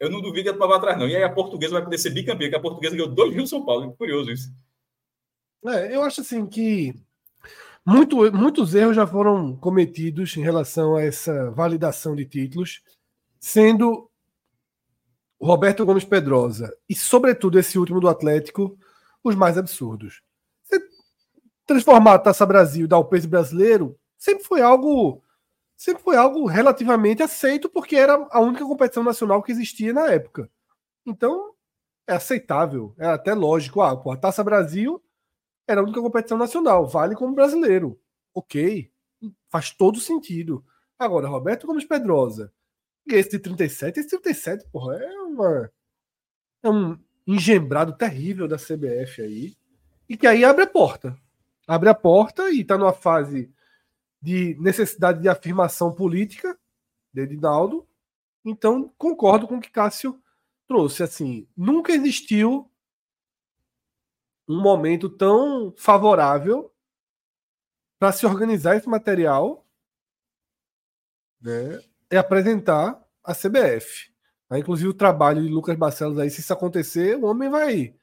eu 0.00 0.08
não 0.08 0.22
duvido 0.22 0.44
que 0.44 0.48
a 0.48 0.58
tomar 0.58 0.76
atrás, 0.76 0.98
não. 0.98 1.06
E 1.06 1.14
aí 1.14 1.22
a 1.22 1.32
portuguesa 1.32 1.74
vai 1.74 1.84
poder 1.84 1.98
ser 1.98 2.10
bicampeã, 2.10 2.48
que 2.48 2.56
a 2.56 2.60
portuguesa 2.60 2.96
ganhou 2.96 3.12
dois 3.12 3.34
Rio 3.34 3.46
São 3.46 3.62
Paulo. 3.62 3.92
Curioso 3.96 4.30
isso. 4.30 4.50
É, 5.66 5.94
eu 5.94 6.02
acho 6.02 6.22
assim 6.22 6.46
que 6.46 6.94
muito, 7.84 8.32
muitos 8.32 8.74
erros 8.74 8.96
já 8.96 9.06
foram 9.06 9.54
cometidos 9.56 10.34
em 10.36 10.42
relação 10.42 10.96
a 10.96 11.02
essa 11.02 11.50
validação 11.50 12.16
de 12.16 12.24
títulos, 12.24 12.82
sendo 13.38 14.10
Roberto 15.40 15.84
Gomes 15.84 16.04
Pedrosa 16.04 16.74
e, 16.88 16.94
sobretudo, 16.94 17.58
esse 17.58 17.78
último 17.78 18.00
do 18.00 18.08
Atlético, 18.08 18.78
os 19.22 19.34
mais 19.34 19.58
absurdos. 19.58 20.22
Transformar 21.66 22.14
a 22.14 22.18
Taça 22.18 22.44
Brasil 22.44 22.84
e 22.84 22.88
dar 22.88 22.98
o 22.98 23.04
peso 23.04 23.28
brasileiro 23.28 23.98
sempre 24.18 24.44
foi 24.44 24.60
algo 24.60 25.22
sempre 25.76 26.02
foi 26.02 26.16
algo 26.16 26.46
relativamente 26.46 27.22
aceito 27.22 27.68
porque 27.68 27.96
era 27.96 28.14
a 28.30 28.40
única 28.40 28.64
competição 28.64 29.02
nacional 29.02 29.42
que 29.42 29.50
existia 29.50 29.92
na 29.92 30.06
época. 30.10 30.48
Então, 31.04 31.52
é 32.06 32.14
aceitável, 32.14 32.94
é 32.98 33.06
até 33.06 33.34
lógico. 33.34 33.82
Ah, 33.82 33.96
pô, 33.96 34.12
a 34.12 34.16
Taça 34.16 34.44
Brasil 34.44 35.02
era 35.66 35.80
a 35.80 35.84
única 35.84 36.00
competição 36.00 36.38
nacional, 36.38 36.86
vale 36.86 37.14
como 37.14 37.34
brasileiro. 37.34 37.98
Ok, 38.34 38.90
faz 39.48 39.70
todo 39.70 40.00
sentido. 40.00 40.64
Agora, 40.98 41.28
Roberto 41.28 41.66
Gomes 41.66 41.84
Pedrosa, 41.84 42.52
esse 43.06 43.30
de 43.30 43.38
37, 43.40 44.00
esse 44.00 44.08
37, 44.08 44.66
porra, 44.70 44.96
é 44.96 45.20
uma. 45.20 45.72
É 46.62 46.70
um 46.70 46.98
engembrado 47.26 47.96
terrível 47.96 48.46
da 48.46 48.56
CBF 48.56 49.22
aí. 49.22 49.56
E 50.08 50.16
que 50.16 50.26
aí 50.26 50.44
abre 50.44 50.64
a 50.64 50.66
porta. 50.66 51.16
Abre 51.66 51.88
a 51.88 51.94
porta 51.94 52.50
e 52.50 52.60
está 52.60 52.76
numa 52.76 52.92
fase 52.92 53.52
de 54.20 54.56
necessidade 54.60 55.20
de 55.20 55.28
afirmação 55.28 55.92
política 55.92 56.58
de 57.12 57.22
Edinaldo. 57.22 57.86
Então, 58.44 58.92
concordo 58.98 59.46
com 59.46 59.56
o 59.56 59.60
que 59.60 59.70
Cássio 59.70 60.20
trouxe. 60.66 61.02
Assim, 61.02 61.48
nunca 61.56 61.92
existiu 61.92 62.70
um 64.48 64.60
momento 64.60 65.08
tão 65.08 65.72
favorável 65.76 66.72
para 67.98 68.12
se 68.12 68.26
organizar 68.26 68.76
esse 68.76 68.88
material 68.88 69.66
né, 71.40 71.80
e 72.10 72.16
apresentar 72.16 73.00
a 73.22 73.34
CBF. 73.34 74.12
Aí, 74.50 74.60
inclusive 74.60 74.88
o 74.88 74.94
trabalho 74.94 75.42
de 75.42 75.48
Lucas 75.48 75.76
Barcelos 75.76 76.18
aí, 76.18 76.28
se 76.28 76.40
isso 76.40 76.52
acontecer, 76.52 77.16
o 77.16 77.26
homem 77.26 77.48
vai. 77.48 77.94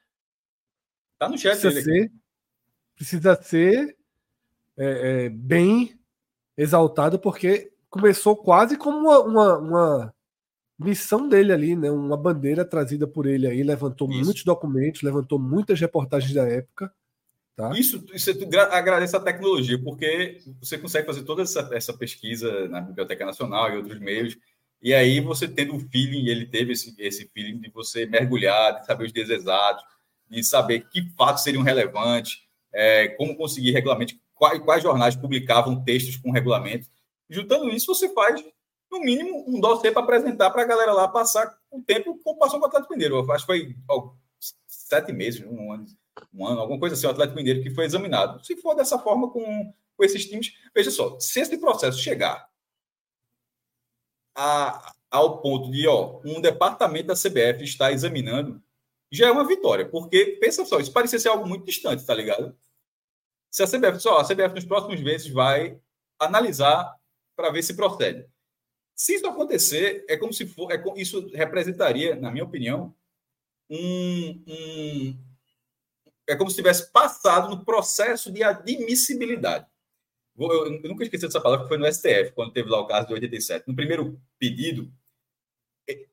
Tá 1.18 1.30
no 1.30 1.38
chat 1.38 1.60
precisa 3.00 3.42
ser 3.42 3.96
é, 4.78 5.26
é, 5.26 5.30
bem 5.30 5.98
exaltado, 6.58 7.18
porque 7.18 7.72
começou 7.90 8.36
quase 8.36 8.78
como 8.78 9.00
uma, 9.00 9.20
uma, 9.22 9.58
uma 9.58 10.16
missão 10.78 11.30
dele 11.30 11.54
ali, 11.54 11.78
né? 11.78 11.90
Uma 11.90 12.18
bandeira 12.18 12.66
trazida 12.66 13.08
por 13.08 13.26
ele 13.26 13.48
aí, 13.48 13.64
levantou 13.64 14.10
isso. 14.12 14.26
muitos 14.26 14.44
documentos, 14.44 15.02
levantou 15.02 15.40
muitas 15.40 15.80
reportagens 15.80 16.34
da 16.34 16.46
época. 16.46 16.94
Tá? 17.56 17.72
Isso, 17.72 18.06
isso 18.14 18.32
agradece 18.70 19.16
a 19.16 19.22
tecnologia, 19.22 19.82
porque 19.82 20.42
você 20.60 20.78
consegue 20.78 21.08
fazer 21.08 21.24
toda 21.24 21.44
essa, 21.44 21.70
essa 21.72 21.94
pesquisa 21.94 22.68
na 22.68 22.82
Biblioteca 22.82 23.26
Nacional 23.26 23.72
e 23.72 23.78
outros 23.78 24.00
meios, 24.00 24.38
e 24.82 24.94
aí 24.94 25.22
você 25.22 25.48
tendo 25.48 25.74
um 25.74 25.80
feeling, 25.80 26.28
ele 26.28 26.46
teve 26.46 26.74
esse, 26.74 26.94
esse 26.98 27.30
feeling 27.34 27.60
de 27.60 27.70
você 27.70 28.06
mergulhar, 28.06 28.80
de 28.80 28.86
saber 28.86 29.06
os 29.06 29.14
dias 29.14 29.30
exatos, 29.30 29.84
de 30.30 30.44
saber 30.44 30.88
que 30.90 31.10
fatos 31.18 31.44
seriam 31.44 31.64
relevantes, 31.64 32.49
é, 32.74 33.10
como 33.10 33.36
conseguir 33.36 33.72
regulamento, 33.72 34.16
quais, 34.36 34.60
quais 34.64 34.84
jornais 34.84 35.16
publicavam 35.16 35.84
textos 35.84 36.18
com 36.18 36.32
regulamento. 36.32 36.88
Juntando 37.30 37.70
isso, 37.70 37.94
você 37.94 38.10
faz 38.14 38.44
no 38.92 39.00
mínimo, 39.02 39.46
um 39.48 39.60
dossiê 39.60 39.92
para 39.92 40.02
apresentar 40.02 40.50
para 40.50 40.64
a 40.64 40.66
galera 40.66 40.94
lá 40.94 41.08
passar 41.08 41.56
o 41.70 41.82
tempo 41.82 42.20
como 42.24 42.40
passou 42.40 42.60
com 42.60 42.66
o 42.66 42.68
Atlético 42.68 42.94
Mineiro. 42.94 43.32
Acho 43.32 43.46
que 43.46 43.52
foi 43.52 43.76
ó, 43.88 44.12
sete 44.68 45.12
meses, 45.12 45.46
um 45.46 45.72
ano, 45.72 45.86
um 46.34 46.48
ano, 46.48 46.60
alguma 46.62 46.80
coisa 46.80 46.96
assim, 46.96 47.06
o 47.06 47.12
Atlético 47.12 47.38
Mineiro 47.38 47.62
que 47.62 47.70
foi 47.70 47.86
examinado. 47.86 48.44
Se 48.44 48.56
for 48.58 48.74
dessa 48.76 48.98
forma 48.98 49.30
com, 49.30 49.74
com 49.96 50.04
esses 50.04 50.26
times, 50.26 50.54
veja 50.74 50.90
só, 50.90 51.20
se 51.20 51.40
esse 51.40 51.58
processo 51.58 52.00
chegar 52.00 52.50
a, 54.36 54.94
ao 55.12 55.40
ponto 55.42 55.70
de 55.70 55.88
ó, 55.88 56.20
um 56.26 56.42
departamento 56.42 57.08
da 57.08 57.14
CBF 57.14 57.64
está 57.64 57.92
examinando, 57.92 58.62
já 59.12 59.28
é 59.28 59.32
uma 59.32 59.48
vitória, 59.48 59.88
porque 59.88 60.38
pensa 60.40 60.66
só, 60.66 60.80
isso 60.80 60.94
parecia 60.94 61.20
ser 61.20 61.30
algo 61.30 61.48
muito 61.48 61.66
distante, 61.66 62.06
tá 62.06 62.14
ligado? 62.14 62.56
Se 63.50 63.64
a 63.64 63.68
CBF, 63.68 64.00
só 64.00 64.20
a 64.20 64.24
CBF 64.24 64.54
nos 64.54 64.66
próximos 64.66 65.02
meses 65.02 65.28
vai 65.32 65.80
analisar 66.20 66.96
para 67.36 67.52
ver 67.52 67.64
se 67.64 67.76
procede. 67.76 68.28
Se 68.96 69.16
isso 69.16 69.28
acontecer, 69.28 70.06
é 70.08 70.18
como 70.18 70.34
se 70.34 70.46
for, 70.46 70.72
é, 70.72 70.84
isso 70.98 71.28
representaria, 71.34 72.16
na 72.16 72.30
minha 72.32 72.44
opinião, 72.44 72.94
um, 73.70 74.44
um 74.48 75.30
é 76.28 76.36
como 76.36 76.50
se 76.50 76.56
tivesse 76.56 76.92
passado 76.92 77.50
no 77.50 77.66
processo 77.66 78.32
de 78.32 78.44
admissibilidade. 78.44 79.66
Eu, 80.38 80.82
eu 80.82 80.90
nunca 80.90 81.04
esqueci 81.04 81.26
dessa 81.26 81.42
palavra, 81.42 81.66
que 81.66 81.70
foi 81.70 81.78
no 81.78 81.92
STF, 81.92 82.34
quando 82.34 82.54
teve 82.54 82.70
lá 82.70 82.80
o 82.80 82.86
caso 82.86 83.08
de 83.08 83.14
87. 83.14 83.68
No 83.68 83.76
primeiro 83.76 84.22
pedido, 84.38 84.94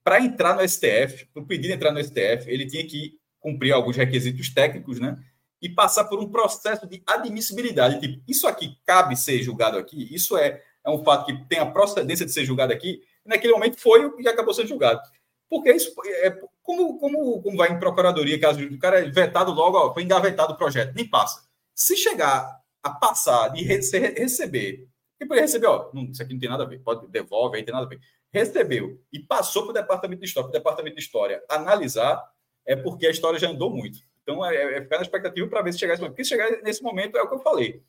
para 0.03 0.21
entrar 0.21 0.55
no 0.55 0.67
STF, 0.67 1.27
para 1.33 1.43
o 1.43 1.47
pedido 1.47 1.75
entrar 1.75 1.93
no 1.93 2.03
STF, 2.03 2.49
ele 2.49 2.67
tinha 2.67 2.87
que 2.87 3.19
cumprir 3.41 3.73
alguns 3.73 3.97
requisitos 3.97 4.49
técnicos, 4.51 4.99
né? 4.99 5.17
E 5.61 5.69
passar 5.69 6.05
por 6.05 6.19
um 6.21 6.29
processo 6.29 6.87
de 6.87 7.03
admissibilidade. 7.07 8.01
Tipo, 8.01 8.23
isso 8.29 8.47
aqui 8.47 8.77
cabe 8.85 9.17
ser 9.17 9.43
julgado 9.43 9.79
aqui? 9.79 10.15
Isso 10.15 10.37
é 10.37 10.63
é 10.87 10.91
um 10.91 11.03
fato 11.03 11.27
que 11.27 11.45
tem 11.47 11.59
a 11.59 11.67
procedência 11.67 12.25
de 12.25 12.33
ser 12.33 12.45
julgado 12.45 12.73
aqui, 12.73 13.03
e 13.25 13.29
naquele 13.29 13.53
momento 13.53 13.79
foi 13.81 14.09
e 14.21 14.29
acabou 14.29 14.55
sendo 14.55 14.69
julgado. 14.69 15.01
Porque 15.51 15.73
isso 15.73 15.93
é 16.23 16.31
como, 16.63 16.99
como, 16.99 17.43
como 17.43 17.57
vai 17.57 17.73
em 17.73 17.79
procuradoria, 17.79 18.41
caso 18.41 18.65
o 18.65 18.79
cara 18.79 19.01
é 19.01 19.11
vetado 19.11 19.53
logo, 19.53 19.77
ó, 19.77 19.93
foi 19.93 20.05
engavetado 20.05 20.53
o 20.53 20.57
projeto, 20.57 20.95
nem 20.95 21.09
passa. 21.09 21.43
Se 21.75 21.97
chegar 21.97 22.61
a 22.83 22.91
passar 22.91 23.49
de 23.49 23.63
receber, 23.65 24.89
que 25.19 25.27
poderia 25.27 25.43
receber, 25.43 25.67
ó, 25.67 25.91
não, 25.93 26.05
isso 26.05 26.23
aqui 26.23 26.33
não 26.33 26.41
tem 26.41 26.49
nada 26.49 26.63
a 26.63 26.67
ver, 26.67 26.79
pode 26.79 27.09
devolve, 27.09 27.57
aí 27.57 27.65
tem 27.65 27.75
nada 27.75 27.87
a 27.87 27.89
ver. 27.89 28.01
Recebeu 28.37 29.01
e 29.11 29.19
passou 29.19 29.63
para 29.63 29.71
o 29.71 29.73
departamento 29.73 30.21
de 30.21 30.27
história, 30.27 30.51
para 30.51 30.59
o 30.59 30.61
departamento 30.61 30.97
de 30.97 31.03
história 31.03 31.43
analisar, 31.49 32.23
é 32.67 32.77
porque 32.77 33.07
a 33.07 33.11
história 33.11 33.39
já 33.39 33.49
andou 33.49 33.75
muito. 33.75 33.99
Então 34.23 34.45
é, 34.45 34.77
é 34.77 34.83
ficar 34.83 34.97
na 34.97 35.03
expectativa 35.03 35.49
para 35.49 35.63
ver 35.63 35.73
se 35.73 35.79
chegar 35.79 35.95
esse 35.95 36.03
momento. 36.03 36.15
Porque 36.15 36.29
chegar 36.29 36.51
nesse 36.63 36.83
momento 36.83 37.17
é 37.17 37.23
o 37.23 37.29
que 37.29 37.35
eu 37.35 37.39
falei. 37.39 37.83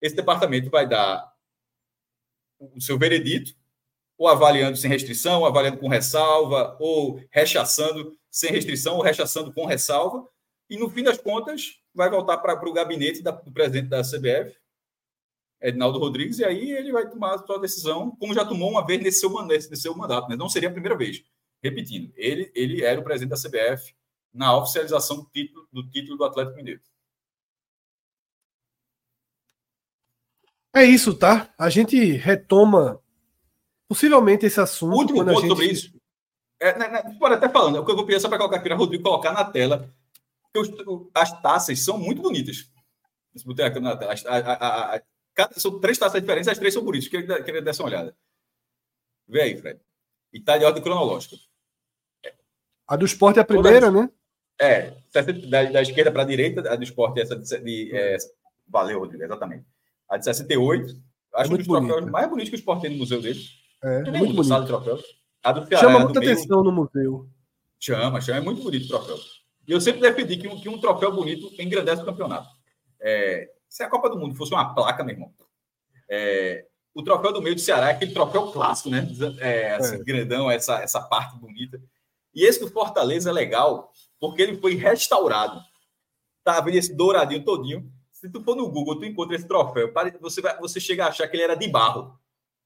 Esse 0.00 0.14
departamento 0.14 0.70
vai 0.70 0.88
dar 0.88 1.34
o 2.60 2.80
seu 2.80 2.96
veredito, 2.96 3.56
ou 4.16 4.28
avaliando 4.28 4.76
sem 4.76 4.88
restrição, 4.88 5.40
ou 5.40 5.46
avaliando 5.46 5.78
com 5.78 5.88
ressalva, 5.88 6.76
ou 6.78 7.20
rechaçando 7.28 8.16
sem 8.30 8.52
restrição, 8.52 8.94
ou 8.94 9.02
rechaçando 9.02 9.52
com 9.52 9.66
ressalva, 9.66 10.28
e 10.70 10.76
no 10.76 10.88
fim 10.90 11.02
das 11.02 11.18
contas 11.18 11.80
vai 11.92 12.08
voltar 12.08 12.38
para 12.38 12.54
o 12.54 12.72
gabinete 12.72 13.20
da, 13.20 13.32
do 13.32 13.50
presidente 13.50 13.88
da 13.88 14.02
CBF, 14.02 14.56
Edinaldo 15.62 15.98
Rodrigues, 15.98 16.40
e 16.40 16.44
aí 16.44 16.72
ele 16.72 16.90
vai 16.90 17.08
tomar 17.08 17.34
a 17.34 17.38
sua 17.38 17.58
decisão, 17.58 18.10
como 18.16 18.34
já 18.34 18.44
tomou 18.44 18.68
uma 18.68 18.84
vez 18.84 19.00
nesse 19.00 19.20
seu, 19.20 19.46
nesse 19.46 19.74
seu 19.76 19.96
mandato, 19.96 20.28
né? 20.28 20.34
não 20.34 20.48
seria 20.48 20.68
a 20.68 20.72
primeira 20.72 20.96
vez. 20.96 21.24
Repetindo, 21.62 22.12
ele, 22.16 22.50
ele 22.54 22.82
era 22.82 23.00
o 23.00 23.04
presidente 23.04 23.30
da 23.30 23.48
CBF 23.48 23.94
na 24.34 24.56
oficialização 24.56 25.18
do 25.18 25.30
título 25.30 25.68
do, 25.72 25.88
título 25.88 26.18
do 26.18 26.24
Atlético 26.24 26.56
Mineiro. 26.56 26.80
É 30.74 30.84
isso, 30.84 31.14
tá? 31.14 31.52
A 31.56 31.68
gente 31.68 31.96
retoma 32.12 33.00
possivelmente 33.86 34.46
esse 34.46 34.58
assunto. 34.60 34.96
Último 34.96 35.24
ponto 35.24 35.40
gente... 35.40 35.48
sobre 35.48 35.66
isso. 35.66 35.94
É, 36.58 36.78
né, 36.78 36.88
né, 36.88 37.16
pode 37.18 37.34
até 37.34 37.48
falando, 37.48 37.76
é 37.76 37.80
o 37.80 37.84
que 37.84 37.90
eu 37.90 37.96
vou 37.96 38.06
pedir 38.06 38.20
só 38.20 38.28
para 38.28 38.38
colocar 38.38 38.56
aqui 38.56 38.68
para 38.68 38.76
Rodrigo 38.76 39.02
colocar 39.02 39.32
na 39.32 39.44
tela. 39.44 39.88
Os, 40.56 40.68
as 41.14 41.42
taças 41.42 41.78
são 41.80 41.98
muito 41.98 42.22
bonitas. 42.22 42.70
Botei 43.44 43.64
aqui 43.64 43.80
na 43.80 43.96
tela. 43.96 44.14
A, 44.26 44.36
a, 44.36 44.96
a, 44.96 45.02
cada, 45.34 45.58
são 45.58 45.80
três 45.80 45.98
taças 45.98 46.20
diferentes, 46.20 46.48
as 46.48 46.58
três 46.58 46.74
são 46.74 46.84
bonitas. 46.84 47.08
Queria, 47.08 47.42
queria 47.42 47.62
dar 47.62 47.70
essa 47.70 47.84
olhada. 47.84 48.16
Vê 49.28 49.42
aí, 49.42 49.56
Fred. 49.56 49.80
E 50.32 50.38
está 50.38 50.58
de 50.58 50.64
ordem 50.64 50.82
cronológica. 50.82 51.36
A 52.86 52.96
do 52.96 53.04
esporte 53.04 53.38
é 53.38 53.42
a 53.42 53.44
primeira, 53.44 53.86
Toda, 53.86 54.02
né? 54.02 54.10
É, 54.60 54.96
da, 55.48 55.62
da 55.64 55.82
esquerda 55.82 56.12
para 56.12 56.22
a 56.22 56.26
direita, 56.26 56.70
a 56.70 56.76
do 56.76 56.84
esporte 56.84 57.20
é 57.20 57.22
essa 57.22 57.36
de. 57.36 57.60
de 57.60 57.96
é, 57.96 58.16
valeu, 58.68 59.00
Rodrigo, 59.00 59.24
exatamente. 59.24 59.66
A 60.08 60.16
de 60.16 60.24
68. 60.24 61.02
Acho 61.34 61.50
é 61.50 61.54
um 61.54 61.56
dos 61.56 61.66
troféus 61.66 62.10
mais 62.10 62.28
bonitos 62.28 62.50
que 62.50 62.56
o 62.56 62.58
Sport 62.58 62.82
tem 62.82 62.90
no 62.90 62.98
museu 62.98 63.20
dele. 63.20 63.40
É, 63.82 64.02
tem 64.02 64.12
muito 64.12 64.34
bonito. 64.34 64.60
de 64.60 64.66
troféus. 64.66 65.02
A 65.42 65.52
do 65.52 65.66
Ceará, 65.66 65.88
chama 65.88 66.00
muita 66.00 66.20
meio... 66.20 66.32
atenção 66.32 66.62
no 66.62 66.70
museu. 66.70 67.28
Chama, 67.80 68.20
chama. 68.20 68.38
É 68.38 68.40
muito 68.42 68.62
bonito 68.62 68.84
o 68.84 68.88
troféu. 68.88 69.16
E 69.66 69.72
eu 69.72 69.80
sempre 69.80 70.02
defendi 70.02 70.36
que 70.36 70.46
um, 70.46 70.60
que 70.60 70.68
um 70.68 70.78
troféu 70.78 71.12
bonito 71.12 71.50
engrandece 71.58 72.02
o 72.02 72.04
campeonato. 72.04 72.48
É, 73.00 73.50
se 73.72 73.82
a 73.82 73.88
Copa 73.88 74.10
do 74.10 74.18
Mundo 74.18 74.34
fosse 74.34 74.52
uma 74.52 74.74
placa, 74.74 75.02
meu 75.02 75.14
irmão, 75.14 75.32
é, 76.06 76.66
o 76.92 77.02
troféu 77.02 77.32
do 77.32 77.40
meio 77.40 77.54
do 77.54 77.60
Ceará 77.62 77.88
é 77.88 77.92
aquele 77.92 78.12
troféu 78.12 78.52
clássico, 78.52 78.90
né? 78.90 79.08
É, 79.40 79.76
assim, 79.76 79.94
é. 79.94 79.98
grandão, 80.04 80.50
essa, 80.50 80.82
essa 80.82 81.00
parte 81.00 81.38
bonita. 81.38 81.82
E 82.34 82.44
esse 82.44 82.60
do 82.60 82.68
Fortaleza 82.68 83.30
é 83.30 83.32
legal 83.32 83.90
porque 84.20 84.42
ele 84.42 84.58
foi 84.58 84.74
restaurado. 84.74 85.58
Tá 86.44 86.60
vendo 86.60 86.74
esse 86.74 86.94
douradinho 86.94 87.42
todinho. 87.46 87.90
Se 88.10 88.28
tu 88.30 88.44
for 88.44 88.54
no 88.54 88.70
Google, 88.70 88.98
tu 88.98 89.06
encontra 89.06 89.36
esse 89.36 89.48
troféu. 89.48 89.90
Você, 90.20 90.42
vai, 90.42 90.58
você 90.58 90.78
chega 90.78 91.06
a 91.06 91.08
achar 91.08 91.26
que 91.26 91.34
ele 91.34 91.44
era 91.44 91.56
de 91.56 91.66
barro, 91.66 92.20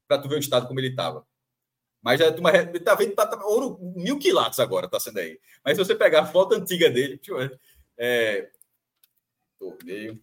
para 0.09 0.19
tu 0.19 0.29
ver 0.29 0.35
o 0.35 0.41
estado 0.41 0.67
como 0.67 0.81
ele 0.81 0.89
estava. 0.89 1.25
Mas 2.03 2.19
já 2.19 2.31
uma, 2.31 2.51
tá 2.81 2.97
vendo, 2.97 3.15
tá, 3.15 3.29
tá, 3.29 3.47
ouro 3.47 3.79
mil 3.95 4.19
quilates 4.19 4.59
agora, 4.59 4.89
tá 4.89 4.99
sendo 4.99 5.21
aí. 5.21 5.39
Mas 5.65 5.77
se 5.77 5.85
você 5.85 5.95
pegar 5.95 6.23
a 6.23 6.27
foto 6.27 6.57
antiga 6.57 6.91
dele, 6.91 7.15
deixa 7.15 7.31
eu 7.31 7.39
ver, 7.39 7.61
é, 7.97 8.51
torneio 9.57 10.21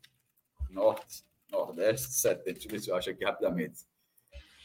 norte, 0.74 1.24
nordeste, 1.52 2.12
setembro. 2.14 2.54
Deixa 2.54 2.68
eu 2.68 2.72
ver 2.72 2.80
se 2.80 2.90
eu 2.90 2.96
acho 2.96 3.10
aqui 3.10 3.24
rapidamente. 3.24 3.86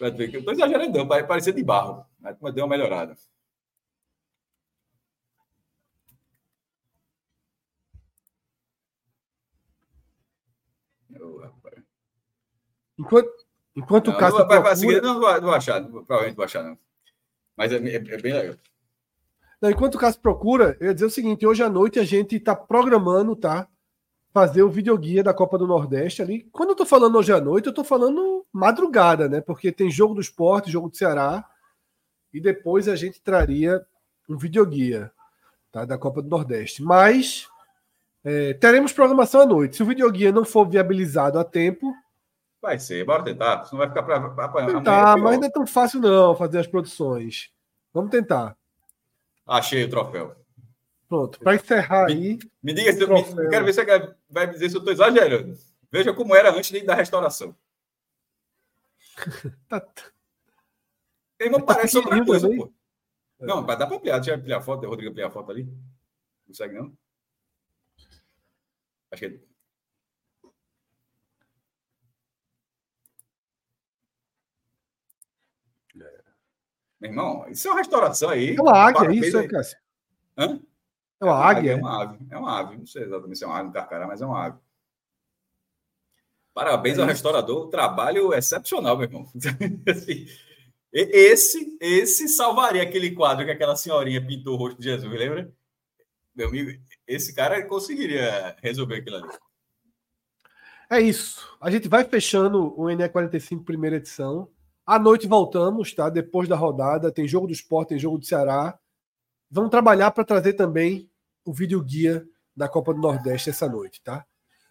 Vai 0.00 0.10
ver 0.10 0.30
que 0.30 0.36
eu 0.36 0.44
tô 0.44 0.52
exagerando, 0.52 1.06
vai 1.06 1.26
parecer 1.26 1.52
de 1.52 1.62
barro, 1.62 2.04
mas 2.40 2.54
deu 2.54 2.64
uma 2.64 2.76
melhorada. 2.76 3.16
Enquanto, 12.98 13.30
enquanto 13.76 14.06
não, 14.08 14.14
o 14.14 14.18
Cássio. 14.18 14.38
Não, 14.40 14.48
vai, 14.48 14.60
procura... 14.60 15.00
não, 15.00 15.14
não, 15.14 15.34
não 15.34 15.40
vou 15.40 15.54
achar, 15.54 15.84
provavelmente 15.84 16.36
vou 16.36 16.44
achar, 16.44 16.64
não. 16.64 16.78
Mas 17.56 17.72
é, 17.72 17.76
é, 17.76 17.94
é 17.94 18.00
bem 18.00 18.32
legal. 18.32 18.56
Não, 19.60 19.70
enquanto 19.70 19.94
o 19.94 19.98
Cássio 19.98 20.20
procura, 20.20 20.76
eu 20.80 20.88
ia 20.88 20.94
dizer 20.94 21.06
o 21.06 21.10
seguinte: 21.10 21.46
hoje 21.46 21.62
à 21.62 21.68
noite 21.68 22.00
a 22.00 22.04
gente 22.04 22.36
está 22.36 22.56
programando, 22.56 23.36
tá? 23.36 23.68
Fazer 24.32 24.62
o 24.62 24.70
videoguia 24.70 25.22
da 25.22 25.32
Copa 25.34 25.56
do 25.56 25.66
Nordeste 25.66 26.22
ali. 26.22 26.42
Quando 26.52 26.70
eu 26.70 26.76
tô 26.76 26.84
falando 26.84 27.16
hoje 27.16 27.32
à 27.32 27.40
noite, 27.40 27.66
eu 27.66 27.74
tô 27.74 27.82
falando 27.82 28.46
madrugada, 28.52 29.28
né? 29.28 29.40
Porque 29.40 29.72
tem 29.72 29.90
jogo 29.90 30.14
do 30.14 30.20
esporte, 30.20 30.70
jogo 30.70 30.88
do 30.88 30.96
Ceará. 30.96 31.44
E 32.32 32.40
depois 32.40 32.88
a 32.88 32.96
gente 32.96 33.20
traria 33.22 33.84
um 34.28 34.36
videoguia 34.36 35.10
tá? 35.72 35.84
da 35.84 35.96
Copa 35.96 36.20
do 36.20 36.28
Nordeste. 36.28 36.82
Mas 36.82 37.48
é, 38.22 38.52
teremos 38.54 38.92
programação 38.92 39.40
à 39.40 39.46
noite. 39.46 39.76
Se 39.76 39.82
o 39.82 39.86
videoguia 39.86 40.30
não 40.30 40.44
for 40.44 40.68
viabilizado 40.68 41.38
a 41.38 41.44
tempo, 41.44 41.94
Vai 42.60 42.78
ser, 42.78 43.04
bora 43.04 43.22
tentar. 43.22 43.64
Senão 43.64 43.78
vai 43.78 43.88
ficar 43.88 44.02
para 44.02 44.44
apanhar. 44.44 44.66
Tentar, 44.66 45.16
é 45.16 45.20
mas 45.20 45.38
não 45.38 45.46
é 45.46 45.50
tão 45.50 45.66
fácil 45.66 46.00
não 46.00 46.34
fazer 46.34 46.58
as 46.58 46.66
produções. 46.66 47.50
Vamos 47.94 48.10
tentar. 48.10 48.56
Achei 49.46 49.84
o 49.84 49.90
troféu. 49.90 50.34
Pronto, 51.08 51.38
para 51.40 51.54
encerrar 51.54 52.06
me, 52.06 52.12
aí. 52.12 52.38
Me 52.62 52.74
diga 52.74 52.92
se 52.92 53.02
eu 53.02 53.08
me, 53.08 53.22
quero 53.48 53.64
ver 53.64 53.72
se 53.72 53.82
você 53.82 54.14
vai 54.28 54.46
dizer 54.50 54.68
se 54.68 54.76
eu 54.76 54.80
estou 54.80 54.92
exagerando. 54.92 55.56
Veja 55.90 56.12
como 56.12 56.34
era 56.34 56.52
antes 56.52 56.84
da 56.84 56.94
restauração. 56.94 57.56
tá... 59.68 59.86
Irmão, 61.40 61.60
tá 61.60 61.74
parece 61.74 61.96
outra 61.96 62.24
coisa, 62.24 62.46
pô. 62.48 62.70
Não, 63.40 63.62
mas 63.62 63.78
dá 63.78 63.86
para 63.86 63.96
ampliar. 63.96 64.16
Deixa 64.18 64.32
eu 64.32 64.36
ampliar 64.36 64.58
a 64.58 64.60
foto. 64.60 64.86
Rodrigo 64.86 65.10
ampliar 65.10 65.28
a 65.28 65.30
foto 65.30 65.50
ali. 65.50 65.66
Consegue 66.46 66.74
não? 66.74 66.92
Acho 69.10 69.22
que 69.22 69.48
Meu 77.00 77.10
irmão, 77.10 77.48
isso 77.48 77.68
é 77.68 77.70
uma 77.70 77.78
restauração 77.78 78.28
aí. 78.28 78.56
É 78.56 78.60
uma 78.60 78.76
águia, 78.76 79.14
isso, 79.14 79.38
aí. 79.38 79.46
Cássio? 79.46 79.78
Hã? 80.36 80.60
É 81.20 81.24
uma, 81.24 81.32
é 81.32 81.34
uma 81.34 81.44
águia? 81.44 81.72
É 81.72 81.76
uma 81.76 82.02
ave. 82.02 82.18
É 82.30 82.38
uma 82.38 82.58
ave. 82.60 82.76
Não 82.76 82.86
sei 82.86 83.04
exatamente 83.04 83.38
se 83.38 83.44
é 83.44 83.46
uma 83.46 83.58
ave, 83.58 83.68
um 83.68 83.72
carcará, 83.72 84.06
mas 84.06 84.22
é 84.22 84.26
uma 84.26 84.46
ave. 84.46 84.58
Parabéns 86.54 86.98
é 86.98 87.02
ao 87.02 87.06
restaurador. 87.06 87.68
Trabalho 87.68 88.34
excepcional, 88.34 88.96
meu 88.96 89.06
irmão. 89.06 89.26
Esse, 90.90 91.76
esse 91.82 92.28
salvaria 92.28 92.82
aquele 92.82 93.10
quadro 93.14 93.44
que 93.44 93.50
aquela 93.50 93.76
senhorinha 93.76 94.26
pintou 94.26 94.54
o 94.54 94.56
rosto 94.56 94.78
de 94.78 94.84
Jesus, 94.84 95.12
lembra? 95.12 95.52
Meu 96.34 96.48
amigo, 96.48 96.80
esse 97.06 97.34
cara 97.34 97.62
conseguiria 97.66 98.56
resolver 98.62 98.96
aquilo 98.96 99.16
ali. 99.16 99.28
É 100.90 100.98
isso. 100.98 101.46
A 101.60 101.70
gente 101.70 101.88
vai 101.88 102.04
fechando 102.04 102.72
o 102.80 102.86
NE45 102.86 103.64
primeira 103.64 103.96
edição. 103.96 104.48
À 104.86 104.98
noite 104.98 105.26
voltamos, 105.26 105.92
tá? 105.92 106.08
Depois 106.08 106.48
da 106.48 106.56
rodada, 106.56 107.12
tem 107.12 107.28
jogo 107.28 107.46
do 107.46 107.52
esporte, 107.52 107.90
tem 107.90 107.98
jogo 107.98 108.18
do 108.18 108.24
Ceará. 108.24 108.78
Vamos 109.50 109.70
trabalhar 109.70 110.10
para 110.10 110.24
trazer 110.24 110.54
também 110.54 111.10
o 111.44 111.52
vídeo 111.52 111.82
guia 111.82 112.26
da 112.54 112.68
Copa 112.68 112.92
do 112.92 113.00
Nordeste 113.00 113.50
essa 113.50 113.68
noite, 113.68 114.02
tá? 114.02 114.24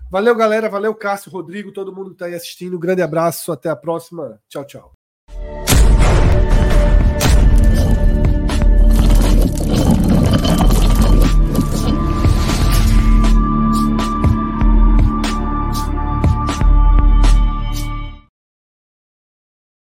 Valeu, 0.09 0.35
galera. 0.35 0.69
Valeu, 0.69 0.93
Cássio, 0.95 1.31
Rodrigo, 1.31 1.71
todo 1.71 1.93
mundo 1.93 2.09
que 2.09 2.15
está 2.15 2.25
aí 2.27 2.35
assistindo. 2.35 2.77
Um 2.77 2.79
grande 2.79 3.01
abraço. 3.01 3.51
Até 3.51 3.69
a 3.69 3.75
próxima. 3.75 4.41
Tchau, 4.47 4.65
tchau. 4.65 4.96